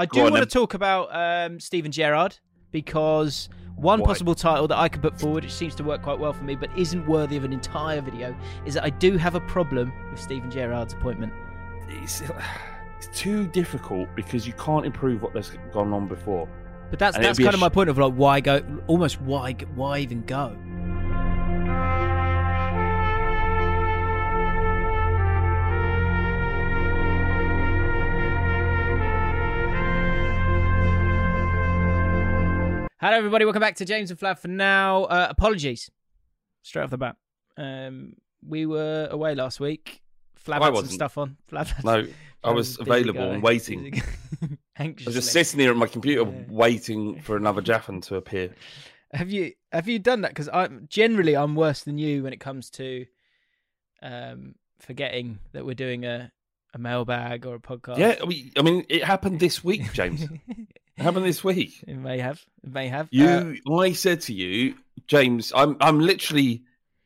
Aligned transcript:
I 0.00 0.06
do 0.06 0.22
want 0.22 0.36
to 0.36 0.46
talk 0.46 0.72
about 0.72 1.14
um, 1.14 1.60
Steven 1.60 1.92
Gerrard 1.92 2.38
because 2.70 3.50
one 3.76 4.00
Why? 4.00 4.06
possible 4.06 4.34
title 4.34 4.66
that 4.68 4.78
I 4.78 4.88
could 4.88 5.02
put 5.02 5.20
forward, 5.20 5.44
which 5.44 5.52
seems 5.52 5.74
to 5.74 5.84
work 5.84 6.02
quite 6.02 6.18
well 6.18 6.32
for 6.32 6.42
me, 6.42 6.54
but 6.56 6.70
isn't 6.74 7.06
worthy 7.06 7.36
of 7.36 7.44
an 7.44 7.52
entire 7.52 8.00
video, 8.00 8.34
is 8.64 8.74
that 8.74 8.84
I 8.84 8.88
do 8.90 9.18
have 9.18 9.34
a 9.34 9.40
problem 9.40 9.92
with 10.10 10.18
Steven 10.18 10.50
Gerrard's 10.50 10.94
appointment. 10.94 11.34
It's, 11.88 12.22
it's 12.98 13.18
too 13.18 13.46
difficult 13.48 14.08
because 14.16 14.46
you 14.46 14.54
can't 14.54 14.86
improve 14.86 15.20
what 15.20 15.36
has 15.36 15.50
gone 15.70 15.92
on 15.92 16.08
before. 16.08 16.48
But 16.88 16.98
that's 16.98 17.16
And 17.16 17.24
that's 17.24 17.38
kind 17.38 17.52
of 17.52 17.58
sh- 17.58 17.60
my 17.60 17.68
point 17.68 17.90
of 17.90 17.98
like 17.98 18.14
why 18.14 18.40
go, 18.40 18.62
almost 18.86 19.20
why 19.20 19.52
why 19.74 19.98
even 19.98 20.22
go? 20.22 20.56
Hello, 33.00 33.16
everybody. 33.16 33.44
Welcome 33.44 33.60
back 33.60 33.76
to 33.76 33.84
James 33.84 34.10
and 34.10 34.18
Flav. 34.20 34.38
For 34.38 34.48
now, 34.48 35.04
uh, 35.04 35.26
apologies 35.30 35.90
straight 36.62 36.82
off 36.82 36.90
the 36.90 36.98
bat. 36.98 37.16
Um, 37.56 38.14
we 38.46 38.66
were 38.66 39.08
away 39.10 39.34
last 39.34 39.58
week. 39.60 40.02
Flav 40.46 40.60
I 40.60 40.64
had 40.64 40.64
some 40.66 40.74
wasn't. 40.74 40.92
stuff 40.92 41.18
on. 41.18 41.36
Flav 41.50 41.68
had 41.68 41.84
No, 41.84 42.06
I 42.44 42.50
was 42.50 42.76
busy 42.76 42.90
available 42.90 43.20
guy. 43.28 43.34
and 43.34 43.42
waiting. 43.42 44.02
I 44.42 44.82
Anxiously. 44.82 45.06
was 45.06 45.14
just 45.14 45.32
sitting 45.32 45.60
here 45.60 45.70
at 45.70 45.76
my 45.76 45.86
computer 45.86 46.22
Yeah. 46.30 46.42
waiting 46.48 47.20
for 47.22 47.36
another 47.36 47.60
Jaffin 47.62 48.00
to 48.02 48.16
appear. 48.16 48.54
Have 49.12 49.30
you 49.30 49.52
have 49.72 49.88
you 49.88 49.98
done 49.98 50.20
that? 50.22 50.28
Because 50.30 50.48
I'm 50.52 50.86
generally 50.88 51.36
I'm 51.36 51.54
worse 51.56 51.82
than 51.82 51.98
you 51.98 52.22
when 52.22 52.32
it 52.32 52.38
comes 52.40 52.70
to 52.72 53.06
um 54.02 54.54
forgetting 54.78 55.38
that 55.52 55.64
we're 55.66 55.74
doing 55.74 56.04
a 56.04 56.30
a 56.72 56.78
mailbag 56.78 57.46
or 57.46 57.56
a 57.56 57.60
podcast. 57.60 57.98
Yeah, 57.98 58.14
I 58.22 58.26
mean, 58.26 58.52
I 58.56 58.62
mean, 58.62 58.84
it 58.88 59.02
happened 59.02 59.40
this 59.40 59.64
week, 59.64 59.92
James. 59.92 60.24
Happened 61.00 61.26
this 61.26 61.42
week. 61.44 61.82
it 61.86 61.96
may 61.96 62.18
have. 62.18 62.42
It 62.62 62.72
may 62.72 62.88
have. 62.88 63.08
You, 63.10 63.56
Uh, 63.68 63.76
I 63.78 63.92
said 63.92 64.20
to 64.22 64.34
you, 64.34 64.74
James, 65.06 65.52
I'm, 65.54 65.76
I'm 65.80 66.00
literally 66.00 66.62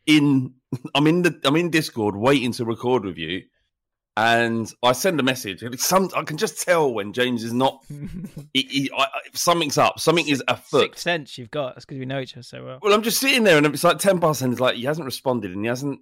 in, 0.06 0.54
I'm 0.94 1.06
in 1.06 1.22
the, 1.22 1.40
I'm 1.44 1.56
in 1.56 1.70
Discord 1.70 2.16
waiting 2.16 2.52
to 2.52 2.64
record 2.64 3.04
with 3.04 3.16
you, 3.18 3.42
and 4.16 4.72
I 4.82 4.92
send 4.92 5.18
a 5.18 5.22
message. 5.22 5.62
Some, 5.80 6.10
I 6.16 6.22
can 6.22 6.36
just 6.36 6.62
tell 6.62 6.92
when 6.92 7.12
James 7.12 7.42
is 7.44 7.52
not. 7.52 7.84
He, 8.52 8.62
he, 8.70 8.90
I, 8.96 9.08
something's 9.32 9.78
up. 9.78 9.98
Something 9.98 10.28
is 10.28 10.40
afoot. 10.46 10.82
sixth 10.82 11.02
sense 11.02 11.36
you've 11.36 11.50
got. 11.50 11.74
That's 11.74 11.84
because 11.84 11.98
we 11.98 12.06
know 12.06 12.20
each 12.20 12.34
other 12.34 12.44
so 12.44 12.64
well. 12.64 12.78
Well, 12.80 12.94
I'm 12.94 13.02
just 13.02 13.18
sitting 13.18 13.42
there, 13.42 13.56
and 13.56 13.66
it's 13.66 13.82
like 13.82 13.98
ten 13.98 14.20
past, 14.20 14.42
and 14.42 14.52
it's 14.52 14.60
like 14.60 14.76
he 14.76 14.84
hasn't 14.84 15.04
responded, 15.06 15.50
and 15.50 15.64
he 15.64 15.68
hasn't. 15.68 15.98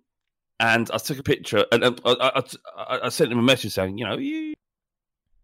And 0.60 0.90
I 0.92 0.98
took 0.98 1.18
a 1.18 1.22
picture, 1.22 1.64
and 1.72 1.82
I, 1.82 1.90
I, 2.04 2.42
I, 2.76 3.00
I 3.04 3.08
sent 3.08 3.32
him 3.32 3.38
a 3.38 3.42
message 3.42 3.72
saying, 3.72 3.96
you 3.96 4.04
know, 4.06 4.18
you, 4.18 4.52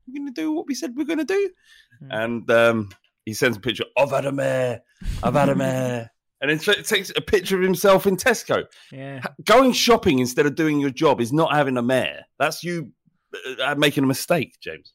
you 0.09 0.15
going 0.21 0.33
to 0.35 0.41
do 0.41 0.53
what 0.53 0.67
we 0.67 0.75
said 0.75 0.95
we're 0.97 1.05
going 1.05 1.19
to 1.19 1.25
do, 1.25 1.51
Hmm. 2.01 2.09
and 2.13 2.51
um, 2.51 2.89
he 3.25 3.35
sends 3.35 3.57
a 3.57 3.61
picture. 3.61 3.85
I've 3.97 4.11
had 4.11 4.25
a 4.27 4.33
mare. 4.33 4.81
I've 5.23 5.35
had 5.35 5.49
a 5.49 5.55
mare. 5.55 6.11
And 6.41 6.51
then 6.51 6.59
t- 6.61 6.83
takes 6.83 7.11
a 7.17 7.21
picture 7.21 7.57
of 7.57 7.63
himself 7.63 8.07
in 8.07 8.17
Tesco. 8.17 8.65
Yeah. 8.93 9.21
Going 9.45 9.73
shopping 9.73 10.21
instead 10.21 10.47
of 10.47 10.55
doing 10.55 10.79
your 10.79 10.91
job 10.91 11.21
is 11.21 11.33
not 11.33 11.53
having 11.53 11.77
a 11.77 11.83
mayor. 11.83 12.23
That's 12.39 12.63
you 12.63 12.93
uh, 13.61 13.75
making 13.77 14.05
a 14.05 14.07
mistake, 14.07 14.57
James. 14.61 14.93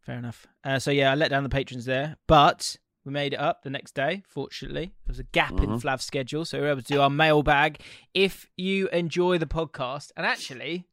Fair 0.00 0.16
enough. 0.16 0.46
Uh, 0.64 0.78
so 0.78 0.90
yeah, 0.90 1.12
I 1.12 1.14
let 1.14 1.28
down 1.30 1.42
the 1.42 1.50
patrons 1.50 1.84
there, 1.84 2.16
but 2.26 2.74
we 3.04 3.12
made 3.12 3.34
it 3.34 3.38
up 3.38 3.62
the 3.62 3.70
next 3.70 3.94
day. 3.94 4.22
Fortunately, 4.26 4.86
there 4.86 5.10
was 5.12 5.18
a 5.18 5.24
gap 5.24 5.52
in 5.60 5.68
Mhm. 5.70 5.80
Flav's 5.82 6.04
schedule, 6.04 6.44
so 6.46 6.56
we 6.58 6.64
were 6.64 6.70
able 6.70 6.80
to 6.82 6.92
do 6.94 7.00
our 7.02 7.10
mailbag. 7.10 7.80
If 8.14 8.48
you 8.56 8.88
enjoy 8.88 9.36
the 9.38 9.46
podcast, 9.46 10.10
and 10.16 10.24
actually, 10.24 10.86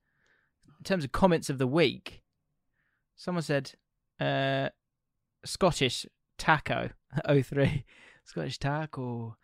in 0.78 0.84
terms 0.84 1.04
of 1.06 1.12
comments 1.14 1.50
of 1.50 1.58
the 1.58 1.68
week, 1.68 2.19
someone 3.20 3.44
said 3.44 3.74
uh, 4.20 4.70
Scottish 5.46 6.08
taco 6.40 6.90
03. 7.30 7.86
Scottish 8.24 8.58
taco 8.58 9.36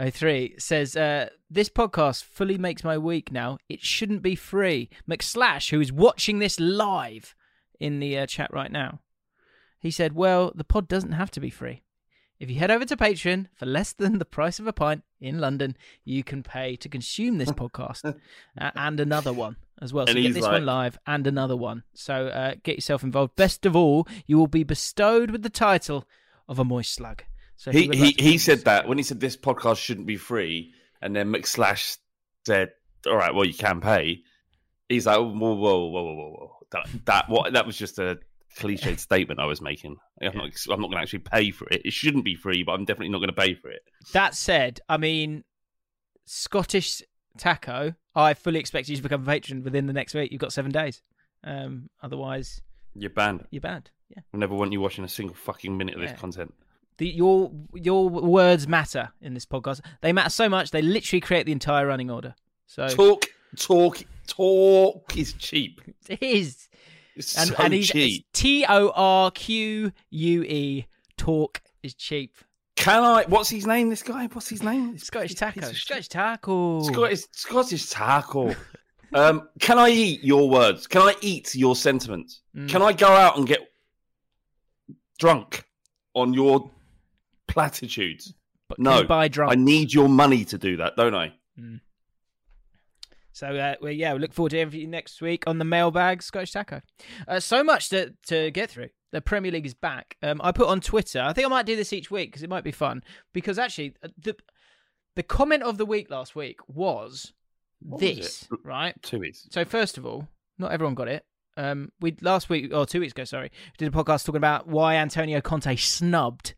03 0.00 0.54
says 0.58 0.96
uh, 0.96 1.28
this 1.50 1.68
podcast 1.68 2.24
fully 2.24 2.56
makes 2.56 2.84
my 2.84 2.96
week 2.96 3.32
now. 3.32 3.58
It 3.68 3.82
shouldn't 3.82 4.22
be 4.22 4.36
free. 4.36 4.88
McSlash, 5.10 5.70
who 5.70 5.80
is 5.80 5.92
watching 5.92 6.38
this 6.38 6.60
live 6.60 7.34
in 7.80 7.98
the 7.98 8.16
uh, 8.18 8.26
chat 8.26 8.50
right 8.52 8.70
now, 8.70 9.00
he 9.80 9.90
said, 9.90 10.14
"Well, 10.14 10.52
the 10.54 10.64
pod 10.64 10.88
doesn't 10.88 11.12
have 11.12 11.30
to 11.32 11.40
be 11.40 11.50
free. 11.50 11.82
If 12.38 12.50
you 12.50 12.58
head 12.58 12.70
over 12.70 12.84
to 12.84 12.96
Patreon 12.96 13.46
for 13.54 13.64
less 13.66 13.92
than 13.94 14.18
the 14.18 14.24
price 14.26 14.58
of 14.58 14.66
a 14.66 14.72
pint 14.72 15.02
in 15.20 15.38
London, 15.40 15.76
you 16.04 16.22
can 16.22 16.42
pay 16.42 16.76
to 16.76 16.88
consume 16.88 17.38
this 17.38 17.50
podcast 17.50 18.04
uh, 18.60 18.70
and 18.74 19.00
another 19.00 19.32
one 19.32 19.56
as 19.80 19.92
well. 19.92 20.06
So 20.06 20.12
And 20.12 20.22
get 20.22 20.34
this 20.34 20.42
like- 20.42 20.52
one 20.52 20.66
live 20.66 20.98
and 21.06 21.26
another 21.26 21.56
one. 21.56 21.84
So 21.94 22.26
uh, 22.28 22.54
get 22.62 22.76
yourself 22.76 23.02
involved. 23.02 23.36
Best 23.36 23.64
of 23.64 23.74
all, 23.74 24.06
you 24.26 24.36
will 24.36 24.48
be 24.48 24.64
bestowed 24.64 25.30
with 25.30 25.42
the 25.42 25.50
title 25.50 26.06
of 26.48 26.58
a 26.58 26.64
moist 26.64 26.92
slug. 26.94 27.22
So 27.56 27.70
He 27.72 27.82
he, 27.84 27.88
like 27.88 28.20
he 28.20 28.36
said 28.38 28.64
that 28.66 28.86
when 28.86 28.98
he 28.98 29.04
said 29.04 29.18
this 29.20 29.36
podcast 29.36 29.78
shouldn't 29.78 30.06
be 30.06 30.18
free, 30.18 30.74
and 31.00 31.16
then 31.16 31.32
McSlash 31.32 31.96
said, 32.44 32.72
"All 33.06 33.16
right, 33.16 33.34
well 33.34 33.46
you 33.46 33.54
can 33.54 33.80
pay." 33.80 34.20
He's 34.90 35.06
like, 35.06 35.16
"Whoa, 35.16 35.30
whoa, 35.30 35.54
whoa, 35.54 35.88
whoa, 35.88 36.04
whoa, 36.14 36.30
whoa!" 36.32 36.56
That 36.72 36.86
that 37.06 37.28
what 37.30 37.54
that 37.54 37.66
was 37.66 37.78
just 37.78 37.98
a 37.98 38.18
cliched 38.56 38.98
statement 38.98 39.38
I 39.40 39.44
was 39.46 39.60
making. 39.60 39.96
I'm 40.22 40.36
not 40.36 40.50
I'm 40.70 40.80
not 40.80 40.88
going 40.88 40.92
to 40.96 41.02
actually 41.02 41.20
pay 41.20 41.50
for 41.50 41.66
it. 41.68 41.82
It 41.84 41.92
shouldn't 41.92 42.24
be 42.24 42.34
free, 42.34 42.62
but 42.62 42.72
I'm 42.72 42.84
definitely 42.84 43.10
not 43.10 43.18
going 43.18 43.28
to 43.28 43.34
pay 43.34 43.54
for 43.54 43.70
it. 43.70 43.82
That 44.12 44.34
said, 44.34 44.80
I 44.88 44.96
mean, 44.96 45.44
Scottish 46.24 47.02
taco. 47.38 47.94
I 48.14 48.34
fully 48.34 48.58
expect 48.58 48.88
you 48.88 48.96
to 48.96 49.02
become 49.02 49.22
a 49.22 49.26
patron 49.26 49.62
within 49.62 49.86
the 49.86 49.92
next 49.92 50.14
week. 50.14 50.32
You've 50.32 50.40
got 50.40 50.52
seven 50.52 50.70
days. 50.70 51.02
Um, 51.44 51.90
otherwise, 52.02 52.62
You're 52.94 53.10
banned. 53.10 53.44
you're 53.50 53.60
banned. 53.60 53.90
Yeah. 54.08 54.20
I 54.32 54.36
never 54.38 54.54
want 54.54 54.72
you 54.72 54.80
watching 54.80 55.04
a 55.04 55.08
single 55.08 55.34
fucking 55.36 55.76
minute 55.76 55.94
of 55.96 56.02
Yeah. 56.02 56.12
this 56.12 56.18
content. 56.20 56.54
The, 56.98 57.08
your 57.08 57.52
your 57.74 58.08
words 58.08 58.66
matter 58.66 59.10
in 59.20 59.34
this 59.34 59.44
podcast. 59.44 59.80
They 60.00 60.12
matter 60.14 60.30
so 60.30 60.48
much. 60.48 60.70
They 60.70 60.80
literally 60.80 61.20
create 61.20 61.44
the 61.44 61.52
entire 61.52 61.86
running 61.86 62.10
order. 62.10 62.34
So 62.66 62.88
Talk, 62.88 63.26
talk, 63.56 64.02
talk 64.26 65.14
is 65.16 65.34
cheap. 65.34 65.82
it 66.08 66.22
is, 66.22 66.68
It's 67.16 67.36
and 67.38 67.48
so 67.48 67.54
and 67.58 67.72
he's 67.72 67.88
cheap. 67.88 68.26
T 68.32 68.64
O 68.68 68.92
R 68.94 69.30
Q 69.30 69.90
U 70.10 70.42
E. 70.42 70.86
Talk 71.16 71.62
is 71.82 71.94
cheap. 71.94 72.36
Can 72.76 73.02
I? 73.02 73.24
What's 73.26 73.48
his 73.48 73.66
name? 73.66 73.88
This 73.88 74.02
guy? 74.02 74.26
What's 74.26 74.48
his 74.48 74.62
name? 74.62 74.98
Scottish 74.98 75.34
taco. 75.34 75.72
Scottish 75.72 76.08
taco. 76.08 76.82
Scottish, 76.82 77.22
Scottish 77.32 77.88
taco. 77.88 78.54
um, 79.14 79.48
can 79.60 79.78
I 79.78 79.88
eat 79.88 80.22
your 80.22 80.48
words? 80.50 80.86
Can 80.86 81.00
I 81.00 81.14
eat 81.22 81.54
your 81.54 81.74
sentiments? 81.74 82.42
Mm. 82.54 82.68
Can 82.68 82.82
I 82.82 82.92
go 82.92 83.08
out 83.08 83.38
and 83.38 83.46
get 83.46 83.60
drunk 85.18 85.64
on 86.14 86.34
your 86.34 86.70
platitudes? 87.48 88.34
But 88.68 88.78
No, 88.78 89.04
buy 89.04 89.28
drunk. 89.28 89.52
I 89.52 89.54
need 89.54 89.94
your 89.94 90.08
money 90.08 90.44
to 90.44 90.58
do 90.58 90.76
that, 90.76 90.96
don't 90.96 91.14
I? 91.14 91.32
So 93.36 93.48
uh, 93.48 93.74
well, 93.82 93.92
yeah, 93.92 94.14
we 94.14 94.20
look 94.20 94.32
forward 94.32 94.48
to 94.52 94.58
having 94.60 94.80
you 94.80 94.86
next 94.86 95.20
week 95.20 95.44
on 95.46 95.58
the 95.58 95.64
mailbag 95.66 96.22
Scottish 96.22 96.52
Taco. 96.52 96.80
Uh, 97.28 97.38
so 97.38 97.62
much 97.62 97.90
to 97.90 98.14
to 98.28 98.50
get 98.50 98.70
through. 98.70 98.88
The 99.12 99.20
Premier 99.20 99.52
League 99.52 99.66
is 99.66 99.74
back. 99.74 100.16
Um, 100.22 100.40
I 100.42 100.52
put 100.52 100.68
on 100.68 100.80
Twitter. 100.80 101.20
I 101.20 101.34
think 101.34 101.46
I 101.46 101.50
might 101.50 101.66
do 101.66 101.76
this 101.76 101.92
each 101.92 102.10
week 102.10 102.30
because 102.30 102.42
it 102.42 102.48
might 102.48 102.64
be 102.64 102.70
fun. 102.72 103.04
Because 103.34 103.58
actually, 103.58 103.94
uh, 104.02 104.08
the 104.16 104.36
the 105.16 105.22
comment 105.22 105.64
of 105.64 105.76
the 105.76 105.84
week 105.84 106.10
last 106.10 106.34
week 106.34 106.60
was 106.66 107.34
What 107.80 108.00
this, 108.00 108.48
it? 108.50 108.58
right? 108.64 108.94
Two 109.02 109.18
weeks. 109.18 109.46
So 109.50 109.66
first 109.66 109.98
of 109.98 110.06
all, 110.06 110.26
not 110.56 110.72
everyone 110.72 110.94
got 110.94 111.08
it. 111.08 111.26
Um, 111.58 111.92
we 112.00 112.16
last 112.22 112.48
week 112.48 112.72
or 112.72 112.86
two 112.86 113.00
weeks 113.00 113.12
ago, 113.12 113.24
sorry, 113.24 113.52
did 113.76 113.88
a 113.88 113.90
podcast 113.90 114.24
talking 114.24 114.38
about 114.38 114.66
why 114.66 114.94
Antonio 114.94 115.42
Conte 115.42 115.76
snubbed 115.76 116.54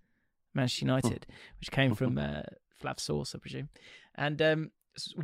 Manchester 0.55 0.85
United, 0.85 1.27
which 1.59 1.73
came 1.73 1.97
from 1.97 2.19
uh, 2.19 2.43
Flav 2.81 3.01
Sauce, 3.01 3.35
I 3.35 3.39
presume. 3.39 3.69
And 4.15 4.41
um, 4.43 4.71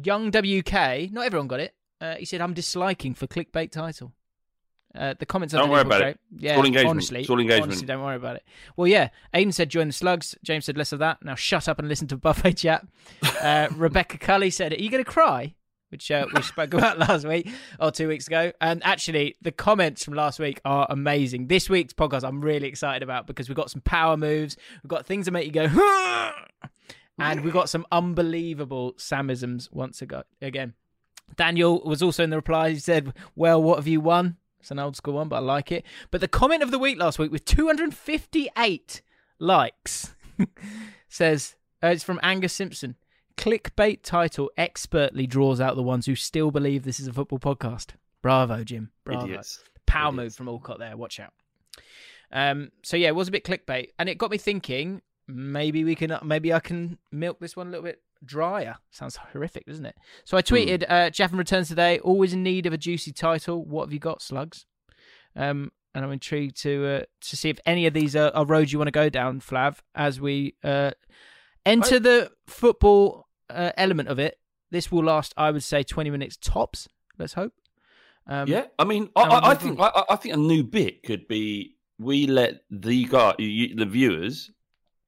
young 0.03 0.31
WK, 0.31 1.11
not 1.13 1.25
everyone 1.27 1.49
got 1.49 1.61
it. 1.61 1.75
Uh, 2.01 2.15
he 2.17 2.25
said, 2.25 2.41
"I'm 2.41 2.55
disliking 2.55 3.15
for 3.15 3.27
clickbait 3.27 3.71
title." 3.71 4.13
Uh, 4.95 5.15
the 5.19 5.27
comments. 5.27 5.53
Don't 5.53 5.71
worry 5.71 5.81
about 5.81 6.01
great. 6.01 6.17
Yeah, 6.39 6.57
all 6.57 6.89
honestly, 6.89 7.23
It's 7.23 7.31
all 7.31 7.41
engagement. 7.41 7.65
honestly, 7.73 7.87
don't 7.87 8.03
worry 8.03 8.15
about 8.17 8.37
it. 8.37 8.45
Well, 8.77 8.87
yeah, 8.87 9.09
Aiden 9.35 9.53
said 9.53 9.69
join 9.69 9.89
the 9.89 9.93
slugs. 9.93 10.37
James 10.45 10.67
said 10.67 10.77
less 10.79 10.93
of 10.93 11.01
that. 11.01 11.25
Now 11.25 11.35
shut 11.35 11.69
up 11.69 11.81
and 11.81 11.89
listen 11.89 12.07
to 12.09 12.17
buffet 12.17 12.55
chat. 12.55 12.87
Uh, 13.43 13.69
Rebecca 13.77 14.17
Cully 14.17 14.51
said, 14.51 14.73
"Are 14.73 14.77
you 14.77 14.89
going 14.91 15.05
to 15.05 15.11
cry?" 15.11 15.55
Which 15.91 16.11
uh, 16.11 16.27
we 16.35 16.43
spoke 16.43 16.73
about 16.75 16.99
last 16.99 17.27
week 17.27 17.49
or 17.79 17.91
two 17.91 18.09
weeks 18.09 18.27
ago. 18.27 18.53
And 18.61 18.83
actually, 18.85 19.37
the 19.43 19.53
comments 19.53 20.05
from 20.05 20.15
last 20.15 20.39
week 20.39 20.61
are 20.65 20.87
amazing. 20.89 21.49
This 21.49 21.69
week's 21.69 21.93
podcast, 21.93 22.25
I'm 22.25 22.41
really 22.41 22.67
excited 22.69 23.03
about 23.03 23.27
because 23.27 23.49
we've 23.49 23.57
got 23.57 23.71
some 23.71 23.83
power 23.83 24.17
moves. 24.17 24.57
We've 24.83 24.89
got 24.89 25.07
things 25.07 25.27
that 25.27 25.33
make 25.33 25.45
you 25.47 25.53
go, 25.53 25.67
and 27.19 27.43
we've 27.43 27.53
got 27.53 27.69
some 27.69 27.87
unbelievable 27.93 28.95
Samisms 28.95 29.73
once 29.73 30.03
ago 30.03 30.25
again. 30.43 30.75
Daniel 31.37 31.83
was 31.85 32.03
also 32.03 32.23
in 32.23 32.31
the 32.31 32.37
reply. 32.37 32.71
He 32.71 32.79
said, 32.79 33.13
Well, 33.35 33.63
what 33.63 33.77
have 33.77 33.89
you 33.89 34.01
won? 34.01 34.37
It's 34.61 34.71
an 34.71 34.79
old 34.79 34.97
school 34.97 35.15
one, 35.15 35.29
but 35.29 35.37
I 35.37 35.41
like 35.41 35.73
it. 35.73 35.85
But 36.11 36.21
the 36.21 36.29
comment 36.29 36.63
of 36.63 36.71
the 36.71 36.79
week 36.79 36.99
last 36.99 37.19
week 37.19 37.31
with 37.31 37.45
258 37.45 39.03
likes 39.39 40.15
says, 41.09 41.57
uh, 41.83 41.89
It's 41.89 42.05
from 42.05 42.21
Angus 42.23 42.53
Simpson. 42.53 42.97
Clickbait 43.37 44.03
title 44.03 44.51
expertly 44.57 45.27
draws 45.27 45.61
out 45.61 45.77
the 45.77 45.83
ones 45.83 46.07
who 46.07 46.15
still 46.15 46.51
believe 46.51 46.85
this 46.85 47.01
is 47.01 47.09
a 47.09 47.13
football 47.13 47.39
podcast. 47.39 47.89
Bravo, 48.23 48.63
Jim. 48.65 48.91
Bravo. 49.05 49.25
Idiots. 49.25 49.61
Power 49.87 50.13
Idiots. 50.13 50.17
move 50.17 50.35
from 50.35 50.47
Allcott 50.47 50.79
there. 50.79 50.97
Watch 50.97 51.21
out. 51.21 51.33
Um, 52.33 52.71
so 52.83 52.97
yeah, 52.97 53.09
it 53.09 53.15
was 53.15 53.29
a 53.29 53.33
bit 53.33 53.45
clickbait, 53.45 53.89
and 53.99 54.09
it 54.09 54.19
got 54.19 54.31
me 54.31 54.39
thinking. 54.39 55.03
Maybe 55.27 55.85
we 55.85 55.95
can, 55.95 56.17
maybe 56.23 56.53
I 56.53 56.61
can 56.61 56.99
milk 57.11 57.41
this 57.41 57.57
one 57.57 57.69
a 57.69 57.71
little 57.71 57.85
bit 57.85 58.03
drier. 58.25 58.77
Sounds 58.91 59.17
horrific, 59.17 59.67
doesn't 59.67 59.87
it? 59.87 59.97
So 60.25 60.37
I 60.37 60.43
tweeted, 60.43 60.85
uh, 60.89 61.11
Jaffin 61.11 61.39
returns 61.39 61.69
today. 61.69 61.99
Always 62.01 62.33
in 62.33 62.43
need 62.43 62.67
of 62.67 62.73
a 62.73 62.79
juicy 62.79 63.13
title. 63.13 63.65
What 63.65 63.87
have 63.87 63.93
you 63.93 63.99
got, 63.99 64.23
slugs? 64.23 64.67
Um, 65.37 65.73
and 65.95 66.05
I'm 66.05 66.13
intrigued 66.13 66.61
to 66.63 66.87
uh, 66.87 67.03
to 67.21 67.37
see 67.37 67.51
if 67.51 67.59
any 67.65 67.87
of 67.87 67.95
these 67.95 68.17
are, 68.17 68.31
are 68.35 68.45
roads 68.45 68.73
you 68.73 68.79
want 68.79 68.89
to 68.89 68.93
go 68.93 69.09
down, 69.09 69.41
Flav, 69.41 69.79
as 69.95 70.21
we 70.21 70.55
uh, 70.65 70.91
enter 71.65 71.97
I- 71.97 72.01
the 72.01 72.31
football 72.47 73.29
uh, 73.49 73.71
element 73.77 74.09
of 74.09 74.19
it. 74.19 74.39
This 74.71 74.91
will 74.91 75.05
last, 75.05 75.33
I 75.37 75.53
would 75.53 75.63
say, 75.63 75.85
20 75.85 76.11
minutes 76.11 76.37
tops. 76.37 76.89
Let's 77.17 77.35
hope. 77.35 77.53
Um, 78.27 78.49
yeah, 78.49 78.67
I 78.79 78.85
mean, 78.85 79.11
I, 79.15 79.23
I, 79.23 79.51
I 79.51 79.55
think 79.55 79.79
I, 79.79 80.03
I 80.11 80.17
think 80.17 80.35
a 80.35 80.39
new 80.39 80.65
bit 80.65 81.05
could 81.05 81.29
be 81.29 81.77
we 81.99 82.27
let 82.27 82.63
the 82.71 83.05
guy, 83.05 83.35
you, 83.39 83.77
the 83.77 83.87
viewers, 83.87 84.51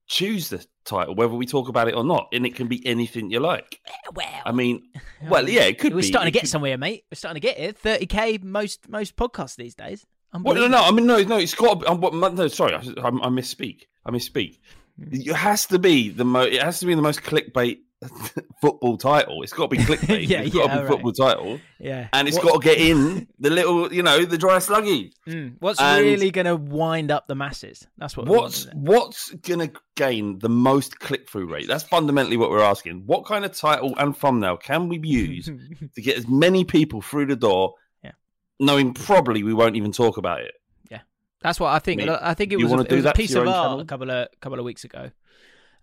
choose 0.06 0.48
the 0.48 0.64
title 0.84 1.14
whether 1.14 1.34
we 1.34 1.46
talk 1.46 1.68
about 1.68 1.88
it 1.88 1.94
or 1.94 2.04
not, 2.04 2.28
and 2.32 2.46
it 2.46 2.54
can 2.54 2.68
be 2.68 2.84
anything 2.86 3.30
you 3.30 3.40
like. 3.40 3.80
Well, 4.14 4.26
I 4.44 4.52
mean, 4.52 4.82
well, 5.28 5.48
yeah, 5.48 5.62
it 5.62 5.78
could 5.78 5.92
we're 5.94 6.00
be. 6.00 6.06
starting 6.06 6.28
It 6.28 6.30
to 6.30 6.34
get 6.34 6.40
could- 6.42 6.50
somewhere, 6.50 6.78
mate. 6.78 7.04
We're 7.10 7.16
starting 7.16 7.40
to 7.40 7.46
get 7.46 7.58
it. 7.58 7.82
30k 7.82 8.42
most 8.42 8.88
most 8.88 9.16
podcasts 9.16 9.56
these 9.56 9.74
days. 9.74 10.06
Well, 10.42 10.54
no, 10.54 10.68
no. 10.68 10.82
I 10.82 10.90
mean, 10.90 11.06
no, 11.06 11.22
no. 11.22 11.38
It's 11.38 11.54
got. 11.54 11.80
To 11.80 11.96
be, 11.98 12.06
I'm, 12.08 12.34
no, 12.34 12.48
sorry, 12.48 12.74
I, 12.74 12.78
I, 12.78 13.08
I 13.08 13.28
misspeak. 13.28 13.84
I 14.04 14.10
misspeak. 14.10 14.58
Hmm. 14.98 15.08
It 15.12 15.34
has 15.34 15.66
to 15.66 15.78
be 15.78 16.10
the 16.10 16.24
most. 16.24 16.52
It 16.52 16.62
has 16.62 16.78
to 16.80 16.86
be 16.86 16.94
the 16.94 17.02
most 17.02 17.22
clickbait 17.22 17.78
football 18.60 18.96
title. 18.96 19.42
It's 19.42 19.52
got 19.52 19.70
to 19.70 19.76
be 19.76 19.82
clickbait. 19.82 20.28
Yeah, 20.28 20.40
it's 20.42 20.54
got 20.54 20.68
to 20.68 20.72
be 20.72 20.78
right. 20.78 20.88
football 20.88 21.12
title, 21.12 21.60
Yeah, 21.78 22.08
and 22.12 22.26
it's 22.28 22.36
What- 22.36 22.46
got 22.46 22.62
to 22.62 22.64
get 22.68 22.78
in 22.78 23.26
the 23.38 23.50
little, 23.50 23.92
you 23.92 24.02
know, 24.02 24.24
the 24.24 24.38
dry 24.38 24.56
sluggy. 24.58 25.12
Mm, 25.28 25.56
what's 25.60 25.80
and- 25.80 26.02
really 26.04 26.30
going 26.30 26.46
to 26.46 26.56
wind 26.56 27.10
up 27.10 27.26
the 27.26 27.34
masses? 27.34 27.86
That's 27.98 28.16
what. 28.16 28.26
What's 28.26 28.66
what's 28.74 29.30
gonna 29.30 29.70
gain 29.94 30.38
the 30.38 30.48
most 30.48 30.98
click 31.00 31.28
through 31.28 31.46
rate? 31.52 31.68
That's 31.68 31.84
fundamentally 31.84 32.36
what 32.36 32.50
we're 32.50 32.62
asking. 32.62 33.02
What 33.06 33.24
kind 33.26 33.44
of 33.44 33.56
title 33.56 33.94
and 33.98 34.16
thumbnail 34.16 34.56
can 34.58 34.88
we 34.88 34.98
use 34.98 35.46
to 35.94 36.02
get 36.02 36.16
as 36.16 36.26
many 36.28 36.64
people 36.64 37.00
through 37.02 37.26
the 37.26 37.36
door? 37.36 37.74
Yeah. 38.02 38.12
Knowing 38.60 38.94
probably 38.94 39.42
we 39.42 39.52
won't 39.54 39.76
even 39.76 39.92
talk 39.92 40.16
about 40.16 40.40
it. 40.40 40.52
Yeah, 40.90 41.00
that's 41.40 41.58
what 41.60 41.68
I 41.72 41.78
think. 41.78 42.00
Mate, 42.02 42.08
I 42.20 42.34
think 42.34 42.52
it 42.52 42.58
you 42.58 42.66
was, 42.68 42.72
a, 42.80 42.92
it 42.92 42.96
was 42.96 43.04
a 43.04 43.12
piece 43.12 43.34
of 43.34 43.46
art 43.46 43.54
channel? 43.66 43.80
a 43.80 43.84
couple 43.84 44.10
of 44.10 44.28
couple 44.40 44.58
of 44.58 44.64
weeks 44.64 44.84
ago, 44.84 45.10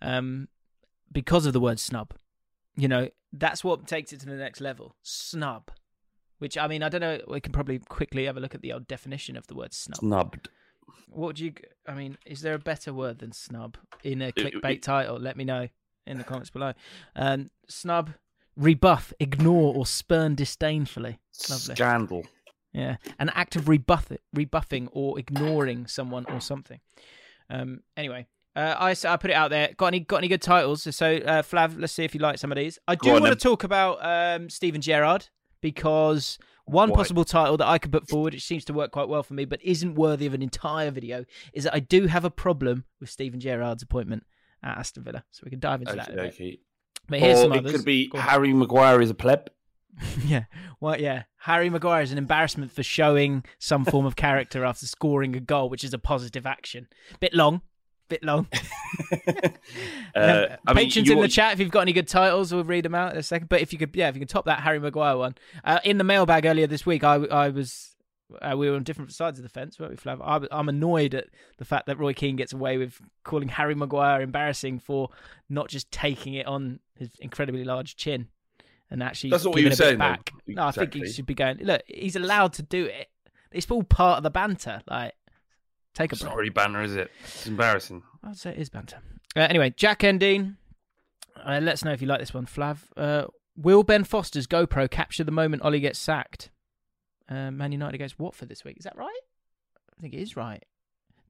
um, 0.01 0.47
because 1.13 1.45
of 1.45 1.53
the 1.53 1.59
word 1.59 1.79
snub. 1.79 2.13
You 2.75 2.87
know, 2.87 3.09
that's 3.31 3.63
what 3.63 3.87
takes 3.87 4.11
it 4.13 4.19
to 4.21 4.25
the 4.25 4.35
next 4.35 4.59
level. 4.59 4.95
Snub, 5.03 5.69
which 6.39 6.57
I 6.57 6.67
mean, 6.67 6.83
I 6.83 6.89
don't 6.89 7.01
know. 7.01 7.19
We 7.27 7.39
can 7.39 7.51
probably 7.51 7.79
quickly 7.79 8.25
have 8.25 8.35
a 8.37 8.39
look 8.39 8.55
at 8.55 8.61
the 8.61 8.73
old 8.73 8.87
definition 8.87 9.37
of 9.37 9.47
the 9.47 9.55
word 9.55 9.73
snub. 9.73 9.99
Snubbed. 9.99 10.49
What 11.09 11.35
do 11.35 11.45
you? 11.45 11.53
I 11.87 11.93
mean, 11.93 12.17
is 12.25 12.41
there 12.41 12.55
a 12.55 12.59
better 12.59 12.93
word 12.93 13.19
than 13.19 13.31
snub 13.31 13.77
in 14.03 14.21
a 14.21 14.27
it- 14.29 14.35
clickbait 14.35 14.81
title? 14.81 15.19
Let 15.19 15.37
me 15.37 15.43
know 15.43 15.67
in 16.05 16.17
the 16.17 16.23
comments 16.23 16.49
below. 16.49 16.73
Um, 17.15 17.51
snub, 17.67 18.11
rebuff, 18.57 19.13
ignore, 19.19 19.73
or 19.75 19.85
spurn 19.85 20.35
disdainfully. 20.35 21.19
Lovely. 21.49 21.75
Scandal. 21.75 22.23
Yeah, 22.73 22.95
an 23.19 23.29
act 23.29 23.55
of 23.55 23.69
rebuff 23.69 24.11
rebuffing 24.33 24.89
or 24.91 25.19
ignoring 25.19 25.85
someone 25.85 26.25
or 26.27 26.41
something. 26.41 26.79
Um. 27.49 27.81
Anyway, 27.95 28.25
uh, 28.55 28.75
I 28.77 28.95
I 29.07 29.17
put 29.17 29.31
it 29.31 29.33
out 29.33 29.49
there. 29.49 29.69
Got 29.77 29.87
any 29.87 29.99
got 30.01 30.17
any 30.17 30.27
good 30.27 30.41
titles? 30.41 30.83
So, 30.95 31.15
uh, 31.15 31.41
Flav, 31.41 31.79
let's 31.79 31.93
see 31.93 32.03
if 32.03 32.13
you 32.13 32.21
like 32.21 32.37
some 32.37 32.51
of 32.51 32.57
these. 32.57 32.79
I 32.87 32.95
do 32.95 33.11
want 33.11 33.25
to 33.25 33.35
talk 33.35 33.63
about 33.63 33.97
um 34.03 34.49
Steven 34.49 34.81
Gerrard 34.81 35.27
because 35.61 36.37
one 36.65 36.89
Why? 36.89 36.97
possible 36.97 37.25
title 37.25 37.57
that 37.57 37.67
I 37.67 37.77
could 37.77 37.91
put 37.91 38.07
forward, 38.07 38.33
which 38.33 38.45
seems 38.45 38.63
to 38.65 38.73
work 38.73 38.91
quite 38.91 39.09
well 39.09 39.23
for 39.23 39.33
me, 39.33 39.45
but 39.45 39.61
isn't 39.63 39.95
worthy 39.95 40.25
of 40.25 40.33
an 40.33 40.41
entire 40.41 40.91
video, 40.91 41.25
is 41.53 41.65
that 41.65 41.73
I 41.73 41.79
do 41.79 42.07
have 42.07 42.25
a 42.25 42.29
problem 42.29 42.85
with 42.99 43.09
Steven 43.09 43.39
Gerrard's 43.39 43.83
appointment 43.83 44.23
at 44.63 44.77
Aston 44.77 45.03
Villa. 45.03 45.23
So 45.31 45.41
we 45.43 45.49
can 45.49 45.59
dive 45.59 45.81
into 45.81 45.95
that. 45.95 46.09
Okay, 46.09 46.15
bit. 46.15 46.33
okay. 46.33 46.59
But 47.09 47.19
here's 47.19 47.39
or 47.39 47.43
some 47.43 47.53
it 47.53 47.65
could 47.65 47.85
be 47.85 48.09
Harry 48.13 48.53
Maguire 48.53 49.01
is 49.01 49.09
a 49.09 49.15
pleb. 49.15 49.49
Yeah. 50.25 50.45
Well, 50.79 50.99
yeah. 50.99 51.23
Harry 51.37 51.69
Maguire 51.69 52.01
is 52.01 52.11
an 52.11 52.17
embarrassment 52.17 52.71
for 52.71 52.81
showing 52.81 53.43
some 53.59 53.85
form 53.85 54.05
of 54.05 54.15
character 54.15 54.65
after 54.65 54.87
scoring 54.87 55.35
a 55.35 55.39
goal, 55.39 55.69
which 55.69 55.83
is 55.83 55.93
a 55.93 55.99
positive 55.99 56.47
action. 56.47 56.87
Bit 57.19 57.33
long. 57.33 57.61
Bit 58.09 58.23
long. 58.23 58.47
Uh, 60.15 60.47
Um, 60.51 60.57
I 60.67 60.73
mean, 60.73 60.85
patrons 60.85 61.07
you 61.07 61.13
in 61.13 61.17
the 61.17 61.21
want- 61.21 61.31
chat, 61.31 61.53
if 61.53 61.59
you've 61.59 61.71
got 61.71 61.81
any 61.81 61.93
good 61.93 62.07
titles, 62.07 62.53
we'll 62.53 62.63
read 62.63 62.85
them 62.85 62.93
out 62.93 63.13
in 63.13 63.17
a 63.17 63.23
second. 63.23 63.49
But 63.49 63.61
if 63.61 63.73
you 63.73 63.79
could, 63.79 63.95
yeah, 63.95 64.09
if 64.09 64.15
you 64.15 64.19
can 64.19 64.27
top 64.27 64.45
that 64.45 64.59
Harry 64.59 64.79
Maguire 64.79 65.17
one. 65.17 65.35
Uh, 65.63 65.79
in 65.83 65.97
the 65.97 66.03
mailbag 66.03 66.45
earlier 66.45 66.67
this 66.67 66.85
week, 66.85 67.03
I, 67.03 67.15
I 67.15 67.49
was, 67.49 67.95
uh, 68.41 68.55
we 68.55 68.69
were 68.69 68.75
on 68.75 68.83
different 68.83 69.11
sides 69.11 69.39
of 69.39 69.43
the 69.43 69.49
fence, 69.49 69.79
weren't 69.79 69.91
we, 69.91 69.97
Flav? 69.97 70.19
I, 70.21 70.45
I'm 70.55 70.69
annoyed 70.69 71.15
at 71.15 71.27
the 71.57 71.65
fact 71.65 71.87
that 71.87 71.97
Roy 71.97 72.13
Keane 72.13 72.35
gets 72.35 72.53
away 72.53 72.77
with 72.77 73.01
calling 73.23 73.47
Harry 73.47 73.73
Maguire 73.73 74.21
embarrassing 74.21 74.77
for 74.79 75.09
not 75.49 75.69
just 75.69 75.89
taking 75.91 76.35
it 76.35 76.45
on 76.45 76.79
his 76.99 77.09
incredibly 77.19 77.63
large 77.63 77.95
chin 77.95 78.27
and 78.91 79.01
actually 79.01 79.31
That's 79.31 79.45
what 79.45 79.55
we 79.55 79.63
giving 79.63 79.71
were 79.71 79.73
a 79.73 79.77
bit 79.77 79.77
saying, 79.77 79.97
though. 79.97 80.05
back. 80.05 80.31
No, 80.47 80.65
I 80.67 80.71
think 80.71 80.93
he 80.93 81.07
should 81.11 81.25
be 81.25 81.33
going. 81.33 81.57
Look, 81.59 81.81
he's 81.87 82.15
allowed 82.15 82.53
to 82.53 82.61
do 82.61 82.85
it. 82.85 83.07
It's 83.51 83.69
all 83.71 83.83
part 83.83 84.17
of 84.17 84.23
the 84.23 84.29
banter. 84.29 84.81
Like, 84.87 85.13
take 85.93 86.11
a 86.11 86.15
It's 86.15 86.21
break. 86.21 86.31
not 86.31 86.37
really 86.37 86.49
banner, 86.49 86.81
is 86.83 86.95
it? 86.95 87.11
It's 87.23 87.47
embarrassing. 87.47 88.03
I'd 88.23 88.37
say 88.37 88.51
it 88.51 88.57
is 88.57 88.69
banter. 88.69 88.97
Uh, 89.35 89.41
anyway, 89.41 89.73
Jack 89.75 89.99
Endine. 90.01 90.55
Uh, 91.35 91.59
let 91.61 91.73
us 91.73 91.83
know 91.83 91.91
if 91.91 92.01
you 92.01 92.07
like 92.07 92.19
this 92.19 92.33
one, 92.33 92.45
Flav. 92.45 92.77
Uh, 92.95 93.25
will 93.57 93.83
Ben 93.83 94.03
Foster's 94.03 94.47
GoPro 94.47 94.89
capture 94.89 95.23
the 95.23 95.31
moment 95.31 95.63
Ollie 95.63 95.79
gets 95.79 95.99
sacked? 95.99 96.49
Uh, 97.27 97.49
Man 97.51 97.71
United 97.71 97.95
against 97.95 98.19
Watford 98.19 98.49
this 98.49 98.63
week. 98.63 98.77
Is 98.77 98.83
that 98.83 98.95
right? 98.97 99.19
I 99.97 100.01
think 100.01 100.13
it 100.13 100.21
is 100.21 100.35
right. 100.37 100.63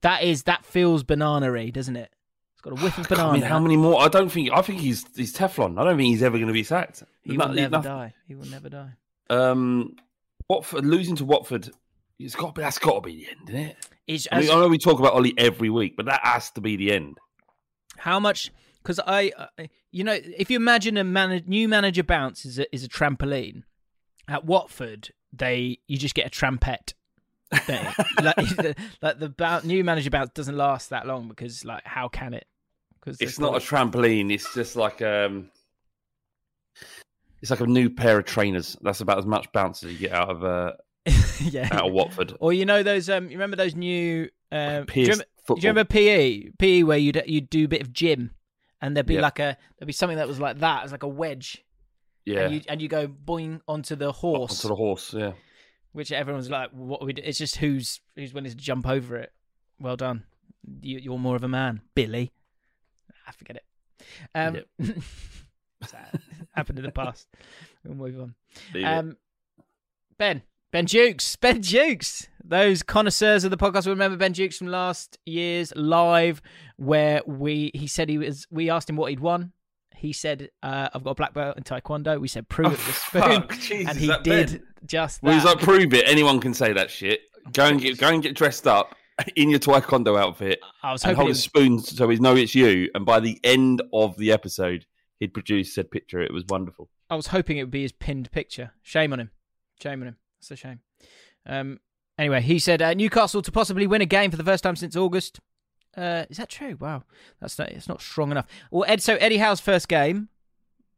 That 0.01 0.24
is 0.24 0.44
that 0.44 0.66
feels 0.66 1.04
banana-y, 1.04 1.69
doesn't 1.69 1.95
it? 1.95 2.12
It's 2.54 2.62
got 2.62 2.77
a 2.77 2.83
whiff 2.83 2.98
of 2.98 3.07
banana. 3.09 3.30
I 3.30 3.33
mean, 3.33 3.42
how 3.44 3.59
many 3.59 3.77
more? 3.77 4.01
I 4.01 4.07
don't 4.09 4.30
think. 4.30 4.51
I 4.51 4.62
think 4.62 4.81
he's 4.81 5.06
he's 5.16 5.33
Teflon. 5.33 5.80
I 5.80 5.83
don't 5.86 5.98
think 5.98 6.09
he's 6.09 6.24
ever 6.24 6.38
going 6.38 6.48
to 6.48 6.54
be 6.54 6.63
sacked. 6.63 7.04
He 7.24 7.38
No- 7.38 7.48
will 7.48 7.54
never 7.56 7.69
nothing- 7.77 7.92
die. 7.92 8.13
He 8.27 8.36
will 8.36 8.48
never 8.48 8.69
die. 8.69 8.92
Um, 9.30 9.95
Watford 10.50 10.86
losing 10.86 11.16
to 11.18 11.25
Watford. 11.25 11.71
It's 12.25 12.35
got. 12.35 12.47
to 12.55 12.59
be, 12.59 12.61
That's 12.63 12.79
got 12.79 12.95
to 12.95 13.01
be 13.01 13.15
the 13.25 13.29
end, 13.29 13.49
isn't 13.49 13.61
it? 13.61 13.77
Is 14.07 14.27
I, 14.31 14.41
mean, 14.41 14.49
I 14.49 14.55
know 14.55 14.67
we 14.67 14.77
talk 14.77 14.99
about 14.99 15.13
Ollie 15.13 15.33
every 15.37 15.69
week, 15.69 15.95
but 15.95 16.05
that 16.07 16.21
has 16.23 16.51
to 16.51 16.61
be 16.61 16.75
the 16.75 16.91
end. 16.91 17.17
How 17.97 18.19
much? 18.19 18.51
Because 18.81 18.99
I, 19.05 19.31
I- 19.57 19.69
you 19.91 20.03
know, 20.03 20.17
if 20.37 20.49
you 20.49 20.57
imagine 20.57 20.97
a 20.97 21.03
man, 21.03 21.43
new 21.45 21.67
manager 21.67 22.03
bounce 22.03 22.45
is 22.45 22.57
a, 22.59 22.73
is 22.75 22.83
a 22.83 22.89
trampoline. 22.89 23.63
At 24.27 24.45
Watford, 24.45 25.11
they 25.31 25.79
you 25.87 25.97
just 25.97 26.15
get 26.15 26.25
a 26.27 26.29
trampette. 26.29 26.93
Like, 28.21 28.35
the, 28.55 28.75
like 29.01 29.19
the 29.19 29.29
bounce, 29.29 29.63
new 29.65 29.83
manager 29.83 30.09
bounce 30.09 30.31
doesn't 30.33 30.57
last 30.57 30.89
that 30.89 31.05
long 31.05 31.27
because, 31.27 31.63
like, 31.63 31.85
how 31.85 32.07
can 32.07 32.33
it? 32.33 32.47
Because 32.99 33.21
It's 33.21 33.37
not 33.39 33.53
a 33.56 33.59
trampoline. 33.59 34.31
It's 34.33 34.51
just 34.56 34.75
like 34.75 35.01
um, 35.01 35.49
it's 37.42 37.51
like 37.51 37.59
a 37.59 37.68
new 37.68 37.89
pair 37.89 38.18
of 38.18 38.25
trainers. 38.25 38.75
That's 38.81 39.01
about 39.01 39.19
as 39.19 39.25
much 39.25 39.51
bounce 39.51 39.83
as 39.83 39.92
you 39.92 39.99
get 39.99 40.13
out 40.13 40.30
of 40.30 40.44
uh, 40.44 40.71
yeah. 41.42 41.68
out 41.72 41.88
of 41.88 41.94
Watford. 41.94 42.33
Or 42.40 42.54
you 42.54 42.66
know 42.66 42.83
those 42.83 43.10
um, 43.10 43.26
you 43.26 43.31
remember 43.31 43.57
those 43.57 43.76
new 43.76 44.30
um, 44.52 44.86
do 44.86 45.00
you 45.02 45.06
remember, 45.07 45.26
do 45.48 45.54
you 45.57 45.69
remember 45.69 45.83
PE 45.86 46.50
PE 46.60 46.83
where 46.83 46.98
you'd 46.98 47.22
you'd 47.26 47.50
do 47.50 47.66
a 47.66 47.68
bit 47.68 47.81
of 47.81 47.92
gym 47.92 48.31
and 48.81 48.95
there'd 48.95 49.06
be 49.06 49.16
Yep. 49.16 49.24
like 49.24 49.40
a 49.40 49.57
there'd 49.78 49.88
be 49.88 49.94
something 49.94 50.18
that 50.18 50.28
was 50.28 50.40
like 50.40 50.60
that, 50.60 50.83
it's 50.83 50.92
like 50.92 51.04
a 51.04 51.07
wedge, 51.07 51.64
yeah, 52.26 52.42
and 52.42 52.54
you 52.54 52.62
and 52.69 52.81
you 52.81 52.88
go 52.88 53.07
boing 53.07 53.60
onto 53.68 53.95
the 53.95 54.12
horse. 54.12 54.64
onto 54.64 54.68
the 54.69 54.76
horse. 54.76 55.14
Yeah, 55.14 55.33
which 55.92 56.12
everyone's 56.12 56.50
like, 56.50 56.69
"What 56.72 57.04
we?" 57.06 57.14
Do? 57.14 57.22
It's 57.26 57.38
just 57.38 57.57
who's 57.57 58.00
who's 58.16 58.33
willing 58.33 58.52
to 58.52 58.57
jump 58.57 58.88
over 58.88 59.18
it. 59.18 59.31
Well 59.80 59.95
done. 59.98 60.24
You, 60.81 61.00
you're 61.00 61.18
more 61.18 61.36
of 61.36 61.44
a 61.44 61.48
man, 61.50 61.81
Billy. 61.95 62.31
I 63.28 63.31
forget 63.31 63.57
it. 63.57 63.66
Um, 64.36 64.57
sad. 65.86 66.22
happened 66.52 66.80
in 66.80 66.86
the 66.86 66.92
past. 66.92 67.28
We'll 67.83 67.95
move 67.95 68.19
on. 68.19 68.36
Um, 68.83 69.18
Ben, 70.18 70.42
Ben 70.73 70.87
Jukes, 70.87 71.35
Ben 71.39 71.61
Jukes. 71.61 72.27
Those 72.44 72.81
connoisseurs 72.81 73.44
of 73.44 73.51
the 73.51 73.57
podcast 73.57 73.85
will 73.85 73.94
remember 73.94 74.18
Ben 74.18 74.33
Jukes 74.33 74.57
from 74.57 74.68
last 74.68 75.19
year's 75.23 75.71
live, 75.75 76.42
where 76.77 77.21
we 77.27 77.69
he 77.75 77.85
said 77.85 78.09
he 78.09 78.18
was. 78.18 78.47
We 78.49 78.71
asked 78.71 78.89
him 78.89 78.95
what 78.95 79.11
he'd 79.11 79.19
won. 79.19 79.51
He 79.95 80.11
said, 80.13 80.49
uh, 80.63 80.89
"I've 80.92 81.03
got 81.03 81.11
a 81.11 81.15
black 81.15 81.35
belt 81.35 81.57
in 81.57 81.63
Taekwondo." 81.63 82.19
We 82.19 82.27
said, 82.27 82.49
"Prove 82.49 82.68
Oh, 82.68 82.71
it 82.71 82.77
with 82.80 82.89
a 82.89 82.92
spoon," 82.94 83.21
fuck, 83.21 83.59
Jesus, 83.59 83.87
and 83.87 83.97
he 83.99 84.07
did 84.23 84.47
Ben. 84.49 84.63
just 84.87 85.21
that. 85.21 85.27
Well, 85.27 85.35
he's 85.35 85.45
like, 85.45 85.59
prove 85.59 85.94
it. 85.94 86.07
Anyone 86.09 86.39
can 86.39 86.56
say 86.56 86.73
that 86.73 86.89
shit. 86.89 87.21
Go 87.53 87.65
and 87.65 87.80
get 87.80 87.99
go 87.99 88.09
and 88.09 88.23
get 88.23 88.35
dressed 88.35 88.65
up 88.65 88.95
in 89.35 89.51
your 89.51 89.59
taekwondo 89.59 90.19
outfit 90.19 90.59
I 90.81 90.92
was 90.92 91.03
and 91.03 91.11
hoping. 91.15 91.18
hold 91.18 91.27
It 91.30 91.30
a 91.30 91.37
was, 91.37 91.44
spoon 91.44 91.80
so 91.80 92.07
we 92.07 92.15
know 92.18 92.35
it's 92.35 92.56
you. 92.56 92.89
And 92.95 93.06
by 93.06 93.19
the 93.19 93.39
end 93.44 93.83
of 93.94 94.18
the 94.18 94.31
episode, 94.31 94.87
he'd 95.19 95.35
produce 95.35 95.75
said 95.75 95.92
picture. 95.92 96.19
It 96.19 96.33
was 96.33 96.44
wonderful. 96.49 96.89
I 97.11 97.15
was 97.15 97.27
hoping 97.27 97.57
it 97.57 97.63
would 97.63 97.71
be 97.71 97.83
his 97.83 97.92
pinned 97.92 98.31
picture. 98.31 98.71
Shame 98.81 99.13
on 99.13 99.19
him. 99.19 99.30
Shame 99.81 100.01
on 100.01 100.07
him. 100.09 100.18
That's 100.50 100.52
a 100.52 100.56
shame. 100.56 100.80
Um. 101.45 101.80
Anyway, 102.18 102.42
he 102.42 102.59
said 102.59 102.81
uh, 102.81 102.94
Newcastle 102.94 103.42
to 103.42 103.52
possibly 103.52 103.88
win 103.88 104.02
a 104.02 104.06
game 104.06 104.30
for 104.30 104.38
the 104.38 104.44
first 104.44 104.64
time 104.64 104.76
since 104.76 104.95
August. 104.95 105.40
Uh, 105.97 106.26
is 106.30 106.38
that 106.38 106.50
true? 106.50 106.76
Wow, 106.80 107.04
that's 107.40 107.57
not. 107.57 107.69
It's 107.69 107.88
not 107.88 108.02
strong 108.02 108.30
enough. 108.31 108.45
Well, 108.71 108.85
Ed. 108.88 109.02
So 109.02 109.16
Eddie 109.16 109.38
Howe's 109.38 109.59
first 109.59 109.88
game. 109.88 110.30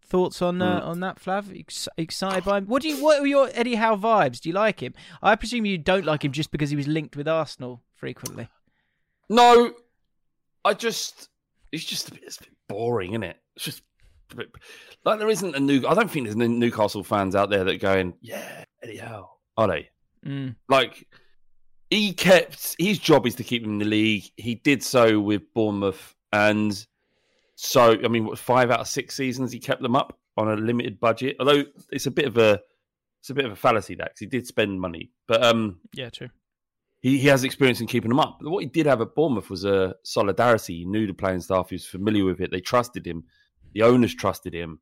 Thoughts 0.07 0.41
on 0.41 0.61
uh, 0.61 0.81
Mm. 0.81 0.85
on 0.87 0.99
that, 0.99 1.19
Flav? 1.19 1.57
Ex- 1.59 1.87
excited 1.97 2.43
by 2.43 2.59
him? 2.59 2.65
What 2.65 2.81
do 2.81 2.89
you? 2.89 3.03
What 3.03 3.21
are 3.21 3.25
your 3.27 3.49
Eddie 3.53 3.75
Howe 3.75 3.95
vibes? 3.95 4.39
Do 4.39 4.49
you 4.49 4.53
like 4.55 4.81
him? 4.81 4.93
I 5.21 5.35
presume 5.35 5.65
you 5.65 5.77
don't 5.77 6.05
like 6.05 6.23
him 6.23 6.31
just 6.31 6.51
because 6.51 6.69
he 6.69 6.75
was 6.75 6.87
linked 6.87 7.15
with 7.15 7.27
Arsenal 7.27 7.81
frequently. 7.95 8.47
No, 9.29 9.73
I 10.63 10.73
just 10.75 11.29
it's 11.71 11.83
just 11.85 12.09
a 12.09 12.11
bit, 12.11 12.23
it's 12.23 12.37
a 12.37 12.43
bit 12.43 12.53
boring, 12.69 13.11
isn't 13.13 13.23
it? 13.23 13.37
It's 13.55 13.65
just 13.65 13.81
bit, 14.35 14.49
like 15.05 15.17
there 15.19 15.29
isn't 15.29 15.55
a 15.55 15.59
new. 15.59 15.85
I 15.87 15.93
don't 15.95 16.09
think 16.11 16.25
there's 16.25 16.35
any 16.35 16.47
Newcastle 16.49 17.03
fans 17.03 17.35
out 17.35 17.49
there 17.49 17.63
that 17.63 17.75
are 17.75 17.79
going, 17.79 18.13
yeah, 18.21 18.63
Eddie 18.83 18.97
Howe, 18.97 19.31
are 19.57 19.67
they? 19.67 19.89
Mm. 20.25 20.55
Like 20.69 21.07
he 21.89 22.13
kept 22.13 22.75
his 22.79 22.97
job 22.99 23.27
is 23.27 23.35
to 23.35 23.43
keep 23.43 23.63
him 23.63 23.71
in 23.73 23.77
the 23.79 23.85
league. 23.85 24.23
He 24.37 24.55
did 24.55 24.81
so 24.83 25.19
with 25.19 25.53
Bournemouth, 25.53 26.15
and 26.33 26.85
so 27.55 27.97
I 28.03 28.07
mean, 28.07 28.25
what 28.25 28.37
five 28.39 28.71
out 28.71 28.79
of 28.81 28.87
six 28.87 29.15
seasons 29.15 29.51
he 29.51 29.59
kept 29.59 29.81
them 29.81 29.95
up 29.95 30.17
on 30.37 30.49
a 30.49 30.55
limited 30.55 30.99
budget. 30.99 31.37
Although 31.39 31.63
it's 31.91 32.05
a 32.07 32.11
bit 32.11 32.25
of 32.25 32.37
a 32.37 32.59
it's 33.21 33.29
a 33.29 33.33
bit 33.33 33.45
of 33.45 33.51
a 33.51 33.55
fallacy 33.55 33.95
that 33.95 34.09
'cause 34.09 34.19
he 34.19 34.25
did 34.25 34.45
spend 34.45 34.79
money, 34.79 35.11
but 35.27 35.43
um, 35.43 35.79
Yeah, 35.93 36.09
true. 36.09 36.29
he, 37.01 37.17
he 37.17 37.27
has 37.27 37.43
experience 37.43 37.81
in 37.81 37.87
keeping 37.87 38.09
them 38.09 38.19
up. 38.19 38.37
But 38.41 38.51
what 38.51 38.63
he 38.63 38.69
did 38.69 38.85
have 38.85 39.01
at 39.01 39.15
Bournemouth 39.15 39.49
was 39.49 39.63
a 39.65 39.95
solidarity. 40.03 40.79
He 40.79 40.85
knew 40.85 41.07
the 41.07 41.13
playing 41.13 41.41
staff. 41.41 41.69
He 41.69 41.75
was 41.75 41.85
familiar 41.87 42.23
with 42.25 42.39
it. 42.41 42.51
They 42.51 42.59
trusted 42.61 43.05
him. 43.07 43.23
The 43.73 43.81
owners 43.83 44.13
trusted 44.13 44.53
him. 44.53 44.79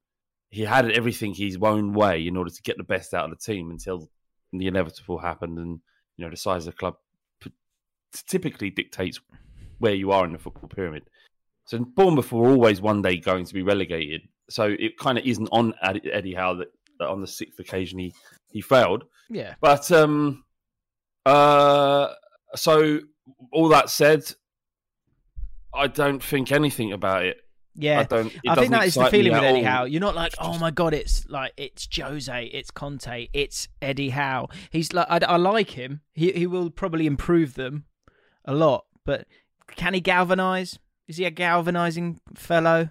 He 0.50 0.64
had 0.64 0.92
everything 0.92 1.34
his 1.34 1.58
own 1.62 1.94
way 1.94 2.28
in 2.28 2.36
order 2.36 2.52
to 2.52 2.62
get 2.64 2.78
the 2.78 2.84
best 2.84 3.14
out 3.14 3.26
of 3.26 3.32
the 3.32 3.38
team 3.54 3.72
until 3.72 4.10
the 4.60 4.68
inevitable 4.68 5.18
happened. 5.18 5.58
And 5.58 5.80
you 6.18 6.26
know 6.26 6.32
the 6.32 6.38
size 6.38 6.68
of 6.68 6.74
the 6.74 6.78
club 6.78 6.96
p- 7.40 7.52
typically 8.28 8.70
dictates 8.70 9.20
where 9.80 9.94
you 9.94 10.12
are 10.12 10.26
in 10.26 10.34
the 10.34 10.40
football 10.40 10.70
pyramid. 10.70 11.04
So 11.66 11.80
Bournemouth 11.80 12.32
were 12.32 12.50
always 12.50 12.82
one 12.82 13.02
day 13.02 13.18
going 13.18 13.46
to 13.46 13.54
be 13.54 13.62
relegated. 13.62 14.22
So 14.50 14.76
it 14.78 14.98
kind 14.98 15.18
of 15.18 15.26
isn't 15.26 15.50
on 15.52 15.74
Eddie 15.82 16.12
Eddie 16.12 16.34
Howe 16.34 16.56
that, 16.56 16.68
that 17.00 17.08
on 17.08 17.22
the 17.22 17.28
sixth 17.28 17.60
occasion 17.60 18.00
he, 18.00 18.14
he 18.52 18.62
failed. 18.62 19.06
Yeah. 19.30 19.56
But 19.62 19.92
um, 19.92 20.44
uh, 21.26 22.10
so 22.56 23.00
all 23.52 23.70
that 23.70 23.90
said, 23.90 24.24
I 25.74 25.88
don't 25.88 26.22
think 26.22 26.52
anything 26.52 26.92
about 26.92 27.26
it. 27.26 27.38
Yeah. 27.76 28.02
I 28.02 28.04
don't. 28.04 28.34
I 28.48 28.56
think 28.56 28.72
that 28.72 28.86
is 28.86 28.96
the 28.96 29.06
feeling 29.06 29.32
with 29.34 29.44
Eddie 29.44 29.60
all. 29.60 29.72
Howe. 29.72 29.84
You're 29.86 30.02
not 30.02 30.16
like, 30.16 30.34
oh 30.40 30.58
my 30.60 30.72
god, 30.72 30.94
it's 30.94 31.28
like 31.28 31.54
it's 31.58 31.88
Jose, 31.96 32.46
it's 32.46 32.72
Conte, 32.72 33.30
it's 33.34 33.68
Eddie 33.82 34.10
Howe. 34.10 34.48
He's 34.70 34.94
like, 34.94 35.08
I, 35.10 35.20
I 35.28 35.38
like 35.38 35.72
him. 35.72 36.02
He 36.14 36.32
he 36.32 36.48
will 36.48 36.70
probably 36.70 37.08
improve 37.08 37.56
them 37.56 37.86
a 38.46 38.54
lot, 38.54 38.86
but 39.06 39.26
can 39.76 39.94
he 39.94 40.02
galvanize? 40.02 40.78
Is 41.08 41.18
he 41.18 41.26
a 41.26 41.32
galvanizing 41.32 42.20
fellow? 42.36 42.90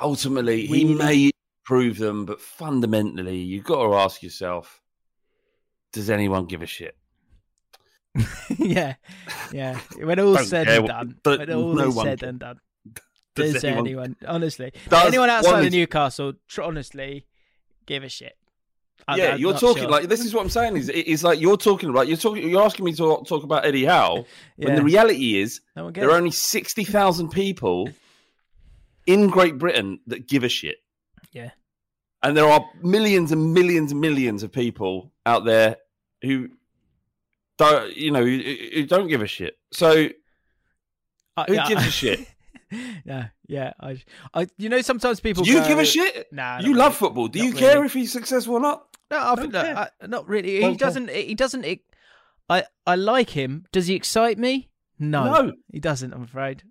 Ultimately, 0.00 0.66
Really? 0.68 0.78
he 0.78 0.94
may 0.94 1.30
improve 1.62 1.98
them, 1.98 2.24
but 2.26 2.40
fundamentally, 2.40 3.38
you've 3.38 3.64
got 3.64 3.86
to 3.86 3.94
ask 3.94 4.22
yourself: 4.22 4.80
Does 5.92 6.10
anyone 6.10 6.46
give 6.46 6.62
a 6.62 6.66
shit? 6.66 6.96
yeah, 8.58 8.94
yeah. 9.52 9.78
When 10.00 10.18
all's 10.20 10.48
said 10.48 10.66
care 10.66 10.78
and 10.78 10.88
done, 10.88 11.16
but 11.22 11.40
when 11.40 11.52
all 11.52 11.74
no 11.74 11.88
is 11.88 11.94
said 11.96 12.20
cares. 12.20 12.28
and 12.30 12.38
done, 12.38 12.60
Does 13.34 13.52
does 13.54 13.64
anyone- 13.64 13.86
anyone, 13.86 14.16
honestly, 14.26 14.72
Does 14.88 15.06
anyone 15.06 15.30
outside 15.30 15.52
one 15.52 15.66
of 15.66 15.72
Newcastle, 15.72 16.34
tr- 16.48 16.62
honestly, 16.62 17.26
give 17.86 18.04
a 18.04 18.08
shit? 18.08 18.36
I'm- 19.08 19.18
yeah, 19.18 19.32
I'm 19.34 19.40
you're 19.40 19.54
talking 19.58 19.82
sure. 19.82 19.90
like 19.90 20.08
this 20.08 20.24
is 20.24 20.32
what 20.32 20.42
I'm 20.42 20.48
saying. 20.50 20.76
Is 20.76 20.88
it's 20.88 21.22
like 21.24 21.40
you're 21.40 21.56
talking 21.56 21.90
about 21.90 22.06
you're 22.08 22.16
talking 22.16 22.48
you're 22.48 22.62
asking 22.62 22.84
me 22.86 22.92
to 22.92 23.22
talk 23.26 23.42
about 23.42 23.66
Eddie 23.66 23.84
Howe 23.84 24.24
when 24.56 24.76
the 24.76 24.82
reality 24.84 25.36
is 25.40 25.60
no 25.76 25.90
there 25.90 26.10
are 26.10 26.16
only 26.16 26.30
sixty 26.30 26.84
thousand 26.84 27.30
people 27.30 27.90
in 29.06 29.28
Great 29.28 29.58
Britain 29.58 30.00
that 30.06 30.26
give 30.28 30.44
a 30.44 30.48
shit. 30.48 30.76
Yeah. 31.32 31.50
and 32.22 32.36
there 32.36 32.46
are 32.46 32.64
millions 32.80 33.32
and 33.32 33.52
millions 33.52 33.90
and 33.92 34.00
millions 34.00 34.42
of 34.44 34.52
people 34.52 35.12
out 35.26 35.44
there 35.44 35.76
who 36.22 36.48
don't, 37.58 37.94
you 37.96 38.10
know, 38.12 38.24
who, 38.24 38.38
who 38.72 38.86
don't 38.86 39.08
give 39.08 39.20
a 39.20 39.26
shit. 39.26 39.58
So 39.72 40.08
Uh, 41.36 41.44
who 41.48 41.56
gives 41.68 41.86
a 41.86 41.90
shit? 42.00 42.26
yeah, 43.04 43.28
yeah. 43.46 43.72
I, 43.80 44.02
I, 44.32 44.46
you 44.58 44.68
know, 44.68 44.80
sometimes 44.80 45.20
people. 45.20 45.44
Do 45.44 45.50
you 45.50 45.60
go, 45.60 45.68
give 45.68 45.78
a 45.78 45.84
shit? 45.84 46.32
Nah, 46.32 46.56
not 46.56 46.64
you 46.64 46.74
love 46.74 46.92
really. 46.92 46.94
football. 46.98 47.28
Do 47.28 47.38
Not 47.38 47.48
you 47.48 47.54
care 47.54 47.74
really. 47.74 47.86
if 47.86 47.92
he's 47.92 48.12
successful 48.12 48.54
or 48.54 48.60
not? 48.60 48.86
No, 49.10 49.18
I 49.18 49.34
Don't 49.34 49.40
think 49.40 49.52
look. 49.52 49.64
I, 49.76 49.88
not 50.06 50.28
really. 50.28 50.54
He 50.56 50.60
Don't 50.60 50.78
care. 50.78 50.86
doesn't. 50.88 51.10
He 51.10 51.34
doesn't. 51.34 51.64
He, 51.64 51.82
I, 52.48 52.64
I 52.86 52.94
like 52.96 53.30
him. 53.30 53.66
Does 53.72 53.86
he 53.86 53.94
excite 53.94 54.38
me? 54.38 54.70
No, 54.98 55.24
No. 55.24 55.52
he 55.72 55.80
doesn't. 55.80 56.12
I'm 56.12 56.22
afraid. 56.24 56.62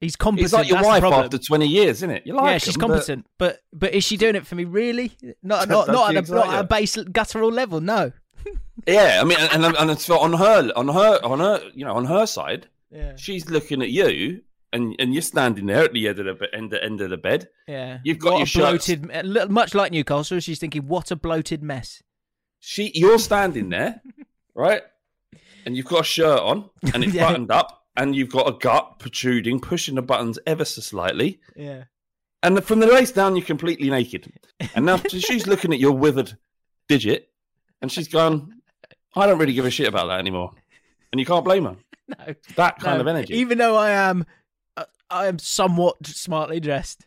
He's 0.00 0.14
competent. 0.14 0.44
He's 0.44 0.52
like 0.52 0.68
your 0.68 0.76
that's 0.76 1.02
wife 1.02 1.04
after 1.12 1.38
twenty 1.38 1.66
years, 1.66 1.98
isn't 1.98 2.10
it? 2.10 2.22
You 2.26 2.34
like 2.34 2.50
yeah, 2.52 2.58
she's 2.58 2.76
him, 2.76 2.80
but- 2.82 2.86
competent, 2.88 3.26
but... 3.36 3.58
but 3.72 3.92
is 3.94 4.04
she 4.04 4.16
doing 4.16 4.36
it 4.36 4.46
for 4.46 4.54
me? 4.54 4.64
Really? 4.64 5.12
Not 5.42 5.68
not 5.70 5.88
not 5.88 6.10
at 6.10 6.16
a, 6.16 6.18
excite 6.20 6.36
not 6.36 6.54
at 6.54 6.60
a 6.60 6.64
base 6.64 6.96
guttural 6.96 7.50
level. 7.50 7.80
No. 7.80 8.12
Yeah, 8.86 9.18
I 9.20 9.24
mean, 9.24 9.36
and 9.52 9.64
and, 9.64 9.76
and 9.76 9.90
it's 9.90 10.08
on 10.08 10.32
her, 10.34 10.70
on 10.76 10.86
her, 10.88 11.18
on 11.24 11.40
her, 11.40 11.60
you 11.74 11.84
know, 11.84 11.94
on 11.94 12.04
her 12.04 12.26
side, 12.26 12.68
Yeah. 12.92 13.16
she's 13.16 13.50
looking 13.50 13.82
at 13.82 13.90
you, 13.90 14.42
and 14.72 14.94
and 14.98 15.12
you're 15.12 15.22
standing 15.22 15.66
there 15.66 15.84
at 15.84 15.92
the 15.92 16.08
end 16.08 16.18
of 16.18 16.26
the 16.26 16.34
be- 16.34 16.52
end, 16.52 16.74
end 16.74 17.00
of 17.00 17.10
the 17.10 17.16
bed. 17.16 17.48
Yeah. 17.66 17.98
You've 18.04 18.18
got 18.18 18.34
what 18.34 18.54
your 18.54 18.64
a 18.64 18.70
bloated, 18.70 19.06
little- 19.24 19.50
much 19.52 19.74
like 19.74 19.92
Newcastle. 19.92 20.40
She's 20.40 20.58
thinking, 20.58 20.86
what 20.86 21.10
a 21.10 21.16
bloated 21.16 21.62
mess. 21.62 22.02
She, 22.60 22.90
you're 22.94 23.18
standing 23.18 23.68
there, 23.68 24.02
right? 24.54 24.82
And 25.64 25.76
you've 25.76 25.86
got 25.86 26.00
a 26.00 26.04
shirt 26.04 26.40
on, 26.40 26.68
and 26.94 27.04
it's 27.04 27.14
Yeah. 27.14 27.28
buttoned 27.28 27.50
up, 27.50 27.84
and 27.96 28.16
you've 28.16 28.30
got 28.30 28.48
a 28.48 28.52
gut 28.58 28.98
protruding, 28.98 29.60
pushing 29.60 29.94
the 29.94 30.02
buttons 30.02 30.38
ever 30.46 30.64
so 30.64 30.80
slightly, 30.80 31.40
Yeah. 31.56 31.84
and 32.42 32.62
from 32.64 32.80
the 32.80 32.86
waist 32.88 33.14
down, 33.14 33.36
you're 33.36 33.44
completely 33.44 33.90
naked. 33.90 34.32
And 34.74 34.86
now 34.86 34.96
she's 35.08 35.46
looking 35.46 35.72
at 35.72 35.78
your 35.78 35.92
withered 35.92 36.36
digit, 36.88 37.28
and 37.80 37.92
she's 37.92 38.08
gone, 38.08 38.60
"I 39.14 39.26
don't 39.26 39.38
really 39.38 39.52
give 39.52 39.66
a 39.66 39.70
shit 39.70 39.86
about 39.88 40.08
that 40.08 40.18
anymore." 40.18 40.52
And 41.12 41.20
you 41.20 41.26
can't 41.26 41.44
blame 41.44 41.64
her. 41.64 41.76
No. 42.08 42.34
That 42.56 42.78
kind 42.80 42.96
no. 42.98 43.02
of 43.02 43.06
energy. 43.08 43.34
Even 43.36 43.58
though 43.58 43.76
I 43.76 43.90
am, 43.90 44.26
I 45.10 45.26
am 45.26 45.38
somewhat 45.38 46.06
smartly 46.06 46.60
dressed. 46.60 47.06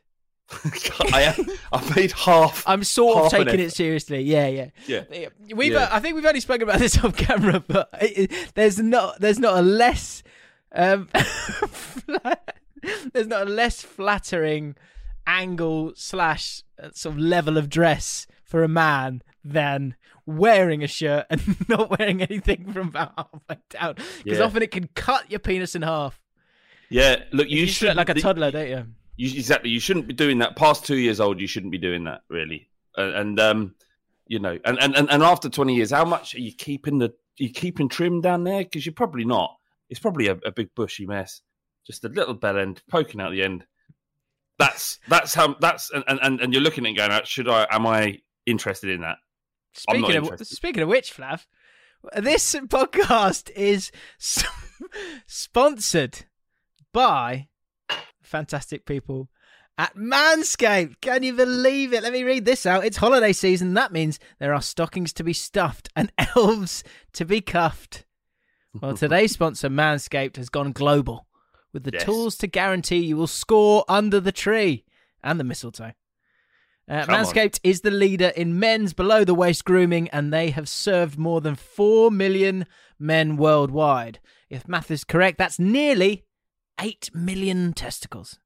I 1.13 1.21
am. 1.37 1.45
I've 1.71 1.95
made 1.95 2.11
half. 2.11 2.63
I'm 2.67 2.83
sort 2.83 3.17
of 3.17 3.23
Half 3.31 3.33
an 3.41 3.45
taking 3.47 3.59
it 3.61 3.71
seriously. 3.73 4.21
Yeah, 4.21 4.47
yeah. 4.47 4.69
Yeah. 4.85 5.27
We've, 5.55 5.71
Yeah. 5.73 5.83
uh, 5.83 5.89
I 5.93 5.99
think 6.01 6.15
we've 6.15 6.25
only 6.25 6.41
spoken 6.41 6.63
about 6.63 6.79
this 6.79 6.97
off 7.03 7.15
camera, 7.15 7.63
but 7.65 7.89
it, 8.01 8.31
it- 8.31 8.51
there's 8.55 8.77
not, 8.79 9.19
there's 9.21 9.39
not 9.39 9.57
a 9.57 9.61
less, 9.61 10.23
um, 10.73 11.07
there's 13.13 13.27
not 13.27 13.47
a 13.47 13.49
less 13.49 13.81
flattering 13.81 14.75
angle 15.27 15.93
slash 15.95 16.63
uh, 16.81 16.89
sort 16.93 17.15
of 17.15 17.19
level 17.21 17.57
of 17.57 17.69
dress 17.69 18.27
for 18.43 18.63
a 18.63 18.67
man 18.67 19.21
than 19.43 19.95
wearing 20.25 20.83
a 20.83 20.87
shirt 20.87 21.25
and 21.29 21.69
not 21.69 21.97
wearing 21.97 22.21
anything 22.21 22.71
from 22.73 22.89
about 22.89 23.13
halfway 23.17 23.57
down, 23.69 23.95
because 24.23 24.39
Yeah. 24.39 24.43
often 24.45 24.63
it 24.63 24.71
can 24.71 24.89
cut 24.95 25.29
your 25.31 25.39
penis 25.39 25.75
in 25.75 25.81
half. 25.83 26.19
Yeah. 26.91 27.23
Look, 27.31 27.49
You, 27.49 27.61
you, 27.61 27.67
should 27.67 27.87
look 27.87 27.97
like 27.97 28.09
a 28.09 28.13
toddler, 28.15 28.51
don't 28.51 28.67
you? 28.67 28.85
You, 29.15 29.37
exactly. 29.37 29.69
You 29.69 29.79
shouldn't 29.79 30.07
be 30.07 30.13
doing 30.13 30.39
that. 30.39 30.55
Past 30.55 30.85
two 30.85 30.97
years 30.97 31.19
old, 31.19 31.39
you 31.39 31.47
shouldn't 31.47 31.71
be 31.71 31.77
doing 31.77 32.03
that, 32.03 32.21
really. 32.29 32.69
And, 32.97 33.15
and 33.15 33.39
um, 33.39 33.75
you 34.27 34.39
know, 34.39 34.59
and, 34.65 34.77
and, 34.79 34.95
and, 34.95 35.23
after 35.23 35.49
twenty 35.49 35.75
years, 35.75 35.91
how 35.91 36.05
much 36.05 36.35
are 36.35 36.39
you 36.39 36.53
keeping 36.53 36.97
the? 36.99 37.07
Are 37.07 37.43
you 37.43 37.49
keeping 37.49 37.87
trim 37.89 38.21
down 38.21 38.43
there? 38.43 38.63
Because 38.63 38.85
you're 38.85 38.93
probably 38.93 39.25
not. 39.25 39.55
It's 39.89 39.99
probably 39.99 40.27
a, 40.27 40.37
a 40.45 40.51
big 40.51 40.69
bushy 40.75 41.05
mess, 41.05 41.41
just 41.87 42.03
a 42.05 42.09
little 42.09 42.33
bell 42.33 42.57
end 42.57 42.81
poking 42.89 43.21
out 43.21 43.31
the 43.31 43.43
end. 43.43 43.65
That's 44.59 44.99
that's 45.07 45.33
how 45.33 45.55
that's 45.59 45.91
and, 45.91 46.03
and, 46.07 46.41
and 46.41 46.53
you're 46.53 46.61
looking 46.61 46.85
at 46.85 46.91
it 46.91 46.97
going, 46.97 47.11
"Uh, 47.11 47.23
should 47.23 47.49
I? 47.49 47.67
Am 47.71 47.87
I 47.87 48.19
interested 48.45 48.89
in 48.89 49.01
that? 49.01 49.17
Speaking 49.73 50.17
of 50.17 50.23
interested. 50.23 50.45
speaking 50.45 50.83
of 50.83 50.89
which, 50.89 51.15
Flav, 51.15 51.45
this 52.17 52.53
podcast 52.53 53.49
is 53.51 53.91
sponsored 55.25 56.25
by 56.93 57.47
fantastic 58.21 58.85
people 58.85 59.29
at 59.77 59.95
Manscaped. 59.95 60.95
Can 61.01 61.23
you 61.23 61.33
believe 61.33 61.93
it? 61.93 62.03
Let 62.03 62.13
me 62.13 62.23
read 62.23 62.45
this 62.45 62.65
out. 62.65 62.85
It's 62.85 62.97
holiday 62.97 63.33
season. 63.33 63.73
That 63.73 63.91
means 63.91 64.19
there 64.39 64.53
are 64.53 64.61
stockings 64.61 65.13
to 65.13 65.23
be 65.23 65.33
stuffed 65.33 65.89
and 65.95 66.11
elves 66.35 66.83
to 67.13 67.25
be 67.25 67.41
cuffed. 67.41 68.05
Well, 68.79 68.95
today's 68.97 69.33
sponsor, 69.33 69.69
Manscaped, 69.69 70.37
has 70.37 70.49
gone 70.49 70.71
global 70.71 71.27
with 71.73 71.83
the 71.83 71.91
Yes. 71.93 72.03
tools 72.03 72.37
to 72.37 72.47
guarantee 72.47 72.97
you 72.99 73.17
will 73.17 73.27
score 73.27 73.85
under 73.87 74.19
the 74.19 74.31
tree 74.31 74.85
and 75.23 75.39
the 75.39 75.43
mistletoe. 75.43 75.93
Uh, 76.89 77.05
Come 77.05 77.15
on. 77.15 77.23
Manscaped 77.25 77.59
is 77.63 77.81
the 77.81 77.91
leader 77.91 78.29
in 78.35 78.59
men's 78.59 78.93
below 78.93 79.23
the 79.23 79.33
waist 79.35 79.63
grooming, 79.63 80.09
and 80.09 80.33
they 80.33 80.49
have 80.49 80.67
served 80.67 81.17
more 81.17 81.39
than 81.39 81.55
4 81.55 82.11
million 82.11 82.65
men 82.99 83.37
worldwide. 83.37 84.19
If 84.49 84.67
math 84.67 84.91
is 84.91 85.05
correct, 85.05 85.37
that's 85.37 85.59
nearly 85.59 86.25
8 86.81 87.11
million 87.13 87.73
testicles. 87.73 88.39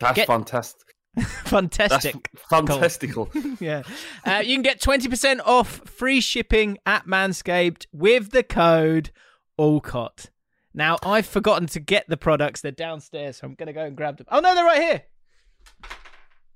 That's 0.00 0.16
Get- 0.16 0.26
fantastic. 0.26 0.82
That's 1.16 1.48
Fantastic. 1.48 2.28
fantastical. 2.50 3.30
yeah. 3.60 3.82
Uh, 4.22 4.42
you 4.44 4.54
can 4.54 4.62
get 4.62 4.80
20% 4.82 5.40
off 5.46 5.80
free 5.88 6.20
shipping 6.20 6.76
at 6.84 7.06
Manscaped 7.06 7.86
with 7.90 8.32
the 8.32 8.42
code 8.42 9.10
ALLCOTT. 9.58 10.28
Now, 10.74 10.98
I've 11.02 11.24
forgotten 11.24 11.68
to 11.68 11.80
get 11.80 12.04
the 12.06 12.18
products. 12.18 12.60
They're 12.60 12.70
downstairs, 12.70 13.38
so 13.38 13.46
I'm 13.46 13.54
going 13.54 13.68
to 13.68 13.72
go 13.72 13.84
and 13.86 13.96
grab 13.96 14.18
them. 14.18 14.26
Oh, 14.30 14.40
no, 14.40 14.54
they're 14.54 14.64
right 14.66 14.82
here. 14.82 15.02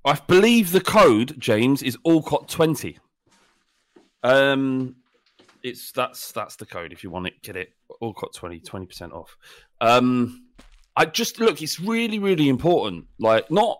I 0.05 0.19
believe 0.27 0.71
the 0.71 0.81
code, 0.81 1.35
James, 1.39 1.81
is 1.81 1.97
Allcott 2.05 2.47
twenty. 2.47 2.99
Um, 4.23 4.95
it's 5.63 5.91
that's 5.91 6.31
that's 6.31 6.55
the 6.57 6.65
code 6.65 6.91
if 6.93 7.03
you 7.03 7.09
want 7.09 7.27
it, 7.27 7.41
get 7.41 7.55
it. 7.55 7.69
Allcott 8.01 8.33
20, 8.33 8.59
20 8.59 8.85
percent 8.85 9.13
off. 9.13 9.35
Um, 9.79 10.40
I 10.95 11.05
just 11.05 11.39
look. 11.39 11.61
It's 11.61 11.79
really, 11.79 12.19
really 12.19 12.49
important. 12.49 13.05
Like, 13.19 13.49
not 13.49 13.79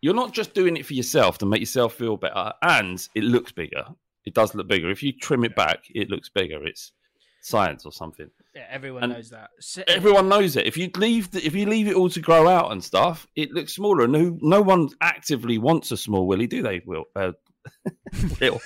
you're 0.00 0.14
not 0.14 0.32
just 0.32 0.54
doing 0.54 0.76
it 0.76 0.86
for 0.86 0.94
yourself 0.94 1.38
to 1.38 1.46
make 1.46 1.60
yourself 1.60 1.94
feel 1.94 2.16
better, 2.16 2.52
and 2.62 3.06
it 3.14 3.24
looks 3.24 3.52
bigger. 3.52 3.84
It 4.24 4.34
does 4.34 4.54
look 4.54 4.68
bigger. 4.68 4.90
If 4.90 5.02
you 5.02 5.12
trim 5.12 5.44
it 5.44 5.56
back, 5.56 5.84
it 5.94 6.10
looks 6.10 6.28
bigger. 6.28 6.64
It's 6.64 6.92
science 7.40 7.86
or 7.86 7.92
something. 7.92 8.30
Yeah, 8.54 8.66
everyone 8.70 9.04
And 9.04 9.12
knows 9.12 9.30
that. 9.30 9.50
So- 9.60 9.84
Everyone 9.86 10.28
knows 10.28 10.56
it. 10.56 10.66
If 10.66 10.76
you 10.76 10.90
leave, 10.96 11.30
the, 11.30 11.44
if 11.46 11.54
you 11.54 11.66
leave 11.66 11.88
it 11.88 11.94
all 11.94 12.10
to 12.10 12.20
grow 12.20 12.48
out 12.48 12.72
and 12.72 12.82
stuff, 12.82 13.26
it 13.36 13.52
looks 13.52 13.72
smaller. 13.72 14.04
And 14.04 14.12
no, 14.12 14.38
no 14.40 14.60
one 14.60 14.88
actively 15.00 15.56
wants 15.58 15.90
a 15.92 15.96
small 15.96 16.26
willy, 16.26 16.46
do 16.46 16.62
they? 16.62 16.82
Will, 16.84 17.04
uh, 17.16 17.32
Will, 18.40 18.60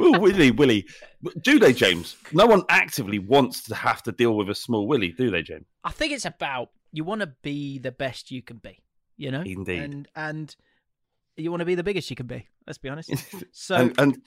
Will, 0.00 0.20
Willie, 0.20 0.50
Willy, 0.50 0.86
do 1.42 1.58
they, 1.58 1.72
James? 1.72 2.16
No 2.32 2.46
one 2.46 2.62
actively 2.68 3.18
wants 3.18 3.62
to 3.64 3.74
have 3.74 4.02
to 4.04 4.12
deal 4.12 4.36
with 4.36 4.50
a 4.50 4.54
small 4.54 4.86
Willie, 4.86 5.12
do 5.12 5.30
they, 5.30 5.42
James? 5.42 5.66
I 5.84 5.90
think 5.90 6.12
it's 6.12 6.24
about 6.24 6.70
you 6.92 7.04
want 7.04 7.20
to 7.20 7.32
be 7.42 7.78
the 7.78 7.92
best 7.92 8.30
you 8.30 8.42
can 8.42 8.58
be. 8.58 8.78
You 9.16 9.30
know, 9.30 9.42
Indeed. 9.42 9.80
and 9.82 10.08
and 10.16 10.56
you 11.36 11.50
want 11.50 11.60
to 11.60 11.64
be 11.66 11.74
the 11.74 11.84
biggest 11.84 12.10
you 12.10 12.16
can 12.16 12.26
be. 12.26 12.48
Let's 12.66 12.78
be 12.78 12.88
honest. 12.88 13.10
So 13.52 13.76
and, 13.76 13.98
and 14.00 14.22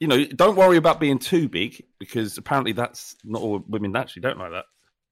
you 0.00 0.08
know, 0.08 0.24
don't 0.24 0.56
worry 0.56 0.76
about 0.78 0.98
being 1.00 1.18
too 1.18 1.48
big 1.48 1.84
because 1.98 2.38
apparently 2.38 2.72
that's 2.72 3.16
not 3.24 3.42
all 3.42 3.62
women 3.68 3.94
actually 3.94 4.22
don't 4.22 4.38
like 4.38 4.52
that. 4.52 4.64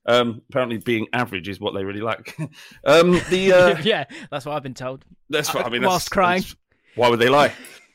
Um, 0.07 0.41
apparently, 0.49 0.79
being 0.79 1.07
average 1.13 1.49
is 1.49 1.61
what 1.61 1.75
they 1.75 1.85
really 1.85 2.01
like. 2.01 2.37
um, 2.85 3.21
the 3.29 3.53
uh, 3.53 3.83
yeah, 3.83 4.05
that's 4.31 4.47
what 4.47 4.57
I've 4.57 4.63
been 4.63 4.75
told. 4.75 5.05
That's 5.29 5.53
what 5.53 5.67
I 5.67 5.69
mean. 5.69 5.83
Whilst 5.83 6.07
that's- 6.07 6.09
crying. 6.09 6.41
that's- 6.41 6.57
why 6.97 7.09
would 7.09 7.21
they 7.21 7.29
lie? 7.29 7.53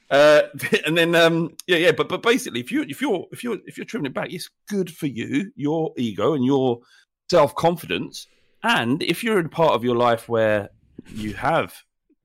Uh, 0.09 0.43
and 0.85 0.97
then, 0.97 1.15
um, 1.15 1.55
yeah, 1.67 1.77
yeah, 1.77 1.91
but 1.91 2.07
but 2.09 2.21
basically, 2.21 2.59
if 2.59 2.71
you 2.71 2.83
if 2.83 3.01
you're 3.01 3.25
if 3.31 3.43
you're 3.43 3.57
if 3.65 3.77
you're 3.77 3.85
trimming 3.85 4.07
it 4.11 4.13
back, 4.13 4.31
it's 4.31 4.49
good 4.69 4.91
for 4.91 5.07
you, 5.07 5.51
your 5.55 5.93
ego 5.97 6.33
and 6.33 6.45
your 6.45 6.79
self 7.29 7.55
confidence. 7.55 8.27
And 8.63 9.01
if 9.03 9.23
you're 9.23 9.39
in 9.39 9.45
a 9.47 9.49
part 9.49 9.73
of 9.73 9.83
your 9.83 9.95
life 9.95 10.27
where 10.27 10.69
you 11.13 11.33
have 11.35 11.73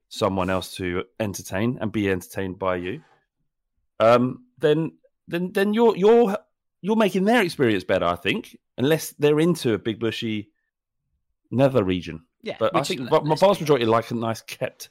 someone 0.09 0.51
else 0.51 0.75
to 0.77 1.05
entertain 1.21 1.79
and 1.81 1.93
be 1.93 2.11
entertained 2.11 2.59
by 2.59 2.77
you, 2.77 3.03
um, 3.99 4.45
then 4.59 4.93
then 5.29 5.53
then 5.53 5.75
you're 5.75 5.97
you're 5.97 6.37
you're 6.83 6.97
making 6.97 7.25
their 7.25 7.43
experience 7.43 7.85
better. 7.85 8.07
I 8.07 8.17
think, 8.17 8.57
unless 8.79 9.11
they're 9.19 9.41
into 9.41 9.75
a 9.75 9.79
big 9.79 10.01
bushy 10.01 10.49
nether 11.51 11.85
region. 11.85 12.25
Yeah, 12.43 12.57
But 12.59 12.75
I 12.75 12.83
think 12.83 13.11
let- 13.11 13.25
my 13.25 13.35
vast 13.35 13.61
majority 13.61 13.85
like 13.87 14.11
a 14.11 14.15
nice 14.15 14.41
kept 14.41 14.51
I- 14.51 14.85
I 14.85 14.85
think, 14.85 14.91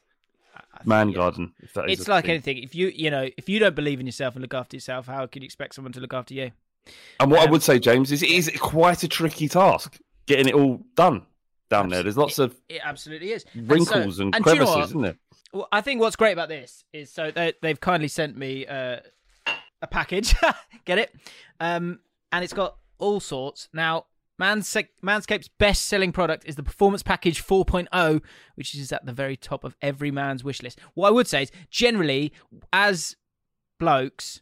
man 0.85 1.09
yeah. 1.09 1.15
garden. 1.15 1.53
If 1.59 1.73
that 1.73 1.89
is 1.89 1.99
It's 1.99 2.07
like 2.07 2.25
thing. 2.25 2.31
anything. 2.31 2.57
If 2.57 2.75
you 2.75 2.87
you 2.87 3.11
know 3.11 3.29
if 3.37 3.49
you 3.49 3.59
don't 3.59 3.75
believe 3.75 3.99
in 3.99 4.05
yourself 4.05 4.35
and 4.35 4.41
look 4.41 4.53
after 4.53 4.75
yourself, 4.75 5.07
how 5.07 5.25
can 5.27 5.41
you 5.41 5.45
expect 5.45 5.75
someone 5.75 5.93
to 5.93 5.99
look 5.99 6.13
after 6.13 6.33
you? 6.33 6.51
And 7.19 7.31
what 7.31 7.41
I 7.41 7.45
um, 7.45 7.51
would 7.51 7.63
say, 7.63 7.79
James, 7.79 8.11
is 8.11 8.23
it 8.23 8.29
is 8.29 8.51
quite 8.59 9.03
a 9.03 9.07
tricky 9.07 9.47
task 9.47 9.99
getting 10.25 10.47
it 10.47 10.55
all 10.55 10.81
done 10.95 11.23
down 11.69 11.89
there. 11.89 12.03
There's 12.03 12.17
lots 12.17 12.39
of 12.39 12.55
It 12.67 12.81
absolutely 12.83 13.31
is. 13.31 13.45
And 13.53 13.67
so- 13.67 13.73
wrinkles 13.73 14.19
and, 14.19 14.35
and 14.35 14.43
do 14.43 14.51
you 14.51 14.59
know 14.59 14.65
crevices, 14.65 14.89
isn't 14.91 15.01
there? 15.01 15.17
Well, 15.51 15.67
I 15.71 15.81
think 15.81 15.99
what's 15.99 16.15
great 16.15 16.33
about 16.33 16.49
this 16.49 16.83
is 16.93 17.11
so 17.11 17.31
they, 17.31 17.53
they've 17.61 17.79
kindly 17.79 18.07
sent 18.07 18.37
me 18.37 18.67
uh, 18.67 18.97
a 19.81 19.87
package. 19.87 20.35
Get 20.85 20.99
it? 20.99 21.15
Um, 21.59 21.99
and 22.31 22.43
it's 22.43 22.53
got 22.53 22.77
all 22.99 23.19
sorts. 23.19 23.67
Now, 23.73 24.05
Manse- 24.39 24.87
Manscaped's 25.03 25.49
best 25.49 25.85
selling 25.85 26.11
product 26.11 26.45
is 26.45 26.55
the 26.55 26.63
Performance 26.63 27.03
Package 27.03 27.43
4.0, 27.45 28.21
which 28.55 28.73
is 28.73 28.91
at 28.91 29.05
the 29.05 29.13
very 29.13 29.35
top 29.35 29.63
of 29.63 29.75
every 29.81 30.11
man's 30.11 30.43
wish 30.43 30.61
list. 30.61 30.79
What 30.93 31.09
I 31.09 31.11
would 31.11 31.27
say 31.27 31.43
is, 31.43 31.51
generally, 31.69 32.31
as 32.71 33.15
blokes, 33.79 34.41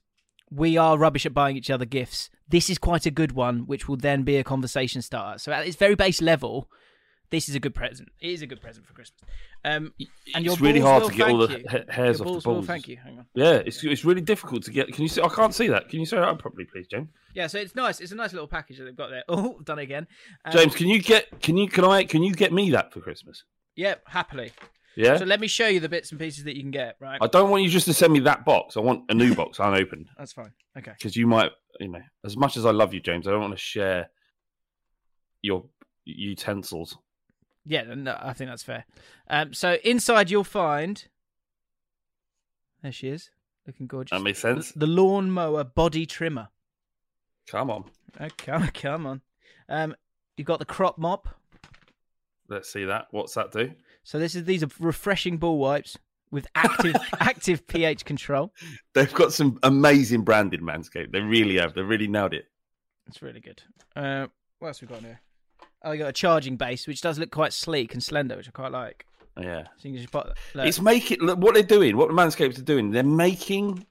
we 0.50 0.78
are 0.78 0.98
rubbish 0.98 1.26
at 1.26 1.34
buying 1.34 1.58
each 1.58 1.70
other 1.70 1.86
gifts. 1.86 2.30
This 2.48 2.70
is 2.70 2.78
quite 2.78 3.06
a 3.06 3.12
good 3.12 3.34
one, 3.34 3.66
which 3.66 3.88
will 3.88 3.98
then 3.98 4.24
be 4.24 4.38
a 4.38 4.44
conversation 4.44 5.02
starter. 5.02 5.40
So, 5.40 5.52
at 5.52 5.68
its 5.68 5.76
very 5.76 5.96
base 5.96 6.22
level, 6.22 6.70
this 7.30 7.50
is 7.50 7.56
a 7.56 7.60
good 7.60 7.76
present. 7.76 8.10
It 8.22 8.30
is 8.32 8.42
a 8.42 8.48
good 8.48 8.62
present 8.62 8.86
for 8.86 8.94
Christmas. 8.94 9.22
Um, 9.66 9.94
and 10.34 10.46
it's 10.46 10.62
really 10.62 10.80
hard 10.80 11.04
to 11.06 11.14
get 11.14 11.30
all 11.30 11.40
the 11.46 11.64
ha- 11.70 11.80
hairs 11.90 12.20
Your 12.20 12.28
off 12.28 12.32
balls 12.34 12.44
the 12.44 12.50
balls. 12.50 12.66
thank 12.68 12.88
you. 12.88 12.98
Hang 12.98 13.20
on. 13.20 13.26
Yeah, 13.34 13.54
it's 13.66 13.84
it's 13.84 14.06
really 14.06 14.22
difficult 14.22 14.64
to 14.64 14.72
get. 14.72 14.88
Can 14.94 15.02
you 15.04 15.10
see? 15.10 15.22
I 15.22 15.28
can't 15.30 15.54
see 15.54 15.68
that. 15.68 15.90
Can 15.90 16.00
you 16.00 16.06
say 16.06 16.18
that 16.18 16.40
properly, 16.40 16.66
please, 16.66 16.88
James? 16.88 17.10
Yeah, 17.34 17.48
so 17.48 17.58
it's 17.60 17.76
nice. 17.76 18.00
It's 18.00 18.12
a 18.12 18.16
nice 18.16 18.34
little 18.34 18.48
package 18.48 18.78
that 18.78 18.86
they've 18.86 18.96
got 18.96 19.10
there. 19.10 19.24
Oh, 19.30 19.60
done 19.64 19.80
again. 19.80 20.08
Um, 20.46 20.54
James, 20.54 20.76
can 20.76 20.88
you 20.88 21.02
get? 21.02 21.42
Can 21.42 21.58
you? 21.58 21.68
Can 21.68 21.84
I? 21.84 22.04
Can 22.06 22.24
you 22.24 22.34
get 22.34 22.54
me 22.54 22.72
that 22.72 22.94
for 22.94 23.02
Christmas? 23.02 23.44
Yeah, 23.76 23.96
happily. 24.08 24.52
Yeah. 24.96 25.18
So 25.18 25.26
let 25.26 25.40
me 25.40 25.48
show 25.48 25.68
you 25.68 25.80
the 25.80 25.90
bits 25.90 26.10
and 26.12 26.20
pieces 26.20 26.44
that 26.46 26.56
you 26.56 26.62
can 26.64 26.72
get. 26.72 26.96
Right. 27.00 27.20
I 27.22 27.28
don't 27.28 27.52
want 27.52 27.62
you 27.62 27.70
just 27.70 27.86
to 27.86 27.94
send 27.94 28.12
me 28.14 28.20
that 28.22 28.46
box. 28.46 28.78
I 28.78 28.80
want 28.80 29.04
a 29.10 29.14
new 29.14 29.36
box 29.36 29.60
unopened 29.60 30.08
That's 30.18 30.34
fine. 30.34 30.52
Okay. 30.76 30.94
because 30.98 31.16
you 31.16 31.28
might, 31.28 31.52
you 31.80 31.90
know, 31.90 32.02
as 32.26 32.36
much 32.36 32.58
as 32.58 32.66
I 32.66 32.72
love 32.72 32.96
you, 32.96 33.00
James, 33.00 33.28
I 33.28 33.32
don't 33.32 33.42
want 33.42 33.54
to 33.54 33.60
share 33.60 34.10
your 35.44 35.66
utensils. 36.06 36.98
Yeah, 37.68 37.84
no, 37.96 38.18
I 38.20 38.34
think 38.34 38.50
that's 38.50 38.64
fair. 38.64 38.86
Um, 39.30 39.54
so 39.54 39.78
inside 39.84 40.30
you'll 40.32 40.44
find. 40.46 41.06
There 42.82 42.92
she 42.92 43.10
is, 43.10 43.30
looking 43.66 43.88
gorgeous. 43.88 44.18
That 44.18 44.24
makes 44.24 44.40
sense. 44.40 44.72
The 44.72 44.88
lawnmower 44.88 45.64
body 45.64 46.06
trimmer. 46.06 46.48
Come 47.48 47.70
on, 47.70 47.86
Oh, 48.20 48.28
come, 48.38 48.68
come 48.74 49.06
on. 49.06 49.22
Um, 49.70 49.96
you've 50.38 50.48
got 50.48 50.60
the 50.60 50.66
crop 50.66 50.98
mop. 50.98 51.28
let's 52.50 52.72
see 52.72 52.86
that. 52.86 53.08
What's 53.12 53.34
that 53.34 53.52
do? 53.52 53.72
So 54.04 54.20
this 54.20 54.36
is 54.36 54.46
these 54.46 54.64
are 54.64 54.70
refreshing 54.80 55.38
ball 55.38 55.58
wipes 55.58 55.98
with 56.32 56.48
active 56.56 56.96
active 57.20 57.68
pH 57.68 58.06
control. 58.06 58.54
They've 58.94 59.14
got 59.14 59.34
some 59.34 59.60
amazing 59.64 60.22
branding, 60.24 60.62
Manscaped. 60.62 61.12
They 61.12 61.22
really 61.22 61.58
have. 61.58 61.74
They 61.74 61.82
really 61.82 62.08
nailed 62.08 62.34
it. 62.34 62.46
It's 63.08 63.22
really 63.22 63.40
good. 63.42 63.62
Uh, 63.96 64.28
what 64.60 64.70
else 64.70 64.82
we 64.82 64.88
got 64.88 65.02
here? 65.02 65.20
Oh, 65.84 65.92
you 65.92 66.00
got 66.00 66.10
a 66.10 66.14
charging 66.14 66.58
base, 66.58 66.88
which 66.88 67.02
does 67.02 67.20
look 67.20 67.32
quite 67.32 67.54
sleek 67.54 67.94
and 67.94 68.02
slender, 68.02 68.36
which 68.36 68.48
I 68.48 68.52
quite 68.52 68.72
like. 68.72 69.06
Yeah. 69.40 69.68
So 69.78 69.90
put. 70.12 70.28
Look, 70.56 70.68
It's 70.68 70.82
making 70.82 71.20
what 71.40 71.54
they're 71.54 71.64
doing. 71.64 71.98
What 71.98 72.10
Manscaped 72.10 72.58
are 72.58 72.64
doing. 72.64 72.92
They're 72.92 73.04
making. 73.04 73.86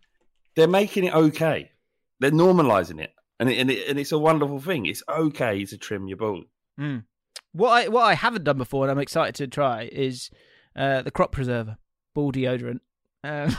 They're 0.57 0.67
making 0.67 1.05
it 1.05 1.15
okay. 1.15 1.71
They're 2.19 2.31
normalizing 2.31 3.01
it, 3.01 3.13
and 3.39 3.51
it, 3.51 3.59
and, 3.59 3.71
it, 3.71 3.89
and 3.89 3.99
it's 3.99 4.13
a 4.13 4.19
wonderful 4.19 4.59
thing. 4.59 4.87
It's 4.87 5.03
okay 5.09 5.65
to 5.67 5.77
trim 5.77 6.09
your 6.09 6.17
ball. 6.17 6.45
Mm. 6.81 7.05
What 7.53 7.71
I 7.71 7.89
what 7.89 8.03
I 8.03 8.15
haven't 8.15 8.45
done 8.45 8.59
before, 8.59 8.85
and 8.85 8.91
I'm 8.91 8.99
excited 8.99 9.35
to 9.37 9.47
try, 9.47 9.89
is 9.93 10.31
uh, 10.75 11.03
the 11.03 11.11
crop 11.11 11.33
preserver, 11.33 11.77
ball 12.15 12.33
deodorant, 12.33 12.81
uh, 13.25 13.51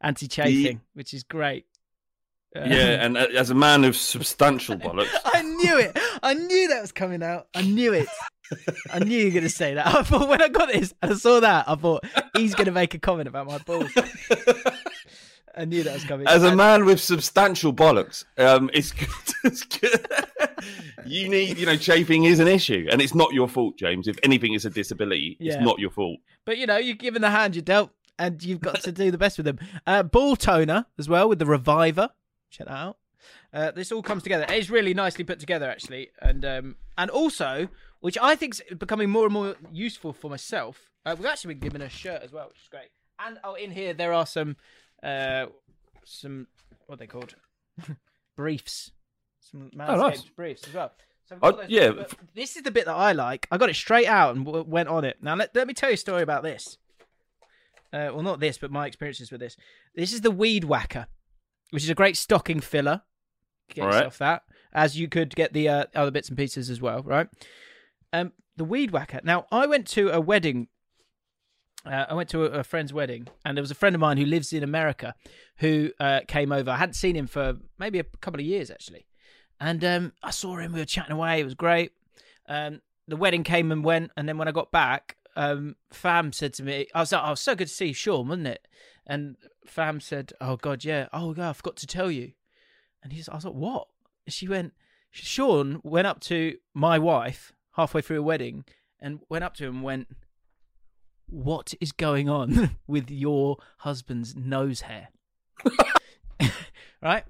anti 0.00 0.28
chafing, 0.28 0.80
which 0.94 1.12
is 1.12 1.22
great. 1.22 1.66
Yeah, 2.54 3.04
and 3.04 3.16
uh, 3.16 3.26
as 3.36 3.50
a 3.50 3.54
man 3.54 3.84
of 3.84 3.96
substantial 3.96 4.76
bollocks, 4.76 5.08
I 5.24 5.42
knew 5.42 5.78
it. 5.78 5.98
I 6.22 6.34
knew 6.34 6.68
that 6.68 6.80
was 6.80 6.92
coming 6.92 7.22
out. 7.22 7.48
I 7.54 7.62
knew 7.62 7.92
it. 7.92 8.06
I 8.92 9.00
knew 9.00 9.18
you 9.18 9.24
were 9.26 9.30
going 9.32 9.42
to 9.44 9.48
say 9.50 9.74
that. 9.74 9.86
I 9.94 10.02
thought 10.02 10.28
when 10.28 10.40
I 10.40 10.48
got 10.48 10.68
this 10.72 10.94
and 11.02 11.12
I 11.12 11.14
saw 11.16 11.40
that, 11.40 11.68
I 11.68 11.74
thought 11.74 12.04
he's 12.36 12.54
going 12.54 12.66
to 12.66 12.72
make 12.72 12.94
a 12.94 12.98
comment 12.98 13.26
about 13.28 13.46
my 13.46 13.58
balls. 13.58 13.90
I 15.56 15.64
knew 15.64 15.84
that 15.84 15.94
was 15.94 16.04
coming. 16.04 16.26
as 16.26 16.42
a 16.42 16.54
man 16.54 16.84
with 16.84 17.00
substantial 17.00 17.72
bollocks, 17.72 18.24
um, 18.38 18.70
it's 18.74 18.90
good. 18.92 19.08
It's 19.44 19.62
good. 19.62 20.06
you 21.06 21.28
need, 21.28 21.58
you 21.58 21.66
know, 21.66 21.76
chafing 21.76 22.24
is 22.24 22.38
an 22.40 22.48
issue, 22.48 22.86
and 22.90 23.00
it's 23.02 23.14
not 23.14 23.32
your 23.32 23.46
fault, 23.46 23.76
James. 23.76 24.08
If 24.08 24.18
anything 24.22 24.54
is 24.54 24.64
a 24.64 24.70
disability, 24.70 25.36
Yeah. 25.38 25.54
it's 25.54 25.62
not 25.64 25.78
your 25.78 25.90
fault. 25.90 26.18
But 26.44 26.58
you 26.58 26.66
know, 26.66 26.76
you're 26.78 26.96
given 26.96 27.22
the 27.22 27.30
hand 27.30 27.54
you 27.56 27.62
dealt, 27.62 27.90
and 28.18 28.42
you've 28.42 28.60
got 28.60 28.80
to 28.82 28.90
do 28.92 29.10
the 29.10 29.18
best 29.18 29.36
with 29.38 29.44
them. 29.46 29.58
Uh, 29.86 30.02
ball 30.02 30.34
toner 30.34 30.86
as 30.98 31.08
well 31.08 31.28
with 31.28 31.38
the 31.38 31.46
reviver. 31.46 32.10
Check 32.54 32.68
that 32.68 32.72
out. 32.76 32.96
Uh, 33.52 33.70
this 33.70 33.90
all 33.90 34.02
comes 34.02 34.22
together. 34.22 34.44
It's 34.48 34.68
really 34.70 34.94
nicely 34.94 35.24
put 35.24 35.40
together, 35.40 35.68
actually, 35.70 36.10
and 36.20 36.44
um, 36.44 36.76
and 36.98 37.10
also, 37.10 37.68
which 38.00 38.18
I 38.20 38.34
think 38.36 38.54
is 38.70 38.76
becoming 38.78 39.10
more 39.10 39.24
and 39.24 39.32
more 39.32 39.56
useful 39.72 40.12
for 40.12 40.28
myself. 40.30 40.90
Uh, 41.06 41.14
we've 41.18 41.26
actually 41.26 41.54
been 41.54 41.60
given 41.62 41.82
a 41.82 41.88
shirt 41.88 42.22
as 42.22 42.32
well, 42.32 42.48
which 42.48 42.60
is 42.62 42.68
great. 42.68 42.90
And 43.18 43.38
oh, 43.42 43.54
in 43.54 43.70
here 43.70 43.92
there 43.94 44.12
are 44.12 44.26
some, 44.26 44.56
uh, 45.02 45.46
some 46.04 46.46
what 46.86 46.94
are 46.94 46.98
they 46.98 47.06
called, 47.06 47.34
briefs, 48.36 48.90
some 49.40 49.70
manscaped 49.74 49.88
Oh, 49.88 49.96
nice. 49.96 50.22
briefs 50.22 50.68
as 50.68 50.74
well. 50.74 50.92
So 51.28 51.38
Oh, 51.42 51.62
yeah. 51.68 51.92
this 52.34 52.56
is 52.56 52.62
the 52.62 52.70
bit 52.70 52.84
that 52.84 52.94
I 52.94 53.12
like. 53.12 53.46
I 53.50 53.56
got 53.56 53.70
it 53.70 53.74
straight 53.76 54.06
out 54.06 54.36
and 54.36 54.44
w- 54.44 54.64
went 54.68 54.88
on 54.90 55.04
it. 55.04 55.18
Now 55.22 55.34
let, 55.34 55.54
let 55.56 55.66
me 55.66 55.72
tell 55.74 55.88
you 55.88 55.94
a 55.94 55.96
story 55.98 56.22
about 56.22 56.42
this. 56.42 56.76
Uh, 57.92 58.10
well, 58.12 58.22
not 58.22 58.40
this, 58.40 58.58
but 58.58 58.70
my 58.70 58.86
experiences 58.86 59.30
with 59.30 59.40
this. 59.40 59.56
This 59.94 60.12
is 60.12 60.20
the 60.22 60.30
Weed 60.30 60.64
Whacker, 60.64 61.06
which 61.74 61.82
is 61.82 61.90
a 61.90 61.94
great 61.94 62.16
stocking 62.16 62.60
filler. 62.60 63.02
Get 63.68 63.82
All 63.82 63.88
right. 63.88 63.94
yourself 63.96 64.18
that, 64.18 64.42
as 64.72 64.96
you 64.96 65.08
could 65.08 65.34
get 65.34 65.52
the 65.52 65.68
uh, 65.68 65.84
other 65.92 66.12
bits 66.12 66.28
and 66.28 66.38
pieces 66.38 66.70
as 66.70 66.80
well, 66.80 67.02
right? 67.02 67.26
Um, 68.12 68.32
the 68.56 68.64
Weed 68.64 68.92
Whacker. 68.92 69.20
Now, 69.24 69.46
I 69.50 69.66
went 69.66 69.88
to 69.88 70.10
a 70.10 70.20
wedding. 70.20 70.68
Uh, 71.84 72.06
I 72.08 72.14
went 72.14 72.28
to 72.28 72.44
a, 72.44 72.60
a 72.60 72.62
friend's 72.62 72.92
wedding, 72.92 73.26
and 73.44 73.56
there 73.56 73.62
was 73.62 73.72
a 73.72 73.74
friend 73.74 73.96
of 73.96 74.00
mine 74.00 74.18
who 74.18 74.24
lives 74.24 74.52
in 74.52 74.62
America 74.62 75.16
who 75.56 75.90
uh, 75.98 76.20
came 76.28 76.52
over. 76.52 76.70
I 76.70 76.76
hadn't 76.76 76.94
seen 76.94 77.16
him 77.16 77.26
for 77.26 77.56
maybe 77.76 77.98
a 77.98 78.04
couple 78.04 78.38
of 78.38 78.46
years 78.46 78.70
actually, 78.70 79.06
and 79.58 79.84
um, 79.84 80.12
I 80.22 80.30
saw 80.30 80.56
him. 80.58 80.74
We 80.74 80.78
were 80.78 80.84
chatting 80.84 81.12
away. 81.12 81.40
It 81.40 81.44
was 81.44 81.54
great. 81.54 81.90
Um, 82.48 82.82
the 83.08 83.16
wedding 83.16 83.42
came 83.42 83.72
and 83.72 83.84
went, 83.84 84.12
and 84.16 84.28
then 84.28 84.38
when 84.38 84.46
I 84.46 84.52
got 84.52 84.70
back, 84.70 85.16
um, 85.34 85.74
Fam 85.90 86.32
said 86.32 86.54
to 86.54 86.62
me, 86.62 86.86
"I 86.94 87.00
was 87.00 87.10
like, 87.10 87.22
oh, 87.24 87.30
was 87.30 87.40
so 87.40 87.56
good 87.56 87.66
to 87.66 87.74
see 87.74 87.86
you, 87.86 87.94
Sean, 87.94 88.28
wasn't 88.28 88.46
it?" 88.46 88.68
And 89.06 89.36
Fam 89.66 90.00
said, 90.00 90.32
"Oh 90.40 90.56
God, 90.56 90.84
yeah. 90.84 91.08
Oh 91.12 91.32
God, 91.34 91.50
I 91.50 91.52
forgot 91.52 91.76
to 91.76 91.86
tell 91.86 92.10
you." 92.10 92.32
And 93.02 93.12
he's, 93.12 93.28
I 93.28 93.34
was 93.34 93.44
like, 93.44 93.54
"What?" 93.54 93.88
She 94.28 94.48
went, 94.48 94.72
"Sean 95.10 95.80
went 95.82 96.06
up 96.06 96.20
to 96.20 96.56
my 96.72 96.98
wife 96.98 97.52
halfway 97.72 98.00
through 98.00 98.20
a 98.20 98.22
wedding 98.22 98.64
and 99.00 99.20
went 99.28 99.44
up 99.44 99.54
to 99.56 99.66
him 99.66 99.76
and 99.76 99.84
went, 99.84 100.08
"What 101.26 101.74
is 101.80 101.92
going 101.92 102.28
on 102.28 102.76
with 102.86 103.10
your 103.10 103.58
husband's 103.78 104.34
nose 104.34 104.82
hair?" 104.82 105.08
right, 107.02 107.24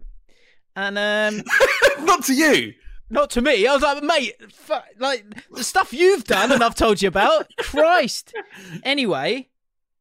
and 0.76 0.98
um, 0.98 1.42
Not 2.06 2.24
to 2.24 2.34
you. 2.34 2.74
not 3.10 3.30
to 3.30 3.40
me. 3.40 3.66
I 3.66 3.74
was 3.74 3.82
like, 3.82 4.02
mate, 4.02 4.52
fu- 4.52 4.74
like 4.98 5.24
the 5.50 5.64
stuff 5.64 5.92
you've 5.92 6.24
done 6.24 6.52
and 6.52 6.62
I've 6.62 6.74
told 6.74 7.02
you 7.02 7.08
about. 7.08 7.48
Christ. 7.58 8.34
Anyway, 8.82 9.48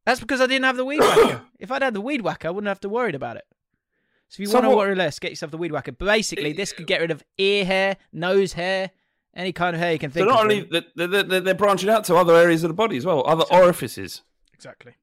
that's 0.04 0.20
because 0.20 0.40
I 0.40 0.46
didn't 0.46 0.64
have 0.64 0.76
the 0.76 0.84
weed 0.84 1.00
whacker. 1.00 1.42
if 1.58 1.70
I'd 1.70 1.82
had 1.82 1.94
the 1.94 2.00
weed 2.00 2.22
whacker, 2.22 2.48
I 2.48 2.50
wouldn't 2.50 2.68
have 2.68 2.80
to 2.80 2.88
worry 2.88 3.14
about 3.14 3.36
it. 3.36 3.44
So 4.28 4.36
if 4.36 4.40
you 4.40 4.46
So 4.46 4.54
want 4.60 4.64
to 4.72 4.76
worry 4.76 4.94
less, 4.94 5.18
get 5.18 5.30
yourself 5.30 5.50
the 5.52 5.58
weed 5.58 5.72
whacker. 5.72 5.92
Basically, 5.92 6.52
this 6.52 6.72
could 6.72 6.86
get 6.86 7.00
rid 7.00 7.10
of 7.10 7.22
ear 7.38 7.64
hair, 7.64 7.96
nose 8.12 8.54
hair, 8.54 8.90
any 9.34 9.52
kind 9.52 9.76
of 9.76 9.80
hair 9.80 9.92
you 9.92 9.98
can 9.98 10.10
think. 10.10 10.24
So 10.24 10.30
not 10.30 10.38
of. 10.38 10.42
only 10.44 10.62
really. 10.62 10.86
they're, 10.96 11.22
they're, 11.22 11.40
they're 11.40 11.54
branching 11.54 11.90
out 11.90 12.04
to 12.04 12.16
other 12.16 12.34
areas 12.34 12.64
of 12.64 12.68
the 12.68 12.74
body 12.74 12.96
as 12.96 13.04
well, 13.06 13.22
other 13.26 13.44
orifices. 13.50 14.22
Exactly. 14.52 14.94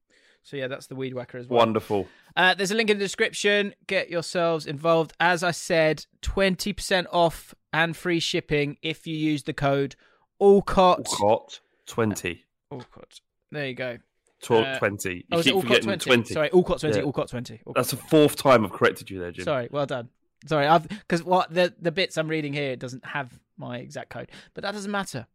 So 0.43 0.57
yeah, 0.57 0.67
that's 0.67 0.87
the 0.87 0.95
weed 0.95 1.13
whacker 1.13 1.37
as 1.37 1.47
well. 1.47 1.59
Wonderful. 1.59 2.07
Uh, 2.35 2.55
there's 2.55 2.71
a 2.71 2.75
link 2.75 2.89
in 2.89 2.97
the 2.97 3.03
description. 3.05 3.75
Get 3.85 4.09
yourselves 4.09 4.65
involved. 4.65 5.13
As 5.19 5.43
I 5.43 5.51
said, 5.51 6.05
20% 6.23 7.05
off 7.11 7.53
and 7.71 7.95
free 7.95 8.19
shipping 8.19 8.77
if 8.81 9.05
you 9.05 9.15
use 9.15 9.43
the 9.43 9.53
code 9.53 9.95
ALLCOTT. 10.41 11.05
Cot 11.05 11.59
twenty. 11.85 12.45
Allcott. 12.71 13.21
There 13.51 13.67
you 13.67 13.75
go. 13.75 13.99
Tw- 14.41 14.51
Uh, 14.51 14.79
twenty. 14.79 15.15
You 15.15 15.23
Oh, 15.31 15.43
keep 15.43 15.55
forgetting 15.61 15.83
20? 15.83 15.97
twenty. 16.05 16.33
Sorry, 16.33 16.49
Allcott 16.49 16.79
20, 16.79 16.97
Yeah. 16.99 17.03
Allcott 17.05 17.29
20. 17.29 17.59
Allcott 17.65 17.73
That's 17.75 17.91
the 17.91 17.97
fourth 17.97 18.35
time 18.35 18.65
I've 18.65 18.71
corrected 18.71 19.09
you 19.09 19.19
there, 19.19 19.31
Jim. 19.31 19.45
Sorry, 19.45 19.67
well 19.71 19.85
done. 19.85 20.09
Sorry, 20.47 20.65
I've 20.65 20.87
because 20.87 21.23
what 21.23 21.53
the 21.53 21.73
the 21.79 21.91
bits 21.91 22.17
I'm 22.17 22.27
reading 22.27 22.53
here 22.53 22.75
doesn't 22.75 23.05
have 23.05 23.31
my 23.57 23.77
exact 23.77 24.09
code, 24.09 24.31
but 24.55 24.63
that 24.63 24.71
doesn't 24.71 24.89
matter. 24.91 25.27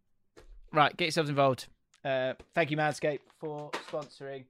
Right, 0.72 0.96
get 0.96 1.04
yourselves 1.04 1.30
involved. 1.30 1.68
Uh, 2.04 2.34
thank 2.54 2.70
you, 2.72 2.76
Manscaped, 2.76 3.20
for 3.38 3.70
sponsoring 3.90 4.44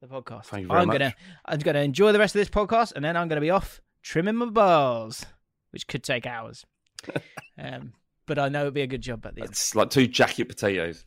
the 0.00 0.08
podcast. 0.08 0.46
Thank 0.46 0.62
you 0.62 0.68
very 0.68 0.80
I'm 0.80 0.88
much. 0.88 0.98
gonna 0.98 1.14
I'm 1.44 1.58
gonna 1.60 1.80
enjoy 1.80 2.10
the 2.12 2.18
rest 2.18 2.34
of 2.34 2.40
this 2.40 2.48
podcast, 2.50 2.92
and 2.96 3.04
then 3.04 3.16
I'm 3.16 3.28
gonna 3.28 3.40
be 3.40 3.50
off 3.50 3.80
trimming 4.02 4.34
my 4.34 4.46
balls, 4.46 5.24
which 5.70 5.86
could 5.86 6.02
take 6.02 6.26
hours. 6.26 6.66
um, 7.58 7.92
but 8.26 8.38
I 8.38 8.48
know 8.48 8.60
it'll 8.60 8.72
be 8.72 8.82
a 8.82 8.86
good 8.88 9.00
job 9.02 9.24
at 9.26 9.36
the 9.36 9.42
end. 9.42 9.50
It's 9.50 9.74
like 9.76 9.90
two 9.90 10.06
jacket 10.08 10.48
potatoes. 10.48 11.04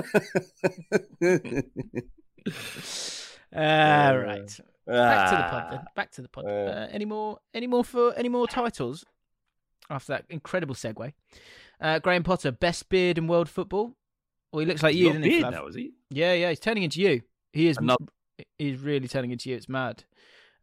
Uh, 3.54 4.16
right. 4.26 4.60
Back 4.86 5.30
to 5.30 5.36
the 5.36 5.42
pod 5.42 5.62
Ah. 5.66 5.68
then. 5.70 5.80
Back 5.94 6.10
to 6.12 6.22
the 6.22 6.28
pod. 6.28 6.44
Uh. 6.46 6.48
Uh, 6.48 6.88
any 6.90 7.04
more? 7.04 7.38
Any 7.52 7.66
more 7.66 7.84
for 7.84 8.14
any 8.14 8.30
more 8.30 8.46
titles? 8.48 9.04
After 9.90 10.14
that 10.14 10.24
incredible 10.30 10.74
segue, 10.74 11.12
uh, 11.80 11.98
Graham 11.98 12.22
Potter, 12.22 12.50
best 12.50 12.88
beard 12.88 13.18
in 13.18 13.26
world 13.26 13.50
football. 13.50 13.94
Well, 14.52 14.60
he 14.60 14.66
looks 14.66 14.82
like 14.82 14.94
you, 14.94 15.10
He's 15.10 15.12
got 15.12 15.18
doesn't 15.18 15.30
he? 15.30 15.40
beard 15.40 15.52
now, 15.52 15.66
is 15.66 15.74
he? 15.74 15.90
Yeah, 16.08 16.32
yeah, 16.32 16.48
he's 16.48 16.60
turning 16.60 16.82
into 16.84 17.00
you. 17.02 17.20
He 17.52 17.68
is. 17.68 17.76
Another- 17.76 18.06
He's 18.58 18.78
really 18.80 19.06
turning 19.08 19.30
into 19.32 19.50
you. 19.50 19.56
It's 19.56 19.68
mad. 19.68 20.04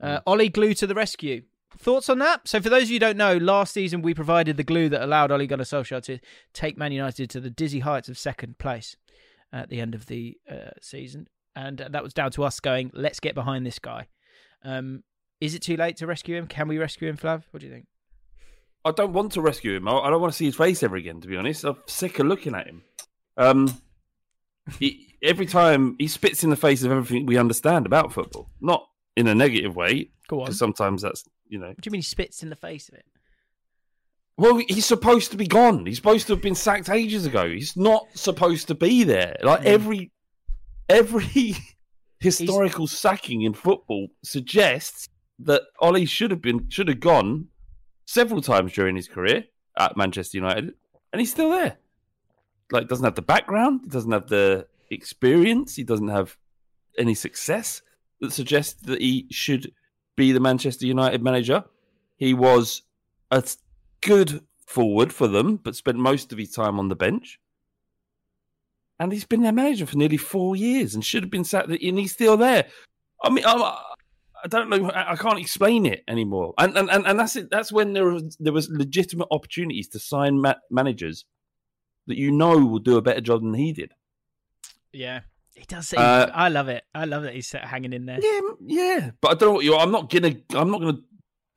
Uh, 0.02 0.22
Ollie 0.26 0.50
Glue 0.50 0.74
to 0.74 0.88
the 0.88 0.96
rescue. 0.96 1.44
Thoughts 1.78 2.10
on 2.10 2.18
that? 2.20 2.48
So, 2.48 2.60
for 2.60 2.70
those 2.70 2.84
of 2.84 2.90
you 2.90 2.96
who 2.96 3.00
don't 3.00 3.18
know, 3.18 3.38
last 3.38 3.74
season 3.74 4.02
we 4.02 4.16
provided 4.16 4.58
the 4.58 4.64
glue 4.64 4.90
that 4.90 5.04
allowed 5.04 5.32
Ole 5.32 5.46
Gunnar 5.46 5.64
Solskjaer 5.66 6.02
to 6.06 6.20
take 6.54 6.78
Man 6.78 6.92
United 6.92 7.30
to 7.30 7.40
the 7.40 7.52
dizzy 7.52 7.80
heights 7.82 8.10
of 8.10 8.18
second 8.18 8.58
place 8.58 8.98
at 9.52 9.70
the 9.70 9.82
end 9.82 9.96
of 9.96 10.06
the 10.08 10.38
uh, 10.50 10.72
season, 10.82 11.28
and 11.56 11.78
that 11.90 12.04
was 12.04 12.14
down 12.14 12.32
to 12.32 12.44
us 12.44 12.60
going, 12.60 12.92
"Let's 12.94 13.20
get 13.20 13.36
behind 13.36 13.66
this 13.66 13.80
guy." 13.80 14.08
Um, 14.64 15.04
is 15.42 15.56
it 15.56 15.62
too 15.62 15.78
late 15.78 15.98
to 15.98 16.08
rescue 16.08 16.36
him? 16.36 16.48
Can 16.48 16.68
we 16.68 16.78
rescue 16.78 17.08
him, 17.08 17.18
Flav? 17.18 17.44
What 17.52 17.62
do 17.62 17.68
you 17.68 17.72
think? 17.74 17.86
I 18.86 18.92
don't 18.92 19.14
want 19.14 19.32
to 19.34 19.42
rescue 19.42 19.76
him. 19.76 19.88
I 19.88 20.10
don't 20.10 20.22
want 20.22 20.32
to 20.34 20.38
see 20.38 20.46
his 20.46 20.56
face 20.56 20.84
ever 20.84 20.96
again. 20.96 21.22
To 21.22 21.28
be 21.28 21.38
honest, 21.38 21.64
I'm 21.64 21.78
sick 21.88 22.20
of 22.20 22.28
looking 22.28 22.56
at 22.56 22.68
him. 22.68 22.84
Um, 23.38 23.82
he, 24.80 25.16
every 25.24 25.46
time 25.46 25.96
he 26.00 26.08
spits 26.08 26.44
in 26.44 26.50
the 26.50 26.56
face 26.56 26.84
of 26.84 26.92
everything 26.92 27.26
we 27.26 27.38
understand 27.38 27.86
about 27.86 28.14
football, 28.14 28.50
not 28.62 28.88
in 29.18 29.28
a 29.28 29.36
negative 29.36 29.76
way, 29.76 30.12
Go 30.28 30.40
on. 30.40 30.46
because 30.46 30.60
sometimes 30.60 31.02
that's 31.02 31.26
you 31.48 31.58
know. 31.60 31.68
What 31.68 31.82
do 31.82 31.88
you 31.88 31.92
mean 31.92 32.00
he 32.00 32.04
spits 32.04 32.44
in 32.44 32.50
the 32.50 32.56
face 32.56 32.90
of 32.90 32.96
it? 32.96 33.06
Well, 34.40 34.62
he's 34.70 34.86
supposed 34.86 35.32
to 35.32 35.38
be 35.38 35.48
gone. 35.48 35.86
He's 35.86 35.98
supposed 35.98 36.28
to 36.28 36.34
have 36.34 36.42
been 36.42 36.56
sacked 36.56 36.90
ages 36.90 37.26
ago. 37.26 37.50
He's 37.50 37.76
not 37.76 38.08
supposed 38.14 38.68
to 38.70 38.76
be 38.76 39.04
there. 39.04 39.36
Like 39.44 39.62
Mm. 39.62 39.66
every 39.66 40.12
every 40.88 41.56
historical 42.22 42.88
sacking 42.88 43.42
in 43.42 43.54
football 43.54 44.08
suggests 44.24 45.10
that 45.40 45.64
Ollie 45.80 46.06
should 46.06 46.32
have 46.32 46.42
been 46.42 46.70
should 46.70 46.88
have 46.88 47.02
gone 47.02 47.48
several 48.06 48.42
times 48.42 48.72
during 48.74 48.96
his 48.96 49.08
career 49.10 49.44
at 49.78 49.98
Manchester 49.98 50.38
United, 50.38 50.74
and 51.12 51.20
he's 51.20 51.32
still 51.32 51.52
there. 51.52 51.78
Like 52.72 52.88
doesn't 52.88 53.04
have 53.06 53.16
the 53.16 53.22
background, 53.22 53.82
he 53.84 53.90
doesn't 53.90 54.12
have 54.12 54.28
the 54.30 54.68
experience, 54.90 55.76
he 55.76 55.84
doesn't 55.84 56.08
have 56.10 56.38
any 56.98 57.14
success 57.14 57.82
that 58.22 58.32
suggests 58.34 58.82
that 58.84 59.02
he 59.02 59.28
should 59.32 59.72
be 60.16 60.32
the 60.32 60.40
Manchester 60.40 60.86
United 60.86 61.22
manager. 61.24 61.64
He 62.18 62.34
was 62.34 62.84
a 63.32 63.44
good 64.02 64.42
forward 64.66 65.12
for 65.12 65.28
them, 65.28 65.58
but 65.58 65.76
spent 65.76 65.98
most 65.98 66.32
of 66.32 66.38
his 66.38 66.52
time 66.52 66.80
on 66.80 66.90
the 66.90 66.96
bench. 66.96 67.40
And 69.00 69.12
he's 69.12 69.26
been 69.26 69.44
their 69.44 69.54
manager 69.54 69.86
for 69.86 69.98
nearly 69.98 70.18
four 70.18 70.56
years 70.56 70.94
and 70.94 71.06
should 71.06 71.24
have 71.24 71.32
been 71.32 71.46
sat 71.46 71.68
there, 71.68 71.78
and 71.82 71.98
he's 71.98 72.12
still 72.12 72.36
there. 72.36 72.66
I 73.24 73.30
mean, 73.30 73.46
I'm, 73.46 73.62
I 73.62 74.48
don't 74.48 74.70
know. 74.70 74.90
I 74.90 75.14
I 75.14 75.16
can't 75.16 75.40
explain 75.40 75.86
it 75.86 76.04
anymore. 76.08 76.54
And 76.58 76.78
and, 76.78 76.90
and, 76.90 77.08
and 77.08 77.20
that's 77.20 77.36
it. 77.36 77.50
That's 77.50 77.72
when 77.72 77.94
there 77.94 78.06
was 78.06 78.38
there 78.40 78.54
was 78.54 78.70
legitimate 78.70 79.28
opportunities 79.32 79.88
to 79.90 80.00
sign 80.00 80.42
ma- 80.42 80.56
managers 80.70 81.26
that 82.08 82.18
you 82.18 82.32
know 82.32 82.58
will 82.58 82.80
do 82.80 82.98
a 82.98 83.02
better 83.02 83.22
job 83.22 83.42
than 83.42 83.54
he 83.54 83.72
did. 83.72 83.94
Yeah, 84.92 85.22
he 85.56 85.64
does. 85.66 85.94
Uh, 85.94 86.30
I 86.34 86.50
love 86.50 86.68
it. 86.68 86.84
I 86.94 87.06
love 87.06 87.24
that 87.24 87.34
he's 87.34 87.52
hanging 87.52 87.94
in 87.94 88.06
there. 88.06 88.20
Yeah, 88.22 88.40
yeah. 88.66 89.12
But 89.22 89.32
I 89.32 89.34
don't 89.36 89.50
know 89.50 89.54
what 89.54 89.66
you. 89.66 89.76
I'm 89.76 89.92
not 89.92 90.10
gonna. 90.10 90.36
I'm 90.52 90.72
not 90.72 90.82
gonna 90.82 91.00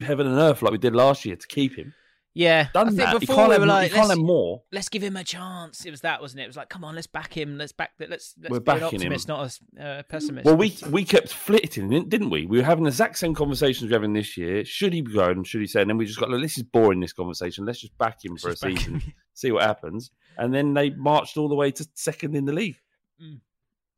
heaven 0.01 0.27
and 0.27 0.39
earth 0.39 0.63
like 0.63 0.73
we 0.73 0.79
did 0.79 0.95
last 0.95 1.25
year 1.25 1.37
to 1.37 1.47
keep 1.47 1.77
him. 1.77 1.95
Yeah, 2.35 2.69
Done 2.73 2.87
I 2.87 2.91
think 2.91 3.01
that. 3.03 3.21
Before 3.21 3.49
we 3.51 3.59
were 3.59 3.67
like, 3.67 3.93
let's, 3.95 4.17
more. 4.17 4.63
let's 4.73 4.89
give 4.89 5.03
him 5.03 5.19
a 5.19 5.25
chance. 5.25 5.85
It 5.85 5.91
was 5.91 6.01
that, 6.01 6.23
wasn't 6.23 6.41
it? 6.41 6.45
It 6.45 6.47
was 6.47 6.57
like, 6.57 6.71
come 6.71 6.83
on, 6.83 6.95
let's 6.95 7.07
back 7.07 7.37
him. 7.37 7.59
Let's 7.59 7.73
back 7.73 7.91
that. 7.99 8.09
Let's 8.09 8.35
let's 8.41 8.51
We're 8.51 8.61
be 8.61 8.73
an 8.73 8.79
backing 8.81 9.01
him. 9.01 9.13
optimist, 9.13 9.29
not 9.29 9.59
a 9.79 9.85
uh, 9.85 10.03
pessimist. 10.05 10.47
Well, 10.47 10.57
we 10.57 10.75
we 10.89 11.05
kept 11.05 11.29
flitting, 11.33 11.91
didn't 11.91 12.09
didn't 12.09 12.31
we? 12.31 12.47
We 12.47 12.57
were 12.59 12.65
having 12.65 12.85
the 12.85 12.89
exact 12.89 13.19
same 13.19 13.35
conversations 13.35 13.91
we're 13.91 13.97
having 13.97 14.15
this 14.15 14.39
year. 14.39 14.65
Should 14.65 14.95
he 14.95 15.03
be 15.03 15.13
going? 15.13 15.45
Should 15.45 15.61
he 15.61 15.67
say? 15.67 15.83
And 15.83 15.91
then 15.91 15.99
we 15.99 16.07
just 16.07 16.19
got, 16.19 16.31
look, 16.31 16.41
this 16.41 16.57
is 16.57 16.63
boring. 16.63 17.01
This 17.01 17.13
conversation. 17.13 17.67
Let's 17.67 17.81
just 17.81 17.97
back 17.99 18.25
him 18.25 18.33
Let's 18.33 18.43
for 18.45 18.49
a 18.51 18.57
season, 18.57 19.01
him. 19.01 19.13
see 19.35 19.53
what 19.53 19.65
happens. 19.65 20.11
And 20.39 20.55
then 20.55 20.73
they 20.73 20.89
marched 20.89 21.37
all 21.37 21.51
the 21.51 21.55
way 21.55 21.71
to 21.71 21.87
second 21.95 22.35
in 22.35 22.47
the 22.47 22.53
league. 22.55 22.77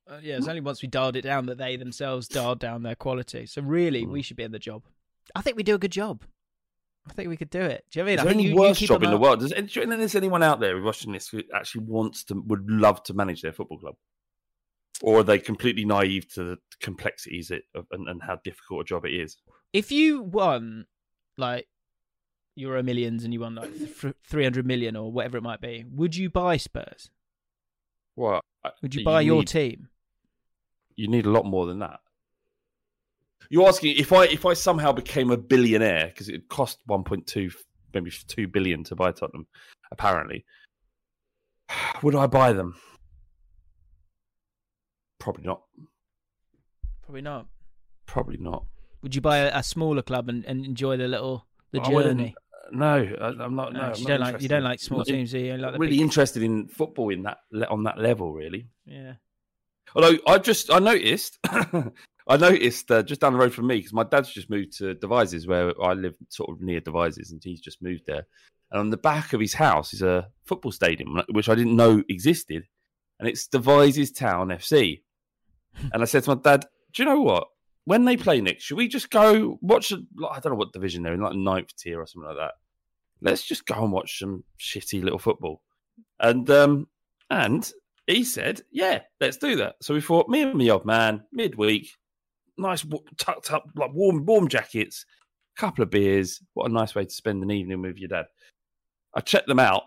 Uh, 0.06 0.18
yeah, 0.22 0.36
it's 0.36 0.48
only 0.48 0.60
once 0.60 0.82
we 0.82 0.88
dialed 0.88 1.16
it 1.16 1.22
down 1.22 1.46
that 1.46 1.56
they 1.56 1.76
themselves 1.76 2.28
dialed 2.28 2.58
down 2.58 2.82
their 2.82 2.94
quality. 2.96 3.46
So 3.46 3.62
really, 3.62 4.04
Mm. 4.04 4.10
we 4.10 4.22
should 4.22 4.36
be 4.36 4.42
in 4.42 4.52
the 4.52 4.58
job. 4.58 4.82
I 5.34 5.40
think 5.40 5.56
we 5.56 5.62
do 5.62 5.74
a 5.74 5.78
good 5.78 5.92
job. 5.92 6.24
I 7.08 7.12
think 7.12 7.28
we 7.28 7.36
could 7.36 7.50
do 7.50 7.60
it. 7.60 7.84
Do 7.90 7.98
you 7.98 8.04
know 8.04 8.12
what 8.12 8.12
I 8.12 8.12
mean? 8.12 8.18
Is 8.18 8.20
I 8.20 8.28
think 8.28 8.40
any 8.40 8.48
you, 8.50 8.66
you 8.66 8.86
job 8.86 9.02
in 9.02 9.10
the 9.10 9.18
world? 9.18 9.40
Does, 9.40 9.50
do 9.50 9.56
you 9.56 9.66
think 9.66 9.90
there's 9.90 10.14
anyone 10.14 10.42
out 10.42 10.60
there 10.60 10.80
watching 10.80 11.12
this 11.12 11.28
who 11.28 11.42
actually 11.54 11.84
wants 11.84 12.24
to, 12.24 12.42
would 12.46 12.70
love 12.70 13.02
to 13.04 13.14
manage 13.14 13.42
their 13.42 13.52
football 13.52 13.78
club? 13.78 13.94
Or 15.02 15.18
are 15.18 15.22
they 15.22 15.38
completely 15.38 15.84
naive 15.84 16.32
to 16.34 16.44
the 16.44 16.58
complexities 16.80 17.50
it, 17.50 17.64
and, 17.92 18.08
and 18.08 18.22
how 18.22 18.38
difficult 18.42 18.82
a 18.82 18.84
job 18.84 19.04
it 19.04 19.12
is? 19.12 19.36
If 19.72 19.92
you 19.92 20.22
won, 20.22 20.86
like, 21.36 21.66
Euro 22.56 22.82
Millions 22.84 23.24
and 23.24 23.34
you 23.34 23.40
won 23.40 23.56
like 23.56 23.70
three 24.24 24.44
hundred 24.44 24.64
million 24.64 24.94
or 24.94 25.10
whatever 25.10 25.36
it 25.36 25.42
might 25.42 25.60
be, 25.60 25.84
would 25.90 26.14
you 26.14 26.30
buy 26.30 26.56
Spurs? 26.56 27.10
Well, 28.14 28.40
Would 28.80 28.94
you 28.94 29.04
buy 29.04 29.22
your 29.22 29.40
need, 29.40 29.48
team? 29.48 29.88
You 30.96 31.08
need 31.08 31.26
a 31.26 31.30
lot 31.30 31.44
more 31.44 31.66
than 31.66 31.80
that. 31.80 31.98
You're 33.50 33.68
asking 33.68 33.96
if 33.96 34.12
I 34.12 34.24
if 34.26 34.44
I 34.46 34.54
somehow 34.54 34.92
became 34.92 35.30
a 35.30 35.36
billionaire 35.36 36.06
because 36.08 36.28
it 36.28 36.48
cost 36.48 36.78
1.2 36.88 37.52
maybe 37.92 38.10
2 38.28 38.48
billion 38.48 38.82
to 38.84 38.96
buy 38.96 39.12
Tottenham 39.12 39.46
apparently 39.92 40.44
would 42.02 42.14
I 42.14 42.26
buy 42.26 42.52
them 42.52 42.74
probably 45.18 45.44
not 45.44 45.62
Probably 47.02 47.22
not. 47.22 47.46
probably 48.06 48.36
not 48.38 48.64
Would 49.02 49.14
you 49.14 49.20
buy 49.20 49.38
a, 49.38 49.58
a 49.58 49.62
smaller 49.62 50.02
club 50.02 50.28
and, 50.28 50.44
and 50.46 50.64
enjoy 50.64 50.96
the 50.96 51.06
little 51.08 51.46
the 51.72 51.80
I 51.80 51.88
journey? 51.90 52.34
no 52.72 52.94
I, 53.20 53.26
I'm 53.44 53.54
not 53.54 53.72
no, 53.74 53.80
No, 53.80 53.86
I'm 53.88 53.94
you 53.96 54.02
not 54.04 54.08
don't 54.08 54.20
like 54.20 54.42
you 54.42 54.48
don't 54.48 54.64
like 54.64 54.80
small 54.80 54.98
Not 55.00 55.06
teams. 55.06 55.30
Do 55.32 55.38
you? 55.38 55.52
You 55.52 55.56
like 55.58 55.78
really 55.78 55.92
big- 55.92 56.00
interested 56.00 56.42
in 56.42 56.66
football 56.68 57.10
in 57.10 57.22
that 57.24 57.38
on 57.68 57.84
that 57.84 57.98
level 57.98 58.32
really 58.32 58.68
yeah. 58.86 59.14
Although 59.94 60.16
I 60.26 60.38
just 60.38 60.72
I 60.72 60.78
noticed, 60.80 61.38
I 62.26 62.36
noticed 62.38 62.90
uh, 62.90 63.02
just 63.02 63.20
down 63.20 63.34
the 63.34 63.38
road 63.38 63.52
from 63.52 63.66
me 63.66 63.76
because 63.76 63.92
my 63.92 64.04
dad's 64.04 64.32
just 64.32 64.48
moved 64.48 64.78
to 64.78 64.94
Devizes 64.94 65.46
where 65.46 65.72
I 65.82 65.92
live, 65.92 66.16
sort 66.30 66.50
of 66.50 66.62
near 66.62 66.80
Devizes, 66.80 67.30
and 67.30 67.42
he's 67.44 67.60
just 67.60 67.82
moved 67.82 68.04
there. 68.06 68.26
And 68.70 68.80
on 68.80 68.90
the 68.90 68.96
back 68.96 69.32
of 69.32 69.40
his 69.40 69.54
house 69.54 69.92
is 69.92 70.02
a 70.02 70.28
football 70.44 70.72
stadium, 70.72 71.22
which 71.30 71.48
I 71.48 71.54
didn't 71.54 71.76
know 71.76 72.02
existed, 72.08 72.64
and 73.18 73.28
it's 73.28 73.46
Devizes 73.46 74.10
Town 74.10 74.48
FC. 74.48 75.02
and 75.92 76.02
I 76.02 76.06
said 76.06 76.24
to 76.24 76.34
my 76.34 76.40
dad, 76.42 76.64
"Do 76.92 77.02
you 77.02 77.08
know 77.08 77.20
what? 77.20 77.48
When 77.84 78.06
they 78.06 78.16
play 78.16 78.40
next, 78.40 78.64
should 78.64 78.78
we 78.78 78.88
just 78.88 79.10
go 79.10 79.58
watch? 79.60 79.92
A, 79.92 79.96
like, 80.16 80.36
I 80.36 80.40
don't 80.40 80.52
know 80.52 80.58
what 80.58 80.72
division 80.72 81.02
they're 81.02 81.12
in, 81.12 81.20
like 81.20 81.34
ninth 81.36 81.76
tier 81.76 82.00
or 82.00 82.06
something 82.06 82.28
like 82.28 82.38
that. 82.38 82.54
Let's 83.20 83.46
just 83.46 83.66
go 83.66 83.82
and 83.82 83.92
watch 83.92 84.18
some 84.18 84.44
shitty 84.58 85.02
little 85.02 85.18
football." 85.18 85.62
And 86.18 86.48
um, 86.48 86.88
And 87.30 87.70
he 88.06 88.24
said, 88.24 88.62
"Yeah, 88.70 89.00
let's 89.20 89.36
do 89.36 89.56
that." 89.56 89.76
So 89.82 89.94
we 89.94 90.00
thought, 90.00 90.28
me 90.28 90.42
and 90.42 90.54
my 90.54 90.68
old 90.68 90.86
man, 90.86 91.24
midweek, 91.32 91.90
nice 92.56 92.84
tucked 93.18 93.50
up, 93.52 93.68
like 93.74 93.92
warm, 93.92 94.24
warm 94.26 94.48
jackets, 94.48 95.04
couple 95.56 95.82
of 95.82 95.90
beers. 95.90 96.40
What 96.54 96.70
a 96.70 96.72
nice 96.74 96.94
way 96.94 97.04
to 97.04 97.10
spend 97.10 97.42
an 97.42 97.50
evening 97.50 97.82
with 97.82 97.98
your 97.98 98.08
dad. 98.08 98.26
I 99.14 99.20
checked 99.20 99.46
them 99.48 99.60
out, 99.60 99.82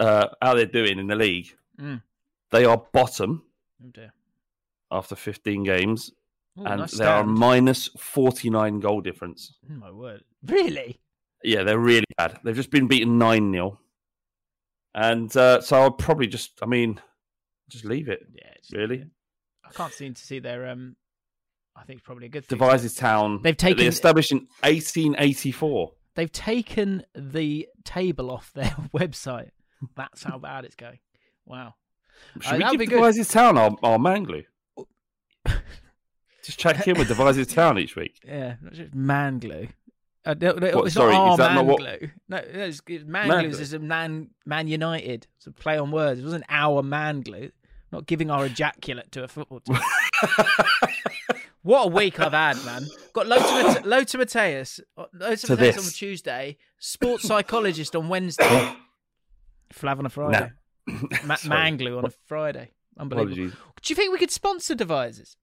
uh, 0.00 0.28
how 0.40 0.54
they're 0.54 0.66
doing 0.66 0.98
in 0.98 1.06
the 1.06 1.16
league. 1.16 1.54
Mm. 1.80 2.02
They 2.50 2.64
are 2.64 2.82
bottom 2.92 3.42
Oh 3.84 3.88
dear. 3.92 4.12
after 4.90 5.14
15 5.16 5.64
games, 5.64 6.10
Ooh, 6.58 6.64
and 6.64 6.80
nice 6.80 6.92
they 6.98 7.04
are 7.06 7.24
minus 7.24 7.88
49 7.98 8.80
goal 8.80 9.00
difference. 9.00 9.54
Oh, 9.70 9.74
my 9.74 9.90
word. 9.90 10.22
Really? 10.46 11.00
Yeah, 11.44 11.62
they're 11.62 11.78
really 11.78 12.04
bad. 12.18 12.38
They've 12.44 12.54
just 12.54 12.70
been 12.70 12.86
beaten 12.88 13.18
9 13.18 13.52
0. 13.52 13.78
And 14.94 15.34
uh, 15.36 15.60
so 15.62 15.80
I'll 15.80 15.90
probably 15.90 16.26
just, 16.26 16.58
I 16.62 16.66
mean, 16.66 17.00
just 17.70 17.84
leave 17.84 18.08
it, 18.08 18.26
Yeah. 18.34 18.78
really. 18.78 19.06
I 19.64 19.70
can't 19.72 19.92
seem 19.92 20.12
to 20.14 20.20
see 20.22 20.38
their. 20.38 20.68
Um, 20.68 20.96
I 21.76 21.84
think 21.84 21.98
it's 21.98 22.06
probably 22.06 22.26
a 22.26 22.30
good 22.30 22.44
thing. 22.44 22.58
Devizes 22.58 22.94
Town. 22.94 23.40
They've 23.42 23.56
taken- 23.56 23.78
They 23.78 23.86
established 23.86 24.30
in 24.32 24.46
1884. 24.62 25.92
They've 26.14 26.30
taken 26.30 27.04
the 27.14 27.66
table 27.84 28.30
off 28.30 28.52
their 28.52 28.70
website. 28.94 29.50
That's 29.96 30.22
how 30.22 30.38
bad 30.38 30.64
it's 30.64 30.76
going. 30.76 30.98
Wow. 31.46 31.74
Should 32.40 32.54
Uh, 32.54 32.56
we 32.56 32.70
give 32.72 32.78
be 32.80 32.86
good. 32.86 33.26
Town 33.28 33.56
our, 33.58 33.74
our 33.82 33.98
man 33.98 34.24
glue? 34.24 34.44
Just 36.44 36.58
check 36.58 36.86
in 36.88 36.98
with 36.98 37.08
Devizes 37.08 37.46
Town 37.54 37.78
each 37.78 37.96
week. 37.96 38.18
Yeah, 38.26 38.56
not 38.60 38.72
just 38.74 38.94
man 38.94 39.38
glue. 39.38 39.68
Uh, 40.24 40.34
no, 40.40 40.52
no, 40.52 40.70
What, 40.76 40.86
it's 40.86 40.94
sorry, 40.94 41.12
not 41.14 41.20
our 41.26 41.30
is 41.32 41.38
that 41.38 41.46
man 41.48 41.54
not 41.56 41.66
what- 41.66 41.78
glue. 41.78 42.10
No, 42.28 42.36
no 42.36 42.42
it's, 42.60 42.82
it's 42.86 43.04
man, 43.04 43.28
Man 43.28 43.48
glue 43.50 43.58
is 43.58 43.72
a 43.72 43.78
man 43.78 44.30
Man 44.44 44.68
United. 44.68 45.26
It's 45.38 45.46
a 45.46 45.52
play 45.52 45.78
on 45.78 45.90
words. 45.90 46.20
It 46.20 46.24
wasn't 46.24 46.44
our 46.48 46.82
man 46.82 47.22
glue. 47.22 47.50
Not 47.90 48.06
giving 48.06 48.30
our 48.30 48.46
ejaculate 48.46 49.10
to 49.12 49.24
a 49.24 49.28
football 49.28 49.60
team. 49.60 49.78
what 51.62 51.84
a 51.84 51.88
week 51.90 52.18
I've 52.20 52.32
had, 52.32 52.56
man. 52.64 52.86
Got 53.12 53.26
Lothar, 53.26 53.80
Mate- 53.80 53.86
Lothar 53.86 54.18
Matthäus. 54.18 54.80
uh, 54.96 55.04
Lothar 55.12 55.46
To 55.48 55.56
Matthäus 55.56 55.78
on. 55.78 55.84
Tuesday. 55.92 56.56
Sports 56.78 57.24
psychologist 57.24 57.94
on 57.96 58.08
Wednesday. 58.08 58.44
Flav 59.72 59.98
on 59.98 60.06
a 60.06 60.10
Friday. 60.10 60.50
Ma- 61.24 61.34
Sorry. 61.36 61.48
man 61.48 61.76
glue 61.76 61.98
on 61.98 62.04
a 62.06 62.10
Friday. 62.26 62.72
Unbelievable. 62.98 63.32
Apologies. 63.32 63.58
Do 63.82 63.92
you 63.92 63.96
think 63.96 64.12
we 64.12 64.18
could 64.18 64.30
sponsor 64.30 64.74
Devizes? 64.74 65.36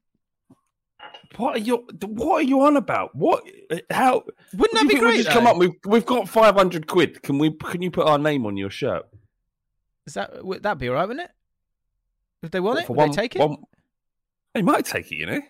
What 1.38 1.56
are 1.56 1.60
you? 1.60 1.88
What 2.06 2.36
are 2.36 2.42
you 2.42 2.62
on 2.62 2.76
about? 2.76 3.16
What? 3.16 3.44
How? 3.90 4.24
Wouldn't 4.54 4.74
that 4.78 4.84
be 4.84 4.90
think 4.90 5.02
we'll 5.02 5.12
great? 5.12 5.18
Just 5.24 5.30
come 5.30 5.46
though? 5.46 5.52
up. 5.52 5.58
We've 5.58 5.72
we've 5.86 6.06
got 6.06 6.28
five 6.28 6.56
hundred 6.56 6.88
quid. 6.88 7.22
Can 7.24 7.38
we? 7.40 7.52
Can 7.52 7.82
you 7.82 7.90
put 7.92 8.06
our 8.08 8.18
name 8.18 8.46
on 8.46 8.58
your 8.58 8.70
shirt? 8.70 9.06
Is 10.06 10.16
that 10.16 10.44
would 10.44 10.64
that 10.64 10.78
be 10.78 10.90
all 10.90 10.96
right, 10.96 11.08
wouldn't 11.08 11.26
it? 11.26 11.32
If 12.44 12.52
they 12.52 12.60
want 12.60 12.76
What, 12.76 12.84
it, 12.84 12.88
for 12.88 12.94
would 12.96 13.10
they 13.12 13.16
take 13.16 13.36
it? 13.36 13.40
one- 13.40 13.58
They 14.54 14.62
might 14.62 14.86
take 14.86 15.12
it. 15.12 15.16
You 15.16 15.26
know. 15.28 15.42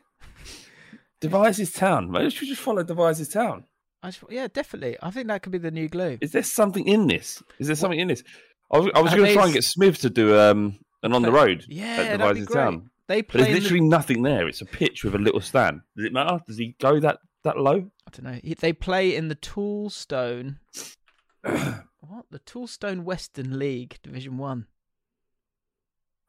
Devizes 1.22 1.72
Town. 1.74 2.10
Maybe 2.12 2.26
we 2.26 2.30
should 2.32 2.48
just 2.48 2.62
follow 2.62 2.84
Devizes 2.84 3.30
Town. 3.30 3.66
I 4.02 4.12
just, 4.12 4.24
yeah, 4.30 4.48
definitely. 4.48 4.98
I 5.02 5.12
think 5.12 5.28
that 5.28 5.42
could 5.42 5.52
be 5.52 5.58
the 5.58 5.72
new 5.72 5.90
glue. 5.90 6.18
Is 6.22 6.32
there 6.32 6.44
something 6.44 6.88
in 6.88 7.08
this? 7.08 7.44
Is 7.60 7.68
there 7.68 7.76
something 7.76 8.00
in 8.00 8.08
this? 8.08 8.24
I 8.72 8.78
was, 8.80 8.92
I 8.96 9.02
was 9.02 9.14
going 9.14 9.28
to 9.28 9.34
try 9.34 9.44
and 9.46 9.54
get 9.54 9.64
Smith 9.64 10.00
to 10.02 10.10
do 10.10 10.38
um 10.40 10.80
an 11.04 11.14
on 11.14 11.22
the 11.22 11.32
road. 11.32 11.66
Yeah, 11.68 11.86
at 11.98 12.20
that'd 12.20 12.36
be 12.38 12.46
great. 12.46 12.54
Town. 12.56 12.90
They 13.08 13.22
But 13.22 13.30
play. 13.32 13.38
there's 13.42 13.48
in 13.50 13.54
the- 13.56 13.62
literally 13.62 13.82
nothing 13.82 14.22
there. 14.22 14.48
It's 14.48 14.62
a 14.62 14.66
pitch 14.66 15.04
with 15.04 15.16
a 15.16 15.18
little 15.18 15.42
stand. 15.42 15.82
Does 15.98 16.06
it 16.06 16.14
matter? 16.14 16.40
Does 16.48 16.58
he 16.58 16.76
go 16.80 17.00
that 17.00 17.18
that 17.44 17.58
low? 17.58 17.90
I 18.08 18.12
don't 18.12 18.24
know. 18.24 18.40
He- 18.44 18.54
They 18.54 18.72
play 18.74 19.16
in 19.16 19.28
the 19.28 19.36
Toolstation. 19.36 20.60
what? 21.42 22.26
The 22.32 22.40
Toolstation 22.40 23.04
Western 23.04 23.58
League, 23.60 23.98
Division 24.04 24.38
One. 24.38 24.68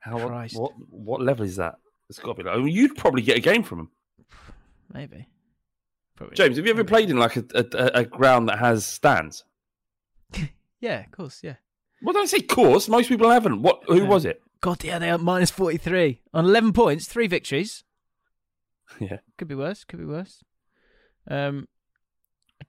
How? 0.01 0.27
Christ. 0.27 0.59
What? 0.59 0.73
What 0.89 1.21
level 1.21 1.45
is 1.45 1.57
that? 1.57 1.75
It's 2.09 2.19
got 2.19 2.37
to 2.37 2.43
be. 2.43 2.49
Like, 2.49 2.57
I 2.59 2.63
mean, 2.63 2.75
you'd 2.75 2.97
probably 2.97 3.23
get 3.23 3.37
a 3.37 3.41
game 3.41 3.63
from 3.63 3.79
him. 3.81 3.91
Maybe. 4.93 5.29
Probably. 6.17 6.35
James, 6.37 6.57
have 6.57 6.67
you 6.67 6.71
ever 6.73 6.83
Maybe. 6.83 6.89
played 6.89 7.11
in 7.11 7.17
like 7.19 7.37
a, 7.37 7.45
a, 7.55 8.01
a 8.01 8.05
ground 8.05 8.49
that 8.49 8.59
has 8.59 8.87
stands? 8.87 9.45
Yeah, 10.83 11.01
of 11.05 11.11
course. 11.11 11.41
Yeah. 11.43 11.57
Well, 12.03 12.15
don't 12.15 12.27
say 12.29 12.41
course. 12.41 12.89
Most 12.89 13.11
people 13.11 13.29
haven't. 13.29 13.61
What? 13.61 13.83
Who 13.87 13.99
Yeah. 13.99 14.09
was 14.09 14.25
it? 14.25 14.41
God, 14.63 14.83
yeah, 14.83 14.99
they 14.99 15.11
are 15.11 15.19
minus 15.19 15.51
forty-three 15.51 16.23
on 16.33 16.47
eleven 16.47 16.73
points, 16.73 17.07
three 17.07 17.27
victories. 17.27 17.85
Yeah. 18.99 19.19
Could 19.39 19.47
be 19.49 19.55
worse. 19.55 19.85
Could 19.85 19.99
be 20.01 20.07
worse. 20.07 20.43
Um. 21.29 21.69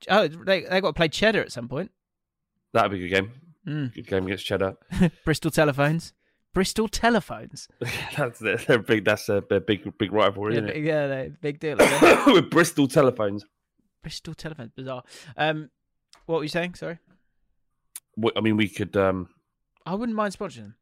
Oh, 0.10 0.28
they 0.28 0.62
they 0.64 0.82
got 0.82 0.90
to 0.90 0.94
play 0.94 1.08
Cheddar 1.08 1.40
at 1.42 1.52
some 1.54 1.68
point. 1.70 1.92
That'd 2.74 2.92
be 2.92 2.98
a 2.98 3.08
good 3.08 3.16
game. 3.16 3.32
Mm. 3.66 3.94
Good 3.94 4.08
game 4.08 4.26
against 4.26 4.46
Cheddar. 4.46 4.76
Bristol 5.26 5.50
Telephones. 5.52 6.12
Bristol 6.54 6.88
Telephones. 6.88 7.68
that's 8.18 8.40
they're, 8.40 8.80
big. 8.80 9.06
That's 9.06 9.30
a, 9.30 9.38
a 9.38 9.60
big 9.62 9.98
big 9.98 10.12
rivalry, 10.12 10.54
Yeah, 10.56 10.60
isn't 10.62 10.74
big, 10.74 10.86
yeah, 10.86 11.28
big 11.42 11.60
deal. 11.60 11.80
isn't 11.82 12.04
it? 12.04 12.28
it? 12.28 12.34
With 12.34 12.50
Bristol 12.50 12.88
telephones. 12.88 13.46
Bristol 14.02 14.34
Telephones, 14.34 14.72
bizarre. 14.76 15.04
Um, 15.38 15.70
what 16.26 16.38
were 16.38 16.44
you 16.44 16.50
saying? 16.50 16.74
Sorry, 16.76 16.98
What- 18.16 18.34
I 18.38 18.42
mean, 18.42 18.58
we 18.58 18.68
could. 18.68 18.96
um 18.98 19.30
I 19.86 19.96
wouldn't 19.96 20.16
mind 20.16 20.34
sponsoring 20.38 20.56
them. 20.64 20.76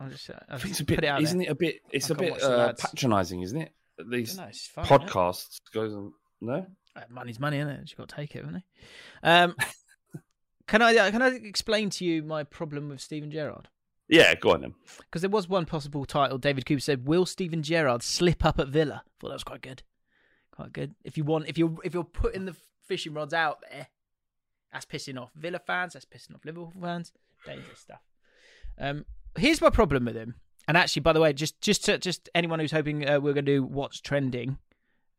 I'll 0.00 0.08
just, 0.08 0.30
I'll 0.30 0.36
I 0.48 0.52
think 0.58 0.68
just 0.68 0.70
it's 0.72 0.80
a 0.80 0.84
bit. 0.84 0.94
put 0.96 1.04
it 1.04 1.08
out 1.08 1.22
Isn't 1.22 1.38
there. 1.38 1.48
it 1.48 1.52
a 1.52 1.54
bit? 1.54 1.80
It's 1.92 2.10
I 2.10 2.14
a 2.14 2.16
bit 2.16 2.42
uh, 2.42 2.72
patronising, 2.72 3.42
isn't 3.42 3.60
it? 3.60 3.72
These 4.08 4.36
fine, 4.36 4.48
isn't 4.50 4.78
it? 4.78 4.88
podcasts 4.88 5.60
goes 5.74 5.94
on. 5.94 6.12
No. 6.40 6.66
Uh, 6.96 7.00
Money's 7.10 7.38
money, 7.38 7.58
isn't 7.58 7.68
it? 7.70 7.90
You've 7.90 7.98
got 7.98 8.08
to 8.08 8.16
take 8.16 8.34
it, 8.34 8.44
haven't 8.44 8.62
you? 8.64 8.88
Um, 9.22 9.54
can 10.66 10.80
I 10.82 11.10
can 11.10 11.20
I 11.20 11.28
explain 11.28 11.90
to 11.90 12.04
you 12.04 12.22
my 12.22 12.44
problem 12.44 12.88
with 12.88 13.00
Steven 13.00 13.30
Gerrard? 13.30 13.68
Yeah, 14.10 14.34
go 14.34 14.52
on 14.52 14.60
then. 14.60 14.74
Because 14.98 15.22
there 15.22 15.30
was 15.30 15.48
one 15.48 15.66
possible 15.66 16.04
title. 16.04 16.36
David 16.36 16.66
Cooper 16.66 16.80
said, 16.80 17.06
"Will 17.06 17.24
Steven 17.24 17.62
Gerrard 17.62 18.02
slip 18.02 18.44
up 18.44 18.58
at 18.58 18.68
Villa?" 18.68 19.04
Thought 19.20 19.28
that 19.28 19.34
was 19.34 19.44
quite 19.44 19.62
good. 19.62 19.84
Quite 20.50 20.72
good. 20.72 20.96
If 21.04 21.16
you 21.16 21.22
want, 21.22 21.48
if 21.48 21.56
you're 21.56 21.76
if 21.84 21.94
you're 21.94 22.02
putting 22.02 22.44
the 22.44 22.56
fishing 22.84 23.14
rods 23.14 23.32
out 23.32 23.62
there, 23.70 23.86
that's 24.72 24.84
pissing 24.84 25.20
off 25.20 25.30
Villa 25.36 25.60
fans. 25.60 25.92
That's 25.92 26.06
pissing 26.06 26.34
off 26.34 26.44
Liverpool 26.44 26.72
fans. 26.80 27.12
Dangerous 27.46 27.78
stuff. 27.78 28.00
Um, 28.78 29.06
here's 29.38 29.60
my 29.60 29.70
problem 29.70 30.04
with 30.06 30.16
him. 30.16 30.34
And 30.66 30.76
actually, 30.76 31.02
by 31.02 31.12
the 31.12 31.20
way, 31.20 31.32
just 31.32 31.60
just 31.60 31.84
to, 31.84 31.96
just 31.98 32.28
anyone 32.34 32.58
who's 32.58 32.72
hoping 32.72 33.08
uh, 33.08 33.20
we're 33.20 33.32
going 33.32 33.46
to 33.46 33.54
do 33.56 33.62
what's 33.62 34.00
trending, 34.00 34.58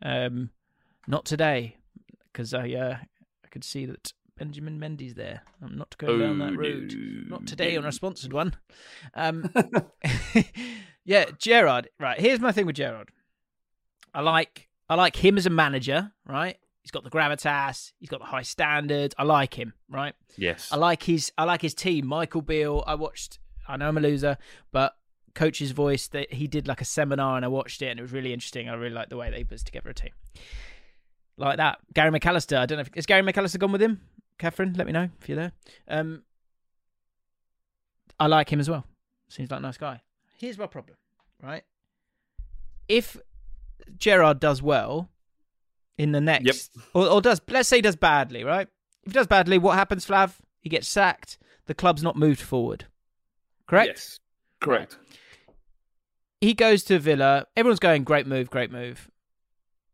um, 0.02 0.50
not 1.08 1.24
today, 1.24 1.78
because 2.32 2.54
I 2.54 2.72
uh, 2.72 2.98
I 3.46 3.48
could 3.50 3.64
see 3.64 3.86
that 3.86 4.12
Benjamin 4.38 4.80
Mendy's 4.80 5.14
there. 5.14 5.42
I'm 5.62 5.78
not 5.78 5.98
going 5.98 6.20
down 6.20 6.40
that 6.40 6.58
road. 6.58 6.94
Not 7.28 7.46
today 7.46 7.78
on 7.78 7.86
a 7.86 7.92
sponsored 7.92 8.34
one. 8.34 8.56
Um, 9.14 9.52
yeah, 11.06 11.26
Gerrard. 11.38 11.90
Right, 12.00 12.20
here's 12.20 12.40
my 12.40 12.52
thing 12.52 12.66
with 12.66 12.76
Gerrard. 12.76 13.10
I 14.14 14.22
like 14.22 14.70
I 14.90 14.96
like 14.96 15.16
him 15.16 15.38
as 15.38 15.46
a 15.46 15.50
manager. 15.50 16.12
Right, 16.26 16.58
he's 16.82 16.92
got 16.92 17.04
the 17.04 17.10
gravitas. 17.10 17.92
He's 18.00 18.10
got 18.10 18.20
the 18.20 18.26
high 18.26 18.44
standards. 18.44 19.16
I 19.18 19.24
like 19.24 19.54
him. 19.54 19.74
Right. 19.90 20.14
Yes. 20.38 20.70
I 20.72 20.78
like 20.78 21.04
his 21.04 21.32
I 21.38 21.44
like 21.44 21.62
his 21.62 21.74
team. 21.74 22.08
Michael 22.08 22.42
Beale. 22.42 22.84
I 22.88 22.96
watched. 22.96 23.40
I 23.68 23.78
know 23.78 23.88
I'm 23.88 23.98
a 23.98 24.02
loser, 24.02 24.38
but 24.72 24.96
coach's 25.34 25.72
voice 25.72 26.08
that 26.10 26.34
he 26.34 26.48
did 26.48 26.68
like 26.68 26.82
a 26.82 26.86
seminar 26.86 27.36
and 27.36 27.46
I 27.46 27.48
watched 27.48 27.82
it 27.82 27.88
and 27.88 28.00
it 28.00 28.04
was 28.04 28.12
really 28.12 28.34
interesting. 28.34 28.70
I 28.70 28.74
really 28.74 28.94
liked 28.94 29.10
the 29.10 29.18
way 29.18 29.30
they 29.30 29.44
put 29.44 29.60
together 29.60 29.90
a 29.90 29.94
team 29.94 30.12
like 31.42 31.58
that. 31.58 31.80
Gary 31.94 32.12
McAllister. 32.12 32.58
I 32.58 32.66
don't 32.66 32.78
know 32.78 32.82
if 32.82 32.90
is 32.96 33.06
Gary 33.06 33.22
McAllister 33.24 33.60
gone 33.60 33.72
with 33.72 33.82
him. 33.82 34.02
Catherine, 34.42 34.74
let 34.74 34.88
me 34.88 34.92
know 34.92 35.08
if 35.22 35.30
you're 35.30 35.36
there. 35.36 35.52
Um, 35.88 36.24
I 38.20 38.26
like 38.26 38.52
him 38.52 38.60
as 38.60 38.68
well. 38.68 38.88
Seems 39.30 39.52
like 39.52 39.60
a 39.60 39.62
nice 39.62 39.78
guy. 39.78 40.02
Here's 40.40 40.58
my 40.58 40.66
problem, 40.66 40.98
right? 41.44 41.62
If 42.88 43.18
Gerrard 44.00 44.40
does 44.40 44.60
well 44.60 45.12
in 45.96 46.12
the 46.12 46.20
next, 46.20 46.72
or, 46.96 47.08
or 47.08 47.22
does 47.22 47.40
let's 47.50 47.70
say 47.70 47.76
he 47.76 47.82
does 47.84 47.96
badly, 47.96 48.44
right? 48.44 48.68
If 49.04 49.12
he 49.12 49.14
does 49.14 49.28
badly, 49.28 49.60
what 49.60 49.78
happens, 49.78 50.08
Flav? 50.08 50.34
He 50.60 50.70
gets 50.70 50.88
sacked. 50.88 51.38
The 51.68 51.76
club's 51.76 52.02
not 52.02 52.16
moved 52.16 52.42
forward. 52.42 52.86
Correct. 53.68 53.90
Yes. 53.90 54.20
Correct. 54.60 54.98
He 56.40 56.56
goes 56.56 56.84
to 56.86 56.98
Villa. 56.98 57.46
Everyone's 57.56 57.80
going, 57.80 58.04
great 58.06 58.26
move, 58.26 58.50
great 58.50 58.72
move. 58.72 59.08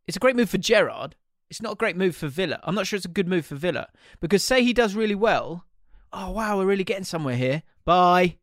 It's 0.08 0.16
a 0.16 0.22
great 0.22 0.38
move 0.38 0.50
for 0.50 0.58
Gerrard. 0.58 1.18
It's 1.50 1.62
not 1.62 1.74
a 1.74 1.76
great 1.76 1.96
move 1.96 2.16
for 2.16 2.28
Villa. 2.28 2.60
I'm 2.64 2.76
not 2.76 2.88
sure 2.88 2.98
it's 2.98 3.06
a 3.06 3.10
good 3.10 3.28
move 3.28 3.46
for 3.46 3.56
Villa 3.56 3.88
because 4.20 4.44
say 4.44 4.64
he 4.64 4.74
does 4.74 4.96
really 4.96 5.16
well. 5.16 5.66
Oh 6.12 6.32
wow, 6.32 6.58
we're 6.58 6.66
really 6.66 6.84
getting 6.84 7.04
somewhere 7.06 7.36
here. 7.36 7.64
Bye. 7.86 8.38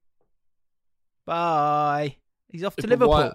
Bye. 1.27 2.17
He's 2.49 2.65
off 2.65 2.77
to 2.77 2.87
Liverpool. 2.87 3.09
why- 3.11 3.33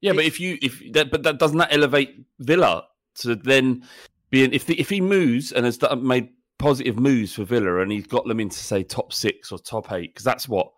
Yeah, 0.00 0.12
but 0.12 0.24
If- 0.24 0.40
you 0.40 0.58
if 0.62 0.82
that 0.92 1.10
but 1.10 1.22
that 1.24 1.38
doesn't 1.38 1.58
that 1.58 1.72
elevate 1.72 2.24
Villa 2.38 2.84
to 3.16 3.34
then 3.34 3.84
being 4.30 4.52
if 4.52 4.66
the, 4.66 4.78
if 4.78 4.90
he 4.90 5.00
moves 5.00 5.52
and 5.52 5.64
has 5.64 5.78
made 6.00 6.28
positive 6.58 6.98
moves 6.98 7.34
for 7.34 7.44
Villa 7.44 7.80
and 7.80 7.90
he's 7.92 8.06
got 8.06 8.26
them 8.26 8.40
into 8.40 8.56
say 8.58 8.82
top 8.82 9.12
six 9.12 9.50
or 9.52 9.58
top 9.58 9.92
eight 9.92 10.12
because 10.14 10.24
that's 10.24 10.48
what 10.48 10.72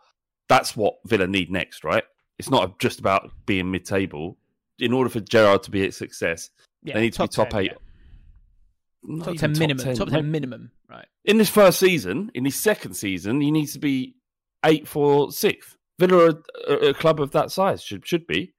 that's 0.48 0.76
what 0.76 0.94
Villa 1.04 1.26
need 1.26 1.50
next, 1.50 1.84
right? 1.84 2.04
It's 2.38 2.50
not 2.50 2.78
just 2.78 3.00
about 3.00 3.30
being 3.46 3.70
mid 3.70 3.84
table. 3.84 4.38
In 4.78 4.92
order 4.92 5.10
for 5.10 5.20
Gerrard 5.20 5.64
to 5.64 5.70
be 5.72 5.84
a 5.86 5.92
success, 5.92 6.50
Yeah, 6.82 6.94
they 6.94 7.00
need 7.02 7.12
to 7.14 7.22
be 7.22 7.28
top 7.28 7.50
10, 7.50 7.60
eight. 7.60 7.72
yeah. 7.72 9.24
Top 9.24 9.36
ten 9.36 9.52
minimum. 9.58 9.94
Top 9.94 10.08
ten 10.08 10.30
minimum. 10.30 10.70
Right. 10.88 11.06
In 11.24 11.38
this 11.38 11.48
first 11.48 11.78
season, 11.78 12.30
in 12.34 12.44
his 12.44 12.56
second 12.56 12.94
season, 12.94 13.40
he 13.40 13.50
needs 13.50 13.72
to 13.74 13.78
be 13.78 14.16
eight 14.64 14.86
for 14.88 15.30
sixth. 15.32 15.76
Villa 15.98 16.34
a, 16.68 16.72
a 16.74 16.94
club 16.94 17.20
of 17.20 17.30
that 17.32 17.50
size 17.50 17.82
should 17.82 18.06
should 18.06 18.26
be. 18.26 18.54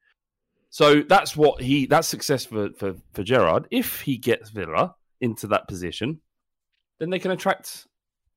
So 0.69 1.01
that's 1.01 1.35
what 1.35 1.61
he 1.61 1.85
that's 1.87 2.07
success 2.07 2.45
for, 2.45 2.69
for, 2.77 2.95
for 3.13 3.23
Gerrard. 3.23 3.67
If 3.71 4.01
he 4.01 4.17
gets 4.17 4.49
Villa 4.49 4.95
into 5.21 5.47
that 5.47 5.67
position, 5.67 6.21
then 6.99 7.09
they 7.09 7.19
can 7.19 7.31
attract 7.31 7.87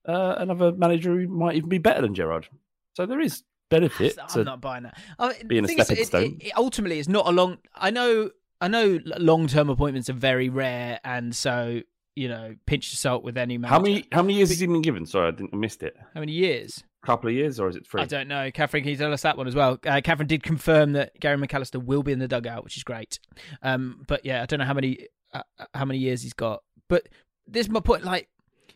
uh, 0.09 0.35
another 0.38 0.73
manager 0.73 1.14
who 1.18 1.29
might 1.29 1.57
even 1.57 1.68
be 1.68 1.79
better 1.79 2.01
than 2.03 2.14
Gerrard. 2.14 2.49
So 2.95 3.07
there 3.07 3.21
is 3.21 3.42
benefit. 3.71 4.18
I'm 4.35 4.45
not 4.45 4.61
buying 4.61 4.83
that. 4.85 4.99
The 5.18 5.45
being 5.47 5.64
a 5.64 5.68
thing 5.68 5.79
is, 5.79 5.87
stepping 5.87 6.05
stone. 6.05 6.23
it- 6.40 6.47
it 6.49 6.53
ultimately, 6.57 6.99
it's 6.99 7.09
not 7.09 7.27
a 7.27 7.31
long. 7.33 7.59
I 7.75 7.90
know. 7.90 8.31
I 8.62 8.68
know. 8.68 8.98
Long 9.05 9.48
term 9.48 9.68
appointments 9.68 10.09
are 10.09 10.14
very 10.14 10.48
rare, 10.48 11.01
and 11.05 11.35
so 11.35 11.83
you 12.14 12.29
know, 12.29 12.55
pinch 12.66 12.90
the 12.90 12.96
salt 12.96 13.25
with 13.25 13.38
any 13.38 13.57
manager. 13.59 13.75
How 13.75 13.81
many 13.81 14.07
how 14.12 14.22
many 14.22 14.35
years 14.35 14.51
has 14.51 14.61
he 14.61 14.66
been 14.66 14.83
given? 14.83 15.07
Sorry, 15.07 15.29
I 15.29 15.31
didn't 15.31 15.51
I 15.53 15.57
missed 15.57 15.83
it. 15.83 15.96
How 16.14 16.20
many 16.20 16.33
years? 16.33 16.85
A 17.03 17.07
couple 17.07 17.29
of 17.29 17.35
years, 17.35 17.59
or 17.59 17.68
is 17.68 17.77
it 17.77 17.87
three? 17.87 18.03
I 18.03 18.05
don't 18.05 18.29
know. 18.29 18.51
Catherine, 18.53 18.83
can 18.83 18.90
you 18.90 18.96
tell 18.96 19.12
us 19.12 19.22
that 19.22 19.37
one 19.37 19.48
as 19.48 19.55
well? 19.55 19.79
Uh, 19.85 20.01
Catherine 20.05 20.29
did 20.29 20.42
confirm 20.42 20.92
that 20.92 21.18
Gary 21.18 21.37
McAllister 21.37 21.83
will 21.83 22.03
be 22.03 22.12
in 22.12 22.18
the 22.18 22.29
dugout, 22.29 22.64
which 22.64 22.77
is 22.77 22.85
great. 22.85 23.18
Um, 23.62 24.05
but 24.07 24.25
yeah, 24.25 24.42
I 24.42 24.46
don't 24.46 24.59
know 24.59 24.66
how 24.66 24.75
many 24.75 25.09
uh, 25.33 25.42
how 25.75 25.85
many 25.85 25.98
years 25.98 26.22
he's 26.22 26.35
got. 26.35 26.62
But 26.88 27.09
this 27.46 27.66
is 27.66 27.70
my 27.70 27.81
point. 27.81 28.05
Like, 28.05 28.29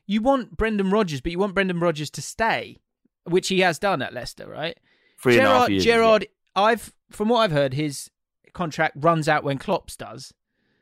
you 0.07 0.23
want 0.23 0.57
Brendan 0.57 0.91
Rodgers, 0.91 1.21
but 1.21 1.31
you 1.31 1.39
want 1.39 1.55
Brendan 1.55 1.79
Rodgers 1.79 2.11
to 2.11 2.23
stay, 2.23 2.79
which 3.25 3.49
he 3.49 3.61
has 3.61 3.79
done 3.79 4.03
at 4.03 4.15
Leicester, 4.15 4.49
right? 4.49 4.79
Three 5.23 5.39
and 5.39 5.47
a 5.47 5.51
half 5.51 5.69
Gerrard, 5.69 5.71
years. 5.71 5.85
Gerrard, 5.85 6.27
I've 6.57 6.93
from 7.11 7.29
what 7.29 7.41
I've 7.41 7.53
heard, 7.53 7.75
his 7.75 8.11
contract 8.57 8.97
runs 8.99 9.29
out 9.29 9.45
when 9.45 9.59
Klopp's 9.59 9.97
does. 9.97 10.33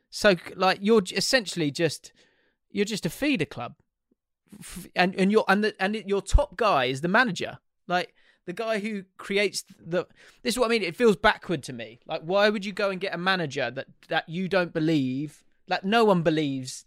So, 0.09 0.35
like, 0.55 0.79
you're 0.81 1.03
essentially 1.11 1.69
just 1.71 2.13
you're 2.71 2.85
just 2.85 3.05
a 3.05 3.09
feeder 3.09 3.45
club, 3.45 3.75
and 4.95 5.13
and 5.15 5.29
your 5.29 5.43
and 5.49 5.63
the, 5.63 5.75
and 5.77 5.95
your 5.95 6.21
top 6.21 6.55
guy 6.55 6.85
is 6.85 7.01
the 7.01 7.09
manager, 7.09 7.59
like 7.87 8.13
the 8.45 8.53
guy 8.53 8.79
who 8.79 9.03
creates 9.17 9.65
the. 9.77 10.05
This 10.41 10.53
is 10.53 10.59
what 10.59 10.67
I 10.67 10.69
mean. 10.69 10.83
It 10.83 10.95
feels 10.95 11.17
backward 11.17 11.63
to 11.63 11.73
me. 11.73 11.99
Like, 12.07 12.21
why 12.21 12.49
would 12.49 12.63
you 12.63 12.71
go 12.71 12.89
and 12.89 13.01
get 13.01 13.13
a 13.13 13.17
manager 13.17 13.69
that 13.69 13.87
that 14.07 14.29
you 14.29 14.47
don't 14.47 14.73
believe, 14.73 15.43
that 15.67 15.83
no 15.83 16.05
one 16.05 16.21
believes, 16.21 16.85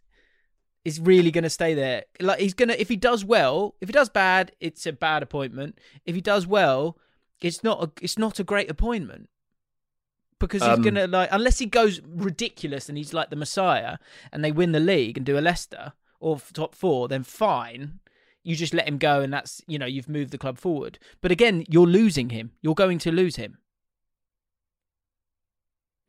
is 0.86 0.98
really 0.98 1.30
going 1.30 1.44
to 1.44 1.50
stay 1.50 1.74
there? 1.74 2.04
Like, 2.20 2.40
he's 2.40 2.54
gonna 2.54 2.76
if 2.78 2.88
he 2.88 2.96
does 2.96 3.26
well, 3.26 3.74
if 3.82 3.90
he 3.90 3.92
does 3.92 4.08
bad, 4.08 4.52
it's 4.58 4.86
a 4.86 4.92
bad 4.92 5.22
appointment. 5.22 5.78
If 6.06 6.14
he 6.14 6.22
does 6.22 6.46
well, 6.46 6.96
it's 7.42 7.62
not 7.62 7.84
a 7.84 7.90
it's 8.00 8.16
not 8.16 8.40
a 8.40 8.44
great 8.44 8.70
appointment 8.70 9.28
because 10.38 10.62
he's 10.62 10.70
Um, 10.70 10.82
gonna 10.82 11.06
like 11.06 11.28
unless 11.32 11.58
he 11.58 11.66
goes 11.66 12.00
ridiculous 12.06 12.88
and 12.88 12.96
he's 12.96 13.12
like 13.12 13.30
the 13.30 13.36
messiah 13.36 13.98
and 14.32 14.44
they 14.44 14.52
win 14.52 14.72
the 14.72 14.80
league 14.80 15.16
and 15.16 15.26
do 15.26 15.38
a 15.38 15.40
Leicester 15.40 15.92
or 16.20 16.40
top 16.52 16.74
four, 16.74 17.08
then 17.08 17.22
fine. 17.22 18.00
You 18.44 18.56
just 18.56 18.72
let 18.72 18.88
him 18.88 18.98
go, 18.98 19.20
and 19.20 19.32
that's 19.32 19.60
you 19.66 19.78
know 19.78 19.86
you've 19.86 20.08
moved 20.08 20.30
the 20.30 20.38
club 20.38 20.58
forward. 20.58 20.98
But 21.20 21.30
again, 21.30 21.64
you're 21.68 21.86
losing 21.86 22.30
him. 22.30 22.52
You're 22.62 22.74
going 22.74 22.98
to 22.98 23.12
lose 23.12 23.36
him. 23.36 23.58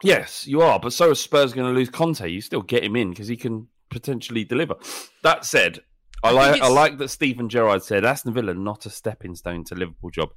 Yes, 0.03 0.47
you 0.47 0.61
are, 0.61 0.79
but 0.79 0.93
so 0.93 1.11
is 1.11 1.19
Spurs 1.19 1.51
going 1.53 1.67
to 1.67 1.77
lose 1.77 1.89
Conte. 1.89 2.25
You 2.29 2.39
still 2.39 2.61
get 2.61 2.83
him 2.83 2.95
in 2.95 3.09
because 3.09 3.27
he 3.27 3.35
can 3.35 3.67
potentially 3.89 4.45
deliver. 4.45 4.75
That 5.23 5.43
said, 5.43 5.79
I, 6.23 6.29
I 6.29 6.31
like 6.31 6.61
I 6.61 6.67
like 6.69 6.97
that 6.99 7.09
Steven 7.09 7.49
Gerrard 7.49 7.83
said 7.83 8.05
Aston 8.05 8.33
Villa 8.33 8.53
not 8.53 8.85
a 8.85 8.89
stepping 8.89 9.35
stone 9.35 9.65
to 9.65 9.75
Liverpool 9.75 10.09
job. 10.11 10.29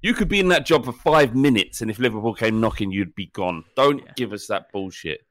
You 0.00 0.14
could 0.14 0.28
be 0.28 0.38
in 0.40 0.48
that 0.48 0.64
job 0.64 0.84
for 0.84 0.92
five 0.92 1.34
minutes, 1.34 1.80
and 1.80 1.90
if 1.90 1.98
Liverpool 1.98 2.34
came 2.34 2.60
knocking, 2.60 2.92
you'd 2.92 3.14
be 3.14 3.26
gone. 3.26 3.64
Don't 3.74 3.98
Yeah. 4.04 4.12
give 4.16 4.32
us 4.32 4.46
that 4.46 4.70
bullshit. 4.72 5.22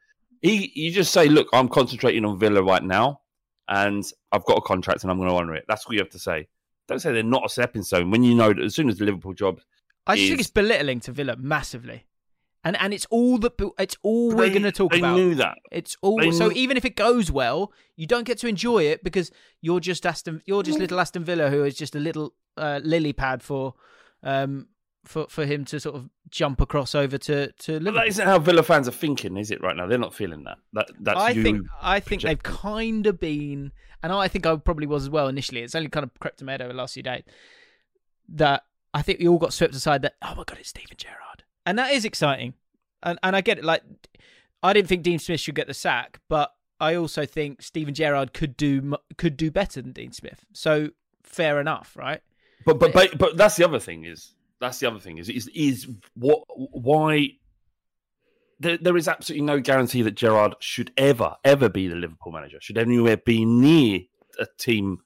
He, 0.41 0.71
you 0.75 0.91
just 0.91 1.13
say, 1.13 1.27
look, 1.29 1.47
I'm 1.53 1.69
concentrating 1.69 2.25
on 2.25 2.37
Villa 2.37 2.61
right 2.61 2.83
now, 2.83 3.21
and 3.69 4.03
I've 4.31 4.45
got 4.45 4.57
a 4.57 4.61
contract, 4.61 5.03
and 5.03 5.11
I'm 5.11 5.17
going 5.17 5.29
to 5.29 5.35
honour 5.35 5.55
it. 5.55 5.65
That's 5.67 5.87
what 5.87 5.93
you 5.93 5.99
have 5.99 6.09
to 6.11 6.19
say. 6.19 6.47
Don't 6.87 6.99
say 6.99 7.11
they're 7.13 7.23
not 7.23 7.45
a 7.45 7.49
stepping 7.49 7.81
stone 7.83 8.11
when 8.11 8.23
you 8.23 8.35
know 8.35 8.53
that 8.53 8.61
as 8.63 8.75
soon 8.75 8.89
as 8.89 8.97
the 8.97 9.05
Liverpool 9.05 9.33
job 9.33 9.59
I 10.05 10.15
just 10.15 10.29
think 10.29 10.39
it's 10.39 10.49
belittling 10.49 11.01
to 11.01 11.11
Villa 11.11 11.35
massively, 11.37 12.05
and 12.63 12.77
and 12.79 12.93
it's 12.93 13.05
all 13.09 13.37
that 13.39 13.53
it's 13.77 13.97
all 14.03 14.29
we're 14.29 14.49
going 14.49 14.63
to 14.63 14.71
talk 14.71 14.91
they 14.93 14.99
about. 14.99 15.17
knew 15.17 15.35
that. 15.35 15.57
It's 15.69 15.97
all 16.01 16.17
They 16.17 16.31
so 16.31 16.47
knew- 16.47 16.53
even 16.55 16.77
if 16.77 16.85
it 16.85 16.95
goes 16.95 17.29
well, 17.29 17.73
you 17.97 18.07
don't 18.07 18.23
get 18.23 18.37
to 18.39 18.47
enjoy 18.47 18.83
it 18.83 19.03
because 19.03 19.31
you're 19.61 19.81
just 19.81 20.05
Aston, 20.05 20.41
you're 20.45 20.63
just 20.63 20.79
little 20.79 20.99
Aston 21.01 21.25
Villa 21.25 21.49
who 21.49 21.65
is 21.65 21.75
just 21.75 21.93
a 21.93 21.99
little 21.99 22.35
uh, 22.55 22.79
lily 22.85 23.11
pad 23.11 23.43
for, 23.43 23.73
um, 24.23 24.67
for 25.05 25.27
for 25.29 25.45
him 25.45 25.65
to 25.65 25.79
sort 25.79 25.95
of 25.95 26.09
jump 26.29 26.61
across 26.61 26.93
over 26.93 27.17
to 27.17 27.51
to 27.53 27.79
But 27.79 27.93
that 27.93 28.07
isn't 28.07 28.25
how 28.25 28.39
Villa 28.39 28.63
fans 28.63 28.87
are 28.87 28.91
thinking, 28.91 29.37
is 29.37 29.51
it? 29.51 29.61
Right 29.61 29.75
now, 29.75 29.87
they're 29.87 29.97
not 29.97 30.13
feeling 30.13 30.43
that. 30.43 30.57
That 30.73 30.89
that's 30.99 31.19
I 31.19 31.33
think 31.33 31.67
I 31.81 31.99
think 31.99 32.23
they've 32.23 32.41
kind 32.43 33.07
of 33.07 33.19
been, 33.19 33.71
and 34.03 34.11
I 34.11 34.27
think 34.27 34.45
I 34.45 34.55
probably 34.57 34.87
was 34.87 35.03
as 35.03 35.09
well 35.09 35.27
initially. 35.27 35.61
It's 35.61 35.75
only 35.75 35.89
kind 35.89 36.03
of 36.03 36.11
crept 36.19 36.39
to 36.39 36.45
my 36.45 36.53
head 36.53 36.61
over 36.61 36.73
the 36.73 36.77
last 36.77 36.93
few 36.93 37.03
days 37.03 37.23
that 38.29 38.63
I 38.93 39.01
think 39.01 39.19
we 39.19 39.27
all 39.27 39.37
got 39.37 39.53
swept 39.53 39.75
aside. 39.75 40.01
That 40.01 40.15
oh 40.21 40.35
my 40.35 40.43
god, 40.43 40.57
it's 40.59 40.69
Steven 40.69 40.97
Gerrard, 40.97 41.43
and 41.65 41.79
that 41.79 41.91
is 41.91 42.05
exciting, 42.05 42.53
and 43.03 43.17
and 43.23 43.35
I 43.35 43.41
get 43.41 43.57
it. 43.57 43.63
Like 43.63 43.83
I 44.61 44.73
didn't 44.73 44.89
think 44.89 45.03
Dean 45.03 45.19
Smith 45.19 45.39
should 45.39 45.55
get 45.55 45.67
the 45.67 45.73
sack, 45.73 46.19
but 46.27 46.53
I 46.79 46.95
also 46.95 47.25
think 47.25 47.61
Steven 47.61 47.93
Gerrard 47.93 48.33
could 48.33 48.57
do 48.57 48.95
could 49.17 49.37
do 49.37 49.51
better 49.51 49.81
than 49.81 49.93
Dean 49.93 50.11
Smith. 50.11 50.45
So 50.53 50.89
fair 51.23 51.59
enough, 51.59 51.95
right? 51.97 52.21
But 52.67 52.79
but 52.79 52.91
but 52.91 53.17
but 53.17 53.37
that's 53.37 53.55
the 53.55 53.63
other 53.63 53.79
thing 53.79 54.03
is 54.03 54.33
that's 54.59 54.77
the 54.79 54.87
other 54.87 54.99
thing 54.99 55.19
is 55.19 55.29
is 55.29 55.47
is 55.55 55.87
what 56.15 56.43
why 56.49 57.29
there, 58.59 58.77
there 58.77 58.97
is 58.97 59.07
absolutely 59.07 59.45
no 59.45 59.61
guarantee 59.61 60.01
that 60.01 60.15
Gerrard 60.15 60.55
should 60.59 60.91
ever 60.97 61.35
ever 61.45 61.69
be 61.69 61.87
the 61.87 61.95
Liverpool 61.95 62.33
manager. 62.33 62.57
Should 62.59 62.77
anywhere 62.77 63.15
be 63.15 63.45
near 63.45 64.01
a 64.37 64.47
team 64.59 64.97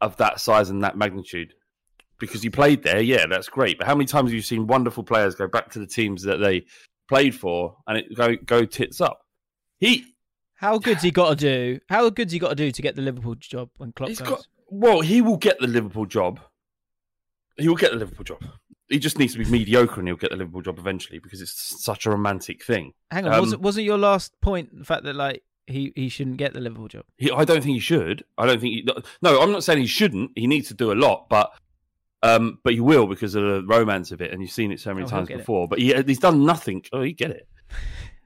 of 0.00 0.16
that 0.16 0.40
size 0.40 0.68
and 0.68 0.82
that 0.82 0.96
magnitude. 0.96 1.54
Because 2.18 2.42
he 2.42 2.50
played 2.50 2.82
there, 2.82 3.00
yeah, 3.00 3.24
that's 3.26 3.48
great. 3.48 3.78
But 3.78 3.86
how 3.86 3.94
many 3.94 4.06
times 4.06 4.30
have 4.30 4.34
you 4.34 4.42
seen 4.42 4.66
wonderful 4.66 5.04
players 5.04 5.36
go 5.36 5.46
back 5.46 5.70
to 5.70 5.78
the 5.78 5.86
teams 5.86 6.24
that 6.24 6.38
they 6.38 6.66
played 7.08 7.36
for 7.36 7.76
and 7.86 7.98
it 7.98 8.16
go 8.16 8.34
go 8.34 8.64
tits 8.64 9.00
up? 9.00 9.20
He 9.78 10.06
How 10.56 10.78
good's 10.78 11.02
he 11.04 11.12
got 11.12 11.28
to 11.30 11.36
do? 11.36 11.78
How 11.88 12.10
good's 12.10 12.32
he 12.32 12.40
got 12.40 12.48
to 12.48 12.56
do 12.56 12.72
to 12.72 12.82
get 12.82 12.96
the 12.96 13.02
Liverpool 13.02 13.36
job 13.36 13.70
when 13.76 13.92
Klopp 13.92 14.08
goes? 14.08 14.20
got 14.20 14.46
well, 14.66 15.00
he 15.00 15.22
will 15.22 15.36
get 15.36 15.60
the 15.60 15.68
Liverpool 15.68 16.06
job. 16.06 16.40
He 17.56 17.68
will 17.68 17.76
get 17.76 17.92
the 17.92 17.98
Liverpool 17.98 18.24
job. 18.24 18.42
He 18.88 18.98
just 18.98 19.18
needs 19.18 19.34
to 19.34 19.38
be 19.38 19.44
mediocre, 19.44 20.00
and 20.00 20.08
he'll 20.08 20.16
get 20.16 20.30
the 20.30 20.36
Liverpool 20.36 20.62
job 20.62 20.78
eventually 20.78 21.18
because 21.20 21.40
it's 21.40 21.82
such 21.84 22.06
a 22.06 22.10
romantic 22.10 22.64
thing. 22.64 22.92
Hang 23.10 23.26
on, 23.26 23.34
Um, 23.34 23.40
wasn't 23.40 23.62
wasn't 23.62 23.86
your 23.86 23.98
last 23.98 24.32
point 24.40 24.76
the 24.76 24.84
fact 24.84 25.04
that 25.04 25.14
like 25.14 25.42
he 25.66 25.92
he 25.94 26.08
shouldn't 26.08 26.38
get 26.38 26.54
the 26.54 26.60
Liverpool 26.60 26.88
job? 26.88 27.04
He, 27.16 27.30
I 27.30 27.44
don't 27.44 27.62
think 27.62 27.74
he 27.74 27.80
should. 27.80 28.24
I 28.36 28.46
don't 28.46 28.60
think 28.60 28.72
he. 28.74 28.88
No, 29.22 29.40
I'm 29.40 29.52
not 29.52 29.62
saying 29.62 29.80
he 29.80 29.86
shouldn't. 29.86 30.32
He 30.34 30.46
needs 30.48 30.68
to 30.68 30.74
do 30.74 30.90
a 30.92 30.94
lot, 30.94 31.28
but 31.28 31.52
um, 32.22 32.58
but 32.64 32.74
he 32.74 32.80
will 32.80 33.06
because 33.06 33.34
of 33.34 33.42
the 33.44 33.62
romance 33.66 34.10
of 34.10 34.20
it, 34.20 34.32
and 34.32 34.42
you've 34.42 34.50
seen 34.50 34.72
it 34.72 34.80
so 34.80 34.92
many 34.92 35.06
Oh, 35.06 35.08
times 35.08 35.28
get 35.28 35.34
it. 35.36 35.38
before. 35.38 35.68
But 35.68 35.78
he, 35.78 35.94
he's 36.06 36.18
done 36.18 36.44
nothing. 36.44 36.82
Oh, 36.92 37.02
he 37.02 37.12
get 37.12 37.30
it. 37.30 37.48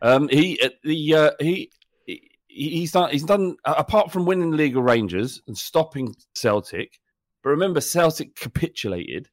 Um, 0.03 0.29
he 0.29 0.61
uh, 0.63 0.69
the 0.83 1.15
uh, 1.15 1.31
he. 1.41 1.71
he- 2.07 2.31
He's 2.57 2.93
done. 2.93 3.11
He's 3.11 3.25
done 3.25 3.57
apart 3.65 4.13
from 4.13 4.27
winning 4.27 4.53
the 4.53 4.57
league 4.57 4.77
of 4.77 4.85
Rangers 4.85 5.43
and 5.49 5.59
stopping 5.59 6.15
Celtic. 6.37 7.01
But 7.45 7.51
remember, 7.51 7.83
Celtic 7.83 8.35
capitulated, 8.35 9.29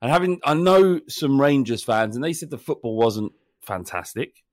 and 0.00 0.10
having 0.10 0.40
I 0.44 0.54
know 0.54 1.00
some 1.08 1.40
Rangers 1.40 1.82
fans, 1.82 2.14
and 2.14 2.24
they 2.24 2.32
said 2.32 2.48
the 2.48 2.58
football 2.58 2.96
wasn't 2.96 3.32
fantastic. 3.60 4.44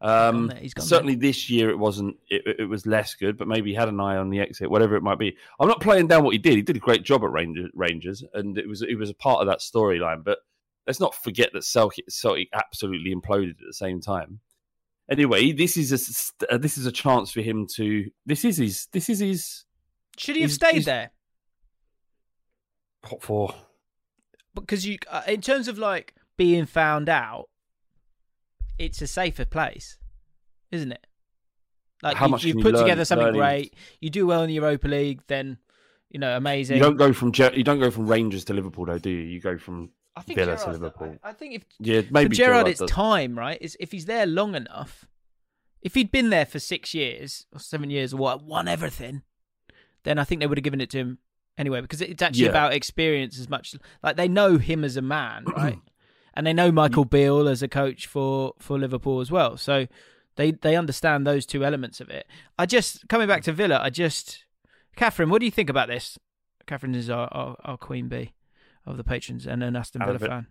Um, 0.00 0.48
there, 0.48 0.56
gone 0.74 0.84
certainly 0.84 1.14
this 1.14 1.50
year 1.50 1.68
it 1.68 1.78
wasn't. 1.78 2.16
It, 2.30 2.60
it 2.60 2.64
was 2.64 2.86
less 2.86 3.14
good, 3.14 3.36
but 3.36 3.48
maybe 3.48 3.70
he 3.70 3.76
had 3.76 3.90
an 3.90 4.00
eye 4.00 4.16
on 4.16 4.30
the 4.30 4.40
exit, 4.40 4.70
whatever 4.70 4.96
it 4.96 5.02
might 5.02 5.18
be. 5.18 5.36
I'm 5.60 5.68
not 5.68 5.82
playing 5.82 6.06
down 6.08 6.24
what 6.24 6.32
he 6.32 6.38
did. 6.38 6.56
He 6.56 6.62
did 6.62 6.76
a 6.76 6.80
great 6.80 7.04
job 7.04 7.22
at 7.22 7.30
Rangers, 7.30 7.70
Rangers 7.74 8.24
and 8.32 8.56
it 8.56 8.66
was 8.66 8.80
it 8.80 8.96
was 8.96 9.10
a 9.10 9.14
part 9.14 9.42
of 9.42 9.46
that 9.46 9.58
storyline. 9.58 10.24
But 10.24 10.38
let's 10.86 11.00
not 11.00 11.14
forget 11.14 11.50
that 11.52 11.64
Celtic, 11.64 12.06
Celtic 12.08 12.48
absolutely 12.54 13.14
imploded 13.14 13.60
at 13.60 13.66
the 13.66 13.74
same 13.74 14.00
time. 14.00 14.40
Anyway, 15.10 15.52
this 15.52 15.76
is 15.76 15.92
a 15.92 16.50
uh, 16.54 16.56
this 16.56 16.78
is 16.78 16.86
a 16.86 16.92
chance 16.92 17.30
for 17.30 17.42
him 17.42 17.66
to. 17.74 18.10
This 18.24 18.46
is 18.46 18.56
his. 18.56 18.88
This 18.90 19.10
is 19.10 19.18
his. 19.18 19.64
Should 20.16 20.36
he 20.36 20.42
have 20.42 20.52
stayed 20.52 20.72
he's- 20.72 20.86
there? 20.86 21.10
What 23.08 23.22
for? 23.22 23.54
Because 24.54 24.86
you, 24.86 24.98
uh, 25.10 25.22
in 25.26 25.40
terms 25.40 25.68
of 25.68 25.78
like 25.78 26.14
being 26.36 26.66
found 26.66 27.08
out, 27.08 27.48
it's 28.78 29.00
a 29.02 29.06
safer 29.06 29.44
place, 29.44 29.98
isn't 30.70 30.92
it? 30.92 31.06
Like 32.02 32.16
How 32.16 32.26
you, 32.26 32.30
much 32.32 32.44
you've 32.44 32.56
you 32.56 32.62
put 32.62 32.74
learn- 32.74 32.82
together 32.84 33.04
something 33.04 33.26
learning? 33.26 33.40
great. 33.40 33.74
You 34.00 34.10
do 34.10 34.26
well 34.26 34.42
in 34.42 34.48
the 34.48 34.54
Europa 34.54 34.88
League, 34.88 35.22
then 35.28 35.58
you 36.10 36.18
know 36.18 36.36
amazing. 36.36 36.76
You 36.76 36.82
don't 36.82 36.96
go 36.96 37.12
from 37.12 37.32
you 37.54 37.62
don't 37.64 37.80
go 37.80 37.90
from 37.90 38.06
Rangers 38.06 38.44
to 38.46 38.54
Liverpool, 38.54 38.86
though, 38.86 38.98
do 38.98 39.10
you? 39.10 39.20
You 39.22 39.40
go 39.40 39.56
from 39.58 39.90
I 40.16 40.22
think 40.22 40.38
Villa 40.38 40.56
to 40.56 40.70
Liverpool. 40.70 41.16
I, 41.22 41.30
I 41.30 41.32
think 41.32 41.54
if 41.54 41.64
yeah, 41.78 42.02
maybe 42.10 42.30
for 42.30 42.34
Gerrard, 42.34 42.52
Gerrard 42.54 42.68
it's 42.68 42.80
does. 42.80 42.90
time, 42.90 43.38
right? 43.38 43.58
Is 43.60 43.76
if 43.80 43.92
he's 43.92 44.06
there 44.06 44.26
long 44.26 44.54
enough. 44.54 45.06
If 45.80 45.94
he'd 45.94 46.12
been 46.12 46.30
there 46.30 46.46
for 46.46 46.60
six 46.60 46.94
years 46.94 47.46
or 47.52 47.58
seven 47.58 47.90
years 47.90 48.14
or 48.14 48.18
what, 48.18 48.44
won 48.44 48.68
everything, 48.68 49.22
then 50.04 50.16
I 50.16 50.22
think 50.22 50.40
they 50.40 50.46
would 50.46 50.56
have 50.56 50.62
given 50.62 50.80
it 50.80 50.90
to 50.90 50.98
him 50.98 51.18
anyway 51.58 51.80
because 51.80 52.00
it's 52.00 52.22
actually 52.22 52.44
Yeah. 52.44 52.50
about 52.50 52.72
experience 52.74 53.38
as 53.38 53.48
much. 53.48 53.74
Like 54.02 54.16
they 54.16 54.28
know 54.28 54.58
him 54.58 54.84
as 54.84 54.96
a 54.96 55.02
man, 55.02 55.44
right? 55.56 55.78
and 56.34 56.46
they 56.46 56.52
know 56.52 56.72
Michael 56.72 57.04
Beale 57.04 57.48
as 57.48 57.62
a 57.62 57.68
coach 57.68 58.06
for 58.06 58.54
for 58.58 58.78
Liverpool 58.78 59.20
as 59.20 59.30
well. 59.30 59.56
So 59.56 59.86
they 60.36 60.52
they 60.52 60.76
understand 60.76 61.26
those 61.26 61.44
two 61.46 61.64
elements 61.64 62.00
of 62.00 62.08
it. 62.08 62.26
I 62.58 62.66
just 62.66 63.08
coming 63.08 63.28
back 63.28 63.42
to 63.44 63.52
Villa. 63.52 63.78
I 63.82 63.90
just 63.90 64.44
Catherine, 64.96 65.30
what 65.30 65.40
do 65.40 65.44
you 65.46 65.50
think 65.52 65.68
about 65.70 65.88
this? 65.88 66.18
Catherine 66.66 66.94
is 66.94 67.10
our 67.10 67.28
our, 67.32 67.56
our 67.64 67.76
queen 67.76 68.08
bee 68.08 68.32
of 68.86 68.96
the 68.96 69.04
patrons 69.04 69.46
and 69.46 69.62
an 69.62 69.76
Aston 69.76 70.02
Villa 70.04 70.18
fan. 70.18 70.46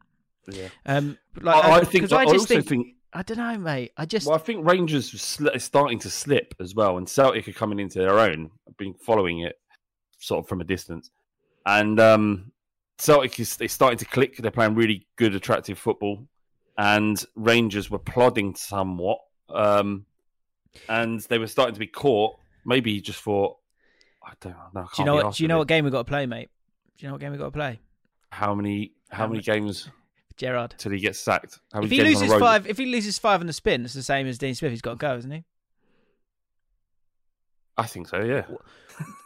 Yeah. 0.52 0.70
Um, 0.86 1.18
like, 1.40 1.64
I, 1.64 1.72
I 1.80 1.84
think. 1.84 2.04
'cause 2.06 2.14
I, 2.14 2.22
I 2.22 2.26
just 2.26 2.36
also 2.36 2.56
think, 2.56 2.68
think. 2.68 2.88
I 3.14 3.22
don't 3.24 3.38
know, 3.38 3.58
mate. 3.58 3.92
I 3.98 4.06
just 4.06 4.26
Well, 4.26 4.36
I 4.36 4.40
think 4.40 4.66
Rangers 4.66 5.14
are 5.14 5.18
sli- 5.18 5.56
are 5.56 5.60
starting 5.60 6.00
to 6.00 6.10
slip 6.10 6.56
as 6.60 6.74
well, 6.74 6.98
and 6.98 7.08
Celtic 7.08 7.48
are 7.48 7.52
coming 7.54 7.80
into 7.80 8.00
their 8.00 8.18
own. 8.20 8.50
I've 8.68 8.78
been 8.78 8.94
following 8.94 9.40
it 9.42 9.60
sort 10.22 10.44
of 10.44 10.48
from 10.48 10.62
a 10.62 10.64
distance, 10.64 11.10
and 11.66 12.00
um, 12.00 12.52
Celtic 12.98 13.40
is 13.40 13.58
they're 13.58 13.68
starting 13.68 13.98
to 14.00 14.06
click. 14.06 14.38
They're 14.38 14.52
playing 14.52 14.76
really 14.76 15.08
good, 15.18 15.36
attractive 15.36 15.78
football, 15.78 16.26
and 16.78 17.24
Rangers 17.36 17.90
were 17.90 18.00
plodding 18.00 18.56
somewhat, 18.56 19.18
um, 19.50 20.06
and 20.88 21.20
they 21.22 21.38
were 21.38 21.48
starting 21.48 21.74
to 21.74 21.80
be 21.80 21.88
caught. 21.88 22.38
Maybe 22.66 22.94
he 22.94 23.02
just 23.02 23.22
thought, 23.22 23.58
I 24.24 24.34
don't 24.40 24.56
know. 24.74 24.82
I 24.82 24.96
do 24.96 25.02
you 25.02 25.06
know 25.06 25.16
what? 25.16 25.36
Do 25.36 25.44
you 25.44 25.48
know 25.48 25.56
it. 25.56 25.60
what 25.60 25.68
game 25.68 25.84
we 25.86 25.92
got 25.92 26.00
to 26.06 26.10
play, 26.10 26.26
mate? 26.26 26.50
Do 26.98 27.06
you 27.06 27.10
know 27.10 27.16
what 27.16 27.22
game 27.22 27.32
we 27.32 27.38
got 27.38 27.46
to 27.46 27.52
play? 27.52 27.80
How 28.30 28.54
many? 28.56 28.94
How 29.10 29.18
How 29.18 29.28
many 29.28 29.38
many- 29.38 29.44
games 29.60 29.90
Gerrard. 30.38 30.76
till 30.78 30.92
he 30.92 31.00
gets 31.00 31.20
sacked? 31.20 31.60
How 31.74 31.82
If 31.82 31.90
he 31.92 32.02
loses 32.02 32.32
five, 32.34 32.68
if 32.68 32.78
he 32.78 32.86
loses 32.86 33.18
five 33.20 33.42
on 33.42 33.48
the 33.48 33.54
spin, 33.54 33.84
it's 33.84 33.94
the 33.96 34.04
same 34.04 34.28
as 34.28 34.38
Dean 34.38 34.56
Smith. 34.56 34.72
He's 34.72 34.82
got 34.82 34.92
to 34.92 34.98
go, 34.98 35.18
isn't 35.18 35.32
he? 35.32 35.44
I 37.78 37.88
think 37.88 38.08
so. 38.08 38.22
Yeah. 38.22 38.46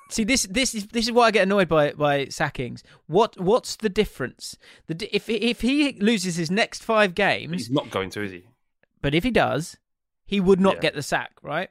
See, 0.09 0.23
this 0.23 0.43
this 0.43 0.75
is 0.75 0.87
this 0.87 1.05
is 1.05 1.11
why 1.11 1.27
I 1.27 1.31
get 1.31 1.43
annoyed 1.43 1.67
by 1.67 1.91
by 1.93 2.25
sackings. 2.25 2.83
What 3.07 3.39
what's 3.39 3.75
the 3.75 3.89
difference? 3.89 4.57
The 4.87 5.09
if 5.15 5.27
if 5.29 5.61
he 5.61 5.93
loses 5.93 6.35
his 6.35 6.51
next 6.51 6.83
five 6.83 7.15
games, 7.15 7.53
He's 7.53 7.71
not 7.71 7.89
going 7.89 8.09
to, 8.11 8.21
is 8.23 8.31
he? 8.31 8.43
but 9.01 9.15
if 9.15 9.23
he 9.23 9.31
does, 9.31 9.77
he 10.25 10.39
would 10.39 10.59
not 10.59 10.75
Yeah. 10.75 10.81
get 10.81 10.93
the 10.95 11.03
sack, 11.03 11.31
right? 11.41 11.69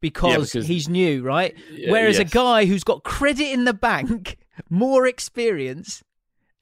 Because, 0.00 0.52
because- 0.52 0.66
he's 0.68 0.88
new, 0.88 1.22
right? 1.22 1.56
Yeah, 1.72 1.90
Whereas 1.90 2.18
yes. 2.18 2.30
a 2.30 2.34
guy 2.34 2.66
who's 2.66 2.84
got 2.84 3.02
credit 3.04 3.50
in 3.52 3.64
the 3.64 3.74
bank, 3.74 4.38
more 4.70 5.06
experience, 5.06 6.02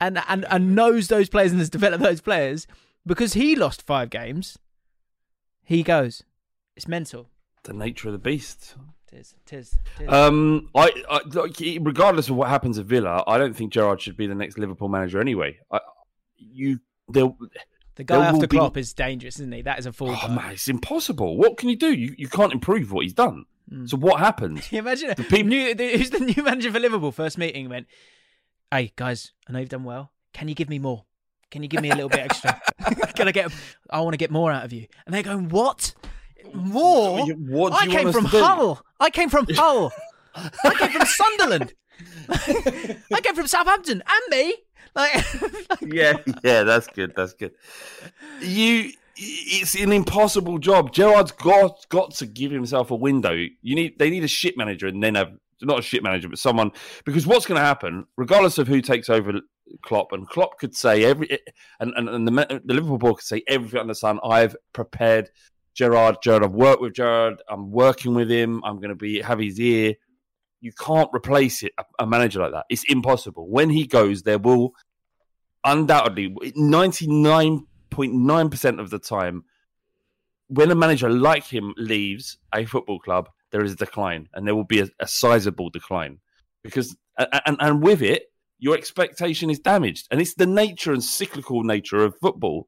and 0.00 0.22
and 0.28 0.44
and 0.50 0.74
knows 0.74 1.08
those 1.08 1.28
players 1.30 1.50
and 1.52 1.60
has 1.60 1.70
developed 1.70 2.02
those 2.02 2.20
players, 2.20 2.66
because 3.06 3.32
he 3.34 3.56
lost 3.56 3.82
five 3.82 4.10
games, 4.10 4.58
he 5.64 5.82
goes. 5.82 6.22
It's 6.76 6.86
mental. 6.88 7.28
The 7.64 7.72
nature 7.72 8.08
of 8.08 8.12
the 8.12 8.18
beast. 8.18 8.74
Tis, 9.08 9.34
tis, 9.46 9.78
tis. 9.98 10.08
Um, 10.08 10.68
I, 10.74 10.90
I 11.08 11.20
regardless 11.80 12.28
of 12.28 12.34
what 12.36 12.48
happens 12.48 12.78
at 12.78 12.86
Villa, 12.86 13.22
I 13.26 13.38
don't 13.38 13.54
think 13.54 13.72
Gerrard 13.72 14.00
should 14.00 14.16
be 14.16 14.26
the 14.26 14.34
next 14.34 14.58
Liverpool 14.58 14.88
manager 14.88 15.20
anyway. 15.20 15.58
I, 15.70 15.78
you, 16.36 16.80
there, 17.08 17.28
the 17.94 18.02
guy 18.04 18.18
there 18.18 18.26
after 18.26 18.48
be- 18.48 18.56
Klopp 18.56 18.76
is 18.76 18.92
dangerous, 18.92 19.36
isn't 19.36 19.52
he? 19.52 19.62
That 19.62 19.78
is 19.78 19.86
a 19.86 19.92
full. 19.92 20.10
oh 20.10 20.28
man, 20.28 20.52
it's 20.52 20.68
impossible. 20.68 21.36
What 21.36 21.56
can 21.56 21.68
you 21.68 21.76
do? 21.76 21.92
You, 21.92 22.14
you 22.18 22.28
can't 22.28 22.52
improve 22.52 22.90
what 22.90 23.04
he's 23.04 23.14
done. 23.14 23.44
Mm. 23.72 23.88
So 23.88 23.96
what 23.96 24.18
happens? 24.20 24.68
Imagine 24.72 25.14
The 25.16 25.22
peop- 25.22 25.46
new, 25.46 25.74
the, 25.74 25.96
who's 25.96 26.10
the 26.10 26.20
new 26.20 26.42
manager 26.42 26.72
for 26.72 26.80
Liverpool? 26.80 27.12
First 27.12 27.38
meeting 27.38 27.68
went, 27.68 27.86
"Hey 28.72 28.92
guys, 28.96 29.32
I 29.48 29.52
know 29.52 29.60
you've 29.60 29.68
done 29.68 29.84
well. 29.84 30.10
Can 30.32 30.48
you 30.48 30.54
give 30.56 30.68
me 30.68 30.80
more? 30.80 31.04
Can 31.50 31.62
you 31.62 31.68
give 31.68 31.80
me 31.80 31.90
a 31.90 31.94
little 31.94 32.10
bit 32.10 32.20
extra? 32.20 32.60
Can 33.14 33.28
I 33.28 33.32
get? 33.32 33.52
I 33.88 34.00
want 34.00 34.14
to 34.14 34.18
get 34.18 34.32
more 34.32 34.50
out 34.50 34.64
of 34.64 34.72
you." 34.72 34.86
And 35.06 35.14
they're 35.14 35.22
going, 35.22 35.48
"What? 35.48 35.94
More? 36.54 37.26
What 37.26 37.72
do 37.72 37.78
I 37.78 37.86
came 37.86 38.12
from? 38.12 38.24
Hull. 38.26 38.80
I 39.00 39.10
came 39.10 39.28
from 39.28 39.46
Hull. 39.54 39.92
I 40.34 40.74
came 40.74 40.90
from 40.90 41.06
Sunderland. 41.06 41.74
I 42.28 43.20
came 43.22 43.34
from 43.34 43.46
Southampton, 43.46 44.02
and 44.06 44.22
me. 44.30 44.54
Like, 44.94 45.24
yeah, 45.82 46.16
yeah, 46.42 46.62
that's 46.62 46.86
good. 46.86 47.12
That's 47.14 47.34
good. 47.34 47.52
You, 48.40 48.92
it's 49.16 49.74
an 49.74 49.92
impossible 49.92 50.58
job. 50.58 50.92
Gerrard's 50.92 51.32
got 51.32 51.86
got 51.90 52.14
to 52.14 52.26
give 52.26 52.50
himself 52.50 52.90
a 52.90 52.94
window. 52.94 53.32
You 53.32 53.74
need 53.74 53.98
they 53.98 54.10
need 54.10 54.24
a 54.24 54.28
shit 54.28 54.56
manager 54.56 54.86
and 54.86 55.02
then 55.02 55.14
have 55.14 55.32
not 55.62 55.78
a 55.78 55.82
shit 55.82 56.02
manager, 56.02 56.28
but 56.28 56.38
someone 56.38 56.72
because 57.04 57.26
what's 57.26 57.46
going 57.46 57.58
to 57.60 57.64
happen, 57.64 58.06
regardless 58.16 58.58
of 58.58 58.68
who 58.68 58.80
takes 58.80 59.08
over 59.10 59.40
Klopp, 59.82 60.12
and 60.12 60.28
Klopp 60.28 60.58
could 60.58 60.74
say 60.74 61.04
every 61.04 61.28
and 61.78 61.92
and, 61.96 62.08
and 62.08 62.26
the, 62.26 62.62
the 62.64 62.74
Liverpool 62.74 62.98
board 62.98 63.16
could 63.16 63.26
say 63.26 63.42
everything 63.46 63.80
under 63.80 63.90
the 63.90 63.94
sun. 63.94 64.18
I've 64.24 64.56
prepared 64.72 65.30
Gerrard. 65.76 66.16
Gerrard, 66.22 66.42
I've 66.42 66.52
worked 66.52 66.80
with 66.80 66.94
Gerrard. 66.94 67.42
I'm 67.48 67.70
working 67.70 68.14
with 68.14 68.30
him. 68.30 68.64
I'm 68.64 68.76
going 68.76 68.88
to 68.88 68.94
be 68.94 69.20
have 69.20 69.38
his 69.38 69.60
ear. 69.60 69.96
You 70.60 70.72
can't 70.72 71.10
replace 71.14 71.62
it, 71.62 71.72
a, 71.98 72.06
manager 72.06 72.40
like 72.40 72.52
that. 72.52 72.64
It's 72.70 72.84
impossible. 72.84 73.46
When 73.48 73.68
he 73.70 73.86
goes, 73.86 74.22
there 74.22 74.38
will 74.38 74.72
undoubtedly 75.64 76.30
99.9% 76.30 78.80
of 78.80 78.90
the 78.90 78.98
time 78.98 79.44
when 80.48 80.70
a 80.70 80.74
manager 80.74 81.10
like 81.10 81.44
him 81.44 81.74
leaves 81.76 82.38
a 82.54 82.64
football 82.64 83.00
club 83.00 83.28
there 83.50 83.64
is 83.64 83.72
a 83.72 83.76
decline 83.76 84.28
and 84.34 84.46
there 84.46 84.54
will 84.54 84.64
be 84.64 84.80
a, 84.80 84.88
a 85.00 85.06
sizable 85.06 85.70
decline 85.70 86.18
because 86.62 86.96
and, 87.18 87.56
and 87.60 87.82
with 87.82 88.02
it 88.02 88.24
your 88.58 88.76
expectation 88.76 89.50
is 89.50 89.58
damaged 89.58 90.06
and 90.10 90.20
it's 90.20 90.34
the 90.34 90.46
nature 90.46 90.92
and 90.92 91.02
cyclical 91.02 91.62
nature 91.62 92.04
of 92.04 92.14
football 92.20 92.66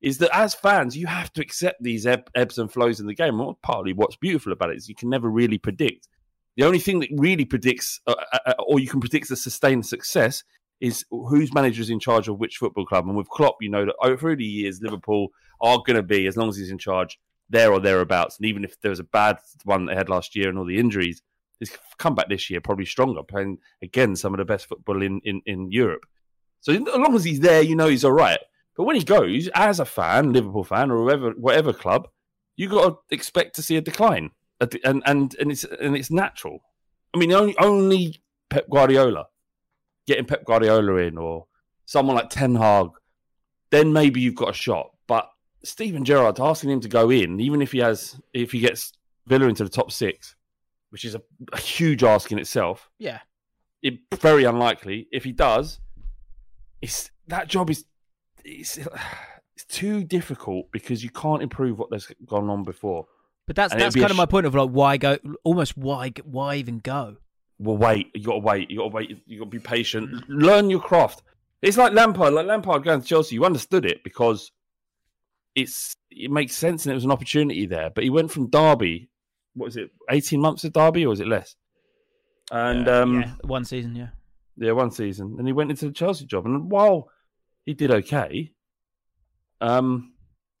is 0.00 0.18
that 0.18 0.34
as 0.34 0.54
fans 0.54 0.96
you 0.96 1.06
have 1.06 1.32
to 1.32 1.42
accept 1.42 1.82
these 1.82 2.06
eb- 2.06 2.30
ebbs 2.34 2.58
and 2.58 2.72
flows 2.72 3.00
in 3.00 3.06
the 3.06 3.14
game 3.14 3.38
and 3.38 3.62
partly 3.62 3.92
what's 3.92 4.16
beautiful 4.16 4.52
about 4.52 4.70
it 4.70 4.76
is 4.76 4.88
you 4.88 4.94
can 4.94 5.10
never 5.10 5.28
really 5.28 5.58
predict 5.58 6.08
the 6.56 6.64
only 6.64 6.78
thing 6.78 7.00
that 7.00 7.08
really 7.16 7.44
predicts 7.44 8.00
uh, 8.06 8.14
uh, 8.46 8.54
or 8.66 8.80
you 8.80 8.88
can 8.88 9.00
predict 9.00 9.28
the 9.28 9.36
sustained 9.36 9.86
success 9.86 10.42
is 10.80 11.04
whose 11.10 11.52
manager 11.52 11.82
is 11.82 11.90
in 11.90 12.00
charge 12.00 12.28
of 12.28 12.38
which 12.38 12.56
football 12.56 12.86
club. 12.86 13.06
And 13.06 13.16
with 13.16 13.28
Klopp, 13.28 13.56
you 13.60 13.68
know 13.68 13.84
that 13.84 13.94
over 14.02 14.34
the 14.34 14.44
years, 14.44 14.80
Liverpool 14.80 15.28
are 15.60 15.78
going 15.78 15.96
to 15.96 16.02
be, 16.02 16.26
as 16.26 16.36
long 16.36 16.48
as 16.48 16.56
he's 16.56 16.70
in 16.70 16.78
charge, 16.78 17.18
there 17.50 17.72
or 17.72 17.80
thereabouts. 17.80 18.38
And 18.38 18.46
even 18.46 18.64
if 18.64 18.80
there 18.80 18.90
was 18.90 19.00
a 19.00 19.04
bad 19.04 19.38
one 19.64 19.86
they 19.86 19.94
had 19.94 20.08
last 20.08 20.34
year 20.34 20.48
and 20.48 20.58
all 20.58 20.64
the 20.64 20.78
injuries, 20.78 21.22
he's 21.58 21.76
come 21.98 22.14
back 22.14 22.28
this 22.28 22.48
year 22.48 22.60
probably 22.60 22.86
stronger, 22.86 23.22
playing 23.22 23.58
again 23.82 24.16
some 24.16 24.32
of 24.32 24.38
the 24.38 24.44
best 24.44 24.66
football 24.66 25.02
in, 25.02 25.20
in, 25.24 25.42
in 25.44 25.70
Europe. 25.70 26.06
So 26.60 26.72
as 26.72 26.80
long 26.80 27.14
as 27.14 27.24
he's 27.24 27.40
there, 27.40 27.62
you 27.62 27.76
know 27.76 27.88
he's 27.88 28.04
all 28.04 28.12
right. 28.12 28.40
But 28.80 28.86
when 28.86 28.96
he 28.96 29.04
goes, 29.04 29.46
as 29.54 29.78
a 29.78 29.84
fan, 29.84 30.32
Liverpool 30.32 30.64
fan, 30.64 30.90
or 30.90 30.96
whoever, 30.96 31.32
whatever 31.32 31.70
club, 31.70 32.08
you 32.56 32.66
got 32.66 32.88
to 32.88 33.14
expect 33.14 33.54
to 33.56 33.62
see 33.62 33.76
a 33.76 33.82
decline, 33.82 34.30
and 34.58 34.80
and 35.06 35.36
and 35.38 35.52
it's 35.52 35.64
and 35.64 35.94
it's 35.94 36.10
natural. 36.10 36.60
I 37.12 37.18
mean, 37.18 37.30
only 37.30 37.54
only 37.58 38.22
Pep 38.48 38.70
Guardiola 38.70 39.26
getting 40.06 40.24
Pep 40.24 40.46
Guardiola 40.46 40.94
in 40.94 41.18
or 41.18 41.44
someone 41.84 42.16
like 42.16 42.30
Ten 42.30 42.54
Hag, 42.54 42.88
then 43.68 43.92
maybe 43.92 44.22
you've 44.22 44.34
got 44.34 44.48
a 44.48 44.54
shot. 44.54 44.92
But 45.06 45.28
Steven 45.62 46.02
Gerrard 46.02 46.40
asking 46.40 46.70
him 46.70 46.80
to 46.80 46.88
go 46.88 47.10
in, 47.10 47.38
even 47.38 47.60
if 47.60 47.72
he 47.72 47.80
has, 47.80 48.18
if 48.32 48.50
he 48.50 48.60
gets 48.60 48.94
Villa 49.26 49.46
into 49.46 49.62
the 49.62 49.68
top 49.68 49.92
six, 49.92 50.36
which 50.88 51.04
is 51.04 51.14
a, 51.14 51.20
a 51.52 51.58
huge 51.58 52.02
ask 52.02 52.32
in 52.32 52.38
itself, 52.38 52.88
yeah, 52.98 53.18
it 53.82 53.98
very 54.14 54.44
unlikely. 54.44 55.06
If 55.12 55.24
he 55.24 55.32
does, 55.32 55.80
it's 56.80 57.10
that 57.26 57.46
job 57.46 57.68
is 57.68 57.84
it's, 58.44 58.78
it's 59.56 59.64
too 59.68 60.04
difficult 60.04 60.70
because 60.72 61.02
you 61.02 61.10
can't 61.10 61.42
improve 61.42 61.78
what 61.78 61.90
there's 61.90 62.10
gone 62.26 62.48
on 62.48 62.64
before. 62.64 63.06
but 63.46 63.56
that's 63.56 63.72
And 63.72 63.80
that's 63.80 63.94
kind 63.94 64.10
of 64.10 64.16
my 64.16 64.26
point 64.26 64.46
of 64.46 64.54
like 64.54 64.70
why 64.70 64.96
go? 64.96 65.18
Almost 65.44 65.76
why 65.76 66.12
why 66.24 66.56
even 66.56 66.78
go? 66.78 67.16
Well, 67.58 67.76
wait. 67.76 68.10
You 68.14 68.24
got 68.24 68.32
to 68.32 68.38
wait. 68.38 68.70
You 68.70 68.78
got 68.78 68.84
to 68.84 68.94
wait. 68.94 69.22
You 69.26 69.38
got 69.38 69.44
to 69.44 69.50
be 69.50 69.58
patient. 69.58 70.28
Learn 70.28 70.70
your 70.70 70.80
craft. 70.80 71.22
It's 71.60 71.76
like 71.76 71.92
Lampard. 71.92 72.32
Like 72.32 72.46
Lampard 72.46 72.84
going 72.84 73.02
to 73.02 73.06
Chelsea. 73.06 73.34
You 73.34 73.44
understood 73.44 73.84
it 73.84 74.02
because 74.02 74.50
it's 75.54 75.94
it 76.10 76.30
makes 76.30 76.54
sense 76.54 76.86
and 76.86 76.92
it 76.92 76.94
was 76.94 77.04
an 77.04 77.10
opportunity 77.10 77.66
there. 77.66 77.90
But 77.90 78.04
he 78.04 78.10
went 78.10 78.30
from 78.30 78.48
Derby. 78.48 79.10
What 79.54 79.66
was 79.66 79.76
it? 79.76 79.90
Eighteen 80.08 80.40
months 80.40 80.64
at 80.64 80.72
Derby, 80.72 81.04
or 81.04 81.10
was 81.10 81.20
it 81.20 81.26
less? 81.26 81.56
And 82.50 82.88
um, 82.88 83.20
yeah, 83.20 83.32
one 83.42 83.64
season, 83.64 83.94
yeah. 83.94 84.08
yeah, 84.56 84.72
one 84.72 84.90
season. 84.90 85.36
And 85.38 85.46
he 85.46 85.52
went 85.52 85.70
into 85.70 85.86
the 85.86 85.92
Chelsea 85.92 86.24
job. 86.24 86.46
And 86.46 86.70
while 86.70 87.08
he 87.66 87.74
did 87.74 87.90
okay, 87.90 88.52
um, 89.60 90.12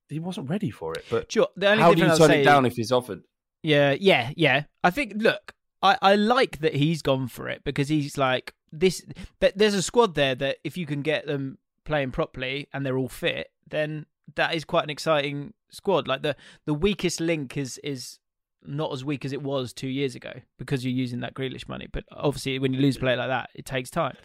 he 0.08 0.18
wasn't 0.18 0.50
ready 0.50 0.70
for 0.70 0.92
it. 0.94 1.04
But 1.10 1.30
Sure. 1.32 1.48
The 1.56 1.70
only 1.70 1.82
how 1.82 1.94
do 1.94 2.02
you 2.02 2.08
I'll 2.08 2.18
turn 2.18 2.28
say, 2.28 2.42
it 2.42 2.44
down 2.44 2.66
if 2.66 2.76
he's 2.76 2.92
offered? 2.92 3.22
Yeah, 3.62 3.96
yeah, 3.98 4.30
yeah. 4.36 4.64
I 4.82 4.90
think. 4.90 5.14
Look, 5.16 5.54
I, 5.82 5.96
I 6.02 6.14
like 6.16 6.60
that 6.60 6.74
he's 6.74 7.02
gone 7.02 7.28
for 7.28 7.48
it 7.48 7.62
because 7.64 7.88
he's 7.88 8.18
like 8.18 8.54
this. 8.72 9.04
That 9.40 9.56
there's 9.56 9.74
a 9.74 9.82
squad 9.82 10.14
there 10.14 10.34
that 10.34 10.58
if 10.64 10.76
you 10.76 10.86
can 10.86 11.02
get 11.02 11.26
them 11.26 11.58
playing 11.84 12.10
properly 12.10 12.68
and 12.72 12.84
they're 12.84 12.98
all 12.98 13.08
fit, 13.08 13.50
then 13.68 14.06
that 14.34 14.54
is 14.54 14.64
quite 14.64 14.84
an 14.84 14.90
exciting 14.90 15.54
squad. 15.70 16.08
Like 16.08 16.22
the 16.22 16.36
the 16.66 16.74
weakest 16.74 17.20
link 17.20 17.56
is 17.56 17.78
is 17.84 18.18
not 18.62 18.92
as 18.92 19.04
weak 19.04 19.24
as 19.24 19.32
it 19.32 19.42
was 19.42 19.72
two 19.72 19.88
years 19.88 20.14
ago 20.14 20.32
because 20.58 20.84
you're 20.84 20.92
using 20.92 21.20
that 21.20 21.34
Grealish 21.34 21.68
money. 21.68 21.88
But 21.90 22.04
obviously, 22.12 22.58
when 22.58 22.72
you 22.72 22.80
lose 22.80 22.96
a 22.96 23.00
player 23.00 23.16
like 23.16 23.28
that, 23.28 23.50
it 23.54 23.64
takes 23.64 23.90
time. 23.90 24.16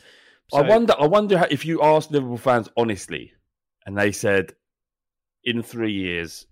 I 0.53 0.61
wonder. 0.61 0.93
I 0.99 1.07
wonder 1.07 1.37
how, 1.37 1.47
if 1.49 1.65
you 1.65 1.81
asked 1.81 2.11
Liverpool 2.11 2.37
fans 2.37 2.69
honestly, 2.77 3.33
and 3.85 3.97
they 3.97 4.11
said, 4.11 4.53
in 5.43 5.61
three 5.61 5.91
years, 5.91 6.45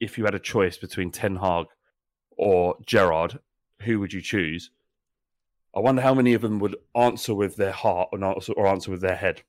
if 0.00 0.18
you 0.18 0.24
had 0.24 0.34
a 0.34 0.40
choice 0.40 0.76
between 0.76 1.10
Ten 1.10 1.36
Hag 1.36 1.66
or 2.36 2.76
Gerrard, 2.86 3.38
who 3.82 4.00
would 4.00 4.12
you 4.12 4.20
choose? 4.20 4.70
I 5.74 5.80
wonder 5.80 6.02
how 6.02 6.14
many 6.14 6.32
of 6.32 6.42
them 6.42 6.58
would 6.60 6.76
answer 6.94 7.34
with 7.34 7.56
their 7.56 7.72
heart 7.72 8.08
or 8.12 8.24
answer, 8.24 8.52
or 8.54 8.66
answer 8.66 8.90
with 8.90 9.02
their 9.02 9.16
head. 9.16 9.42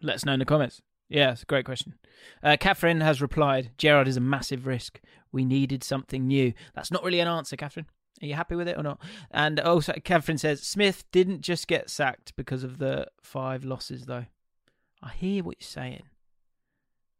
Let 0.00 0.16
us 0.16 0.24
know 0.24 0.32
in 0.32 0.38
the 0.38 0.46
comments. 0.46 0.80
Yeah, 1.08 1.32
it's 1.32 1.42
a 1.42 1.46
great 1.46 1.64
question. 1.64 1.94
Uh, 2.42 2.56
Catherine 2.58 3.00
has 3.00 3.20
replied, 3.20 3.72
Gerrard 3.76 4.08
is 4.08 4.16
a 4.16 4.20
massive 4.20 4.66
risk. 4.66 5.00
We 5.32 5.44
needed 5.44 5.84
something 5.84 6.26
new. 6.26 6.54
That's 6.74 6.90
not 6.90 7.04
really 7.04 7.20
an 7.20 7.28
answer, 7.28 7.56
Catherine. 7.56 7.86
Are 8.22 8.26
you 8.26 8.34
happy 8.34 8.54
with 8.54 8.68
it 8.68 8.76
or 8.76 8.82
not? 8.82 9.00
And 9.30 9.58
also, 9.60 9.94
Catherine 10.04 10.38
says, 10.38 10.62
Smith 10.62 11.04
didn't 11.10 11.40
just 11.40 11.66
get 11.66 11.88
sacked 11.88 12.36
because 12.36 12.64
of 12.64 12.78
the 12.78 13.06
five 13.22 13.64
losses, 13.64 14.06
though. 14.06 14.26
I 15.02 15.10
hear 15.10 15.42
what 15.42 15.56
you're 15.58 15.66
saying. 15.66 16.02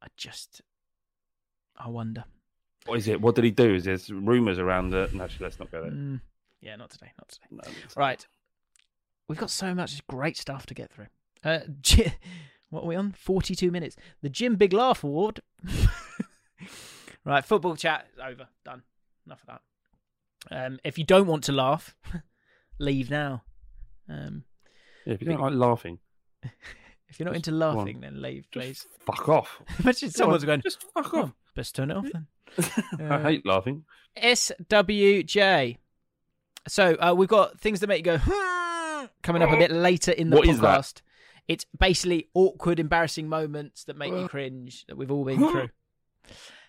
I 0.02 0.08
just, 0.16 0.60
I 1.76 1.88
wonder. 1.88 2.24
What 2.86 2.98
is 2.98 3.08
it? 3.08 3.20
What 3.20 3.34
did 3.34 3.44
he 3.44 3.50
do? 3.50 3.74
Is 3.74 3.84
there's 3.84 4.10
rumours 4.10 4.58
around 4.58 4.90
that? 4.90 5.14
No, 5.14 5.24
actually, 5.24 5.44
let's 5.44 5.58
not 5.58 5.70
go 5.70 5.82
there. 5.82 5.90
Mm, 5.90 6.20
yeah, 6.60 6.76
not 6.76 6.90
today, 6.90 7.12
not 7.18 7.28
today. 7.28 7.46
No, 7.50 7.62
Right. 7.96 8.26
We've 9.28 9.38
got 9.38 9.50
so 9.50 9.74
much 9.74 10.06
great 10.08 10.36
stuff 10.36 10.66
to 10.66 10.74
get 10.74 10.90
through. 10.90 11.06
Uh, 11.44 11.60
what 12.70 12.82
are 12.82 12.86
we 12.86 12.96
on? 12.96 13.12
42 13.12 13.70
minutes. 13.70 13.96
The 14.22 14.28
Jim 14.28 14.56
Big 14.56 14.72
Laugh 14.72 15.04
Award. 15.04 15.40
right, 17.24 17.44
football 17.44 17.76
chat 17.76 18.06
is 18.12 18.18
over. 18.18 18.48
Done. 18.64 18.82
Enough 19.26 19.40
of 19.42 19.46
that. 19.46 19.60
Um, 20.50 20.78
if 20.84 20.96
you 20.98 21.04
don't 21.04 21.26
want 21.26 21.44
to 21.44 21.52
laugh, 21.52 21.94
leave 22.78 23.10
now. 23.10 23.42
Um, 24.08 24.44
Yeah, 25.04 25.14
if 25.14 25.22
you 25.22 25.28
don't 25.28 25.40
like 25.40 25.52
laughing, 25.54 25.98
if 27.08 27.18
you're 27.18 27.26
not 27.26 27.36
into 27.36 27.50
go 27.50 27.56
on. 27.68 27.76
laughing, 27.76 28.00
then 28.00 28.20
leave, 28.22 28.48
just 28.50 28.52
please. 28.52 28.86
fuck 29.04 29.28
off. 29.28 29.60
Imagine 29.82 30.10
someone's 30.10 30.44
going, 30.44 30.60
Just 30.62 30.82
fuck 30.94 31.12
oh, 31.14 31.22
off. 31.22 31.32
best 31.54 31.74
turn 31.74 31.90
it 31.90 31.96
off 31.96 32.06
then. 32.12 32.26
I 32.98 33.14
Uh, 33.14 33.22
hate 33.22 33.46
laughing. 33.46 33.84
SWJ. 34.16 35.76
So 36.68 36.94
uh, 37.00 37.14
we've 37.16 37.28
got 37.28 37.58
things 37.60 37.80
that 37.80 37.86
make 37.86 37.98
you 37.98 38.12
go 38.12 38.18
"Hmm," 38.22 39.06
coming 39.22 39.42
up 39.42 39.50
a 39.50 39.56
bit 39.56 39.70
later 39.70 40.12
in 40.12 40.30
the 40.30 40.36
What 40.36 40.46
podcast. 40.46 41.00
It's 41.48 41.64
basically 41.78 42.28
awkward, 42.34 42.78
embarrassing 42.78 43.28
moments 43.28 43.84
that 43.84 43.96
make 43.96 44.12
you 44.12 44.28
cringe 44.28 44.84
that 44.86 44.96
we've 44.96 45.10
all 45.10 45.24
been 45.24 45.38
through. 45.38 45.70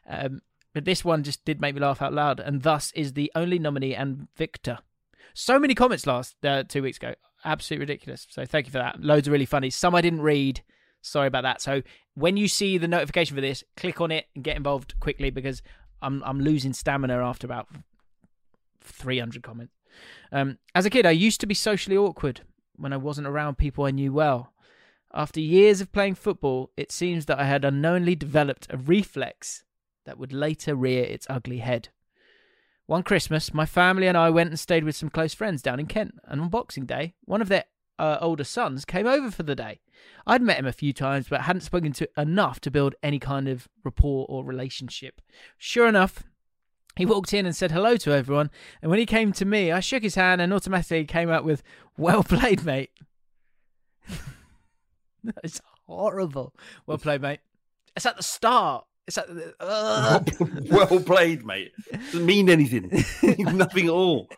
Um, 0.08 0.42
but 0.74 0.86
this 0.86 1.04
one 1.04 1.24
just 1.24 1.44
did 1.46 1.62
make 1.62 1.76
me 1.76 1.82
laugh 1.82 2.02
out 2.02 2.14
loud, 2.14 2.40
and 2.40 2.64
thus 2.64 2.92
is 2.94 3.14
the 3.14 3.32
only 3.36 3.60
nominee 3.60 3.96
and 3.96 4.28
victor. 4.36 4.80
So 5.34 5.60
many 5.60 5.76
comments 5.76 6.08
last 6.08 6.36
uh, 6.46 6.64
two 6.64 6.82
weeks 6.84 6.98
ago, 6.98 7.16
absolutely 7.46 7.84
ridiculous. 7.84 8.28
So 8.30 8.46
thank 8.46 8.68
you 8.68 8.72
for 8.72 8.80
that. 8.80 9.02
Loads 9.02 9.28
are 9.28 9.32
really 9.32 9.46
funny. 9.46 9.70
Some 9.70 9.96
I 9.96 10.02
didn't 10.02 10.22
read. 10.22 10.62
Sorry 11.02 11.28
about 11.28 11.44
that. 11.44 11.62
So 11.62 11.82
when 12.14 12.38
you 12.38 12.48
see 12.48 12.78
the 12.78 12.88
notification 12.88 13.36
for 13.36 13.42
this, 13.42 13.64
click 13.76 14.02
on 14.02 14.12
it 14.12 14.28
and 14.36 14.44
get 14.44 14.58
involved 14.58 15.00
quickly 15.00 15.30
because 15.30 15.62
I'm 16.02 16.24
I'm 16.24 16.40
losing 16.40 16.74
stamina 16.74 17.18
after 17.18 17.48
about 17.48 17.68
300 18.82 19.44
comments. 19.44 19.74
Um, 20.32 20.58
as 20.74 20.86
a 20.86 20.90
kid, 20.90 21.06
I 21.06 21.12
used 21.12 21.42
to 21.42 21.48
be 21.48 21.54
socially 21.54 21.98
awkward 21.98 22.42
when 22.76 22.94
I 22.94 22.98
wasn't 22.98 23.28
around 23.28 23.58
people 23.58 23.86
I 23.86 23.92
knew 23.92 24.14
well. 24.14 24.54
After 25.14 25.42
years 25.42 25.82
of 25.82 25.92
playing 25.92 26.16
football, 26.16 26.72
it 26.78 26.92
seems 26.92 27.26
that 27.26 27.40
I 27.40 27.44
had 27.44 27.66
unknowingly 27.66 28.16
developed 28.16 28.68
a 28.70 28.78
reflex 28.78 29.64
that 30.06 30.18
would 30.18 30.34
later 30.34 30.76
rear 30.76 31.04
its 31.04 31.28
ugly 31.30 31.60
head. 31.60 31.90
One 32.86 33.04
Christmas, 33.04 33.54
my 33.54 33.66
family 33.66 34.08
and 34.08 34.18
I 34.18 34.30
went 34.30 34.50
and 34.50 34.60
stayed 34.60 34.84
with 34.84 34.96
some 34.96 35.10
close 35.10 35.34
friends 35.34 35.62
down 35.62 35.80
in 35.80 35.86
Kent, 35.86 36.16
and 36.26 36.42
on 36.42 36.50
Boxing 36.50 36.86
Day, 36.86 37.14
one 37.24 37.42
of 37.42 37.48
their 37.48 37.66
uh, 37.98 38.18
older 38.20 38.44
sons 38.44 38.84
came 38.84 39.08
over 39.08 39.32
for 39.32 39.44
the 39.44 39.56
day. 39.56 39.80
I'd 40.26 40.42
met 40.42 40.58
him 40.58 40.66
a 40.66 40.74
few 40.74 40.92
times, 40.92 41.28
but 41.30 41.42
hadn't 41.42 41.62
spoken 41.62 41.94
to 41.94 42.10
enough 42.18 42.60
to 42.62 42.72
build 42.72 42.96
any 43.02 43.20
kind 43.20 43.48
of 43.48 43.68
rapport 43.84 44.26
or 44.28 44.44
relationship. 44.44 45.22
Sure 45.58 45.88
enough, 45.88 46.24
he 46.98 47.06
walked 47.06 47.34
in 47.34 47.46
and 47.46 47.56
said 47.56 47.72
hello 47.72 47.96
to 47.98 48.12
everyone, 48.12 48.52
and 48.82 48.90
when 48.90 49.00
he 49.00 49.06
came 49.06 49.32
to 49.34 49.46
me, 49.46 49.72
I 49.72 49.80
shook 49.80 50.04
his 50.04 50.16
hand 50.16 50.42
and 50.42 50.52
automatically 50.52 51.06
came 51.06 51.30
out 51.30 51.46
with, 51.46 51.64
Well 51.96 52.24
played, 52.24 52.66
mate. 52.66 52.90
That's 55.24 55.62
horrible. 55.88 56.54
Well 56.86 56.98
played, 56.98 57.22
mate. 57.22 57.40
It's 57.96 58.06
at 58.06 58.18
the 58.18 58.24
start. 58.24 58.86
It's 59.12 59.18
at 59.18 59.28
the. 59.28 60.68
Well 60.72 61.02
played, 61.02 61.46
mate. 61.46 61.74
It 61.92 61.98
doesn't 61.98 62.26
mean 62.26 62.50
anything. 62.50 62.90
Nothing 63.58 63.88
at 63.88 63.92
all. 63.92 64.30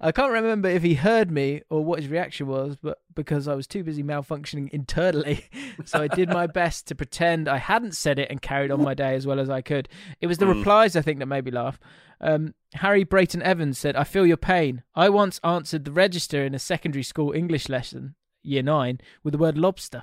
I 0.00 0.12
can't 0.12 0.30
remember 0.32 0.68
if 0.68 0.82
he 0.84 0.94
heard 0.94 1.30
me 1.30 1.62
or 1.70 1.84
what 1.84 2.00
his 2.00 2.08
reaction 2.08 2.46
was, 2.46 2.76
but 2.76 2.98
because 3.14 3.48
I 3.48 3.54
was 3.54 3.66
too 3.66 3.82
busy 3.82 4.02
malfunctioning 4.04 4.70
internally, 4.70 5.46
so 5.84 6.00
I 6.02 6.08
did 6.08 6.28
my 6.28 6.46
best 6.46 6.86
to 6.88 6.94
pretend 6.94 7.48
I 7.48 7.58
hadn't 7.58 7.96
said 7.96 8.18
it 8.20 8.30
and 8.30 8.40
carried 8.40 8.70
on 8.70 8.82
my 8.82 8.94
day 8.94 9.14
as 9.16 9.26
well 9.26 9.40
as 9.40 9.50
I 9.50 9.60
could. 9.60 9.88
It 10.20 10.28
was 10.28 10.38
the 10.38 10.46
Mm. 10.46 10.58
replies 10.58 10.94
I 10.96 11.02
think 11.02 11.18
that 11.18 11.26
made 11.26 11.44
me 11.44 11.50
laugh. 11.50 11.80
Um, 12.20 12.54
Harry 12.74 13.04
Brayton 13.04 13.42
Evans 13.42 13.76
said, 13.78 13.96
"I 13.96 14.04
feel 14.04 14.24
your 14.26 14.36
pain. 14.36 14.82
I 14.94 15.08
once 15.08 15.40
answered 15.42 15.84
the 15.84 15.92
register 15.92 16.44
in 16.44 16.54
a 16.54 16.58
secondary 16.60 17.02
school 17.02 17.32
English 17.32 17.68
lesson, 17.68 18.14
year 18.42 18.62
nine, 18.62 19.00
with 19.24 19.32
the 19.32 19.38
word 19.38 19.58
lobster." 19.58 20.02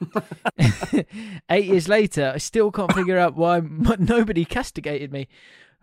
Eight 1.50 1.66
years 1.66 1.88
later, 1.88 2.32
I 2.34 2.38
still 2.38 2.70
can't 2.70 2.92
figure 2.92 3.18
out 3.18 3.36
why 3.36 3.60
nobody 3.98 4.44
castigated 4.44 5.12
me 5.12 5.28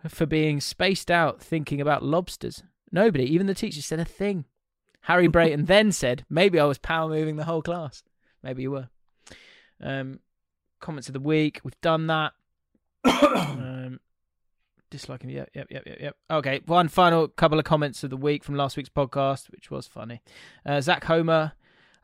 for 0.08 0.26
being 0.26 0.60
spaced 0.60 1.10
out 1.10 1.40
thinking 1.40 1.80
about 1.80 2.02
lobsters. 2.02 2.62
Nobody, 2.92 3.24
even 3.24 3.46
the 3.46 3.54
teacher, 3.54 3.82
said 3.82 4.00
a 4.00 4.04
thing. 4.04 4.44
Harry 5.02 5.28
Brayton 5.28 5.64
then 5.66 5.92
said, 5.92 6.24
"Maybe 6.28 6.58
I 6.58 6.64
was 6.64 6.78
power 6.78 7.08
moving 7.08 7.36
the 7.36 7.44
whole 7.44 7.62
class. 7.62 8.02
Maybe 8.42 8.62
you 8.62 8.70
were." 8.70 8.88
Um, 9.80 10.20
comments 10.80 11.08
of 11.08 11.12
the 11.12 11.20
week. 11.20 11.60
We've 11.64 11.80
done 11.80 12.06
that. 12.06 12.32
um, 13.04 14.00
disliking. 14.90 15.30
Yep, 15.30 15.50
yep, 15.54 15.66
yep, 15.70 15.82
yep, 15.86 15.98
yep. 16.00 16.16
Okay, 16.30 16.60
one 16.66 16.88
final 16.88 17.28
couple 17.28 17.58
of 17.58 17.64
comments 17.64 18.02
of 18.04 18.10
the 18.10 18.16
week 18.16 18.44
from 18.44 18.56
last 18.56 18.76
week's 18.76 18.88
podcast, 18.88 19.50
which 19.50 19.70
was 19.70 19.86
funny. 19.86 20.22
Uh, 20.64 20.80
Zach 20.80 21.04
Homer. 21.04 21.52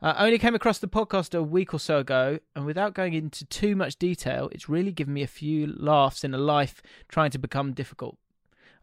Uh, 0.03 0.13
only 0.17 0.37
came 0.37 0.53
across 0.53 0.79
the 0.79 0.87
podcast 0.87 1.33
a 1.33 1.41
week 1.41 1.73
or 1.73 1.79
so 1.79 1.99
ago, 1.99 2.37
and 2.57 2.65
without 2.65 2.93
going 2.93 3.13
into 3.13 3.45
too 3.45 3.73
much 3.73 3.95
detail, 3.95 4.49
it's 4.51 4.67
really 4.67 4.91
given 4.91 5.13
me 5.13 5.23
a 5.23 5.27
few 5.27 5.65
laughs 5.77 6.25
in 6.25 6.33
a 6.33 6.37
life 6.37 6.83
trying 7.07 7.31
to 7.31 7.37
become 7.37 7.71
difficult. 7.71 8.17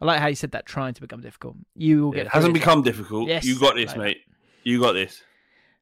I 0.00 0.06
like 0.06 0.20
how 0.20 0.28
you 0.28 0.34
said 0.34 0.52
that, 0.52 0.64
trying 0.64 0.94
to 0.94 1.00
become 1.02 1.20
difficult. 1.20 1.56
You 1.74 2.04
will 2.04 2.12
get. 2.12 2.24
It 2.24 2.32
hasn't 2.32 2.54
become 2.54 2.80
difficult. 2.80 3.28
Yes, 3.28 3.44
you 3.44 3.60
got 3.60 3.74
this, 3.74 3.90
like 3.90 3.98
mate. 3.98 4.20
You 4.64 4.80
got 4.80 4.92
this. 4.92 5.22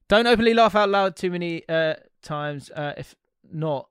Don't 0.09 0.27
openly 0.27 0.55
laugh 0.55 0.75
out 0.75 0.89
loud 0.89 1.15
too 1.15 1.31
many 1.31 1.63
uh, 1.69 1.95
times, 2.21 2.71
uh, 2.73 2.95
if 2.97 3.15
not 3.53 3.89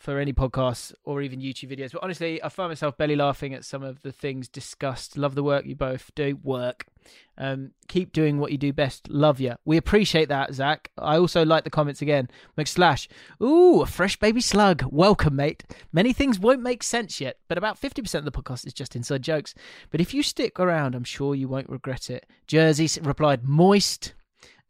for 0.00 0.18
any 0.18 0.32
podcasts 0.32 0.94
or 1.04 1.20
even 1.20 1.40
YouTube 1.40 1.76
videos. 1.76 1.92
But 1.92 2.02
honestly, 2.02 2.42
I 2.42 2.48
find 2.48 2.70
myself 2.70 2.96
belly 2.96 3.16
laughing 3.16 3.52
at 3.52 3.66
some 3.66 3.82
of 3.82 4.00
the 4.00 4.12
things 4.12 4.48
discussed. 4.48 5.18
Love 5.18 5.34
the 5.34 5.42
work 5.42 5.66
you 5.66 5.76
both 5.76 6.10
do. 6.14 6.38
Work. 6.42 6.86
Um, 7.36 7.72
keep 7.86 8.12
doing 8.12 8.38
what 8.38 8.50
you 8.50 8.56
do 8.56 8.72
best. 8.72 9.10
Love 9.10 9.40
you. 9.40 9.56
We 9.66 9.76
appreciate 9.76 10.30
that, 10.30 10.54
Zach. 10.54 10.90
I 10.96 11.18
also 11.18 11.44
like 11.44 11.64
the 11.64 11.70
comments 11.70 12.00
again. 12.00 12.28
McSlash. 12.56 13.08
Ooh, 13.42 13.82
a 13.82 13.86
fresh 13.86 14.16
baby 14.16 14.40
slug. 14.40 14.84
Welcome, 14.90 15.36
mate. 15.36 15.64
Many 15.92 16.14
things 16.14 16.38
won't 16.38 16.62
make 16.62 16.82
sense 16.82 17.20
yet, 17.20 17.36
but 17.46 17.58
about 17.58 17.78
50% 17.78 18.14
of 18.14 18.24
the 18.24 18.32
podcast 18.32 18.66
is 18.66 18.72
just 18.72 18.96
inside 18.96 19.22
jokes. 19.22 19.54
But 19.90 20.00
if 20.00 20.14
you 20.14 20.22
stick 20.22 20.58
around, 20.58 20.94
I'm 20.94 21.04
sure 21.04 21.34
you 21.34 21.46
won't 21.46 21.68
regret 21.68 22.08
it. 22.08 22.26
Jersey 22.46 22.88
replied, 23.02 23.46
moist. 23.46 24.14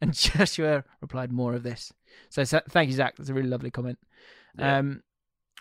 And 0.01 0.13
Joshua 0.13 0.83
replied, 0.99 1.31
more 1.31 1.53
of 1.53 1.63
this. 1.63 1.93
So, 2.29 2.43
so 2.43 2.59
thank 2.69 2.89
you, 2.89 2.95
Zach. 2.95 3.15
That's 3.15 3.29
a 3.29 3.33
really 3.33 3.47
lovely 3.47 3.71
comment. 3.71 3.97
Yeah. 4.57 4.79
Um, 4.79 5.03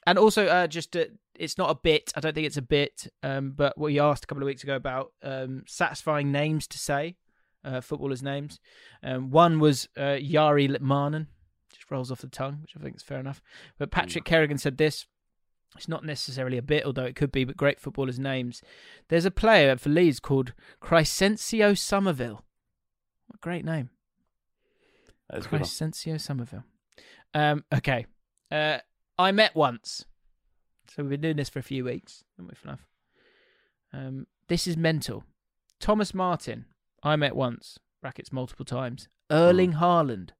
and 0.07 0.19
also, 0.19 0.47
uh, 0.47 0.67
just 0.67 0.97
uh, 0.97 1.05
it's 1.39 1.59
not 1.59 1.71
a 1.71 1.75
bit. 1.75 2.13
I 2.17 2.21
don't 2.21 2.35
think 2.35 2.47
it's 2.47 2.57
a 2.57 2.63
bit. 2.63 3.07
Um, 3.23 3.53
but 3.53 3.77
what 3.79 3.93
you 3.93 4.03
asked 4.03 4.25
a 4.25 4.27
couple 4.27 4.43
of 4.43 4.47
weeks 4.47 4.63
ago 4.63 4.77
about 4.77 5.13
um, 5.23 5.65
satisfying 5.67 6.33
names 6.33 6.67
to 6.69 6.79
say, 6.79 7.17
uh, 7.65 7.81
footballers' 7.81 8.23
names. 8.23 8.61
Um, 9.03 9.31
one 9.31 9.61
was 9.61 9.89
uh, 9.97 10.19
Jari 10.21 10.69
Litmanen, 10.69 11.27
just 11.73 11.91
rolls 11.91 12.11
off 12.11 12.21
the 12.21 12.29
tongue, 12.29 12.59
which 12.63 12.75
I 12.77 12.83
think 12.83 12.97
is 12.97 13.03
fair 13.03 13.21
enough. 13.21 13.43
But 13.79 13.91
Patrick 13.91 14.25
Kerrigan 14.25 14.59
said 14.59 14.77
this. 14.77 15.07
It's 15.77 15.89
not 15.89 16.05
necessarily 16.05 16.59
a 16.59 16.63
bit, 16.63 16.85
although 16.85 17.05
it 17.05 17.15
could 17.15 17.31
be, 17.31 17.45
but 17.45 17.57
great 17.57 17.79
footballers' 17.79 18.19
names. 18.19 18.61
There's 19.09 19.25
a 19.25 19.31
player 19.31 19.77
for 19.77 19.89
Leeds 19.89 20.19
called 20.19 20.53
Crysencio 20.83 21.79
Summerville. 21.79 22.45
What 23.29 23.37
a 23.37 23.39
great 23.41 23.65
name. 23.65 23.91
That's 25.29 25.47
a 25.47 25.49
good. 25.49 25.61
one. 25.61 25.69
Crysencio 25.69 26.21
Summerville. 26.21 26.65
Um, 27.35 27.65
okay. 27.73 28.07
Uh, 28.51 28.79
I 29.21 29.33
met 29.33 29.55
once. 29.55 30.07
So 30.89 31.03
we've 31.03 31.11
been 31.11 31.21
doing 31.21 31.37
this 31.37 31.51
for 31.51 31.59
a 31.59 31.63
few 31.63 31.85
weeks, 31.85 32.25
haven't 32.39 32.57
we, 32.65 32.71
Flav? 32.71 32.79
Um, 33.93 34.27
this 34.49 34.67
is 34.67 34.79
mental. 34.79 35.25
Thomas 35.79 36.15
Martyn. 36.15 36.65
I 37.03 37.17
met 37.17 37.37
once. 37.37 37.79
Brackets 38.01 38.33
multiple 38.33 38.65
times. 38.65 39.09
Erling 39.31 39.75
Haaland. 39.75 40.31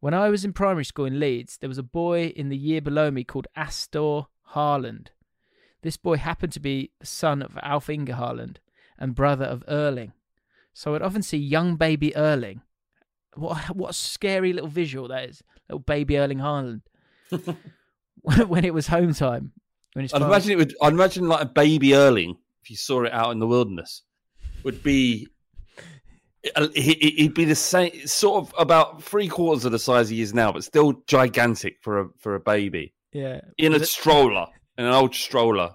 When 0.00 0.14
I 0.14 0.30
was 0.30 0.44
in 0.44 0.52
primary 0.52 0.84
school 0.84 1.04
in 1.04 1.20
Leeds, 1.20 1.58
there 1.58 1.68
was 1.68 1.78
a 1.78 1.84
boy 1.84 2.32
in 2.34 2.48
the 2.48 2.56
year 2.56 2.80
below 2.80 3.12
me 3.12 3.22
called 3.22 3.46
Astor 3.54 4.22
Haaland. 4.54 5.08
This 5.82 5.96
boy 5.96 6.16
happened 6.16 6.52
to 6.54 6.60
be 6.60 6.90
the 6.98 7.06
son 7.06 7.40
of 7.40 7.56
Alf 7.62 7.88
Inge 7.88 8.08
Haaland 8.08 8.56
and 8.98 9.14
brother 9.14 9.44
of 9.44 9.62
Erling. 9.68 10.12
So 10.74 10.96
I'd 10.96 11.02
often 11.02 11.22
see 11.22 11.38
young 11.38 11.76
baby 11.76 12.16
Erling. 12.16 12.62
What 13.36 13.76
what 13.76 13.90
a 13.90 13.94
scary 13.94 14.52
little 14.52 14.68
visual 14.68 15.06
that 15.06 15.28
is. 15.28 15.44
Little 15.68 15.78
baby 15.78 16.18
Erling 16.18 16.38
Haaland. 16.38 16.82
when 18.22 18.64
it 18.64 18.74
was 18.74 18.86
home 18.86 19.14
time. 19.14 19.52
When 19.94 20.04
his 20.04 20.12
I'd 20.14 20.22
imagine 20.22 20.52
it 20.52 20.56
would. 20.58 20.74
I'd 20.82 20.92
imagine 20.92 21.28
like 21.28 21.42
a 21.42 21.46
baby 21.46 21.94
Erling, 21.94 22.36
if 22.62 22.70
you 22.70 22.76
saw 22.76 23.04
it 23.04 23.12
out 23.12 23.30
in 23.32 23.38
the 23.38 23.46
wilderness, 23.46 24.02
would 24.62 24.82
be. 24.82 25.28
he- 26.74 26.80
he- 26.94 27.14
He'd 27.18 27.34
be 27.34 27.44
the 27.44 27.54
same, 27.54 28.06
sort 28.06 28.44
of 28.44 28.54
about 28.58 29.02
three 29.02 29.28
quarters 29.28 29.64
of 29.64 29.72
the 29.72 29.78
size 29.78 30.08
he 30.08 30.20
is 30.20 30.34
now, 30.34 30.52
but 30.52 30.64
still 30.64 31.02
gigantic 31.06 31.78
for 31.82 32.00
a 32.00 32.08
for 32.18 32.34
a 32.34 32.40
baby 32.40 32.94
yeah. 33.12 33.40
in 33.58 33.72
a 33.72 33.76
it- 33.76 33.86
stroller, 33.88 34.46
in 34.78 34.84
an 34.84 34.92
old 34.92 35.14
stroller, 35.14 35.74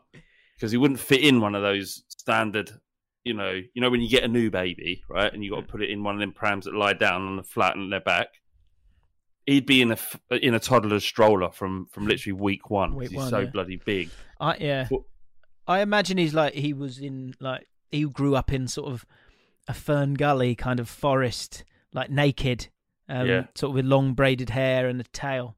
because 0.56 0.72
he 0.72 0.78
wouldn't 0.78 1.00
fit 1.00 1.22
in 1.22 1.42
one 1.42 1.56
of 1.56 1.62
those 1.62 2.04
standard. 2.10 2.72
You 3.24 3.34
know, 3.36 3.52
you 3.74 3.82
know 3.82 3.90
when 3.90 4.02
you 4.02 4.10
get 4.10 4.24
a 4.24 4.28
new 4.28 4.50
baby, 4.50 5.04
right, 5.10 5.32
and 5.32 5.44
you 5.44 5.52
got 5.52 5.62
to 5.62 5.68
put 5.68 5.84
it 5.84 5.90
in 5.90 6.04
one 6.04 6.16
of 6.16 6.22
them 6.22 6.32
prams 6.32 6.66
that 6.66 6.74
lie 6.74 6.94
down 6.94 7.22
on 7.22 7.36
the 7.38 7.44
flat 7.44 7.76
on 7.76 7.90
their 7.90 8.00
back. 8.02 8.30
He'd 9.46 9.66
be 9.66 9.82
in 9.82 9.92
a 9.92 9.98
in 10.32 10.54
a 10.54 10.60
toddler's 10.60 11.04
stroller 11.04 11.52
from 11.52 11.86
from 11.88 12.08
literally 12.08 12.34
week 12.34 12.70
one. 12.70 12.96
Week 12.96 13.10
he's 13.10 13.18
one, 13.18 13.30
so 13.30 13.40
yeah. 13.40 13.50
bloody 13.50 13.76
big. 13.78 14.10
I 14.40 14.58
yeah. 14.58 14.88
Well- 14.90 15.06
I 15.68 15.82
imagine 15.82 16.18
he's 16.18 16.34
like 16.34 16.54
he 16.54 16.74
was 16.74 16.98
in 17.00 17.34
like 17.40 17.68
he 17.92 18.04
grew 18.04 18.36
up 18.36 18.52
in 18.52 18.68
sort 18.68 18.92
of 18.92 19.06
a 19.68 19.74
fern 19.74 20.16
gully 20.16 20.56
kind 20.56 20.80
of 20.80 20.90
forest, 20.90 21.64
like 21.94 22.10
naked, 22.10 22.68
um, 23.08 23.28
Yeah. 23.28 23.44
sort 23.56 23.70
of 23.70 23.76
with 23.76 23.86
long 23.86 24.14
braided 24.14 24.50
hair 24.50 24.88
and 24.90 25.00
a 25.00 25.04
tail. 25.04 25.56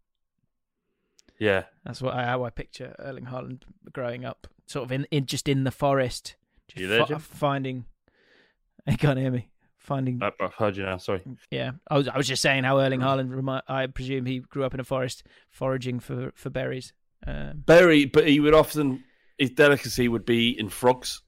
Yeah, 1.39 1.63
That's 1.83 2.01
what 2.01 2.13
I, 2.13 2.25
how 2.25 2.43
I 2.43 2.49
picture 2.51 2.95
Erling 2.99 3.25
Haaland 3.25 3.63
growing 3.91 4.23
up, 4.23 4.47
sort 4.67 4.85
of 4.85 4.91
in, 4.91 5.05
in 5.11 5.25
just 5.25 5.47
in 5.49 5.63
the 5.63 5.71
forest, 5.71 6.35
just 6.67 6.79
You 6.81 6.87
there, 6.87 7.05
fi- 7.05 7.17
finding. 7.17 7.85
You 8.87 8.97
can't 8.97 9.17
hear 9.17 9.31
me. 9.31 9.47
Finding, 9.83 10.23
I- 10.23 10.31
I've 10.39 10.53
heard 10.53 10.77
you 10.77 10.83
now. 10.83 10.97
Sorry. 10.97 11.21
yeah. 11.51 11.71
I 11.89 11.97
was 11.97 12.07
I 12.07 12.15
was 12.17 12.27
just 12.27 12.41
saying 12.41 12.63
how 12.63 12.79
Erling 12.79 13.01
Haaland. 13.01 13.29
Remi- 13.35 13.61
I 13.67 13.87
presume 13.87 14.25
he 14.25 14.39
grew 14.39 14.63
up 14.63 14.73
in 14.73 14.79
a 14.79 14.83
forest, 14.85 15.23
foraging 15.51 15.99
for 15.99 16.31
for 16.35 16.49
berries. 16.49 16.93
Um, 17.27 17.63
Berry, 17.65 18.05
but 18.05 18.27
he 18.27 18.39
would 18.39 18.53
often 18.53 19.03
his 19.37 19.49
delicacy 19.51 20.07
would 20.07 20.25
be 20.25 20.57
in 20.57 20.69
frogs. 20.69 21.21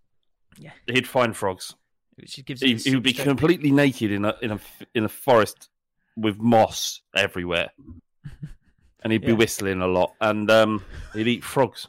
Yeah. 0.58 0.72
he'd 0.88 1.08
find 1.08 1.36
frogs. 1.36 1.76
which 2.16 2.44
gives 2.46 2.62
he, 2.62 2.76
he 2.76 2.94
would 2.96 3.04
be 3.04 3.12
strength. 3.12 3.28
completely 3.28 3.72
naked 3.72 4.10
in 4.12 4.24
a 4.26 4.34
in 4.42 4.52
a 4.52 4.60
in 4.94 5.04
a 5.04 5.10
forest 5.10 5.70
with 6.16 6.38
moss 6.40 7.02
everywhere, 7.14 7.72
and 9.04 9.12
he'd 9.12 9.22
be 9.22 9.28
Yeah. 9.28 9.34
whistling 9.34 9.82
a 9.82 9.88
lot. 9.88 10.14
And 10.22 10.50
um, 10.50 10.84
he'd 11.14 11.28
eat 11.28 11.44
frogs 11.44 11.88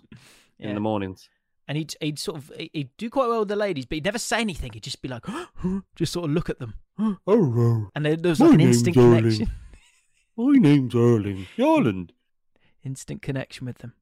Yeah. 0.59 0.69
in 0.71 0.75
the 0.75 0.81
mornings. 0.81 1.29
And 1.69 1.77
he'd 1.77 1.95
he'd 2.01 2.19
sort 2.19 2.37
of 2.39 2.53
he'd 2.73 2.91
do 2.97 3.11
quite 3.11 3.29
well 3.29 3.41
with 3.41 3.49
the 3.49 3.57
ladies, 3.57 3.87
but 3.87 3.97
he'd 3.97 4.05
never 4.05 4.19
say 4.19 4.41
anything. 4.41 4.73
He'd 4.73 4.83
just 4.85 5.03
be 5.03 5.09
like, 5.09 5.25
just 5.97 6.12
sort 6.12 6.27
of 6.27 6.31
look 6.31 6.49
at 6.49 6.59
them, 6.61 6.75
Oh, 7.27 7.89
and 7.95 8.05
there, 8.07 8.17
there 8.17 8.31
was 8.31 8.39
My 8.41 8.47
like 8.47 8.55
an 8.55 8.61
instant 8.61 8.97
Erling. 8.97 9.19
connection, 9.23 9.51
my 10.37 10.53
name's 10.59 10.95
Erling 10.95 11.47
Haaland. 11.57 12.11
instant 12.85 13.21
connection 13.23 13.67
with 13.67 13.79
them. 13.79 13.95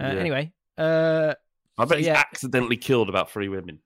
Uh, 0.00 0.04
Yeah. 0.06 0.18
Anyway, 0.20 0.52
uh, 0.78 1.34
I 1.78 1.84
bet 1.84 1.90
So, 1.90 1.96
he's 1.98 2.06
yeah. 2.08 2.14
accidentally 2.18 2.76
killed 2.76 3.08
about 3.08 3.30
three 3.30 3.48
women. 3.48 3.78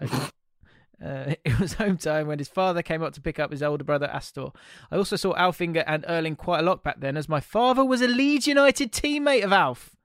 Uh, 1.04 1.34
it 1.44 1.58
was 1.58 1.72
home 1.74 1.96
time 1.96 2.28
when 2.28 2.38
his 2.38 2.46
father 2.46 2.80
came 2.80 3.02
up 3.02 3.12
to 3.12 3.20
pick 3.20 3.40
up 3.40 3.50
his 3.50 3.60
older 3.60 3.82
brother 3.82 4.06
Astor. 4.06 4.50
I 4.88 4.96
also 4.96 5.16
saw 5.16 5.34
Alf 5.34 5.60
Inge 5.60 5.78
and 5.84 6.04
Erling 6.06 6.36
quite 6.36 6.60
a 6.60 6.62
lot 6.62 6.84
back 6.84 7.00
then, 7.00 7.16
as 7.16 7.28
my 7.28 7.40
father 7.40 7.84
was 7.84 8.00
a 8.00 8.06
Leeds 8.06 8.46
United 8.46 8.92
teammate 8.92 9.42
of 9.42 9.52
Alf. 9.52 9.96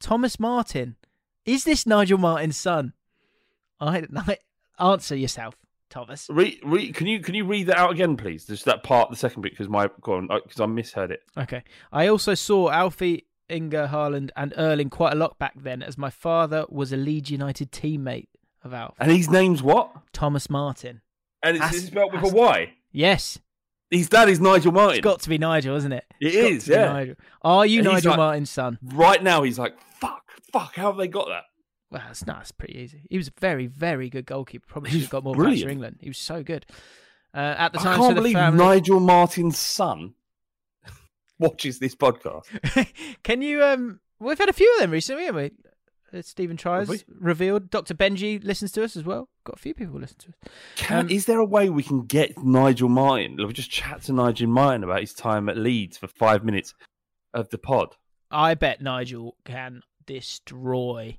Thomas 0.00 0.38
Martyn. 0.38 0.96
Is 1.44 1.64
this 1.64 1.86
Nigel 1.86 2.18
Martyn's 2.18 2.56
son? 2.56 2.92
I, 3.80 4.04
I 4.16 4.38
answer 4.78 5.16
yourself, 5.16 5.54
Thomas. 5.90 6.26
Re, 6.30 6.60
re, 6.64 6.92
can 6.92 7.06
you 7.06 7.20
can 7.20 7.34
you 7.34 7.44
read 7.44 7.68
that 7.68 7.78
out 7.78 7.90
again, 7.92 8.16
please? 8.16 8.44
Just 8.46 8.64
that 8.66 8.82
part, 8.82 9.10
the 9.10 9.16
second 9.16 9.42
bit, 9.42 9.52
because 9.52 9.68
my 9.68 9.88
go 10.00 10.14
on, 10.14 10.28
because 10.28 10.60
I 10.60 10.66
misheard 10.66 11.10
it. 11.10 11.22
Okay. 11.36 11.62
I 11.92 12.08
also 12.08 12.34
saw 12.34 12.70
Alfie, 12.70 13.26
Inga, 13.50 13.88
Haaland, 13.92 14.30
and 14.36 14.52
Erling 14.56 14.90
quite 14.90 15.12
a 15.12 15.16
lot 15.16 15.38
back 15.38 15.54
then, 15.56 15.82
as 15.82 15.96
my 15.96 16.10
father 16.10 16.66
was 16.68 16.92
a 16.92 16.96
Leeds 16.96 17.30
United 17.30 17.72
teammate 17.72 18.28
of 18.64 18.74
Alf. 18.74 18.94
And 18.98 19.10
his 19.10 19.30
name's 19.30 19.62
what? 19.62 19.90
Thomas 20.12 20.50
Martyn. 20.50 21.00
And 21.42 21.56
it's, 21.56 21.64
Ast- 21.64 21.74
it's 21.76 21.86
spelled 21.86 22.12
with 22.12 22.22
a 22.22 22.26
Ast- 22.26 22.34
Y. 22.34 22.72
Yes. 22.92 23.38
His 23.90 24.08
dad 24.10 24.28
is 24.28 24.38
Nigel 24.38 24.72
Martyn. 24.72 24.98
It's 24.98 25.04
got 25.04 25.20
to 25.22 25.28
be 25.30 25.38
Nigel, 25.38 25.74
isn't 25.76 25.92
it? 25.92 26.04
It 26.20 26.34
It's 26.34 26.64
is, 26.64 26.68
yeah. 26.68 26.92
Nigel. 26.92 27.14
Are 27.40 27.64
you 27.64 27.78
And 27.78 27.88
Nigel 27.88 28.10
like- 28.10 28.18
Martyn's 28.18 28.50
son? 28.50 28.78
Right 28.82 29.22
now, 29.22 29.44
he's 29.44 29.58
like, 29.58 29.78
fuck, 30.00 30.22
fuck. 30.52 30.74
How 30.76 30.88
have 30.88 30.96
they 30.96 31.08
got 31.08 31.28
that? 31.28 31.44
Well, 31.90 32.02
that's 32.06 32.26
not. 32.26 32.38
That's 32.38 32.52
pretty 32.52 32.78
easy. 32.78 33.02
He 33.08 33.16
was 33.16 33.28
a 33.28 33.32
very, 33.40 33.66
very 33.66 34.10
good 34.10 34.26
goalkeeper. 34.26 34.66
Probably 34.68 34.90
should 34.90 35.00
have 35.02 35.10
got 35.10 35.24
more 35.24 35.34
caps 35.34 35.62
for. 35.62 35.68
England. 35.68 35.98
He 36.00 36.08
was 36.10 36.18
so 36.18 36.42
good. 36.42 36.66
Uh, 37.34 37.38
at 37.58 37.72
the 37.72 37.78
time, 37.78 37.94
I 37.94 37.96
can't 37.96 38.14
believe 38.14 38.34
family. 38.34 38.58
Nigel 38.64 39.00
Martyn's 39.00 39.58
son 39.58 40.14
watches 41.38 41.78
this 41.78 41.94
podcast. 41.94 42.44
Can 43.22 43.42
you? 43.42 43.62
Um, 43.62 44.00
we've 44.18 44.38
had 44.38 44.48
a 44.48 44.52
few 44.54 44.72
of 44.74 44.80
them 44.80 44.90
recently, 44.90 45.24
haven't 45.24 45.42
we? 46.12 46.18
Uh, 46.18 46.22
Stephen 46.22 46.56
tries 46.56 46.88
we? 46.88 47.02
revealed. 47.18 47.70
Dr. 47.70 47.94
Benji 47.94 48.42
listens 48.42 48.72
to 48.72 48.82
us 48.82 48.96
as 48.96 49.04
well. 49.04 49.28
Got 49.44 49.56
a 49.56 49.58
few 49.58 49.74
people 49.74 50.00
listen 50.00 50.16
to 50.20 50.28
us. 50.28 50.34
Can, 50.76 50.98
Um, 51.00 51.10
is 51.10 51.26
there 51.26 51.38
a 51.38 51.44
way 51.44 51.68
we 51.68 51.82
can 51.82 52.02
get 52.06 52.38
Nigel 52.42 52.88
Martyn? 52.88 53.36
We 53.36 53.52
just 53.52 53.70
chat 53.70 54.02
to 54.04 54.12
Nigel 54.14 54.48
Martyn 54.48 54.84
about 54.84 55.00
his 55.00 55.12
time 55.12 55.48
at 55.50 55.58
Leeds 55.58 55.98
for 55.98 56.06
five 56.08 56.44
minutes 56.44 56.72
of 57.34 57.50
the 57.50 57.58
pod. 57.58 57.94
I 58.30 58.54
bet 58.54 58.80
Nigel 58.80 59.36
can 59.44 59.82
destroy 60.08 61.18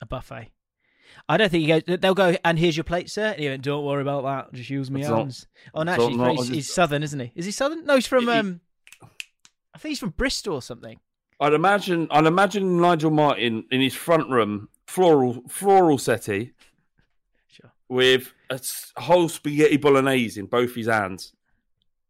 a 0.00 0.06
buffet. 0.06 0.50
I 1.28 1.36
don't 1.36 1.50
think 1.50 1.62
he 1.62 1.68
goes. 1.68 1.82
They'll 2.00 2.14
go 2.14 2.34
and 2.44 2.58
here's 2.58 2.76
your 2.76 2.84
plate, 2.84 3.10
sir. 3.10 3.26
And 3.28 3.40
he 3.40 3.48
went, 3.48 3.62
"Don't 3.62 3.84
worry 3.84 4.02
about 4.02 4.24
that. 4.24 4.52
Just 4.54 4.70
use 4.70 4.90
not- 4.90 5.02
hands." 5.02 5.46
oh, 5.74 5.82
no, 5.82 5.92
actually, 5.92 6.36
he's, 6.36 6.48
he's 6.48 6.72
southern, 6.72 7.02
isn't 7.02 7.20
he? 7.20 7.32
Is 7.34 7.44
he 7.44 7.52
southern? 7.52 7.84
No, 7.84 7.94
he's 7.94 8.06
from. 8.06 8.28
Um 8.28 8.60
I 9.02 9.78
think 9.78 9.90
he's 9.90 10.00
from 10.00 10.10
Bristol 10.10 10.54
or 10.54 10.62
something. 10.62 10.98
I'd 11.38 11.52
imagine. 11.52 12.08
I'd 12.10 12.26
imagine 12.26 12.80
Nigel 12.80 13.10
Martyn 13.10 13.64
in 13.70 13.80
his 13.80 13.94
front 13.94 14.30
room, 14.30 14.68
floral 14.86 15.42
floral 15.48 15.98
settee, 15.98 16.52
Sure. 17.48 17.70
with 17.88 18.32
a 18.50 18.60
whole 18.96 19.28
spaghetti 19.28 19.76
bolognese 19.76 20.40
in 20.40 20.46
both 20.46 20.74
his 20.74 20.86
hands, 20.86 21.34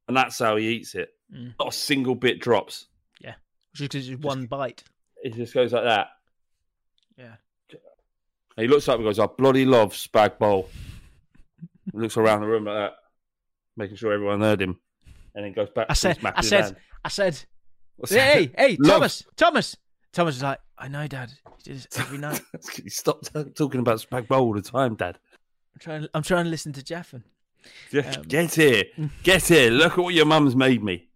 and 0.09 0.17
that's 0.17 0.39
how 0.39 0.57
he 0.57 0.69
eats 0.69 0.95
it. 0.95 1.11
Mm. 1.35 1.55
Not 1.59 1.69
a 1.69 1.73
single 1.77 2.15
bit 2.15 2.41
drops. 2.41 2.87
Yeah, 3.21 3.35
just 3.75 3.95
it's 3.97 4.11
one 4.23 4.47
bite. 4.47 4.85
It 5.23 5.35
just 5.35 5.55
goes 5.55 5.73
like 5.73 5.85
that. 5.85 6.09
Yeah. 7.19 7.35
And 8.57 8.65
he 8.65 8.69
looks 8.69 8.89
up 8.89 8.97
and 8.97 9.05
goes, 9.05 9.19
"I 9.19 9.27
bloody 9.27 9.65
love 9.65 9.93
spag 9.93 10.39
bowl." 10.39 10.69
looks 11.93 12.17
around 12.17 12.41
the 12.41 12.47
room 12.47 12.65
like 12.65 12.75
that, 12.75 12.95
making 13.77 13.97
sure 13.97 14.13
everyone 14.13 14.41
heard 14.41 14.61
him, 14.61 14.79
and 15.35 15.45
then 15.45 15.53
goes 15.53 15.71
back. 15.71 15.87
I 15.89 15.95
to 15.95 15.99
said, 15.99 16.19
I 16.25 16.41
said, 16.41 16.65
hand. 16.65 16.77
I 17.05 17.09
said, 17.09 17.45
What's 17.97 18.13
hey, 18.13 18.47
that? 18.47 18.61
hey, 18.61 18.77
Love. 18.79 18.97
Thomas, 18.99 19.23
Thomas. 19.37 19.77
Thomas 20.13 20.37
was 20.37 20.43
like, 20.43 20.61
I 20.79 20.89
know, 20.89 21.07
Dad. 21.07 21.33
He 21.63 21.73
does 21.73 21.87
this 21.87 21.99
every 21.99 22.19
night. 22.19 22.41
Stop 22.89 23.23
talking 23.55 23.81
about 23.81 23.99
spag 24.01 24.29
bowl 24.29 24.47
all 24.47 24.55
the 24.55 24.63
time, 24.63 24.95
Dad. 24.95 25.19
I'm 25.75 25.81
trying. 25.81 26.09
I'm 26.15 26.23
trying 26.23 26.45
to 26.45 26.51
listen 26.51 26.73
to 26.75 26.83
Jaffin. 26.83 27.25
Um, 27.95 28.23
get 28.29 28.55
here, 28.55 28.85
get 29.23 29.45
here. 29.45 29.71
Look 29.71 29.93
at 29.93 29.99
what 29.99 30.15
your 30.15 30.27
mum's 30.27 30.55
made 30.57 30.83
me. 30.83 31.09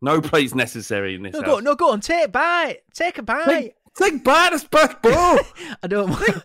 No 0.00 0.20
plates 0.20 0.54
necessary 0.54 1.14
in 1.16 1.22
this 1.22 1.32
No, 1.34 1.40
house. 1.40 1.46
go 1.46 1.56
on, 1.58 1.64
no, 1.64 1.74
go 1.74 1.90
on. 1.92 2.00
Take 2.00 2.26
a 2.26 2.28
bite. 2.28 2.78
Take 2.94 3.18
a 3.18 3.22
bite. 3.22 3.46
Take, 3.46 3.74
take 3.96 4.24
bite 4.24 4.52
of 4.52 4.68
spag 4.70 5.02
bowl. 5.02 5.38
I 5.82 5.86
don't 5.88 6.10
want. 6.10 6.24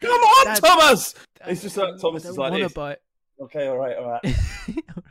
Come 0.00 0.10
on, 0.10 0.44
Dad. 0.46 0.56
Thomas. 0.62 1.14
It's 1.46 1.62
just 1.62 1.76
like 1.76 1.98
Thomas 2.00 2.26
I 2.26 2.28
is 2.30 2.36
don't 2.36 2.42
like 2.44 2.50
want 2.52 2.62
this. 2.64 2.72
a 2.72 2.74
bite. 2.74 2.98
Okay, 3.40 3.66
all 3.68 3.76
right, 3.78 3.96
all 3.96 4.10
right. 4.10 4.36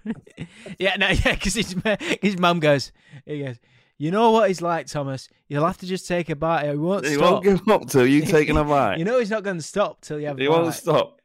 yeah, 0.80 0.96
no, 0.98 1.10
yeah, 1.10 1.34
because 1.34 1.54
his 1.54 1.76
his 2.22 2.38
mum 2.40 2.60
goes, 2.60 2.92
he 3.26 3.44
goes, 3.44 3.60
you 3.98 4.12
know 4.12 4.32
what 4.32 4.48
he's 4.48 4.62
like, 4.62 4.88
Thomas. 4.88 5.30
You'll 5.48 5.66
have 5.66 5.78
to 5.80 5.86
just 5.88 6.08
take 6.08 6.30
a 6.30 6.36
bite. 6.36 6.70
He 6.70 6.76
won't 6.76 7.06
He 7.06 7.14
stop. 7.16 7.32
won't 7.32 7.44
give 7.44 7.68
up 7.70 7.88
till 7.88 8.06
you 8.06 8.22
taking 8.24 8.58
a 8.58 8.64
bite. 8.66 8.98
You 8.98 9.06
know 9.06 9.20
he's 9.20 9.30
not 9.30 9.44
going 9.44 9.58
to 9.58 9.64
stop 9.64 10.02
till 10.02 10.20
you 10.20 10.28
have 10.28 10.38
a 10.38 10.42
he 10.42 10.48
won't 10.48 10.74
stop. 10.74 11.22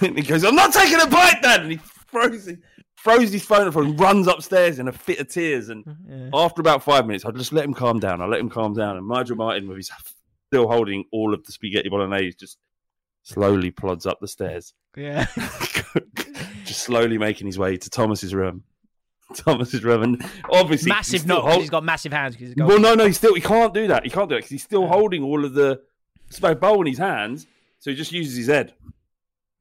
and 0.00 0.16
he 0.16 0.22
goes, 0.22 0.44
I'm 0.44 0.54
not 0.54 0.72
taking 0.72 1.00
a 1.00 1.06
bite, 1.06 1.42
Dad. 1.42 1.62
And 1.62 1.72
he 1.72 1.76
throws, 2.10 2.44
his- 2.46 2.58
throws 3.02 3.32
his 3.32 3.44
phone 3.44 3.68
up 3.68 3.76
and 3.76 3.98
runs 3.98 4.26
upstairs 4.26 4.78
in 4.78 4.88
a 4.88 4.92
fit 4.92 5.18
of 5.20 5.28
tears. 5.28 5.68
And 5.68 5.84
mm-hmm, 5.84 6.12
Yeah. 6.24 6.30
after 6.34 6.60
about 6.60 6.82
five 6.82 7.06
minutes, 7.06 7.24
I 7.24 7.30
just 7.30 7.52
let 7.52 7.64
him 7.64 7.74
calm 7.74 7.98
down. 8.00 8.20
I 8.20 8.26
let 8.26 8.40
him 8.40 8.50
calm 8.50 8.74
down. 8.74 8.96
And 8.96 9.06
Nigel 9.08 9.36
Martyn, 9.36 9.68
with 9.68 9.76
his 9.78 9.90
still 10.50 10.68
holding 10.68 11.04
all 11.12 11.34
of 11.34 11.44
the 11.44 11.52
spaghetti 11.52 11.88
bolognese, 11.88 12.36
just 12.38 12.58
slowly 13.22 13.70
plods 13.70 14.06
up 14.06 14.18
the 14.20 14.28
stairs, 14.28 14.72
yeah. 14.96 15.26
just 16.64 16.80
slowly 16.82 17.18
making 17.18 17.46
his 17.46 17.58
way 17.58 17.76
to 17.76 17.90
Thomas's 17.90 18.34
room. 18.34 18.64
Thomas's 19.34 19.84
room, 19.84 20.02
and 20.02 20.24
obviously 20.50 20.88
massive. 20.88 21.26
'cause 21.26 21.38
hold- 21.42 21.60
He's 21.60 21.68
got 21.70 21.84
massive 21.84 22.12
hands. 22.12 22.34
'cause 22.34 22.48
he's 22.48 22.54
a 22.58 22.64
Well, 22.64 22.80
no, 22.80 22.94
no, 22.94 23.06
he 23.06 23.12
still 23.12 23.34
he 23.34 23.42
can't 23.42 23.74
do 23.74 23.86
that. 23.88 24.04
He 24.04 24.10
can't 24.10 24.28
do 24.28 24.36
it 24.36 24.38
because 24.38 24.50
he's 24.50 24.62
still 24.62 24.86
holding 24.86 25.22
all 25.22 25.44
of 25.44 25.52
the 25.52 25.82
bowl 26.60 26.80
in 26.80 26.86
his 26.86 26.98
hands. 26.98 27.46
So 27.78 27.90
he 27.90 27.96
just 27.96 28.10
uses 28.10 28.36
his 28.36 28.46
head. 28.46 28.72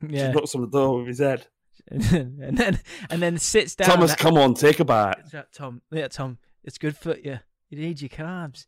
yeah. 0.07 0.27
Just 0.27 0.35
knocks 0.35 0.55
on 0.55 0.61
the 0.61 0.67
door 0.67 0.99
with 0.99 1.07
his 1.07 1.19
head. 1.19 1.47
and 1.91 2.57
then 2.57 2.79
and 3.09 3.21
then 3.21 3.37
sits 3.37 3.75
down. 3.75 3.87
Thomas, 3.87 4.15
come 4.15 4.37
on, 4.37 4.53
take 4.53 4.79
a 4.79 4.85
bite. 4.85 5.15
That 5.31 5.53
Tom, 5.53 5.81
yeah, 5.91 6.07
Tom, 6.07 6.37
it's 6.63 6.77
good 6.77 6.97
for 6.97 7.17
you. 7.17 7.39
You 7.69 7.79
need 7.79 8.01
your 8.01 8.09
carbs. 8.09 8.65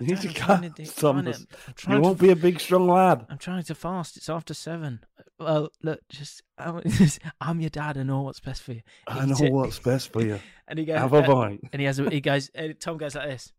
You 0.00 0.06
need 0.06 0.22
your 0.22 0.30
I'm 0.32 0.34
trying 0.34 0.62
to 0.62 0.82
carbs, 0.82 0.94
to- 0.94 1.00
Thomas. 1.00 1.46
You 1.88 2.00
won't 2.00 2.18
to, 2.18 2.24
be 2.24 2.30
a 2.30 2.36
big, 2.36 2.60
strong 2.60 2.88
lad. 2.88 3.26
I'm 3.30 3.38
trying 3.38 3.62
to 3.64 3.74
fast. 3.74 4.16
It's 4.16 4.28
after 4.28 4.54
seven. 4.54 5.00
Well, 5.38 5.70
look, 5.82 6.00
just 6.08 6.42
I'm, 6.58 6.82
I'm 7.40 7.60
your 7.60 7.70
dad. 7.70 7.98
I 7.98 8.02
know 8.02 8.22
what's 8.22 8.40
best 8.40 8.62
for 8.62 8.72
you. 8.72 8.82
I 9.06 9.26
know 9.26 9.36
it. 9.40 9.52
what's 9.52 9.78
best 9.78 10.12
for 10.12 10.22
you. 10.22 10.38
And 10.68 10.78
he 10.78 10.86
goes, 10.86 10.96
Have 10.96 11.12
a 11.12 11.18
uh, 11.18 11.26
bite. 11.26 11.60
and 11.70 11.80
he 11.80 11.86
has 11.86 11.98
a, 11.98 12.08
he 12.08 12.22
goes, 12.22 12.50
and 12.54 12.78
Tom 12.80 12.96
goes 12.96 13.14
like 13.14 13.28
this. 13.28 13.52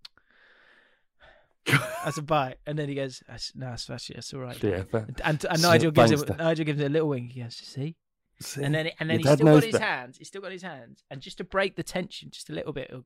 That's 2.04 2.18
a 2.18 2.24
bite, 2.24 2.56
and 2.66 2.78
then 2.80 2.90
he 2.90 2.96
goes, 2.96 3.22
"No, 3.56 3.68
that's, 3.70 3.86
that's, 3.86 4.08
that's 4.08 4.34
all 4.34 4.40
right." 4.42 4.64
Yeah, 4.64 4.84
And, 5.24 5.46
and 5.46 5.62
Nigel 5.62 5.92
gives 5.92 6.12
him 6.12 6.38
Nigel 6.38 6.66
gives 6.66 6.80
him 6.80 6.88
a 6.88 6.90
little 6.90 7.10
wink. 7.10 7.34
He 7.34 7.42
goes, 7.42 7.56
"See," 7.56 7.96
see, 8.46 8.64
and 8.64 8.74
then 8.74 8.92
and 9.00 9.10
then 9.10 9.20
he's 9.20 9.32
still 9.32 9.46
got 9.48 9.64
his 9.64 9.74
that. 9.74 9.82
hands. 9.82 10.18
He's 10.18 10.28
still 10.28 10.42
got 10.42 10.52
his 10.52 10.62
hands, 10.62 11.04
and 11.10 11.22
just 11.22 11.38
to 11.40 11.44
break 11.44 11.76
the 11.76 11.84
tension 11.84 12.30
just 12.32 12.50
a 12.50 12.54
little 12.54 12.74
bit, 12.74 12.90
he'll- 12.90 13.04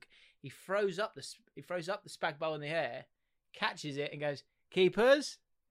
throws 0.50 0.98
up 0.98 1.14
the 1.14 1.26
he 1.54 1.62
throws 1.62 1.88
up 1.88 2.04
the 2.04 2.10
spag 2.10 2.38
bowl 2.38 2.54
in 2.54 2.60
the 2.60 2.68
air, 2.68 3.04
catches 3.54 3.96
it, 3.96 4.10
and 4.12 4.20
goes, 4.20 4.44
"Keepers," 4.70 5.38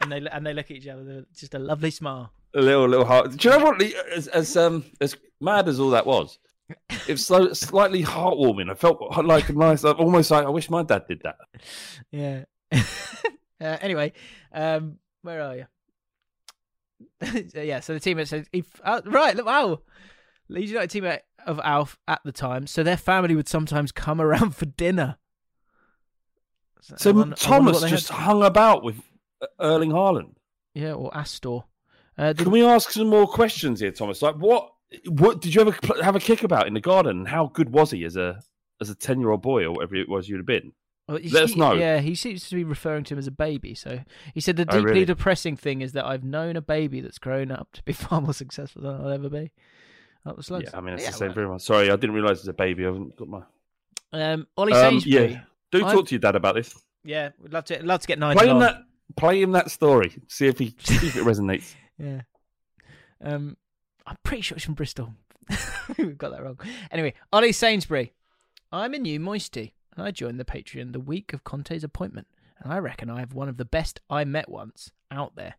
and 0.00 0.10
they 0.10 0.26
and 0.30 0.46
they 0.46 0.54
look 0.54 0.70
at 0.70 0.76
each 0.78 0.88
other. 0.88 1.02
with 1.04 1.36
Just 1.36 1.54
a 1.54 1.58
lovely 1.58 1.90
smile. 1.90 2.32
a 2.54 2.60
little, 2.60 2.88
little 2.88 3.06
heart. 3.06 3.36
Do 3.36 3.48
you 3.48 3.58
know 3.58 3.64
what? 3.64 3.82
As, 3.82 4.28
as 4.28 4.56
um 4.56 4.84
as 5.00 5.16
mad 5.40 5.68
as 5.68 5.78
all 5.80 5.90
that 5.90 6.06
was, 6.06 6.38
it 6.90 7.12
was 7.12 7.26
so 7.26 7.52
slightly 7.52 8.02
heartwarming. 8.02 8.70
I 8.70 8.74
felt 8.74 9.00
like 9.24 9.48
a 9.48 9.52
nice, 9.52 9.84
almost 9.84 10.30
like 10.30 10.46
I 10.46 10.50
wish 10.50 10.70
my 10.70 10.82
dad 10.82 11.04
did 11.08 11.22
that. 11.24 11.36
Yeah. 12.10 12.44
uh, 12.72 12.82
anyway, 13.80 14.12
um, 14.52 14.98
where 15.22 15.42
are 15.42 15.56
you? 15.56 15.66
yeah, 17.54 17.80
so 17.80 17.94
the 17.94 18.00
teammate 18.00 18.28
said, 18.28 18.46
if, 18.52 18.80
uh, 18.84 19.00
right, 19.04 19.36
look, 19.36 19.46
wow. 19.46 19.80
Leeds 20.48 20.70
United 20.70 20.90
teammate 21.02 21.20
of 21.46 21.60
Alf 21.64 21.98
at 22.08 22.20
the 22.24 22.32
time, 22.32 22.66
so 22.66 22.82
their 22.82 22.96
family 22.96 23.34
would 23.34 23.48
sometimes 23.48 23.92
come 23.92 24.20
around 24.26 24.54
for 24.56 24.66
dinner. 24.66 25.16
So 26.80 27.10
I 27.10 27.12
wonder- 27.14 27.36
Thomas 27.36 27.82
just 27.82 28.08
had- 28.10 28.20
hung 28.24 28.42
about 28.44 28.84
with 28.84 29.02
uh, 29.42 29.46
Erling 29.60 29.90
Haaland. 29.90 30.34
yeah, 30.74 30.92
or 30.92 31.14
Astor. 31.16 31.60
Uh, 32.18 32.32
did, 32.32 32.44
Can 32.44 32.50
we 32.50 32.64
ask 32.64 32.90
some 32.90 33.08
more 33.08 33.26
questions 33.26 33.80
here, 33.80 33.90
Thomas? 33.90 34.22
Like, 34.22 34.36
what 34.36 34.70
what 35.08 35.42
did 35.42 35.54
you 35.54 35.60
ever 35.60 35.76
have 36.02 36.16
a 36.16 36.20
kick 36.20 36.44
about 36.44 36.66
in 36.66 36.72
the 36.74 36.80
garden? 36.80 37.26
How 37.26 37.48
good 37.52 37.70
was 37.70 37.90
he 37.90 38.04
as 38.04 38.16
a 38.16 38.40
as 38.80 38.88
a 38.88 38.94
ten 38.94 39.20
year 39.20 39.30
old 39.30 39.42
boy 39.42 39.64
or 39.64 39.72
whatever 39.72 39.96
it 39.96 40.08
was 40.08 40.28
you'd 40.28 40.38
have 40.38 40.46
been? 40.46 40.72
Well, 41.08 41.18
let 41.32 41.42
us 41.44 41.54
know. 41.56 41.74
Yeah, 41.74 41.98
he 42.00 42.14
seems 42.14 42.48
to 42.48 42.54
be 42.56 42.64
referring 42.64 43.04
to 43.04 43.14
him 43.14 43.18
as 43.18 43.26
a 43.26 43.30
baby. 43.32 43.74
So 43.74 44.00
he 44.34 44.40
said 44.40 44.56
the 44.56 44.62
Oh, 44.68 44.72
deeply 44.78 44.84
really? 44.92 45.04
depressing 45.04 45.56
thing 45.56 45.80
is 45.80 45.92
that 45.92 46.04
I've 46.04 46.24
known 46.24 46.56
a 46.56 46.60
baby 46.60 47.00
that's 47.00 47.18
grown 47.18 47.50
up 47.50 47.72
to 47.74 47.82
be 47.84 47.92
far 47.94 48.20
more 48.20 48.34
successful 48.34 48.82
than 48.82 48.94
I'll 49.00 49.08
ever 49.12 49.28
be. 49.28 49.52
That 50.24 50.36
was. 50.36 50.50
Yeah, 50.50 50.58
I 50.74 50.80
mean 50.80 50.94
it's 50.94 51.04
Yeah, 51.04 51.10
the 51.10 51.16
same 51.16 51.28
well, 51.28 51.34
for 51.34 51.40
everyone. 51.40 51.58
Sorry, 51.60 51.90
I 51.90 51.96
didn't 51.96 52.14
realise 52.16 52.38
it's 52.40 52.48
a 52.48 52.52
baby. 52.52 52.84
I 52.84 52.86
haven't 52.88 53.16
got 53.16 53.28
my. 53.28 53.42
Um, 54.12 54.46
Ollie 54.56 54.72
Um, 54.72 55.00
Sainsbury. 55.00 55.32
yeah, 55.32 55.40
do 55.70 55.84
I'm- 55.84 55.94
talk 55.96 56.06
to 56.08 56.14
your 56.14 56.20
dad 56.20 56.34
about 56.36 56.54
this. 56.56 56.74
Yeah, 57.04 57.30
we'd 57.40 57.52
love 57.52 57.64
to 57.66 57.80
love 57.84 58.00
to 58.00 58.06
get 58.08 58.18
Nigel 58.18 58.40
Play 58.40 58.48
him 58.50 58.56
on. 58.56 58.62
that. 58.62 58.82
Play 59.16 59.40
him 59.40 59.52
that 59.52 59.70
story. 59.70 60.12
See 60.26 60.48
if 60.48 60.58
he 60.58 60.74
see 60.82 61.06
if 61.06 61.16
it 61.16 61.22
resonates. 61.24 61.74
Yeah. 61.98 62.22
Um, 63.22 63.56
I'm 64.06 64.16
pretty 64.24 64.42
sure 64.42 64.56
it's 64.56 64.64
from 64.64 64.74
Bristol. 64.74 65.14
We've 65.98 66.18
got 66.18 66.32
that 66.32 66.42
wrong. 66.42 66.58
Anyway, 66.90 67.14
Ollie 67.32 67.52
Sainsbury. 67.52 68.12
I'm 68.72 68.94
a 68.94 68.98
new 68.98 69.20
moisty, 69.20 69.74
and 69.96 70.06
I 70.06 70.10
joined 70.10 70.38
the 70.38 70.44
Patreon 70.44 70.92
the 70.92 71.00
week 71.00 71.32
of 71.32 71.44
Conte's 71.44 71.84
appointment, 71.84 72.26
and 72.60 72.72
I 72.72 72.78
reckon 72.78 73.10
I 73.10 73.20
have 73.20 73.32
one 73.32 73.48
of 73.48 73.56
the 73.56 73.64
best 73.64 74.00
I 74.10 74.24
met 74.24 74.48
once 74.48 74.92
out 75.10 75.36
there. 75.36 75.54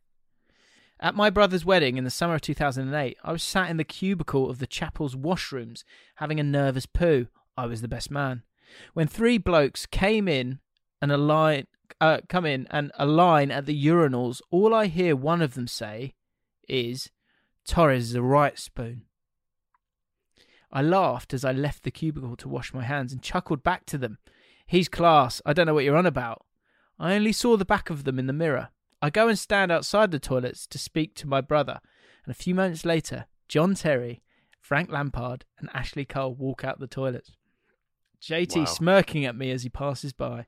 At 1.00 1.16
my 1.16 1.30
brother's 1.30 1.66
wedding 1.66 1.98
in 1.98 2.04
the 2.04 2.10
summer 2.10 2.36
of 2.36 2.42
2008, 2.42 3.18
I 3.24 3.32
was 3.32 3.44
sat 3.44 3.70
in 3.70 3.78
the 3.78 3.84
cubicle 3.84 4.50
of 4.50 4.60
the 4.60 4.68
chapel's 4.68 5.16
washrooms 5.16 5.84
having 6.16 6.40
a 6.40 6.44
nervous 6.44 6.86
poo. 6.86 7.28
I 7.56 7.66
was 7.68 7.82
the 7.82 7.88
best 7.88 8.10
man. 8.10 8.44
When 8.94 9.08
three 9.08 9.38
blokes 9.38 9.86
came 9.86 10.28
in 10.28 10.60
and 11.02 11.12
a 11.12 11.18
line, 11.18 11.68
uh, 12.02 12.20
come 12.28 12.46
in 12.46 12.68
and 12.72 12.92
a 12.98 13.06
line 13.06 13.52
at 13.52 13.66
the 13.66 13.86
urinals, 13.86 14.42
all 14.50 14.74
I 14.74 14.88
hear 14.88 15.16
one 15.16 15.42
of 15.42 15.54
them 15.54 15.68
say 15.68 16.16
is, 16.68 17.12
Torres 17.66 18.10
is 18.10 18.16
a 18.16 18.22
right 18.22 18.58
spoon. 18.58 19.04
I 20.72 20.82
laughed 20.82 21.34
as 21.34 21.46
I 21.46 21.52
left 21.52 21.84
the 21.84 21.92
cubicle 21.92 22.36
to 22.38 22.50
wash 22.50 22.74
my 22.74 22.84
hands 22.84 23.14
and 23.14 23.22
chuckled 23.22 23.64
back 23.64 23.86
to 23.88 23.98
them. 23.98 24.18
He's 24.66 24.90
class. 24.90 25.42
I 25.46 25.54
don't 25.54 25.66
know 25.66 25.74
what 25.74 25.86
you're 25.86 25.96
on 25.98 26.06
about. 26.06 26.46
I 27.00 27.14
only 27.14 27.32
saw 27.32 27.56
the 27.56 27.66
back 27.66 27.90
of 27.90 28.04
them 28.04 28.20
in 28.20 28.28
the 28.28 28.34
mirror. 28.34 28.70
I 29.02 29.10
go 29.10 29.28
and 29.28 29.38
stand 29.38 29.72
outside 29.72 30.12
the 30.12 30.20
toilets 30.20 30.66
to 30.68 30.78
speak 30.78 31.14
to 31.16 31.28
my 31.28 31.40
brother, 31.42 31.80
and 32.26 32.32
a 32.32 32.38
few 32.38 32.56
moments 32.56 32.84
later, 32.84 33.28
John 33.48 33.76
Terry, 33.76 34.24
Frank 34.60 34.92
Lampard, 34.92 35.46
and 35.60 35.70
Ashley 35.74 36.04
Cole 36.04 36.34
walk 36.34 36.64
out 36.64 36.80
the 36.80 36.88
toilets. 36.88 37.32
JT 38.22 38.58
Wow. 38.58 38.66
smirking 38.66 39.26
at 39.26 39.36
me 39.36 39.52
as 39.52 39.64
he 39.64 39.70
passes 39.70 40.12
by. 40.12 40.48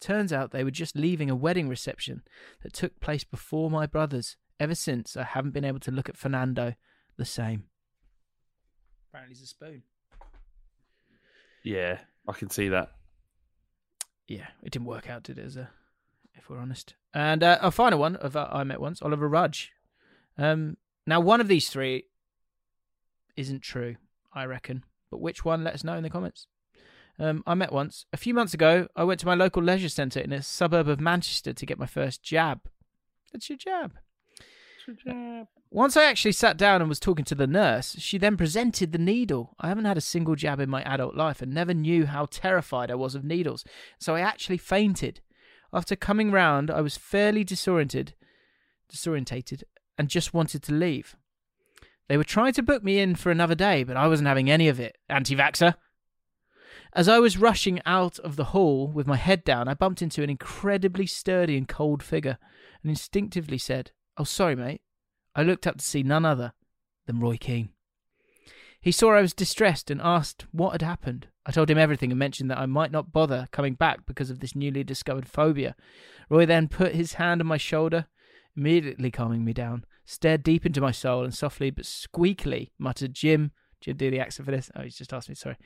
Turns 0.00 0.32
out 0.32 0.50
they 0.50 0.64
were 0.64 0.70
just 0.72 0.96
leaving 0.96 1.30
a 1.30 1.36
wedding 1.36 1.68
reception 1.68 2.22
that 2.62 2.72
took 2.72 3.00
place 3.00 3.24
before 3.24 3.70
my 3.70 3.86
brother's. 3.86 4.36
Ever 4.60 4.74
since, 4.74 5.16
I 5.16 5.22
haven't 5.22 5.52
been 5.52 5.64
able 5.64 5.80
to 5.80 5.90
look 5.90 6.08
at 6.08 6.16
Fernando 6.16 6.74
the 7.16 7.24
same. 7.24 7.64
Apparently, 9.14 9.36
he's 9.36 9.44
a 9.44 9.46
spoon. 9.46 9.80
Yeah, 11.62 11.98
I 12.26 12.32
can 12.32 12.50
see 12.50 12.70
that. 12.70 12.90
Yeah, 14.26 14.48
it 14.64 14.72
didn't 14.72 14.88
work 14.88 15.08
out, 15.08 15.22
did 15.22 15.38
it? 15.38 15.44
As 15.44 15.56
a, 15.56 15.70
if 16.34 16.50
we're 16.50 16.58
honest. 16.58 16.94
And 17.14 17.44
uh, 17.44 17.58
a 17.62 17.70
final 17.70 18.00
one 18.00 18.16
of 18.16 18.34
uh, 18.34 18.48
I 18.50 18.64
met 18.64 18.80
once, 18.80 19.00
Oliver 19.00 19.28
Rudge. 19.28 19.70
Um, 20.36 20.78
now, 21.06 21.20
one 21.20 21.40
of 21.40 21.46
these 21.46 21.68
three 21.68 22.06
isn't 23.36 23.62
true, 23.62 23.94
I 24.32 24.46
reckon. 24.46 24.82
But 25.12 25.20
which 25.20 25.44
one? 25.44 25.62
Let 25.62 25.74
us 25.74 25.84
know 25.84 25.94
in 25.94 26.02
the 26.02 26.10
comments. 26.10 26.48
Um, 27.16 27.44
I 27.46 27.54
met 27.54 27.72
once 27.72 28.06
a 28.12 28.16
few 28.16 28.34
months 28.34 28.52
ago. 28.52 28.88
I 28.96 29.04
went 29.04 29.20
to 29.20 29.26
my 29.26 29.34
local 29.36 29.62
leisure 29.62 29.88
centre 29.88 30.18
in 30.18 30.32
a 30.32 30.42
suburb 30.42 30.88
of 30.88 30.98
Manchester 30.98 31.52
to 31.52 31.66
get 31.66 31.78
my 31.78 31.86
first 31.86 32.24
jab. 32.24 32.62
That's 33.32 33.48
your 33.48 33.58
jab. 33.58 33.92
Once 35.70 35.96
I 35.96 36.04
actually 36.04 36.32
sat 36.32 36.56
down 36.56 36.80
and 36.80 36.88
was 36.88 37.00
talking 37.00 37.24
to 37.24 37.34
the 37.34 37.46
nurse, 37.46 37.96
she 37.98 38.18
then 38.18 38.36
presented 38.36 38.92
the 38.92 38.98
needle. 38.98 39.56
I 39.58 39.68
haven't 39.68 39.86
had 39.86 39.96
a 39.96 40.02
single 40.02 40.36
jab 40.36 40.60
in 40.60 40.70
my 40.70 40.82
adult 40.82 41.14
life 41.16 41.42
and 41.42 41.52
never 41.52 41.74
knew 41.74 42.06
how 42.06 42.26
terrified 42.30 42.90
I 42.90 42.94
was 42.94 43.14
of 43.14 43.24
needles, 43.24 43.64
so 43.98 44.14
I 44.14 44.20
actually 44.20 44.58
fainted. 44.58 45.20
After 45.72 45.96
coming 45.96 46.30
round, 46.30 46.70
I 46.70 46.80
was 46.80 46.96
fairly 46.96 47.42
disoriented, 47.44 48.14
disorientated, 48.92 49.62
and 49.98 50.08
just 50.08 50.32
wanted 50.32 50.62
to 50.64 50.72
leave. 50.72 51.16
They 52.08 52.16
were 52.16 52.24
trying 52.24 52.52
to 52.52 52.62
book 52.62 52.84
me 52.84 52.98
in 52.98 53.14
for 53.14 53.30
another 53.30 53.54
day, 53.54 53.82
but 53.82 53.96
I 53.96 54.06
wasn't 54.06 54.28
having 54.28 54.50
any 54.50 54.68
of 54.68 54.78
it. 54.78 54.98
Anti-vaxxer. 55.08 55.74
As 56.92 57.08
I 57.08 57.18
was 57.18 57.38
rushing 57.38 57.80
out 57.84 58.20
of 58.20 58.36
the 58.36 58.44
hall 58.44 58.86
with 58.86 59.06
my 59.06 59.16
head 59.16 59.42
down, 59.42 59.66
I 59.66 59.74
bumped 59.74 60.02
into 60.02 60.22
an 60.22 60.30
incredibly 60.30 61.06
sturdy 61.06 61.56
and 61.56 61.66
cold 61.66 62.02
figure 62.02 62.38
and 62.82 62.90
instinctively 62.90 63.58
said, 63.58 63.90
Oh, 64.16 64.24
sorry, 64.24 64.54
mate. 64.56 64.82
I 65.34 65.42
looked 65.42 65.66
up 65.66 65.78
to 65.78 65.84
see 65.84 66.02
none 66.02 66.24
other 66.24 66.52
than 67.06 67.20
Roy 67.20 67.36
Keane. 67.36 67.70
He 68.80 68.92
saw 68.92 69.12
I 69.12 69.22
was 69.22 69.32
distressed 69.32 69.90
and 69.90 70.00
asked 70.00 70.44
what 70.52 70.72
had 70.72 70.82
happened. 70.82 71.28
I 71.46 71.52
told 71.52 71.70
him 71.70 71.78
everything 71.78 72.10
and 72.12 72.18
mentioned 72.18 72.50
that 72.50 72.58
I 72.58 72.66
might 72.66 72.92
not 72.92 73.12
bother 73.12 73.48
coming 73.50 73.74
back 73.74 74.06
because 74.06 74.30
of 74.30 74.40
this 74.40 74.54
newly 74.54 74.84
discovered 74.84 75.26
phobia. 75.26 75.74
Roy 76.28 76.46
then 76.46 76.68
put 76.68 76.94
his 76.94 77.14
hand 77.14 77.40
on 77.40 77.46
my 77.46 77.56
shoulder, 77.56 78.06
immediately 78.56 79.10
calming 79.10 79.44
me 79.44 79.52
down, 79.52 79.84
stared 80.04 80.42
deep 80.42 80.66
into 80.66 80.80
my 80.80 80.90
soul, 80.90 81.24
and 81.24 81.34
softly 81.34 81.70
but 81.70 81.86
squeakily 81.86 82.70
muttered, 82.78 83.14
Jim, 83.14 83.52
Jim, 83.80 83.96
do 83.96 84.10
the 84.10 84.20
accent 84.20 84.44
for 84.44 84.52
this? 84.52 84.70
Oh, 84.76 84.82
he's 84.82 84.96
just 84.96 85.12
asked 85.12 85.28
me, 85.28 85.34
sorry. 85.34 85.56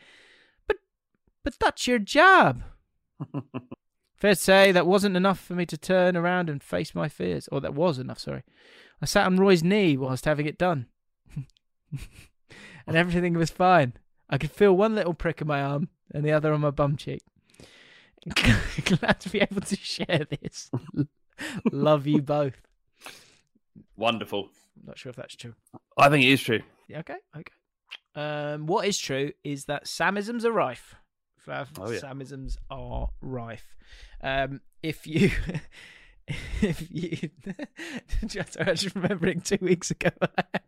But, 0.66 0.76
but 1.44 1.58
that's 1.58 1.86
your 1.86 1.98
job. 1.98 2.62
Fair 4.18 4.34
to 4.34 4.40
say 4.40 4.72
that 4.72 4.86
wasn't 4.86 5.16
enough 5.16 5.38
for 5.38 5.54
me 5.54 5.64
to 5.66 5.78
turn 5.78 6.16
around 6.16 6.50
and 6.50 6.62
face 6.62 6.94
my 6.94 7.08
fears. 7.08 7.48
Or 7.48 7.60
that 7.60 7.74
was 7.74 7.98
enough, 7.98 8.18
sorry. 8.18 8.42
I 9.00 9.06
sat 9.06 9.26
on 9.26 9.36
Roy's 9.36 9.62
knee 9.62 9.96
whilst 9.96 10.24
having 10.24 10.46
it 10.46 10.58
done. 10.58 10.86
and 12.86 12.96
everything 12.96 13.34
was 13.34 13.50
fine. 13.50 13.92
I 14.28 14.38
could 14.38 14.50
feel 14.50 14.76
one 14.76 14.94
little 14.94 15.14
prick 15.14 15.40
in 15.40 15.46
my 15.46 15.62
arm 15.62 15.88
and 16.12 16.24
the 16.24 16.32
other 16.32 16.52
on 16.52 16.60
my 16.60 16.70
bum 16.70 16.96
cheek. 16.96 17.22
Glad 18.84 19.20
to 19.20 19.30
be 19.30 19.40
able 19.40 19.60
to 19.60 19.76
share 19.76 20.26
this. 20.28 20.70
Love 21.72 22.06
you 22.06 22.20
both. 22.20 22.60
Wonderful. 23.96 24.48
Not 24.84 24.98
sure 24.98 25.10
if 25.10 25.16
that's 25.16 25.36
true. 25.36 25.54
I 25.96 26.08
think 26.08 26.24
it 26.24 26.30
is 26.30 26.42
true. 26.42 26.60
Yeah, 26.88 27.00
okay, 27.00 27.16
okay. 27.36 27.52
Um, 28.14 28.66
what 28.66 28.86
is 28.86 28.98
true 28.98 29.30
is 29.44 29.66
that 29.66 29.84
Samisms 29.84 30.44
are 30.44 30.52
rife. 30.52 30.96
Oh, 31.48 31.90
yeah. 31.90 32.00
Samisms 32.00 32.56
are 32.70 33.08
rife. 33.22 33.76
Um, 34.22 34.60
if 34.82 35.06
you, 35.06 35.30
if 36.60 36.86
you, 36.90 37.30
just, 38.26 38.60
I 38.60 38.70
was 38.70 38.82
just 38.82 38.94
remembering 38.94 39.40
two 39.40 39.58
weeks 39.60 39.90
ago, 39.90 40.10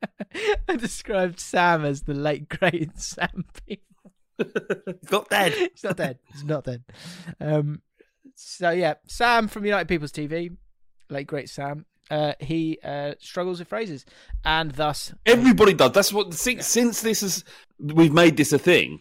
I 0.68 0.76
described 0.76 1.40
Sam 1.40 1.84
as 1.84 2.02
the 2.02 2.14
late 2.14 2.48
great 2.48 2.98
Sam 2.98 3.44
Peel. 3.66 3.78
He's 4.38 5.10
not 5.10 5.28
dead. 5.28 5.52
He's 5.52 5.84
not 5.84 5.96
dead. 5.96 6.18
He's 6.32 6.44
not 6.44 6.64
dead. 6.64 6.82
Um, 7.40 7.82
so 8.34 8.70
yeah, 8.70 8.94
Sam 9.06 9.48
from 9.48 9.66
United 9.66 9.86
People's 9.88 10.12
TV, 10.12 10.56
late 11.10 11.26
great 11.26 11.50
Sam. 11.50 11.84
Uh, 12.10 12.32
he 12.40 12.78
uh, 12.82 13.14
struggles 13.20 13.58
with 13.60 13.68
phrases, 13.68 14.04
and 14.44 14.72
thus 14.72 15.12
Everybody 15.26 15.74
does. 15.74 15.92
That's 15.92 16.12
what 16.12 16.34
since, 16.34 16.66
since 16.66 17.02
this 17.02 17.22
is 17.22 17.44
we've 17.78 18.12
made 18.12 18.36
this 18.36 18.52
a 18.52 18.58
thing. 18.58 19.00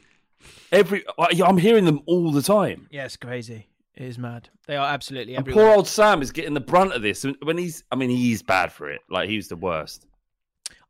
Every 0.71 1.03
I- 1.17 1.41
I'm 1.43 1.57
hearing 1.57 1.85
them 1.85 2.01
all 2.05 2.31
the 2.31 2.41
time. 2.43 2.87
Yeah, 2.91 3.05
it's 3.05 3.17
crazy. 3.17 3.67
It 3.99 4.05
is 4.07 4.17
mad. 4.17 4.49
They 4.65 4.75
are 4.77 4.87
absolutely 4.91 5.35
And 5.35 5.43
everywhere. 5.43 5.65
poor 5.65 5.75
old 5.75 5.87
Sam 5.87 6.21
is 6.21 6.31
getting 6.31 6.53
the 6.53 6.61
brunt 6.61 6.93
of 6.93 7.01
this. 7.01 7.25
When 7.43 7.57
he's, 7.57 7.83
I 7.91 7.95
mean, 7.95 8.09
he's 8.09 8.41
bad 8.41 8.71
for 8.71 8.89
it. 8.89 9.01
Like 9.09 9.29
he's 9.29 9.49
the 9.49 9.57
worst. 9.57 10.05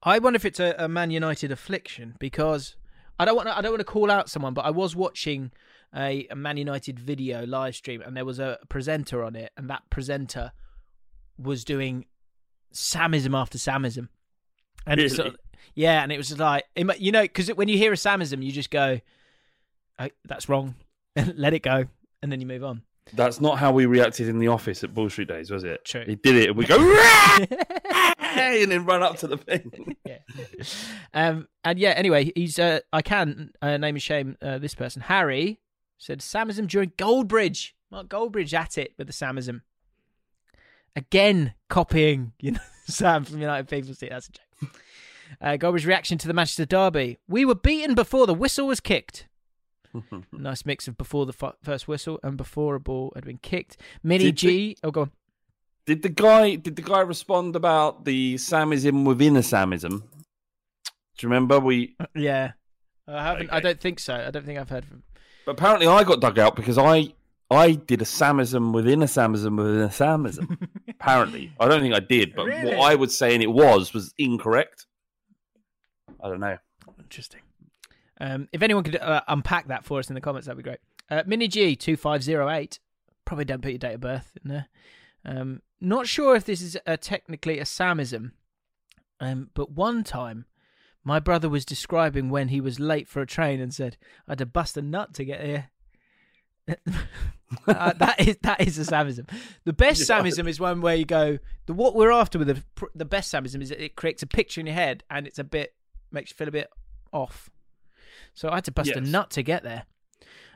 I 0.04 0.20
wonder 0.20 0.38
if 0.38 0.46
it's 0.46 0.60
a, 0.60 0.76
a 0.78 0.88
Man 0.88 1.10
United 1.12 1.52
affliction 1.52 2.16
because 2.20 2.76
I 3.18 3.26
don't 3.26 3.36
want 3.36 3.48
to, 3.50 3.58
I 3.58 3.62
don't 3.62 3.72
want 3.72 3.80
to 3.82 3.84
call 3.86 4.12
out 4.12 4.30
someone, 4.30 4.54
but 4.54 4.64
I 4.64 4.70
was 4.70 4.96
watching 4.96 5.52
a, 5.94 6.28
a 6.30 6.36
Man 6.36 6.56
United 6.58 7.00
video 7.00 7.46
live 7.46 7.76
stream 7.76 8.02
and 8.02 8.16
there 8.16 8.24
was 8.26 8.40
a 8.40 8.60
presenter 8.70 9.24
on 9.24 9.36
it, 9.36 9.52
and 9.58 9.70
that 9.72 9.82
presenter 9.90 10.52
was 11.38 11.66
doing 11.66 12.06
Samism 12.74 13.36
after 13.36 13.58
Samism, 13.58 14.08
and 14.86 15.00
sort 15.12 15.18
Really? 15.18 15.30
of- 15.30 15.36
yeah, 15.74 16.04
and 16.04 16.12
it 16.12 16.18
was 16.18 16.38
like 16.40 16.64
you 16.76 17.12
know 17.12 17.24
because 17.24 17.48
when 17.56 17.68
you 17.68 17.78
hear 17.78 17.92
a 17.92 17.96
Samism, 17.96 18.44
you 18.44 18.52
just 18.52 18.70
go, 18.70 19.00
oh, 19.98 20.08
"That's 20.26 20.48
wrong," 20.48 20.76
let 21.36 21.54
it 21.54 21.64
go, 21.64 21.86
and 22.22 22.32
then 22.32 22.40
you 22.40 22.46
move 22.48 22.64
on. 22.64 22.84
That's 23.14 23.42
not 23.42 23.60
how 23.60 23.72
we 23.72 23.86
reacted 23.86 24.28
in 24.28 24.40
the 24.40 24.48
office 24.48 24.84
at 24.84 24.94
Bull 24.94 25.10
Street 25.10 25.28
Days, 25.28 25.52
was 25.52 25.64
it? 25.64 25.84
True. 25.86 26.04
He 26.06 26.16
did 26.16 26.36
it, 26.36 26.50
and 26.50 26.58
we 26.58 26.66
go. 26.66 26.78
Hey, 28.20 28.64
and 28.64 28.72
then 28.72 28.86
run 28.86 29.04
up 29.04 29.18
to 29.18 29.28
the 29.28 29.38
thing. 29.38 29.96
yeah. 30.06 30.18
Um, 31.14 31.48
and 31.64 31.80
yeah, 31.80 31.92
anyway, 31.92 32.32
he's. 32.36 32.60
Uh, 32.60 32.80
I 32.92 33.02
can 33.02 33.52
uh, 33.62 33.78
name 33.78 33.96
and 33.96 34.02
shame 34.02 34.38
uh, 34.42 34.58
this 34.58 34.76
person. 34.76 35.04
Harry 35.04 35.60
said 35.98 36.20
Samism 36.20 36.68
during 36.68 36.92
Goldbridge. 36.92 37.72
Mark 37.92 38.08
Goldbridge 38.08 38.54
at 38.54 38.78
it 38.78 38.94
with 38.98 39.08
the 39.08 39.14
Samism. 39.14 39.62
Again, 40.96 41.54
copying 41.70 42.34
you 42.40 42.52
know 42.52 42.60
Sam 42.86 43.26
from 43.26 43.40
United 43.40 43.68
People. 43.68 43.94
See, 43.94 44.10
that's 44.10 44.30
a 44.30 44.32
joke. 44.32 44.76
Uh, 45.42 45.58
Goldbridge 45.58 45.86
reaction 45.86 46.18
to 46.18 46.28
the 46.28 46.34
Manchester 46.34 46.66
derby. 46.66 47.18
We 47.28 47.46
were 47.46 47.56
beaten 47.56 47.96
before 47.96 48.28
the 48.28 48.34
whistle 48.34 48.68
was 48.68 48.80
kicked. 48.80 49.28
nice 50.32 50.66
mix 50.66 50.88
of 50.88 50.98
before 50.98 51.26
the 51.26 51.34
f- 51.42 51.56
first 51.64 51.88
whistle 51.88 52.20
and 52.24 52.38
before 52.38 52.76
a 52.76 52.80
ball 52.80 53.12
had 53.16 53.26
been 53.26 53.38
kicked. 53.40 53.78
Mini 54.04 54.26
Did 54.26 54.38
G. 54.38 54.78
Oh, 54.84 54.92
go 54.92 55.02
on. 55.02 55.12
Did 55.86 56.04
the 56.04 56.10
guy 56.10 56.56
did 56.56 56.76
the 56.76 56.82
guy 56.82 57.00
respond 57.02 57.56
about 57.56 58.06
the 58.06 58.36
Samism 58.36 59.06
within 59.06 59.36
a 59.36 59.42
Samism? 59.42 60.02
Do 60.02 60.02
you 61.22 61.30
remember 61.30 61.60
we? 61.60 61.96
Yeah. 62.16 62.52
I 63.08 63.24
haven't. 63.24 63.52
I 63.52 63.60
don't 63.60 63.82
think 63.82 64.00
so. 64.00 64.14
I 64.14 64.30
don't 64.30 64.46
think 64.46 64.60
I've 64.60 64.70
heard 64.70 64.86
from. 64.86 65.02
But 65.46 65.54
apparently, 65.54 65.88
I 65.88 66.04
got 66.04 66.22
dug 66.22 66.38
out 66.38 66.56
because 66.56 66.78
I 66.78 67.14
I 67.50 67.72
did 67.72 68.04
a 68.04 68.06
Samism 68.06 68.72
within 68.72 69.02
a 69.02 69.08
Samism 69.08 69.58
within 69.58 69.82
a 69.82 69.88
Samism. 69.90 70.68
apparently, 70.88 71.52
I 71.60 71.68
don't 71.68 71.82
think 71.82 71.96
I 71.96 72.02
did, 72.02 72.36
but 72.36 72.46
Really? 72.46 72.76
what 72.76 72.92
I 72.92 72.94
was 72.94 73.18
saying 73.18 73.42
it 73.42 73.52
was 73.52 73.92
was 73.96 74.14
incorrect. 74.20 74.86
I 76.24 76.30
don't 76.30 76.40
know. 76.40 76.58
Interesting. 77.00 77.42
Um, 78.20 78.50
if 78.52 78.62
anyone 78.62 78.84
could 78.84 78.98
uh, 78.98 79.22
unpack 79.28 79.68
that 79.68 79.86
for 79.86 80.00
us 80.00 80.10
in 80.10 80.16
the 80.16 80.22
comments, 80.22 80.48
that'd 80.48 80.58
be 80.58 80.64
great. 80.64 80.80
Uh, 81.10 81.24
Mini 81.26 81.48
G 81.48 81.76
two 81.76 81.96
five 81.96 82.24
zero 82.24 82.50
eight. 82.50 82.80
Probably 83.26 83.46
don't 83.46 83.62
put 83.62 83.72
your 83.72 83.78
date 83.80 83.96
of 83.96 84.02
birth 84.02 84.38
in 84.44 84.50
there. 84.50 84.68
Um, 85.26 85.62
not 85.80 86.08
sure 86.08 86.36
if 86.36 86.46
this 86.46 86.62
is 86.62 86.78
uh 86.86 86.98
technically 86.98 87.60
a 87.60 87.64
Samism, 87.64 88.32
um, 89.20 89.50
but 89.54 89.72
one 89.72 90.04
time 90.04 90.46
my 91.04 91.20
brother 91.20 91.50
was 91.50 91.66
describing 91.66 92.30
when 92.30 92.50
he 92.50 92.60
was 92.62 92.80
late 92.80 93.08
for 93.08 93.22
a 93.22 93.28
train 93.28 93.60
and 93.62 93.74
said, 93.74 93.98
"I 94.28 94.32
had 94.32 94.40
to 94.40 94.46
bust 94.46 94.78
a 94.78 94.82
nut 94.82 95.14
to 95.16 95.26
get 95.26 95.44
here." 95.44 95.70
Uh, 97.68 97.94
that 97.94 98.20
is 98.20 98.38
that 98.44 98.62
is 98.62 98.78
a 98.78 98.84
Samism. 98.84 99.28
The 99.66 99.74
best 99.74 100.08
Yeah. 100.08 100.22
Samism 100.22 100.48
is 100.48 100.60
one 100.60 100.82
where 100.82 100.94
you 100.96 101.04
go. 101.06 101.40
The 101.66 101.74
what 101.74 101.96
we're 101.96 102.12
after 102.12 102.38
with 102.38 102.48
the 102.48 102.64
the 102.94 103.06
best 103.06 103.34
Samism 103.34 103.60
is 103.64 103.70
that 103.70 103.84
it 103.84 103.96
creates 103.96 104.22
a 104.22 104.28
picture 104.28 104.62
in 104.62 104.68
your 104.68 104.76
head 104.76 105.04
and 105.10 105.26
it's 105.26 105.40
a 105.40 105.44
bit 105.44 105.74
makes 106.12 106.30
you 106.30 106.36
feel 106.36 106.48
a 106.48 106.52
bit 106.52 106.70
off. 107.12 107.50
So 108.40 108.48
I 108.48 108.56
had 108.56 108.64
to 108.64 108.72
bust 108.72 108.92
a 108.92 109.02
nut 109.02 109.32
to 109.32 109.44
get 109.44 109.64
there. 109.64 109.84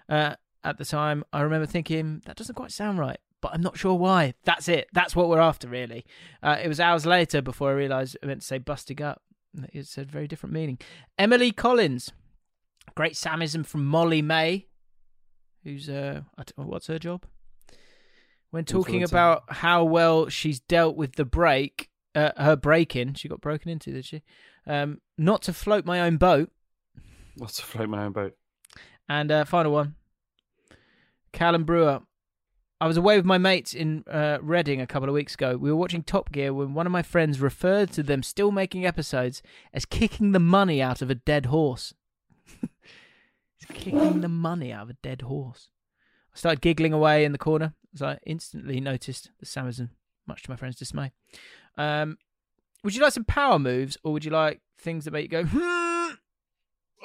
Uh, 0.07 0.35
at 0.63 0.77
the 0.77 0.85
time, 0.85 1.25
I 1.33 1.41
remember 1.41 1.65
thinking 1.65 2.21
that 2.25 2.37
doesn't 2.37 2.55
quite 2.55 2.71
sound 2.71 2.97
right, 2.97 3.17
but 3.41 3.53
I'm 3.53 3.61
not 3.61 3.77
sure 3.77 3.95
why. 3.95 4.35
That's 4.45 4.69
it. 4.69 4.87
That's 4.93 5.17
what 5.17 5.27
we're 5.27 5.41
after, 5.41 5.67
really. 5.67 6.05
Uh, 6.41 6.55
it 6.63 6.69
was 6.69 6.79
hours 6.79 7.05
later 7.05 7.41
before 7.41 7.71
I 7.71 7.73
realised 7.73 8.15
I 8.23 8.27
meant 8.27 8.39
to 8.39 8.47
say 8.47 8.57
busting 8.57 9.01
up. 9.01 9.21
It's 9.73 9.97
a 9.97 10.05
very 10.05 10.29
different 10.29 10.53
meaning. 10.53 10.79
Emily 11.19 11.51
Collins, 11.51 12.13
great 12.95 13.15
Samism 13.15 13.65
from 13.65 13.83
Molly-Mae, 13.83 14.65
who's 15.65 15.89
uh, 15.89 16.21
what's 16.55 16.87
her 16.87 16.99
job? 16.99 17.25
When 18.51 18.63
talking 18.63 19.01
Influencer. 19.01 19.09
about 19.09 19.43
how 19.49 19.83
well 19.83 20.29
she's 20.29 20.61
dealt 20.61 20.95
with 20.95 21.15
the 21.15 21.25
break, 21.25 21.89
uh, 22.15 22.31
her 22.37 22.55
break-in, 22.55 23.15
she 23.15 23.27
got 23.27 23.41
broken 23.41 23.69
into, 23.69 23.91
did 23.91 24.05
she? 24.05 24.23
Um, 24.65 25.01
not 25.17 25.41
to 25.41 25.51
float 25.51 25.83
my 25.83 25.99
own 25.99 26.15
boat. 26.15 26.49
What's 27.37 27.57
to 27.57 27.63
float 27.63 27.89
my 27.89 28.05
own 28.05 28.11
boat? 28.11 28.35
And 29.09 29.31
uh, 29.31 29.45
final 29.45 29.71
one, 29.71 29.95
Callum 31.31 31.63
Brewer. 31.63 32.01
I 32.79 32.87
was 32.87 32.97
away 32.97 33.15
with 33.15 33.25
my 33.25 33.37
mates 33.37 33.73
in 33.73 34.03
uh, 34.11 34.39
Reading 34.41 34.81
a 34.81 34.87
couple 34.87 35.07
of 35.07 35.15
weeks 35.15 35.35
ago. 35.35 35.55
We 35.55 35.71
were 35.71 35.77
watching 35.77 36.03
Top 36.03 36.33
Gear 36.33 36.53
when 36.53 36.73
one 36.73 36.85
of 36.85 36.91
my 36.91 37.01
friends 37.01 37.39
referred 37.39 37.91
to 37.93 38.03
them 38.03 38.23
still 38.23 38.51
making 38.51 38.85
episodes 38.85 39.41
as 39.73 39.85
kicking 39.85 40.33
the 40.33 40.39
money 40.39 40.81
out 40.81 41.01
of 41.01 41.09
a 41.09 41.15
dead 41.15 41.45
horse. 41.45 41.93
Kicking 43.73 44.19
the 44.19 44.27
money 44.27 44.73
out 44.73 44.83
of 44.83 44.89
a 44.89 44.97
dead 45.01 45.21
horse. 45.21 45.69
I 46.35 46.37
started 46.37 46.59
giggling 46.59 46.91
away 46.91 47.23
in 47.23 47.31
the 47.31 47.37
corner 47.37 47.73
as 47.93 48.01
I 48.01 48.19
instantly 48.25 48.81
noticed 48.81 49.31
the 49.39 49.45
Samazon, 49.45 49.91
much 50.27 50.43
to 50.43 50.49
my 50.49 50.57
friend's 50.57 50.75
dismay. 50.75 51.13
Um, 51.77 52.17
would 52.83 52.93
you 52.93 53.01
like 53.01 53.13
some 53.13 53.23
power 53.23 53.59
moves, 53.59 53.97
or 54.03 54.11
would 54.11 54.25
you 54.25 54.31
like 54.31 54.59
things 54.77 55.05
that 55.05 55.11
make 55.11 55.31
you 55.31 55.43
go? 55.43 55.45
Hmm? 55.45 55.82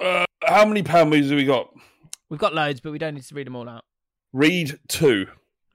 Uh, 0.00 0.24
how 0.44 0.64
many 0.64 0.82
pound 0.82 1.10
moves 1.10 1.30
have 1.30 1.36
we 1.36 1.44
got? 1.44 1.74
We've 2.28 2.40
got 2.40 2.54
loads, 2.54 2.80
but 2.80 2.92
we 2.92 2.98
don't 2.98 3.14
need 3.14 3.24
to 3.24 3.34
read 3.34 3.46
them 3.46 3.56
all 3.56 3.68
out. 3.68 3.84
Read 4.32 4.78
two. 4.88 5.26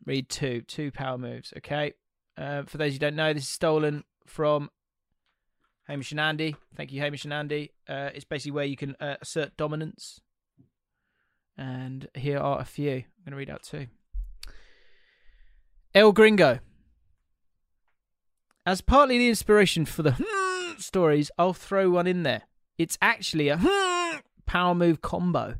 Read 0.06 0.30
two, 0.30 0.62
two 0.62 0.92
power 0.92 1.18
moves. 1.18 1.54
Okay. 1.58 1.94
Uh, 2.38 2.64
for 2.64 2.78
those 2.78 2.94
who 2.94 3.00
don't 3.00 3.16
know, 3.16 3.34
this 3.34 3.44
is 3.44 3.50
stolen 3.50 4.04
from 4.26 4.70
Hamish 5.88 6.12
and 6.12 6.20
Andy. 6.20 6.56
Thank 6.76 6.92
you, 6.92 7.02
Hamish 7.02 7.24
and 7.24 7.34
Andy. 7.34 7.72
Uh, 7.88 8.10
it's 8.14 8.26
basically 8.26 8.52
where 8.52 8.66
you 8.66 8.78
can 8.78 8.96
uh, 9.00 9.16
assert 9.22 9.56
dominance. 9.58 10.22
And 11.58 12.08
here 12.16 12.40
are 12.40 12.60
a 12.60 12.66
few. 12.66 12.92
I'm 12.92 13.24
going 13.26 13.32
to 13.32 13.36
read 13.36 13.50
out 13.50 13.64
two. 13.64 13.88
El 15.94 16.12
Gringo. 16.12 16.60
As 18.66 18.82
partly 18.82 19.18
the 19.18 19.30
inspiration 19.30 19.86
for 19.86 20.04
the 20.04 20.76
stories, 20.78 21.30
I'll 21.38 21.54
throw 21.54 21.90
one 21.90 22.08
in 22.08 22.24
there. 22.24 22.44
It's 22.78 22.98
actually 23.02 23.50
a 23.50 23.58
hmm 23.62 23.93
power 24.54 24.76
move 24.76 25.02
combo. 25.02 25.56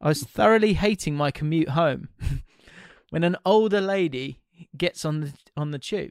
I 0.00 0.08
was 0.08 0.24
thoroughly 0.24 0.72
hating 0.72 1.14
my 1.14 1.30
commute 1.30 1.68
home 1.68 2.08
when 3.10 3.22
an 3.22 3.36
older 3.46 3.80
lady 3.80 4.40
gets 4.76 5.04
on 5.04 5.20
the 5.20 5.32
on 5.56 5.70
the 5.70 5.78
tube. 5.78 6.10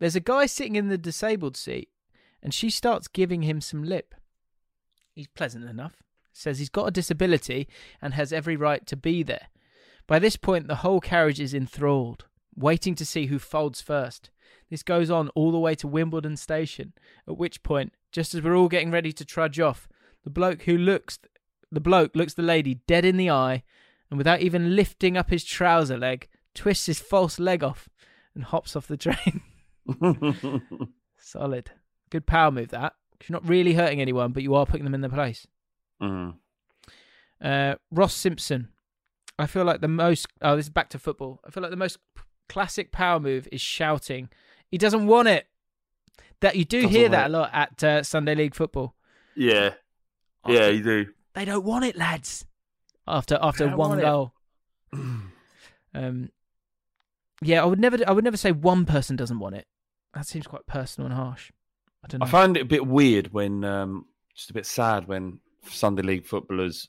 There's 0.00 0.16
a 0.16 0.20
guy 0.20 0.46
sitting 0.46 0.76
in 0.76 0.88
the 0.88 0.96
disabled 0.96 1.58
seat, 1.58 1.90
and 2.42 2.54
she 2.54 2.70
starts 2.70 3.06
giving 3.06 3.42
him 3.42 3.60
some 3.60 3.84
lip. 3.84 4.14
He's 5.14 5.26
pleasant 5.26 5.68
enough, 5.68 6.02
says 6.32 6.58
he's 6.58 6.70
got 6.70 6.88
a 6.88 6.90
disability 6.90 7.68
and 8.00 8.14
has 8.14 8.32
every 8.32 8.56
right 8.56 8.86
to 8.86 8.96
be 8.96 9.22
there. 9.22 9.48
By 10.06 10.18
this 10.18 10.36
point, 10.36 10.68
the 10.68 10.76
whole 10.76 11.00
carriage 11.00 11.38
is 11.38 11.52
enthralled, 11.52 12.24
waiting 12.56 12.94
to 12.94 13.04
see 13.04 13.26
who 13.26 13.38
folds 13.38 13.82
first. 13.82 14.30
This 14.70 14.82
goes 14.82 15.10
on 15.10 15.28
all 15.34 15.52
the 15.52 15.58
way 15.58 15.74
to 15.74 15.86
Wimbledon 15.86 16.38
station, 16.38 16.94
at 17.28 17.36
which 17.36 17.62
point, 17.62 17.92
just 18.10 18.34
as 18.34 18.40
we're 18.40 18.56
all 18.56 18.68
getting 18.68 18.90
ready 18.90 19.12
to 19.12 19.24
trudge 19.26 19.60
off, 19.60 19.86
the 20.24 20.30
bloke 20.30 20.62
who 20.62 20.76
looks 20.76 21.18
the 21.70 21.80
bloke 21.80 22.14
looks 22.14 22.34
the 22.34 22.42
lady 22.42 22.80
dead 22.86 23.04
in 23.04 23.16
the 23.16 23.30
eye 23.30 23.62
and 24.10 24.18
without 24.18 24.40
even 24.40 24.76
lifting 24.76 25.16
up 25.16 25.30
his 25.30 25.44
trouser 25.44 25.98
leg, 25.98 26.28
twists 26.54 26.86
his 26.86 27.00
false 27.00 27.38
leg 27.38 27.64
off 27.64 27.88
and 28.34 28.44
hops 28.44 28.76
off 28.76 28.86
the 28.86 28.96
train. 28.96 29.42
Solid. 31.18 31.70
Good 32.10 32.26
power 32.26 32.50
move 32.50 32.68
that. 32.68 32.94
You're 33.26 33.34
not 33.40 33.48
really 33.48 33.74
hurting 33.74 34.00
anyone, 34.00 34.32
but 34.32 34.42
you 34.42 34.54
are 34.54 34.66
putting 34.66 34.84
them 34.84 34.94
in 34.94 35.00
their 35.00 35.10
place. 35.10 35.46
Mhm. 36.02 36.34
Uh, 37.40 37.76
Ross 37.90 38.14
Simpson. 38.14 38.68
I 39.38 39.46
feel 39.46 39.64
like 39.64 39.80
the 39.80 39.88
most. 39.88 40.26
Oh, 40.42 40.56
this 40.56 40.66
is 40.66 40.70
back 40.70 40.90
to 40.90 40.98
football. 40.98 41.40
I 41.46 41.50
feel 41.50 41.62
like 41.62 41.70
the 41.70 41.76
most 41.76 41.98
classic 42.48 42.92
power 42.92 43.18
move 43.18 43.48
is 43.50 43.60
shouting. 43.60 44.28
He 44.70 44.78
doesn't 44.78 45.06
want 45.06 45.28
it. 45.28 45.46
That 46.40 46.56
you 46.56 46.64
do 46.64 46.82
Doesn't 46.82 46.90
hear 46.90 47.02
want 47.04 47.12
that 47.12 47.26
a 47.26 47.32
lot 47.32 47.50
at 47.52 47.84
uh, 47.84 48.02
Sunday 48.02 48.34
League 48.34 48.54
football. 48.54 48.94
Yeah. 49.34 49.74
Yeah, 50.46 50.68
you 50.68 50.82
do. 50.82 51.06
They 51.34 51.44
don't 51.44 51.64
want 51.64 51.84
it, 51.84 51.96
lads. 51.96 52.44
After 53.06 53.38
after 53.40 53.76
one 53.76 54.00
goal. 54.00 54.32
Um, 55.96 56.30
yeah, 57.40 57.62
I 57.62 57.66
would 57.66 57.78
never. 57.78 57.98
I 58.06 58.10
would 58.12 58.24
never 58.24 58.36
say 58.36 58.50
one 58.50 58.84
person 58.84 59.14
doesn't 59.14 59.38
want 59.38 59.54
it. 59.54 59.66
That 60.12 60.26
seems 60.26 60.46
quite 60.46 60.66
personal 60.66 61.06
and 61.06 61.14
harsh. 61.16 61.52
I 62.04 62.08
don't 62.08 62.18
know. 62.20 62.26
I 62.26 62.28
find 62.28 62.56
it 62.56 62.62
a 62.62 62.66
bit 62.66 62.84
weird 62.86 63.32
when, 63.32 63.64
um, 63.64 64.06
just 64.34 64.50
a 64.50 64.54
bit 64.54 64.66
sad 64.66 65.06
when 65.06 65.38
Sunday 65.68 66.02
League 66.02 66.26
footballers 66.26 66.88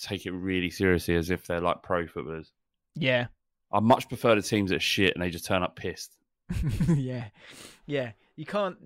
take 0.00 0.24
it 0.24 0.30
really 0.30 0.70
seriously 0.70 1.16
as 1.16 1.30
if 1.30 1.46
they're 1.46 1.60
like 1.60 1.82
pro 1.82 2.06
footballers. 2.06 2.52
yeah, 2.94 3.26
I 3.72 3.80
much 3.80 4.08
prefer 4.08 4.34
the 4.36 4.42
teams 4.42 4.70
that 4.70 4.76
are 4.76 4.80
shit 4.80 5.14
and 5.14 5.22
they 5.22 5.30
just 5.30 5.44
turn 5.46 5.62
up 5.62 5.74
pissed. 5.76 6.16
yeah, 6.88 7.26
yeah. 7.86 8.12
You 8.36 8.46
can't. 8.46 8.76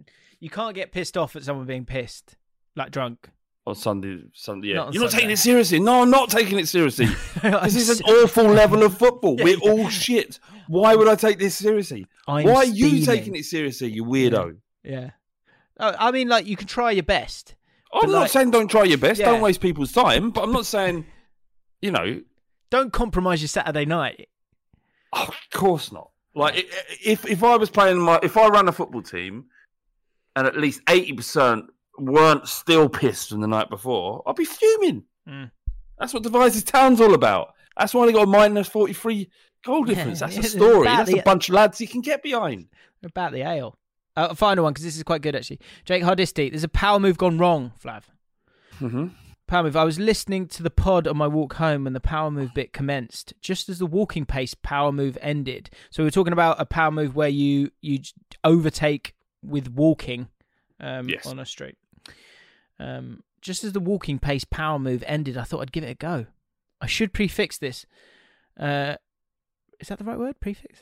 You 0.41 0.51
can't 0.51 0.75
get 0.75 0.93
pissed 0.93 1.17
off 1.17 1.37
at 1.37 1.45
someone 1.45 1.67
being 1.67 1.85
pissed, 1.85 2.37
like 2.75 2.91
drunk. 2.91 3.31
On 3.67 3.75
Sunday, 3.75 4.23
Sunday, 4.35 4.69
yeah. 4.69 4.75
Not 4.77 4.93
You're 4.95 5.03
not 5.05 5.13
taking 5.13 5.31
it 5.31 5.39
seriously. 5.39 5.81
No, 5.81 6.03
I'm 6.03 6.11
not 6.11 6.29
taking 6.29 6.59
it 6.59 6.69
seriously. 6.69 7.07
This 7.63 7.77
is 7.77 7.99
an 8.01 8.05
awful 8.07 8.45
level 8.45 8.83
of 8.83 8.99
football. 8.99 9.37
Yeah. 9.39 9.45
We're 9.45 9.59
all 9.59 9.89
shit. 10.05 10.39
Why 10.69 10.95
would 10.95 11.09
I 11.09 11.15
take 11.15 11.39
this 11.39 11.57
seriously? 11.57 12.07
I'm 12.29 12.45
Why 12.45 12.55
are 12.57 12.65
you 12.67 12.89
steaming. 12.89 13.05
taking 13.07 13.37
it 13.37 13.45
seriously, 13.47 13.91
you 13.91 14.05
weirdo? 14.05 14.57
Yeah. 14.83 15.11
Oh, 15.81 15.95
I 15.99 16.11
mean, 16.11 16.29
like 16.29 16.47
you 16.47 16.57
can 16.57 16.67
try 16.67 16.91
your 16.91 17.05
best. 17.05 17.55
I'm 17.93 18.11
not 18.11 18.23
like- 18.23 18.31
saying 18.33 18.51
don't 18.51 18.69
try 18.71 18.83
your 18.85 18.99
best. 18.99 19.19
Yeah. 19.21 19.31
Don't 19.31 19.41
waste 19.41 19.61
people's 19.63 19.93
time. 19.93 20.31
But 20.31 20.45
I'm 20.45 20.53
not 20.53 20.67
saying, 20.67 21.07
you 21.81 21.91
know, 21.91 22.21
Don't 22.71 22.93
compromise 22.93 23.41
your 23.41 23.49
Saturday 23.49 23.87
night. 23.87 24.29
Oh, 25.15 25.25
of 25.29 25.35
course 25.59 25.91
not. 25.91 26.11
Like 26.35 26.67
if 27.03 27.25
if 27.25 27.43
I 27.43 27.57
was 27.57 27.71
playing 27.71 27.99
my 27.99 28.19
if 28.23 28.37
I 28.37 28.49
ran 28.49 28.69
a 28.69 28.73
football 28.73 29.03
team 29.03 29.45
and 30.37 30.47
at 30.47 30.57
least 30.57 30.81
eighty 30.89 31.13
percent 31.13 31.67
weren't 31.99 32.49
still 32.49 32.89
pissed 32.89 33.29
from 33.31 33.41
the 33.41 33.47
night 33.49 33.71
before, 33.71 34.23
I'd 34.27 34.37
be 34.37 34.45
fuming. 34.45 35.05
Mm. 35.29 35.51
That's 35.99 36.13
what 36.13 36.23
Devizes 36.23 36.65
Town's 36.65 37.01
all 37.01 37.15
about. 37.15 37.55
That's 37.77 37.95
why 37.95 38.07
they 38.07 38.13
got 38.13 38.25
a 38.25 38.27
minus 38.27 38.69
forty 38.69 38.93
three 38.93 39.31
goal 39.65 39.89
Yeah, 39.89 39.95
difference. 39.95 40.21
That's 40.21 40.37
a 40.39 40.43
story. 40.43 40.87
That's 40.87 41.11
the- 41.11 41.19
a 41.21 41.23
bunch 41.23 41.49
of 41.49 41.55
lads 41.55 41.81
you 41.81 41.89
can 41.89 42.01
get 42.01 42.23
behind. 42.23 42.67
About 43.05 43.33
the 43.33 43.43
ale. 43.43 43.79
Uh, 44.17 44.29
a 44.31 44.35
final 44.35 44.65
one 44.65 44.73
because 44.73 44.85
this 44.85 44.97
is 44.97 45.03
quite 45.03 45.23
good 45.23 45.35
actually. 45.35 45.59
Jake 45.85 46.03
Hardisty, 46.05 46.51
there's 46.51 46.63
a 46.65 46.69
power 46.69 47.01
move 47.01 47.19
gone 47.19 47.37
wrong, 47.39 47.73
Flav. 47.83 48.03
Mm-hmm. 48.81 49.09
Power 49.47 49.65
move. 49.65 49.77
I 49.77 49.85
was 49.85 49.99
listening 49.99 50.47
to 50.49 50.63
the 50.63 50.71
pod 50.71 51.07
on 51.07 51.17
my 51.19 51.27
walk 51.27 51.55
home 51.55 51.85
when 51.85 51.93
the 51.93 52.01
power 52.01 52.31
move 52.31 52.55
bit 52.55 52.73
commenced, 52.73 53.35
just 53.43 53.69
as 53.69 53.79
the 53.79 53.87
walking 53.87 54.25
pace 54.25 54.55
power 54.55 54.91
move 54.93 55.19
ended. 55.21 55.69
So 55.91 56.03
we 56.03 56.07
were 56.07 56.11
talking 56.13 56.33
about 56.33 56.61
a 56.61 56.65
power 56.65 56.91
move 56.91 57.15
where 57.15 57.29
you 57.29 57.71
you 57.83 58.01
overtake 58.43 59.15
with 59.43 59.69
walking 59.71 60.29
um, 60.81 61.09
Yes. 61.09 61.27
on 61.27 61.39
a 61.39 61.45
street. 61.47 61.77
Um, 62.79 63.23
just 63.41 63.65
as 63.65 63.73
the 63.73 63.81
walking 63.81 64.19
pace 64.19 64.45
power 64.45 64.79
move 64.79 65.05
ended, 65.07 65.37
I 65.37 65.45
thought 65.45 65.61
I'd 65.61 65.73
give 65.73 65.85
it 65.85 65.91
a 65.91 65.95
go. 65.95 66.27
I 66.81 66.87
should 66.87 67.13
prefix 67.13 67.59
this. 67.59 67.87
Uh, 68.59 68.97
is 69.81 69.89
that 69.89 69.99
the 69.99 70.05
right 70.05 70.19
word? 70.19 70.41
Prefix? 70.41 70.81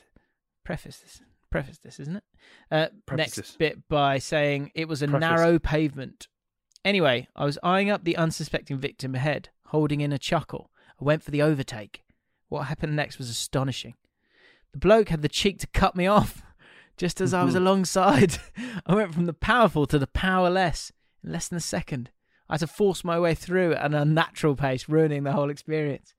Preface 0.63 0.97
this. 0.97 1.21
Preface 1.51 1.77
this, 1.79 1.99
isn't 1.99 2.17
it? 2.17 2.23
Uh, 2.71 2.87
next 3.15 3.35
this. 3.35 3.55
bit 3.55 3.87
by 3.87 4.17
saying 4.17 4.71
it 4.75 4.87
was 4.87 5.01
a 5.01 5.07
Preface. 5.07 5.21
narrow 5.21 5.59
pavement. 5.59 6.27
Anyway, 6.85 7.27
I 7.35 7.45
was 7.45 7.59
eyeing 7.63 7.89
up 7.89 8.03
the 8.03 8.17
unsuspecting 8.17 8.77
victim 8.77 9.15
ahead, 9.15 9.49
holding 9.67 10.01
in 10.01 10.11
a 10.11 10.17
chuckle. 10.17 10.71
I 10.99 11.05
went 11.05 11.23
for 11.23 11.31
the 11.31 11.41
overtake. 11.41 12.03
What 12.49 12.67
happened 12.67 12.95
next 12.95 13.17
was 13.17 13.29
astonishing. 13.29 13.95
The 14.71 14.79
bloke 14.79 15.09
had 15.09 15.21
the 15.21 15.29
cheek 15.29 15.59
to 15.59 15.67
cut 15.67 15.95
me 15.95 16.07
off 16.07 16.43
just 16.97 17.21
as 17.21 17.33
I 17.33 17.43
was 17.43 17.55
alongside. 17.63 18.37
I 18.85 18.95
went 18.95 19.13
from 19.13 19.25
the 19.25 19.33
powerful 19.33 19.85
to 19.87 19.99
the 19.99 20.07
powerless 20.07 20.91
in 21.23 21.31
less 21.31 21.47
than 21.47 21.57
a 21.57 21.61
second. 21.61 22.09
I 22.49 22.53
had 22.53 22.61
to 22.61 22.67
force 22.67 23.03
my 23.03 23.19
way 23.19 23.35
through 23.35 23.73
at 23.73 23.85
an 23.85 23.93
unnatural 23.93 24.55
pace, 24.55 24.89
ruining 24.89 25.23
the 25.23 25.31
whole 25.31 25.49
experience. 25.49 26.13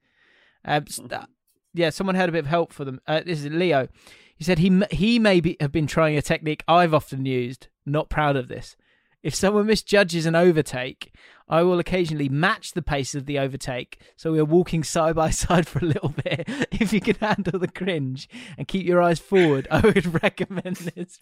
Um, 0.64 0.86
yeah, 1.74 1.90
someone 1.90 2.16
had 2.16 2.28
a 2.28 2.32
bit 2.32 2.40
of 2.40 2.46
help 2.46 2.72
for 2.72 2.84
them. 2.84 3.00
Uh, 3.06 3.20
this 3.24 3.44
is 3.44 3.50
Leo. 3.50 3.88
He 4.36 4.44
said 4.44 4.58
he 4.58 4.82
he 4.90 5.18
may 5.18 5.40
be, 5.40 5.56
have 5.60 5.72
been 5.72 5.86
trying 5.86 6.16
a 6.16 6.22
technique 6.22 6.64
I've 6.66 6.94
often 6.94 7.26
used. 7.26 7.68
Not 7.86 8.08
proud 8.08 8.36
of 8.36 8.48
this. 8.48 8.76
If 9.22 9.34
someone 9.34 9.66
misjudges 9.66 10.26
an 10.26 10.34
overtake, 10.34 11.14
I 11.48 11.62
will 11.62 11.78
occasionally 11.78 12.28
match 12.28 12.72
the 12.72 12.82
pace 12.82 13.14
of 13.14 13.26
the 13.26 13.38
overtake, 13.38 13.98
so 14.16 14.32
we 14.32 14.38
are 14.38 14.44
walking 14.44 14.84
side 14.84 15.14
by 15.14 15.30
side 15.30 15.66
for 15.66 15.78
a 15.78 15.86
little 15.88 16.10
bit. 16.10 16.44
If 16.72 16.92
you 16.92 17.00
can 17.00 17.16
handle 17.16 17.58
the 17.58 17.68
cringe 17.68 18.28
and 18.58 18.68
keep 18.68 18.86
your 18.86 19.02
eyes 19.02 19.18
forward, 19.18 19.66
I 19.70 19.80
would 19.80 20.22
recommend 20.22 20.76
this 20.76 21.18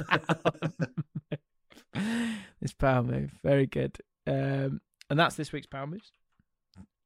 this 2.62 2.72
power 2.72 3.02
move, 3.02 3.32
very 3.42 3.66
good. 3.66 3.98
Um, 4.26 4.80
and 5.10 5.18
that's 5.18 5.34
this 5.34 5.52
week's 5.52 5.66
power 5.66 5.86
moves. 5.86 6.12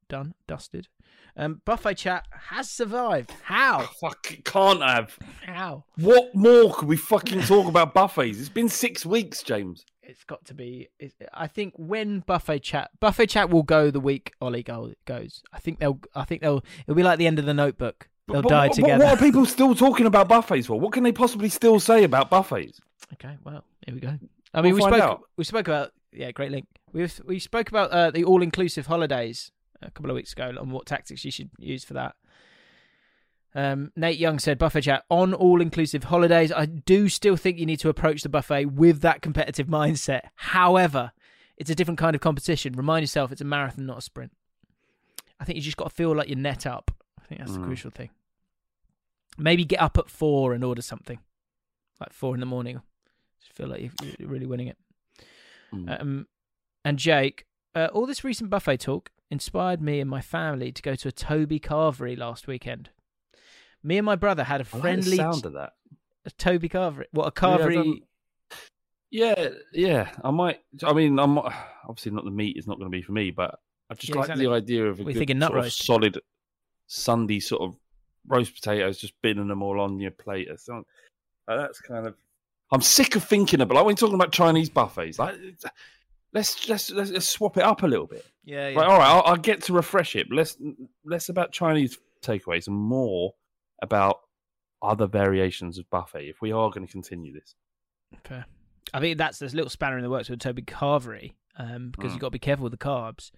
Done, 0.07 0.35
dusted. 0.47 0.87
Um, 1.35 1.61
buffet 1.65 1.95
chat 1.95 2.25
has 2.31 2.69
survived. 2.69 3.33
How? 3.43 3.81
Fuck, 4.01 4.31
it 4.31 4.45
can't 4.45 4.81
have. 4.81 5.17
How? 5.45 5.83
What 5.97 6.33
more 6.33 6.73
could 6.73 6.87
we 6.87 6.95
fucking 6.95 7.41
talk 7.41 7.67
about 7.67 7.93
buffets? 7.93 8.39
It's 8.39 8.47
been 8.47 8.69
six 8.69 9.05
weeks, 9.05 9.43
James. 9.43 9.85
It's 10.01 10.23
got 10.23 10.45
to 10.45 10.53
be. 10.53 10.87
I 11.33 11.47
think 11.47 11.73
when 11.75 12.19
buffet 12.19 12.59
chat, 12.59 12.91
buffet 13.01 13.27
chat 13.27 13.49
will 13.49 13.63
go 13.63 13.91
the 13.91 13.99
week 13.99 14.31
Ollie 14.39 14.63
go, 14.63 14.93
goes. 15.03 15.43
I 15.51 15.59
think 15.59 15.79
they'll. 15.79 15.99
I 16.15 16.23
think 16.23 16.41
they'll. 16.41 16.63
It'll 16.83 16.95
be 16.95 17.03
like 17.03 17.19
the 17.19 17.27
end 17.27 17.39
of 17.39 17.45
the 17.45 17.53
Notebook. 17.53 18.07
They'll 18.31 18.41
But 18.41 18.49
die 18.49 18.67
what, 18.67 18.75
together. 18.75 19.03
What 19.03 19.17
are 19.17 19.21
people 19.21 19.45
still 19.45 19.75
talking 19.75 20.05
about 20.05 20.29
buffets 20.29 20.67
for? 20.67 20.79
What 20.79 20.93
can 20.93 21.03
they 21.03 21.11
possibly 21.11 21.49
still 21.49 21.81
say 21.81 22.05
about 22.05 22.29
buffets? 22.29 22.79
Okay, 23.13 23.37
well, 23.43 23.65
here 23.85 23.95
we 23.95 24.01
go. 24.01 24.17
I 24.53 24.61
mean, 24.61 24.73
We'll 24.75 24.85
we 24.89 24.91
spoke. 24.97 25.03
out. 25.03 25.21
We 25.37 25.43
spoke 25.43 25.67
about 25.67 25.91
yeah, 26.13 26.31
great 26.31 26.51
link. 26.51 26.67
We 26.93 27.07
we 27.25 27.39
spoke 27.39 27.69
about 27.69 27.91
uh, 27.91 28.11
the 28.11 28.23
all-inclusive 28.23 28.87
holidays 28.87 29.51
a 29.81 29.91
couple 29.91 30.09
of 30.09 30.15
weeks 30.15 30.33
ago 30.33 30.49
and 30.59 30.71
what 30.71 30.85
tactics 30.85 31.23
you 31.25 31.31
should 31.31 31.49
use 31.59 31.83
for 31.83 31.93
that. 31.93 32.15
Um, 33.55 33.91
Nate 33.95 34.19
Young 34.19 34.39
said, 34.39 34.57
"Buffet 34.57 34.81
chat 34.81 35.03
on 35.09 35.33
all-inclusive 35.33 36.05
holidays. 36.05 36.51
I 36.51 36.65
do 36.65 37.09
still 37.09 37.35
think 37.35 37.57
you 37.57 37.65
need 37.65 37.79
to 37.79 37.89
approach 37.89 38.21
the 38.23 38.29
buffet 38.29 38.65
with 38.65 39.01
that 39.01 39.21
competitive 39.21 39.67
mindset. 39.79 40.21
However, 40.35 41.11
it's 41.57 41.69
a 41.69 41.75
different 41.75 41.97
kind 41.97 42.15
of 42.15 42.21
competition. 42.21 42.73
Remind 42.73 43.03
yourself 43.03 43.31
it's 43.31 43.41
a 43.41 43.45
marathon, 43.45 43.85
not 43.85 43.97
a 43.99 44.01
sprint. 44.01 44.31
I 45.39 45.43
think 45.45 45.55
you 45.55 45.61
just 45.61 45.77
got 45.77 45.89
to 45.89 45.95
feel 45.95 46.15
like 46.15 46.27
you're 46.29 46.37
net 46.37 46.65
up. 46.65 46.91
I 47.19 47.25
think 47.25 47.39
that's 47.41 47.53
the 47.53 47.59
Mm. 47.59 47.65
crucial 47.65 47.91
thing. 47.91 48.09
Maybe 49.37 49.65
get 49.65 49.81
up 49.81 49.97
at 49.97 50.09
four 50.09 50.53
and 50.53 50.63
order 50.63 50.81
something, 50.81 51.19
like 51.99 52.11
four 52.13 52.33
in 52.33 52.39
the 52.39 52.45
morning. 52.45 52.81
Just 53.39 53.53
feel 53.53 53.67
like 53.67 53.81
you- 53.81 53.91
you're 54.19 54.29
really 54.29 54.45
winning 54.45 54.67
it. 54.67 54.77
Mm. 55.73 56.01
Um, 56.01 56.27
and 56.85 56.97
Jake, 56.99 57.45
uh, 57.75 57.89
all 57.93 58.05
this 58.05 58.23
recent 58.23 58.49
buffet 58.49 58.77
talk 58.77 59.11
inspired 59.29 59.81
me 59.81 59.99
and 59.99 60.09
my 60.09 60.21
family 60.21 60.71
to 60.71 60.81
go 60.81 60.95
to 60.95 61.07
a 61.09 61.11
Toby 61.11 61.59
Carvery 61.59 62.17
last 62.17 62.47
weekend. 62.47 62.89
Me 63.83 63.97
and 63.97 64.05
my 64.05 64.15
brother 64.15 64.43
had 64.45 64.61
a 64.61 64.63
I 64.63 64.65
like 64.65 64.71
the 64.71 64.79
friendly 64.79 65.17
sound 65.17 65.45
of 65.45 65.53
that. 65.53 65.73
a 66.25 66.31
Toby 66.31 66.69
Carvery. 66.69 67.05
What 67.11 67.25
a 67.25 67.25
Yeah, 67.25 67.57
Carvery? 67.57 67.73
don't- 67.73 68.03
Yeah, 69.09 69.49
yeah. 69.73 70.11
I 70.23 70.31
might. 70.31 70.61
I 70.83 70.93
mean, 70.93 71.17
I'm 71.19 71.35
not- 71.35 71.53
obviously 71.87 72.11
not 72.11 72.25
the 72.25 72.31
meat 72.31 72.57
is 72.57 72.67
not 72.67 72.77
going 72.79 72.91
to 72.91 72.95
be 72.97 73.01
for 73.01 73.11
me, 73.13 73.31
but 73.31 73.59
I 73.89 73.93
just 73.93 74.09
Yeah, 74.09 74.15
like 74.15 74.25
exactly. 74.25 74.45
the 74.45 74.51
idea 74.51 74.85
of 74.85 74.99
a 74.99 75.03
We're 75.03 75.25
good 75.25 75.39
sort 75.41 75.57
of 75.57 75.71
solid, 75.71 76.21
Sunday 76.87 77.39
sort 77.39 77.61
of 77.61 77.79
roast 78.25 78.53
potatoes, 78.55 78.99
just 78.99 79.13
binning 79.21 79.47
them 79.47 79.61
all 79.63 79.79
on 79.79 79.99
your 79.99 80.11
plate. 80.11 80.49
Not- 80.67 80.85
uh, 81.47 81.55
that's 81.57 81.79
kind 81.79 82.07
of. 82.07 82.17
I'm 82.71 82.81
sick 82.81 83.15
of 83.15 83.23
thinking 83.23 83.61
about 83.61 83.75
like 83.75 83.85
when 83.85 83.93
you're 83.93 83.97
talking 83.97 84.15
about 84.15 84.31
Chinese 84.31 84.69
buffets. 84.69 85.19
Like, 85.19 85.35
let's 86.33 86.67
let's 86.67 86.91
let's, 86.91 87.11
let's 87.11 87.27
swap 87.29 87.57
it 87.57 87.63
up 87.63 87.83
a 87.83 87.87
little 87.87 88.07
bit. 88.07 88.25
yeah, 88.43 88.69
yeah. 88.69 88.77
Like, 88.77 88.87
all 88.89 88.97
right, 88.99 89.07
I'll, 89.09 89.23
I'll 89.25 89.35
get 89.37 89.63
to 89.63 89.73
refresh 89.73 90.15
it. 90.15 90.31
Less 90.31 90.57
less 91.05 91.29
about 91.29 91.51
Chinese 91.51 91.97
takeaways 92.21 92.67
and 92.67 92.75
more 92.75 93.33
about 93.81 94.19
other 94.81 95.07
variations 95.07 95.77
of 95.77 95.89
buffet. 95.89 96.27
If 96.29 96.41
we 96.41 96.51
are 96.51 96.69
going 96.69 96.85
to 96.85 96.91
continue 96.91 97.33
this, 97.33 97.55
Fair. 98.23 98.45
I 98.93 98.99
think 98.99 99.17
that's 99.17 99.39
there's 99.39 99.53
a 99.53 99.55
little 99.55 99.69
spanner 99.69 99.97
in 99.97 100.03
the 100.03 100.09
works 100.09 100.29
with 100.29 100.39
Toby 100.39 100.61
Carvery 100.61 101.33
um, 101.57 101.89
because 101.91 102.11
Mm. 102.11 102.13
you've 102.15 102.21
got 102.21 102.27
to 102.27 102.31
be 102.31 102.39
careful 102.39 102.63
with 102.63 102.71
the 102.71 102.77
carbs. 102.77 103.31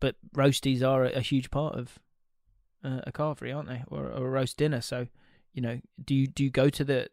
But 0.00 0.16
roasties 0.36 0.82
are 0.86 1.04
a, 1.04 1.12
a 1.14 1.20
huge 1.20 1.50
part 1.50 1.74
of 1.76 1.98
uh, 2.84 3.00
a 3.06 3.12
carvery, 3.12 3.54
aren't 3.54 3.68
they, 3.68 3.82
or, 3.88 4.04
or 4.04 4.26
a 4.26 4.30
roast 4.30 4.56
dinner? 4.56 4.80
So, 4.80 5.06
you 5.52 5.62
know, 5.62 5.80
do 6.04 6.14
you 6.14 6.26
do 6.26 6.44
you 6.44 6.50
go 6.50 6.68
to 6.68 6.84
the 6.84 7.08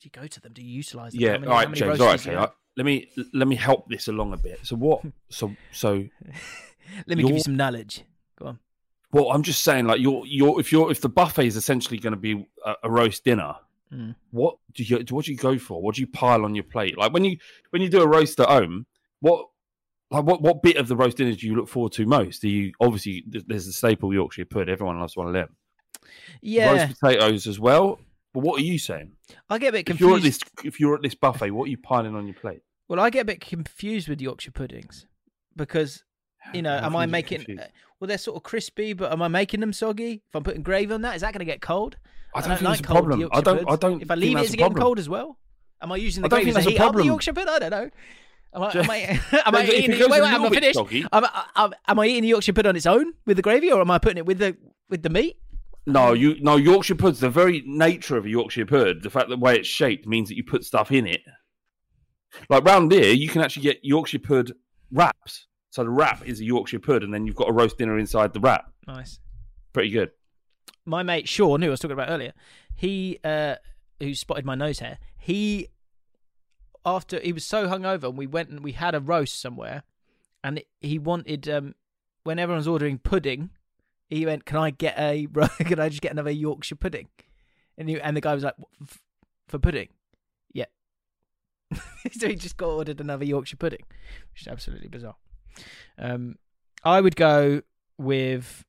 do 0.00 0.06
you 0.06 0.10
go 0.20 0.26
to 0.26 0.40
them? 0.40 0.52
Do 0.52 0.62
you 0.62 0.68
utilize 0.68 1.12
them? 1.12 1.20
yeah. 1.20 1.32
How 1.32 1.38
many- 1.38 1.46
all 1.50 1.56
right, 1.56 1.72
James. 1.74 2.00
All 2.00 2.06
right, 2.06 2.18
roasties 2.18 2.22
okay. 2.22 2.30
you 2.30 2.36
all 2.36 2.40
have? 2.42 2.50
right, 2.50 2.56
let 2.76 2.86
me 2.86 3.08
let 3.34 3.48
me 3.48 3.56
help 3.56 3.88
this 3.88 4.08
along 4.08 4.32
a 4.32 4.36
bit. 4.36 4.60
So 4.62 4.76
what? 4.76 5.02
so 5.28 5.54
so 5.72 6.04
Let 7.06 7.18
me 7.18 7.24
give 7.24 7.34
you 7.34 7.40
some 7.40 7.56
knowledge. 7.56 8.04
Go 8.38 8.46
on. 8.46 8.58
well, 9.12 9.30
I'm 9.30 9.42
just 9.42 9.62
saying, 9.64 9.86
like 9.86 10.00
you're 10.00 10.24
you're 10.26 10.60
if 10.60 10.72
you're 10.72 10.90
if 10.90 11.00
the 11.00 11.08
buffet 11.08 11.46
is 11.46 11.56
essentially 11.56 11.98
going 11.98 12.12
to 12.12 12.18
be 12.18 12.46
a, 12.64 12.74
a 12.84 12.90
roast 12.90 13.24
dinner. 13.24 13.54
Mm. 13.92 14.14
What 14.32 14.56
do 14.74 14.82
you 14.82 15.04
what 15.10 15.24
do 15.24 15.32
you 15.32 15.38
go 15.38 15.58
for? 15.58 15.80
What 15.80 15.94
do 15.94 16.02
you 16.02 16.06
pile 16.06 16.44
on 16.44 16.54
your 16.54 16.64
plate? 16.64 16.98
Like 16.98 17.12
when 17.12 17.24
you 17.24 17.38
when 17.70 17.82
you 17.82 17.88
do 17.88 18.02
a 18.02 18.06
roast 18.06 18.38
at 18.38 18.48
home, 18.48 18.86
what 19.20 19.46
like 20.10 20.24
what 20.24 20.42
what 20.42 20.62
bit 20.62 20.76
of 20.76 20.88
the 20.88 20.96
roast 20.96 21.16
dinner 21.16 21.32
do 21.34 21.46
you 21.46 21.56
look 21.56 21.68
forward 21.68 21.92
to 21.92 22.06
most? 22.06 22.42
Do 22.42 22.48
you 22.48 22.72
obviously 22.80 23.24
there's 23.26 23.66
the 23.66 23.72
staple 23.72 24.12
Yorkshire 24.12 24.44
pud. 24.44 24.68
Everyone 24.68 25.00
loves 25.00 25.16
one 25.16 25.26
of 25.26 25.32
them. 25.32 25.48
Yeah, 26.42 26.72
roast 26.72 27.00
potatoes 27.00 27.46
as 27.46 27.58
well. 27.58 27.98
But 28.34 28.40
what 28.40 28.60
are 28.60 28.64
you 28.64 28.78
saying? 28.78 29.12
I 29.48 29.58
get 29.58 29.70
a 29.70 29.72
bit 29.72 29.88
If 29.88 30.00
you're 30.00 30.10
at 30.10 30.22
confused. 30.22 30.42
this 30.56 30.64
if 30.64 30.80
you're 30.80 30.94
at 30.94 31.02
this 31.02 31.14
buffet, 31.14 31.50
what 31.50 31.64
are 31.64 31.70
you 31.70 31.78
piling 31.78 32.14
on 32.14 32.26
your 32.26 32.34
plate? 32.34 32.60
Well, 32.88 33.00
I 33.00 33.10
get 33.10 33.20
a 33.22 33.24
bit 33.24 33.40
confused 33.40 34.08
with 34.08 34.20
Yorkshire 34.20 34.50
puddings 34.52 35.06
because 35.56 36.04
you 36.54 36.62
know, 36.62 36.76
am 36.76 36.94
I 36.96 37.06
making? 37.06 37.38
confused? 37.38 37.60
uh, 37.60 37.66
Well, 38.00 38.08
they're 38.08 38.18
sort 38.18 38.36
of 38.36 38.42
crispy, 38.42 38.92
but 38.92 39.12
am 39.12 39.20
I 39.22 39.28
making 39.28 39.60
them 39.60 39.72
soggy? 39.72 40.22
If 40.28 40.34
I'm 40.34 40.42
putting 40.44 40.62
gravy 40.62 40.92
on 40.94 41.02
that, 41.02 41.16
is 41.16 41.22
that 41.22 41.32
going 41.32 41.40
to 41.40 41.44
get 41.44 41.60
cold? 41.60 41.96
I 42.34 42.40
don't, 42.40 42.48
don't 42.50 42.58
think 42.58 42.68
like 42.68 42.78
it's 42.78 42.88
a 42.88 42.92
cold 42.92 43.06
problem. 43.06 43.28
I 43.32 43.40
don't. 43.40 43.70
I 43.70 43.76
don't. 43.76 44.02
If 44.02 44.10
I 44.10 44.14
leave 44.14 44.36
it, 44.36 44.44
is 44.44 44.54
it 44.54 44.56
getting 44.58 44.74
cold 44.76 44.98
as 44.98 45.08
well? 45.08 45.38
Am 45.82 45.92
I 45.92 45.96
using 45.96 46.22
the 46.22 46.28
gravy 46.28 46.52
to 46.52 46.60
heat 46.60 46.80
up 46.80 46.94
the. 46.94 47.04
Yorkshire 47.04 47.32
pud? 47.32 47.48
I 47.48 47.58
don't 47.58 47.70
know. 47.70 47.90
Am 48.54 48.62
I, 48.62 48.70
am 48.72 48.90
I, 48.90 49.20
am 49.46 49.54
I 49.54 49.64
eating 49.66 49.90
Wait, 49.90 50.10
wait, 50.10 50.22
am 50.22 50.44
I 50.44 50.48
finished? 50.48 50.78
I- 51.12 51.48
am, 51.56 51.74
am 51.86 51.98
I 51.98 52.06
eating 52.06 52.22
the 52.22 52.28
Yorkshire 52.28 52.52
pudding 52.54 52.70
on 52.70 52.76
its 52.76 52.86
own 52.86 53.12
with 53.26 53.36
the 53.36 53.42
gravy, 53.42 53.70
or 53.72 53.80
am 53.80 53.90
I 53.90 53.98
putting 53.98 54.18
it 54.18 54.26
with 54.26 54.38
the 54.38 54.56
with 54.88 55.02
the 55.02 55.10
meat? 55.10 55.36
No, 55.88 56.12
you 56.12 56.36
no 56.40 56.56
Yorkshire 56.56 56.96
puds. 56.96 57.18
The 57.18 57.30
very 57.30 57.62
nature 57.64 58.18
of 58.18 58.26
a 58.26 58.28
Yorkshire 58.28 58.66
pud, 58.66 59.02
the 59.02 59.08
fact 59.08 59.28
that 59.28 59.36
the 59.36 59.40
way 59.40 59.56
it's 59.56 59.66
shaped 59.66 60.06
means 60.06 60.28
that 60.28 60.36
you 60.36 60.44
put 60.44 60.62
stuff 60.62 60.92
in 60.92 61.06
it. 61.06 61.22
Like 62.50 62.64
round 62.64 62.92
here, 62.92 63.12
you 63.14 63.26
can 63.28 63.40
actually 63.40 63.62
get 63.62 63.78
Yorkshire 63.82 64.18
pud 64.18 64.52
wraps. 64.92 65.46
So 65.70 65.82
the 65.84 65.90
wrap 65.90 66.26
is 66.26 66.40
a 66.40 66.44
Yorkshire 66.44 66.80
pud, 66.80 67.02
and 67.02 67.12
then 67.12 67.26
you've 67.26 67.36
got 67.36 67.48
a 67.48 67.54
roast 67.54 67.78
dinner 67.78 67.98
inside 67.98 68.34
the 68.34 68.40
wrap. 68.40 68.70
Nice. 68.86 69.18
Pretty 69.72 69.88
good. 69.88 70.10
my 70.84 71.02
mate 71.02 71.26
Sean, 71.26 71.62
who 71.62 71.68
I 71.68 71.70
was 71.70 71.80
talking 71.80 71.94
about 71.94 72.10
earlier, 72.10 72.34
he 72.74 73.18
uh, 73.24 73.56
who 73.98 74.14
spotted 74.14 74.44
my 74.44 74.54
nose 74.54 74.80
hair, 74.80 74.98
he 75.16 75.68
after 76.84 77.18
he 77.20 77.32
was 77.32 77.46
so 77.46 77.66
hungover, 77.66 78.04
and 78.04 78.18
we 78.18 78.26
went 78.26 78.50
and 78.50 78.60
we 78.60 78.72
had 78.72 78.94
a 78.94 79.00
roast 79.00 79.40
somewhere, 79.40 79.84
and 80.44 80.62
he 80.80 80.98
wanted 80.98 81.48
um, 81.48 81.74
when 82.24 82.38
everyone's 82.38 82.68
ordering 82.68 82.98
pudding, 82.98 83.50
he 84.08 84.26
went, 84.26 84.44
"Can 84.44 84.56
I 84.58 84.70
get 84.70 84.98
a 84.98 85.26
can 85.58 85.80
I 85.80 85.88
just 85.88 86.02
get 86.02 86.12
another 86.12 86.30
Yorkshire 86.30 86.76
pudding?" 86.76 87.08
And 87.76 87.88
he, 87.88 88.00
and 88.00 88.16
the 88.16 88.20
guy 88.20 88.34
was 88.34 88.44
like, 88.44 88.54
"For 89.48 89.58
pudding." 89.58 89.88
Yeah. 90.52 90.66
so 92.12 92.28
he 92.28 92.34
just 92.34 92.56
got 92.56 92.68
ordered 92.70 93.00
another 93.00 93.24
Yorkshire 93.24 93.56
pudding, 93.56 93.84
which 94.32 94.42
is 94.42 94.48
absolutely 94.48 94.88
bizarre. 94.88 95.16
Um, 95.98 96.36
I 96.84 97.00
would 97.00 97.16
go 97.16 97.62
with 97.98 98.64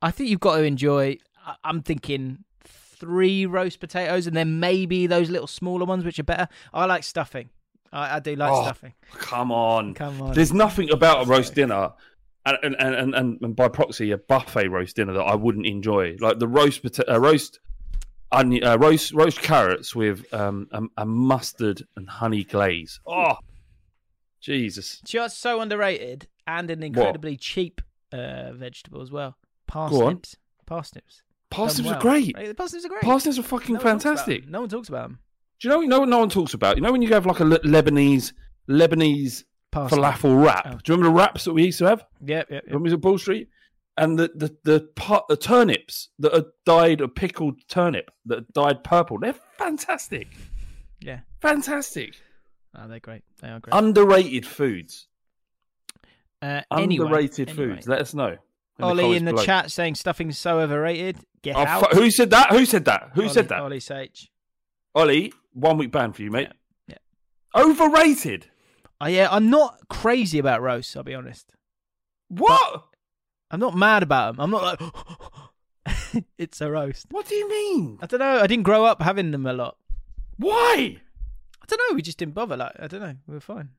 I 0.00 0.10
think 0.10 0.30
you've 0.30 0.40
got 0.40 0.56
to 0.56 0.62
enjoy. 0.62 1.18
I- 1.44 1.56
I'm 1.64 1.82
thinking 1.82 2.44
three 2.64 3.46
roast 3.46 3.80
potatoes, 3.80 4.26
and 4.26 4.36
then 4.36 4.60
maybe 4.60 5.06
those 5.06 5.30
little 5.30 5.46
smaller 5.46 5.84
ones, 5.84 6.04
which 6.04 6.18
are 6.18 6.24
better. 6.24 6.48
I 6.72 6.86
like 6.86 7.04
stuffing. 7.04 7.50
I, 7.92 8.16
I 8.16 8.20
do 8.20 8.36
like 8.36 8.52
Oh, 8.52 8.62
stuffing. 8.62 8.94
Come 9.14 9.50
on. 9.52 9.94
Come 9.94 10.20
on. 10.20 10.34
There's 10.34 10.52
nothing 10.52 10.90
about 10.90 11.26
a 11.26 11.28
roast 11.28 11.54
dinner, 11.54 11.92
and 12.46 12.76
and, 12.78 13.14
and, 13.14 13.42
and, 13.42 13.56
by 13.56 13.68
proxy, 13.68 14.10
a 14.10 14.18
buffet 14.18 14.68
roast 14.68 14.96
dinner 14.96 15.12
that 15.12 15.22
I 15.22 15.34
wouldn't 15.34 15.66
enjoy. 15.66 16.16
Like 16.20 16.38
the 16.38 16.48
roast 16.48 16.82
pota- 16.82 17.10
uh, 17.10 17.20
roast 17.20 17.60
onion, 18.32 18.64
uh, 18.64 18.76
roast 18.78 19.12
roast 19.12 19.40
carrots 19.42 19.94
with 19.94 20.32
um, 20.32 20.68
a, 20.72 20.82
a 20.98 21.06
mustard 21.06 21.84
and 21.96 22.08
honey 22.08 22.44
glaze. 22.44 23.00
Oh, 23.06 23.34
Jesus! 24.40 25.00
Just 25.04 25.40
so 25.40 25.60
underrated 25.60 26.28
and 26.46 26.70
an 26.70 26.82
incredibly 26.82 27.36
cheap 27.36 27.80
uh, 28.12 28.52
vegetable 28.52 29.02
as 29.02 29.10
well. 29.10 29.36
Parsnips. 29.66 30.36
Parsnips. 30.66 31.22
Parsnips 31.50 31.88
Done 31.88 31.98
are 31.98 32.00
great. 32.00 32.36
Right, 32.36 32.56
parsnips 32.56 32.84
are 32.84 32.88
great. 32.88 33.02
Parsnips 33.02 33.38
are 33.38 33.42
fucking 33.42 33.74
No 33.74 33.80
one 33.80 33.98
talks 33.98 34.04
about 34.04 34.16
fantastic. 34.16 34.48
No 34.48 34.60
one 34.60 34.68
talks 34.68 34.88
about 34.88 35.02
them. 35.02 35.18
Do 35.60 35.68
you 35.68 35.86
know? 35.86 35.98
What 36.00 36.08
no 36.08 36.18
one 36.18 36.30
talks 36.30 36.54
about? 36.54 36.76
You 36.76 36.82
know 36.82 36.92
when 36.92 37.02
you 37.02 37.08
have 37.08 37.26
like 37.26 37.40
a 37.40 37.44
Le- 37.44 37.60
Lebanese 37.60 38.32
Lebanese 38.68 39.44
Parsnips. 39.70 40.02
falafel 40.02 40.44
wrap? 40.44 40.62
Oh. 40.66 40.70
Do 40.70 40.92
you 40.92 40.96
remember 40.96 41.06
the 41.08 41.22
wraps 41.22 41.44
that 41.44 41.52
we 41.52 41.64
used 41.64 41.78
to 41.80 41.86
have? 41.86 42.04
Yep, 42.24 42.50
yep, 42.50 42.62
yep. 42.64 42.72
when 42.72 42.82
we 42.82 42.86
was 42.86 42.92
at 42.94 43.00
Bull 43.00 43.18
Street, 43.18 43.48
and 43.96 44.18
the 44.18 44.30
the 44.34 44.56
the, 44.64 44.80
part, 44.96 45.26
the 45.28 45.36
turnips 45.36 46.08
that 46.18 46.34
are 46.34 46.46
dyed 46.64 47.00
a 47.00 47.08
pickled 47.08 47.60
turnip 47.68 48.10
that 48.26 48.38
are 48.38 48.46
dyed 48.52 48.84
purple. 48.84 49.18
They're 49.18 49.34
fantastic, 49.58 50.28
Yeah. 51.00 51.20
fantastic, 51.42 52.14
Oh, 52.76 52.86
they're 52.88 53.00
great. 53.00 53.22
They 53.40 53.48
are 53.48 53.60
great. 53.60 53.74
underrated 53.74 54.46
foods. 54.46 55.08
uh, 56.42 56.62
anyway, 56.76 57.04
underrated 57.04 57.50
anyway. 57.50 57.74
foods. 57.74 57.88
Let 57.88 58.00
us 58.00 58.14
know. 58.14 58.36
in 58.78 58.84
Ollie 58.84 59.02
comments 59.02 59.18
in 59.18 59.24
the 59.24 59.32
below. 59.32 59.44
chat 59.44 59.70
saying 59.72 59.96
stuffing's 59.96 60.38
so 60.38 60.60
overrated. 60.60 61.18
Get 61.42 61.56
Oh, 61.56 61.60
out. 61.60 61.90
fu- 61.92 62.00
who 62.00 62.10
said 62.10 62.30
that? 62.30 62.50
Who 62.52 62.64
said 62.64 62.84
that? 62.84 63.10
Who 63.14 63.22
Ollie, 63.22 63.30
said 63.30 63.48
that? 63.48 63.60
Ollie 63.60 63.80
Sage. 63.80 64.30
Ollie, 64.94 65.32
one 65.52 65.76
week 65.78 65.90
ban 65.90 66.12
for 66.12 66.22
you, 66.22 66.30
mate. 66.30 66.48
Yeah, 66.86 66.96
Overrated. 67.56 68.46
Oh, 69.00 69.06
yeah, 69.06 69.28
I'm 69.30 69.48
not 69.50 69.88
crazy 69.88 70.38
about 70.38 70.60
roasts, 70.60 70.96
I'll 70.96 71.02
be 71.04 71.14
honest. 71.14 71.50
What? 72.28 72.84
I'm 73.50 73.60
not 73.60 73.76
mad 73.76 74.02
about 74.02 74.36
them. 74.36 74.40
I'm 74.40 74.50
not 74.50 74.80
like, 74.80 76.24
it's 76.38 76.60
a 76.60 76.70
roast. 76.70 77.06
what 77.10 77.26
do 77.26 77.34
you 77.34 77.48
mean? 77.48 77.98
I 78.02 78.06
don't 78.06 78.20
know. 78.20 78.40
I 78.40 78.46
didn't 78.46 78.64
grow 78.64 78.84
up 78.84 79.00
having 79.00 79.30
them 79.30 79.46
a 79.46 79.52
lot. 79.52 79.76
Why? 80.36 80.98
I 81.62 81.64
don't 81.66 81.80
know. 81.90 81.94
We 81.94 82.02
just 82.02 82.18
didn't 82.18 82.34
bother. 82.34 82.56
Like, 82.56 82.72
I 82.78 82.86
don't 82.86 83.00
know. 83.00 83.14
We 83.26 83.34
were 83.34 83.40
fine. 83.40 83.70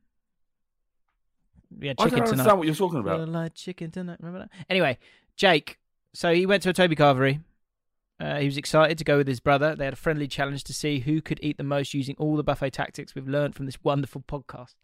We 1.78 1.88
had 1.88 1.98
chicken 1.98 2.14
I 2.14 2.18
don't 2.18 2.26
tonight. 2.26 2.32
understand 2.32 2.58
what 2.58 2.66
you're 2.66 2.76
talking 2.76 3.00
about. 3.00 3.30
Like 3.30 3.54
chicken 3.54 3.92
tonight. 3.92 4.18
Remember 4.20 4.40
that? 4.40 4.66
Anyway, 4.70 4.98
Jake. 5.36 5.78
So 6.14 6.34
he 6.34 6.46
went 6.46 6.64
to 6.64 6.70
a 6.70 6.74
Toby 6.74 6.96
Carvery. 6.96 7.42
Uh, 8.20 8.40
he 8.40 8.46
was 8.46 8.58
excited 8.58 8.98
to 8.98 9.04
go 9.04 9.18
with 9.18 9.28
his 9.28 9.40
brother. 9.40 9.76
They 9.76 9.86
had 9.86 9.94
a 9.94 9.98
friendly 9.98 10.28
challenge 10.28 10.64
to 10.66 10.74
see 10.74 11.00
who 11.00 11.22
could 11.22 11.40
eat 11.42 11.58
the 11.58 11.64
most 11.64 11.94
using 11.94 12.16
all 12.18 12.36
the 12.36 12.44
buffet 12.44 12.72
tactics 12.72 13.16
we've 13.16 13.28
learned 13.28 13.56
from 13.56 13.66
this 13.66 13.82
wonderful 13.84 14.24
podcast. 14.28 14.76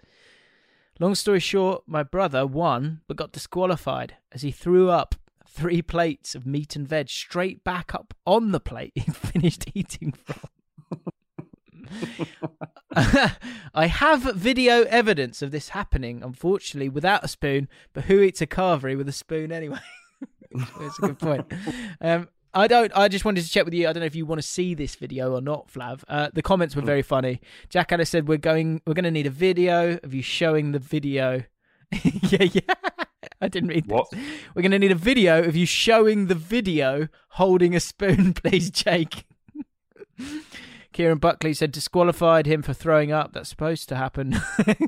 Long 0.99 1.15
story 1.15 1.41
short, 1.41 1.83
my 1.85 2.03
brother 2.03 2.47
won 2.47 3.01
but 3.07 3.17
got 3.17 3.33
disqualified 3.33 4.15
as 4.31 4.43
he 4.43 4.51
threw 4.51 4.89
up 4.89 5.15
three 5.47 5.81
plates 5.81 6.35
of 6.35 6.45
meat 6.45 6.75
and 6.75 6.87
veg 6.87 7.09
straight 7.09 7.63
back 7.63 7.93
up 7.93 8.13
on 8.25 8.51
the 8.51 8.59
plate 8.61 8.93
he'd 8.95 9.15
finished 9.15 9.65
eating 9.73 10.13
from. 10.13 10.49
I 13.75 13.87
have 13.87 14.21
video 14.35 14.83
evidence 14.83 15.41
of 15.41 15.51
this 15.51 15.69
happening, 15.69 16.23
unfortunately, 16.23 16.89
without 16.89 17.23
a 17.23 17.27
spoon, 17.27 17.67
but 17.93 18.05
who 18.05 18.21
eats 18.21 18.41
a 18.41 18.47
carvery 18.47 18.97
with 18.97 19.09
a 19.09 19.13
spoon 19.13 19.51
anyway? 19.51 19.79
That's 20.79 20.97
a 20.99 21.01
good 21.01 21.19
point. 21.19 21.51
Um, 21.99 22.29
I 22.55 22.67
don't. 22.67 22.91
I 22.95 23.09
just 23.09 23.25
wanted 23.25 23.43
to 23.43 23.51
check 23.51 23.65
with 23.65 23.73
you. 23.73 23.89
I 23.89 23.93
don't 23.93 23.99
know 23.99 24.05
if 24.07 24.15
you 24.15 24.25
want 24.25 24.41
to 24.41 24.47
see 24.47 24.73
this 24.73 24.95
video 24.95 25.33
or 25.33 25.41
not, 25.41 25.67
Flav. 25.67 26.03
Uh, 26.07 26.29
the 26.33 26.41
comments 26.41 26.73
were 26.73 26.81
very 26.81 27.01
funny. 27.01 27.41
Jack 27.69 27.91
Alice 27.91 28.09
said 28.09 28.29
we're 28.29 28.37
going. 28.37 28.81
We're 28.87 28.93
going 28.93 29.03
to 29.03 29.11
need 29.11 29.27
a 29.27 29.31
video 29.31 29.99
of 30.01 30.13
you 30.13 30.21
showing 30.21 30.71
the 30.71 30.79
video. 30.79 31.43
yeah, 32.03 32.47
yeah. 32.53 32.61
I 33.41 33.49
didn't 33.49 33.69
read 33.69 33.87
What? 33.87 34.09
this. 34.09 34.19
We're 34.55 34.61
going 34.61 34.71
to 34.71 34.79
need 34.79 34.91
a 34.91 34.95
video 34.95 35.43
of 35.43 35.53
you 35.55 35.65
showing 35.65 36.27
the 36.27 36.35
video 36.35 37.09
holding 37.31 37.75
a 37.75 37.81
spoon, 37.81 38.33
please, 38.33 38.71
Jake. 38.71 39.25
Kieran 40.93 41.17
Buckley 41.17 41.53
said 41.53 41.73
disqualified 41.73 42.45
him 42.45 42.61
for 42.61 42.73
throwing 42.73 43.11
up. 43.11 43.33
That's 43.33 43.49
supposed 43.49 43.89
to 43.89 43.97
happen. 43.97 44.39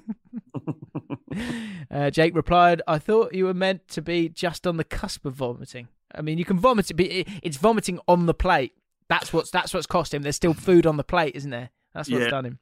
uh, 1.91 2.09
Jake 2.11 2.33
replied, 2.33 2.81
"I 2.87 2.97
thought 2.97 3.35
you 3.35 3.43
were 3.43 3.53
meant 3.53 3.89
to 3.89 4.01
be 4.01 4.29
just 4.29 4.65
on 4.65 4.77
the 4.77 4.85
cusp 4.85 5.25
of 5.25 5.33
vomiting. 5.33 5.89
I 6.15 6.21
mean, 6.21 6.37
you 6.37 6.45
can 6.45 6.57
vomit 6.59 6.89
it, 6.89 6.95
but 6.95 7.07
it's 7.43 7.57
vomiting 7.57 7.99
on 8.07 8.25
the 8.25 8.33
plate. 8.33 8.73
That's 9.09 9.31
what's 9.33 9.51
that's 9.51 9.73
what's 9.73 9.87
cost 9.87 10.13
him. 10.13 10.21
There's 10.23 10.35
still 10.35 10.53
food 10.53 10.85
on 10.85 10.97
the 10.97 11.03
plate, 11.03 11.35
isn't 11.35 11.51
there? 11.51 11.69
That's 11.93 12.09
what's 12.09 12.23
Yeah. 12.25 12.29
done 12.29 12.45
him." 12.45 12.59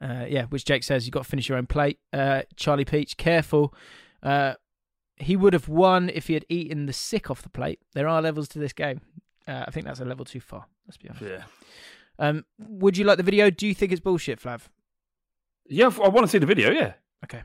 Uh, 0.00 0.26
yeah, 0.28 0.44
which 0.46 0.64
Jake 0.64 0.82
says 0.84 1.06
you've 1.06 1.12
got 1.12 1.22
to 1.24 1.28
finish 1.28 1.48
your 1.48 1.56
own 1.58 1.66
plate. 1.66 1.98
Uh, 2.12 2.42
Charlie 2.56 2.84
Peach, 2.84 3.16
careful. 3.16 3.72
Uh, 4.22 4.54
he 5.16 5.36
would 5.36 5.54
have 5.54 5.68
won 5.68 6.10
if 6.10 6.26
he 6.26 6.34
had 6.34 6.44
eaten 6.50 6.84
the 6.86 6.92
sick 6.92 7.30
off 7.30 7.40
the 7.42 7.48
plate. 7.48 7.80
There 7.94 8.06
are 8.06 8.20
levels 8.20 8.48
to 8.48 8.58
this 8.58 8.74
game. 8.74 9.00
Uh, 9.48 9.64
I 9.66 9.70
think 9.70 9.86
that's 9.86 10.00
a 10.00 10.04
level 10.04 10.24
too 10.26 10.40
far. 10.40 10.66
Let's 10.86 10.98
be 10.98 11.08
honest. 11.08 11.24
Yeah. 11.24 11.44
Um, 12.18 12.44
would 12.58 12.96
you 12.98 13.04
like 13.04 13.16
the 13.16 13.22
video? 13.22 13.48
Do 13.50 13.66
you 13.66 13.74
think 13.74 13.92
it's 13.92 14.00
bullshit, 14.00 14.40
Flav? 14.40 14.62
Yeah, 15.68 15.86
I 15.86 16.08
want 16.08 16.26
to 16.26 16.28
see 16.28 16.38
the 16.38 16.46
video. 16.46 16.70
Yeah. 16.70 16.94
Okay. 17.24 17.42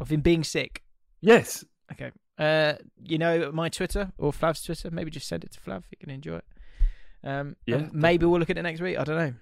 Of 0.00 0.10
him 0.10 0.20
being 0.22 0.42
sick? 0.42 0.82
Yes. 1.20 1.64
Okay. 1.92 2.10
Uh, 2.42 2.74
you 3.04 3.18
know 3.18 3.52
my 3.52 3.68
Twitter 3.68 4.10
or 4.18 4.32
Flav's 4.32 4.62
Twitter. 4.64 4.90
Maybe 4.90 5.12
just 5.12 5.28
send 5.28 5.44
it 5.44 5.52
to 5.52 5.60
Flav. 5.60 5.84
He 5.90 5.96
can 5.96 6.10
enjoy 6.10 6.36
it. 6.36 6.44
Um, 7.22 7.54
Yeah, 7.66 7.86
maybe 7.92 8.26
we'll 8.26 8.40
look 8.40 8.50
at 8.50 8.58
it 8.58 8.62
next 8.62 8.80
week. 8.80 8.98
I 8.98 9.04
don't 9.04 9.16
know. 9.16 9.34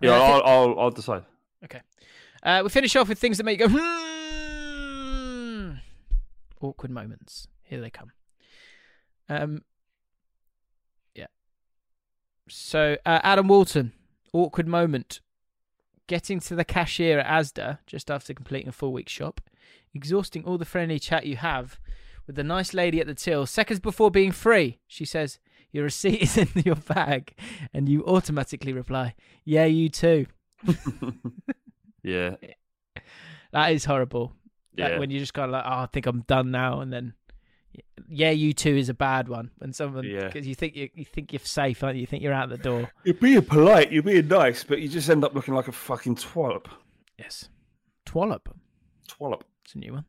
Yeah, 0.00 0.12
Uh, 0.12 0.14
I'll, 0.14 0.42
I'll, 0.44 0.80
I'll 0.80 0.90
decide. 0.90 1.24
Okay. 1.64 1.82
Uh, 2.42 2.60
we 2.64 2.70
finish 2.70 2.96
off 2.96 3.10
with 3.10 3.18
things 3.18 3.36
that 3.36 3.44
make 3.44 3.60
you 3.60 3.68
go 3.68 3.74
hmm. 3.78 5.72
Awkward 6.62 6.90
moments. 6.90 7.48
Here 7.62 7.80
they 7.80 7.90
come. 7.90 8.12
Um. 9.28 9.62
Yeah. 11.14 11.26
So 12.48 12.96
uh, 13.04 13.20
Adam 13.22 13.48
Walton, 13.48 13.92
awkward 14.32 14.66
moment. 14.66 15.20
Getting 16.08 16.40
to 16.40 16.56
the 16.56 16.64
cashier 16.64 17.20
at 17.20 17.26
ASDA 17.26 17.78
just 17.86 18.10
after 18.10 18.34
completing 18.34 18.68
a 18.68 18.72
full 18.72 18.92
week 18.92 19.08
shop, 19.08 19.40
exhausting 19.94 20.44
all 20.44 20.58
the 20.58 20.64
friendly 20.64 20.98
chat 20.98 21.26
you 21.26 21.36
have 21.36 21.78
with 22.26 22.34
the 22.36 22.42
nice 22.42 22.74
lady 22.74 23.00
at 23.00 23.06
the 23.06 23.14
till. 23.14 23.46
Seconds 23.46 23.78
before 23.78 24.10
being 24.10 24.32
free, 24.32 24.80
she 24.86 25.04
says, 25.04 25.38
"Your 25.70 25.84
receipt 25.84 26.20
is 26.22 26.36
in 26.38 26.48
your 26.64 26.74
bag," 26.76 27.34
and 27.72 27.88
you 27.88 28.04
automatically 28.06 28.72
reply, 28.72 29.14
"Yeah, 29.44 29.66
you 29.66 29.88
too." 29.88 30.26
Yeah. 32.02 32.36
That 33.52 33.72
is 33.72 33.84
horrible. 33.86 34.32
Like, 34.76 34.90
Yeah. 34.92 34.98
when 34.98 35.10
you 35.10 35.18
just 35.18 35.32
kind 35.34 35.46
of 35.46 35.52
like, 35.52 35.64
oh, 35.66 35.82
I 35.82 35.86
think 35.86 36.04
I'm 36.06 36.20
done 36.22 36.50
now, 36.50 36.80
and 36.80 36.92
then, 36.92 37.14
yeah, 38.08 38.30
you 38.30 38.52
too 38.52 38.76
is 38.76 38.88
a 38.88 38.94
bad 38.94 39.28
one. 39.28 39.50
When 39.58 39.72
someone, 39.72 40.04
Yeah. 40.04 40.26
because 40.26 40.46
you 40.46 40.54
think 40.54 40.76
you, 40.76 40.88
you 40.94 41.04
think 41.04 41.32
you're 41.32 41.40
safe, 41.40 41.82
aren't 41.84 41.96
you? 41.96 42.02
You 42.02 42.06
think 42.06 42.22
you're 42.22 42.32
out 42.32 42.48
the 42.48 42.58
door. 42.58 42.90
You're 43.04 43.14
being 43.14 43.42
polite, 43.42 43.92
you're 43.92 44.02
being 44.02 44.28
nice, 44.28 44.64
but 44.64 44.80
you 44.80 44.88
just 44.88 45.08
end 45.10 45.24
up 45.24 45.34
looking 45.34 45.54
like 45.54 45.68
a 45.68 45.72
fucking 45.72 46.16
twallop. 46.16 46.66
Yes, 47.18 47.48
twallop. 48.06 48.46
Twallop. 49.08 49.42
It's 49.64 49.74
a 49.74 49.78
new 49.78 49.92
one. 49.94 50.04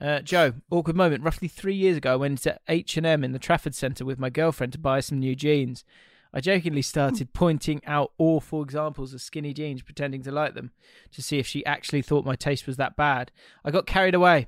Uh, 0.00 0.20
Joe, 0.20 0.54
awkward 0.70 0.96
moment. 0.96 1.22
Roughly 1.22 1.48
three 1.48 1.74
years 1.74 1.96
ago, 1.98 2.12
I 2.12 2.16
went 2.16 2.38
to 2.42 2.58
H 2.68 2.96
and 2.96 3.06
M 3.06 3.22
in 3.24 3.32
the 3.32 3.38
Trafford 3.38 3.74
Centre 3.74 4.04
with 4.04 4.18
my 4.18 4.30
girlfriend 4.30 4.72
to 4.72 4.78
buy 4.78 5.00
some 5.00 5.18
new 5.18 5.34
jeans. 5.36 5.84
I 6.34 6.40
jokingly 6.40 6.80
started 6.82 7.34
pointing 7.34 7.82
out 7.86 8.12
awful 8.16 8.62
examples 8.62 9.12
of 9.12 9.20
skinny 9.20 9.52
jeans, 9.52 9.82
pretending 9.82 10.22
to 10.22 10.32
like 10.32 10.54
them, 10.54 10.70
to 11.12 11.22
see 11.22 11.38
if 11.38 11.46
she 11.46 11.64
actually 11.66 12.00
thought 12.00 12.24
my 12.24 12.36
taste 12.36 12.66
was 12.66 12.78
that 12.78 12.96
bad. 12.96 13.30
I 13.64 13.70
got 13.70 13.86
carried 13.86 14.14
away. 14.14 14.46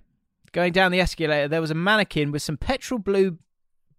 Going 0.54 0.72
down 0.72 0.92
the 0.92 1.00
escalator, 1.00 1.48
there 1.48 1.60
was 1.60 1.72
a 1.72 1.74
mannequin 1.74 2.30
with 2.30 2.40
some 2.40 2.56
petrol 2.56 3.00
blue 3.00 3.38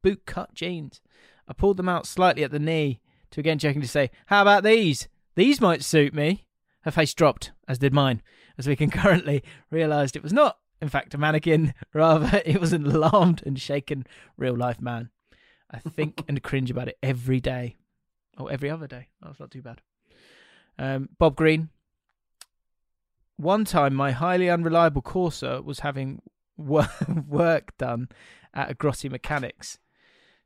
boot 0.01 0.25
cut 0.25 0.53
jeans. 0.53 1.01
I 1.49 1.53
pulled 1.53 1.75
them 1.75 1.89
out 1.89 2.07
slightly 2.07 2.45
at 2.45 2.51
the 2.51 2.59
knee 2.59 3.01
to 3.31 3.41
again 3.41 3.59
jokingly 3.59 3.87
say, 3.87 4.09
How 4.27 4.41
about 4.41 4.63
these? 4.63 5.09
These 5.35 5.59
might 5.59 5.83
suit 5.83 6.13
me. 6.13 6.45
Her 6.83 6.91
face 6.91 7.13
dropped, 7.13 7.51
as 7.67 7.77
did 7.77 7.93
mine, 7.93 8.21
as 8.57 8.67
we 8.67 8.77
concurrently 8.77 9.43
realised 9.69 10.15
it 10.15 10.23
was 10.23 10.31
not, 10.31 10.57
in 10.81 10.87
fact, 10.87 11.13
a 11.13 11.17
mannequin. 11.17 11.73
Rather, 11.93 12.41
it 12.45 12.61
was 12.61 12.71
an 12.71 12.85
alarmed 12.85 13.43
and 13.45 13.59
shaken 13.59 14.07
real 14.37 14.55
life 14.55 14.79
man. 14.79 15.09
I 15.69 15.79
think 15.79 16.23
and 16.29 16.41
cringe 16.41 16.71
about 16.71 16.87
it 16.87 16.97
every 17.03 17.41
day. 17.41 17.75
Oh, 18.37 18.47
every 18.47 18.69
other 18.69 18.87
day. 18.87 19.09
Oh, 19.21 19.27
that's 19.27 19.41
not 19.41 19.51
too 19.51 19.61
bad. 19.61 19.81
Um, 20.79 21.09
Bob 21.17 21.35
Green. 21.35 21.67
One 23.35 23.65
time, 23.65 23.93
my 23.93 24.11
highly 24.11 24.49
unreliable 24.49 25.01
Corsa 25.01 25.61
was 25.61 25.79
having 25.79 26.21
work 27.27 27.77
done 27.77 28.09
at 28.53 28.71
a 28.71 28.73
Grossi 28.73 29.09
Mechanics. 29.09 29.79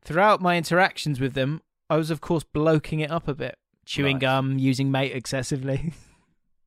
Throughout 0.04 0.42
my 0.42 0.58
interactions 0.58 1.20
with 1.20 1.34
them, 1.34 1.62
I 1.90 1.98
was, 1.98 2.10
of 2.12 2.22
course, 2.22 2.44
bloking 2.44 3.00
it 3.02 3.12
up 3.12 3.28
a 3.28 3.34
bit, 3.36 3.58
chewing 3.86 4.20
gum, 4.20 4.58
using 4.60 4.92
mate 4.92 5.12
excessively, 5.16 5.94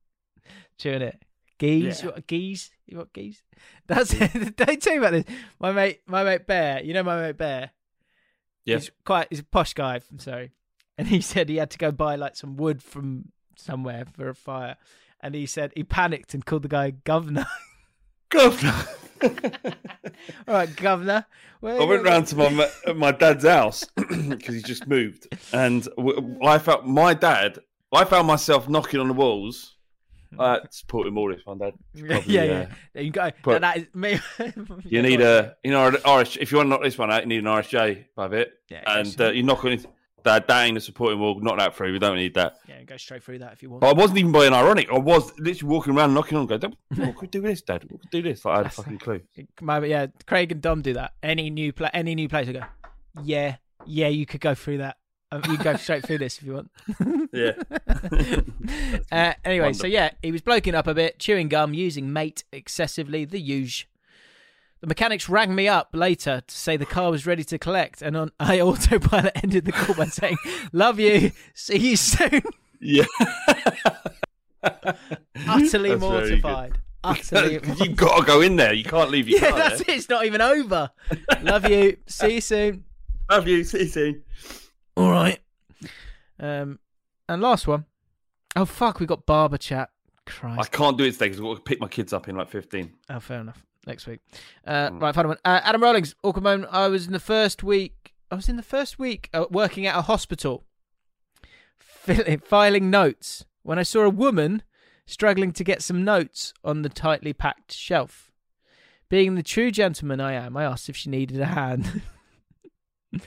chewing 0.77 1.01
it. 1.01 1.23
Geese, 1.59 1.99
Yeah. 1.99 2.05
you 2.05 2.11
want 2.11 2.27
geese? 2.27 2.71
You 2.87 2.97
want 2.97 3.13
geese? 3.13 3.41
That's 3.87 4.13
it. 4.13 4.55
Don't 4.55 4.81
tell 4.81 4.93
you 4.93 4.99
about 4.99 5.11
this. 5.11 5.25
My 5.59 5.71
mate, 5.71 6.01
my 6.07 6.23
mate 6.23 6.45
Bear. 6.47 6.83
You 6.83 6.93
know 6.93 7.03
my 7.03 7.19
mate 7.21 7.37
Bear. 7.37 7.71
Yeah. 8.65 8.75
He's 8.77 8.91
quite. 9.05 9.27
He's 9.29 9.39
a 9.39 9.43
posh 9.45 9.73
guy. 9.73 9.99
I'm 10.11 10.19
sorry. 10.19 10.51
and 10.97 11.07
he 11.07 11.21
said 11.21 11.49
he 11.49 11.57
had 11.57 11.69
to 11.71 11.77
go 11.77 11.91
buy 11.91 12.15
like 12.15 12.35
some 12.35 12.55
wood 12.57 12.81
from 12.83 13.31
somewhere 13.55 14.05
for 14.15 14.29
a 14.29 14.35
fire, 14.35 14.77
and 15.21 15.35
he 15.35 15.45
said 15.45 15.71
he 15.75 15.83
panicked 15.83 16.33
and 16.33 16.45
called 16.45 16.63
the 16.63 16.67
guy 16.67 16.91
governor. 16.91 17.45
Governor. 18.33 18.85
All 20.47 20.53
right, 20.55 20.75
governor. 20.75 21.25
I 21.63 21.83
went 21.85 22.03
round 22.03 22.27
to 22.27 22.35
my 22.35 22.69
my 22.95 23.11
dad's 23.11 23.45
house 23.45 23.85
because 23.95 24.55
he 24.55 24.61
just 24.61 24.85
moved, 24.87 25.27
and 25.53 25.87
I 26.43 26.57
felt 26.59 26.85
my 26.85 27.13
dad. 27.13 27.59
I 27.93 28.03
found 28.05 28.27
myself 28.27 28.67
knocking 28.67 28.99
on 28.99 29.07
the 29.07 29.13
walls. 29.13 29.75
Uh, 30.37 30.57
supporting 30.71 31.15
all 31.15 31.29
this, 31.29 31.45
one, 31.45 31.59
dad. 31.59 31.73
Yeah, 31.93 32.07
Probably, 32.07 32.33
yeah, 32.33 32.41
uh, 32.41 32.45
yeah. 32.45 32.65
There 32.93 33.03
you 33.03 33.11
go. 33.11 33.29
but- 33.43 33.61
that 33.61 33.77
is 33.77 33.85
me. 33.93 34.19
You 34.83 35.03
need 35.03 35.21
a, 35.21 35.55
you 35.63 35.69
know, 35.71 35.87
an 35.87 35.93
RS. 36.21 36.37
If 36.37 36.51
you 36.51 36.57
want 36.57 36.65
to 36.67 36.69
knock 36.71 36.81
this 36.81 36.97
one 36.97 37.11
out, 37.11 37.21
you 37.21 37.27
need 37.27 37.37
an 37.37 37.45
RSJ 37.45 38.05
above 38.17 38.33
it, 38.33 38.51
Yeah, 38.69 38.81
and 38.87 39.21
uh, 39.21 39.29
you 39.29 39.43
knock 39.43 39.63
on 39.63 39.73
it. 39.73 39.85
That, 40.23 40.47
that 40.47 40.63
ain't 40.65 40.77
a 40.77 40.81
supporting 40.81 41.19
wall. 41.19 41.39
Knock 41.39 41.57
that 41.59 41.75
through. 41.75 41.91
We 41.93 41.99
don't 41.99 42.15
need 42.15 42.33
that. 42.35 42.57
yeah, 42.67 42.81
go 42.83 42.97
straight 42.97 43.23
through 43.23 43.39
that 43.39 43.53
if 43.53 43.61
you 43.61 43.69
want. 43.69 43.81
But 43.81 43.89
I 43.89 43.93
wasn't 43.99 44.19
even 44.19 44.31
being 44.31 44.53
ironic. 44.53 44.89
I 44.91 44.97
was 44.97 45.37
literally 45.37 45.71
walking 45.73 45.95
around 45.97 46.13
knocking 46.13 46.37
on, 46.37 46.45
going, 46.45 46.61
"Don't- 46.61 46.77
"What 46.95 47.15
could 47.15 47.21
we 47.21 47.27
do 47.27 47.41
this, 47.41 47.61
Dad? 47.61 47.83
What 47.89 48.01
could 48.01 48.09
we 48.13 48.21
do 48.21 48.29
this?" 48.29 48.45
Like, 48.45 48.53
I 48.53 48.57
had 48.59 48.65
a 48.67 48.69
fucking 48.81 48.99
clue. 48.99 49.21
Maybe, 49.61 49.89
yeah, 49.89 50.07
Craig 50.25 50.51
and 50.51 50.61
Dom 50.61 50.81
do 50.81 50.93
that. 50.93 51.13
Any 51.21 51.49
new 51.49 51.73
play, 51.73 51.89
any 51.93 52.15
new 52.15 52.29
place, 52.29 52.47
I 52.47 52.53
go, 52.53 52.61
yeah, 53.23 53.57
yeah, 53.85 54.07
you 54.07 54.25
could 54.25 54.41
go 54.41 54.55
through 54.55 54.77
that. 54.79 54.97
Um, 55.31 55.41
you 55.49 55.57
go 55.57 55.75
straight 55.77 56.05
through 56.05 56.19
this 56.19 56.37
if 56.37 56.43
you 56.43 56.53
want. 56.53 56.71
Yeah. 57.33 57.53
uh, 59.11 59.33
anyway, 59.43 59.73
so 59.73 59.87
yeah, 59.87 60.11
he 60.21 60.31
was 60.31 60.41
bloking 60.41 60.75
up 60.75 60.85
a 60.87 60.93
bit, 60.93 61.17
chewing 61.19 61.47
gum, 61.49 61.73
using 61.73 62.13
mate 62.13 62.43
excessively, 62.51 63.25
the 63.25 63.39
huge. 63.39 63.89
The 64.83 64.87
mechanics 64.87 65.29
rang 65.29 65.55
me 65.55 65.69
up 65.69 65.91
later 65.93 66.43
to 66.45 66.53
say 66.53 66.75
the 66.75 66.85
car 66.85 67.09
was 67.09 67.25
ready 67.25 67.45
to 67.45 67.57
collect, 67.57 68.01
and 68.01 68.17
on 68.17 68.31
I 68.37 68.59
autopilot 68.59 69.31
ended 69.41 69.63
the 69.63 69.71
call 69.71 69.95
by 69.95 70.07
saying, 70.07 70.35
"Love 70.73 70.99
you, 70.99 71.31
see 71.53 71.77
you 71.77 71.95
soon." 71.95 72.41
Yeah. 72.81 73.05
Utterly 75.47 75.91
That's 75.91 76.01
mortified. 76.01 76.79
Utterly. 77.01 77.61
You've 77.77 77.95
got 77.95 78.19
to 78.19 78.25
go 78.25 78.41
in 78.41 78.57
there. 78.57 78.73
You 78.73 78.83
can't 78.83 79.09
leave 79.09 79.29
your 79.29 79.39
yeah, 79.39 79.51
car 79.51 79.57
that's 79.57 79.85
there. 79.85 79.95
it. 79.95 79.99
It's 79.99 80.09
not 80.09 80.25
even 80.25 80.41
over. 80.41 80.91
Love 81.41 81.69
you. 81.69 81.95
See 82.05 82.33
you 82.33 82.41
soon. 82.41 82.83
Love 83.31 83.47
you. 83.47 83.63
See 83.63 83.83
you 83.83 83.85
soon. 83.85 84.23
All 84.97 85.11
right. 85.11 85.39
Um, 86.41 86.79
and 87.29 87.41
last 87.41 87.67
one. 87.67 87.85
Oh 88.57 88.65
fuck, 88.65 88.99
we 88.99 89.05
got 89.05 89.25
barber 89.25 89.57
chat. 89.57 89.91
Christ. 90.25 90.59
I 90.59 90.65
can't 90.65 90.97
do 90.97 91.05
it 91.05 91.13
today 91.13 91.27
because 91.27 91.39
I've 91.39 91.45
got 91.45 91.55
to 91.55 91.61
pick 91.61 91.79
my 91.79 91.87
kids 91.87 92.11
up 92.11 92.27
in 92.27 92.35
like 92.35 92.49
15. 92.49 92.91
Oh, 93.11 93.21
fair 93.21 93.39
enough. 93.39 93.63
Next 93.85 94.07
week. 94.07 94.19
Uh, 94.65 94.89
Mm. 94.89 95.01
Right, 95.01 95.13
final 95.15 95.29
one. 95.29 95.37
Uh, 95.43 95.59
Adam 95.63 95.81
Rollings, 95.83 96.15
awkward 96.23 96.43
moment. 96.43 96.69
I 96.71 96.87
was 96.87 97.05
in 97.07 97.13
the 97.13 97.19
first 97.19 97.63
week. 97.63 98.13
I 98.31 98.35
was 98.35 98.47
in 98.49 98.55
the 98.55 98.63
first 98.63 98.97
week 98.97 99.29
uh, 99.33 99.45
working 99.51 99.85
at 99.85 99.95
a 99.97 100.01
hospital, 100.03 100.63
fill- 101.79 102.37
filing 102.43 102.89
notes 102.89 103.45
when 103.61 103.77
I 103.77 103.83
saw 103.83 104.01
a 104.03 104.09
woman 104.09 104.63
struggling 105.05 105.51
to 105.51 105.63
get 105.63 105.81
some 105.81 106.03
notes 106.03 106.53
on 106.63 106.81
the 106.81 106.89
tightly 106.89 107.33
packed 107.33 107.73
shelf. 107.73 108.31
Being 109.09 109.35
the 109.35 109.43
true 109.43 109.69
gentleman 109.69 110.19
I 110.21 110.33
am, 110.33 110.55
I 110.57 110.63
asked 110.63 110.89
if 110.89 110.95
she 110.95 111.09
needed 111.09 111.39
a 111.39 111.45
hand. 111.47 112.01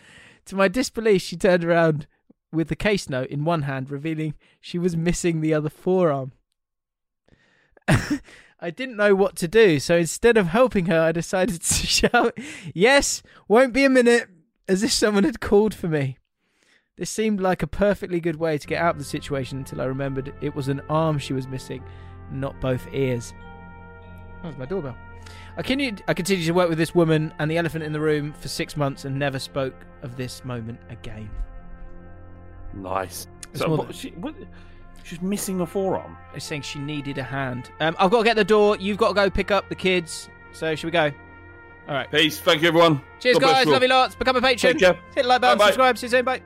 to 0.46 0.56
my 0.56 0.68
disbelief, 0.68 1.22
she 1.22 1.36
turned 1.36 1.64
around 1.64 2.06
with 2.50 2.68
the 2.68 2.76
case 2.76 3.08
note 3.10 3.28
in 3.28 3.44
one 3.44 3.62
hand, 3.62 3.90
revealing 3.90 4.34
she 4.60 4.78
was 4.78 4.96
missing 4.96 5.40
the 5.40 5.54
other 5.54 5.68
forearm. 5.68 6.32
I 8.58 8.70
didn't 8.70 8.96
know 8.96 9.14
what 9.14 9.36
to 9.36 9.48
do, 9.48 9.78
so 9.78 9.96
instead 9.96 10.36
of 10.38 10.46
helping 10.48 10.86
her, 10.86 11.00
I 11.00 11.12
decided 11.12 11.60
to 11.60 11.74
shout, 11.86 12.38
Yes, 12.74 13.22
won't 13.48 13.72
be 13.74 13.84
a 13.84 13.90
minute, 13.90 14.28
as 14.66 14.82
if 14.82 14.92
someone 14.92 15.24
had 15.24 15.40
called 15.40 15.74
for 15.74 15.88
me. 15.88 16.18
This 16.96 17.10
seemed 17.10 17.40
like 17.40 17.62
a 17.62 17.66
perfectly 17.66 18.20
good 18.20 18.36
way 18.36 18.56
to 18.56 18.66
get 18.66 18.80
out 18.80 18.94
of 18.94 18.98
the 18.98 19.04
situation 19.04 19.58
until 19.58 19.82
I 19.82 19.84
remembered 19.84 20.32
it 20.40 20.54
was 20.54 20.68
an 20.68 20.80
arm 20.88 21.18
she 21.18 21.34
was 21.34 21.46
missing, 21.46 21.82
not 22.32 22.58
both 22.60 22.86
ears. 22.92 23.34
That 24.42 24.48
was 24.48 24.56
my 24.56 24.64
doorbell. 24.64 24.96
I 25.58 25.62
continued, 25.62 26.02
I 26.08 26.14
continued 26.14 26.46
to 26.46 26.52
work 26.52 26.70
with 26.70 26.78
this 26.78 26.94
woman 26.94 27.34
and 27.38 27.50
the 27.50 27.58
elephant 27.58 27.84
in 27.84 27.92
the 27.92 28.00
room 28.00 28.32
for 28.32 28.48
six 28.48 28.76
months 28.76 29.04
and 29.04 29.18
never 29.18 29.38
spoke 29.38 29.74
of 30.02 30.16
this 30.16 30.42
moment 30.44 30.78
again. 30.88 31.28
Nice. 32.72 33.26
It's 33.50 33.60
So 33.60 33.68
what, 33.70 33.88
than- 33.88 33.96
she, 33.96 34.10
what, 34.10 34.34
she's 35.06 35.22
missing 35.22 35.60
a 35.60 35.66
forearm. 35.66 36.16
It's 36.34 36.44
saying 36.44 36.62
she 36.62 36.78
needed 36.78 37.18
a 37.18 37.22
hand. 37.22 37.70
Um, 37.80 37.96
I've 37.98 38.10
got 38.10 38.18
to 38.18 38.24
get 38.24 38.36
the 38.36 38.44
door. 38.44 38.76
You've 38.76 38.98
got 38.98 39.08
to 39.08 39.14
go 39.14 39.30
pick 39.30 39.50
up 39.50 39.68
the 39.68 39.74
kids. 39.74 40.28
So, 40.52 40.74
should 40.74 40.86
we 40.86 40.90
go? 40.90 41.12
All 41.88 41.94
right. 41.94 42.10
Peace. 42.10 42.40
Thank 42.40 42.62
you, 42.62 42.68
everyone. 42.68 43.00
Cheers, 43.20 43.38
God 43.38 43.52
guys. 43.52 43.66
Love 43.66 43.82
you 43.82 43.88
lots. 43.88 44.14
Become 44.16 44.36
a 44.36 44.42
patron. 44.42 44.72
Take 44.72 44.80
care. 44.80 44.94
Hit 45.14 45.22
the 45.22 45.28
like 45.28 45.40
button. 45.40 45.58
Bye-bye. 45.58 45.70
Subscribe. 45.70 45.98
See 45.98 46.06
you 46.06 46.10
soon. 46.10 46.24
Bye. 46.24 46.42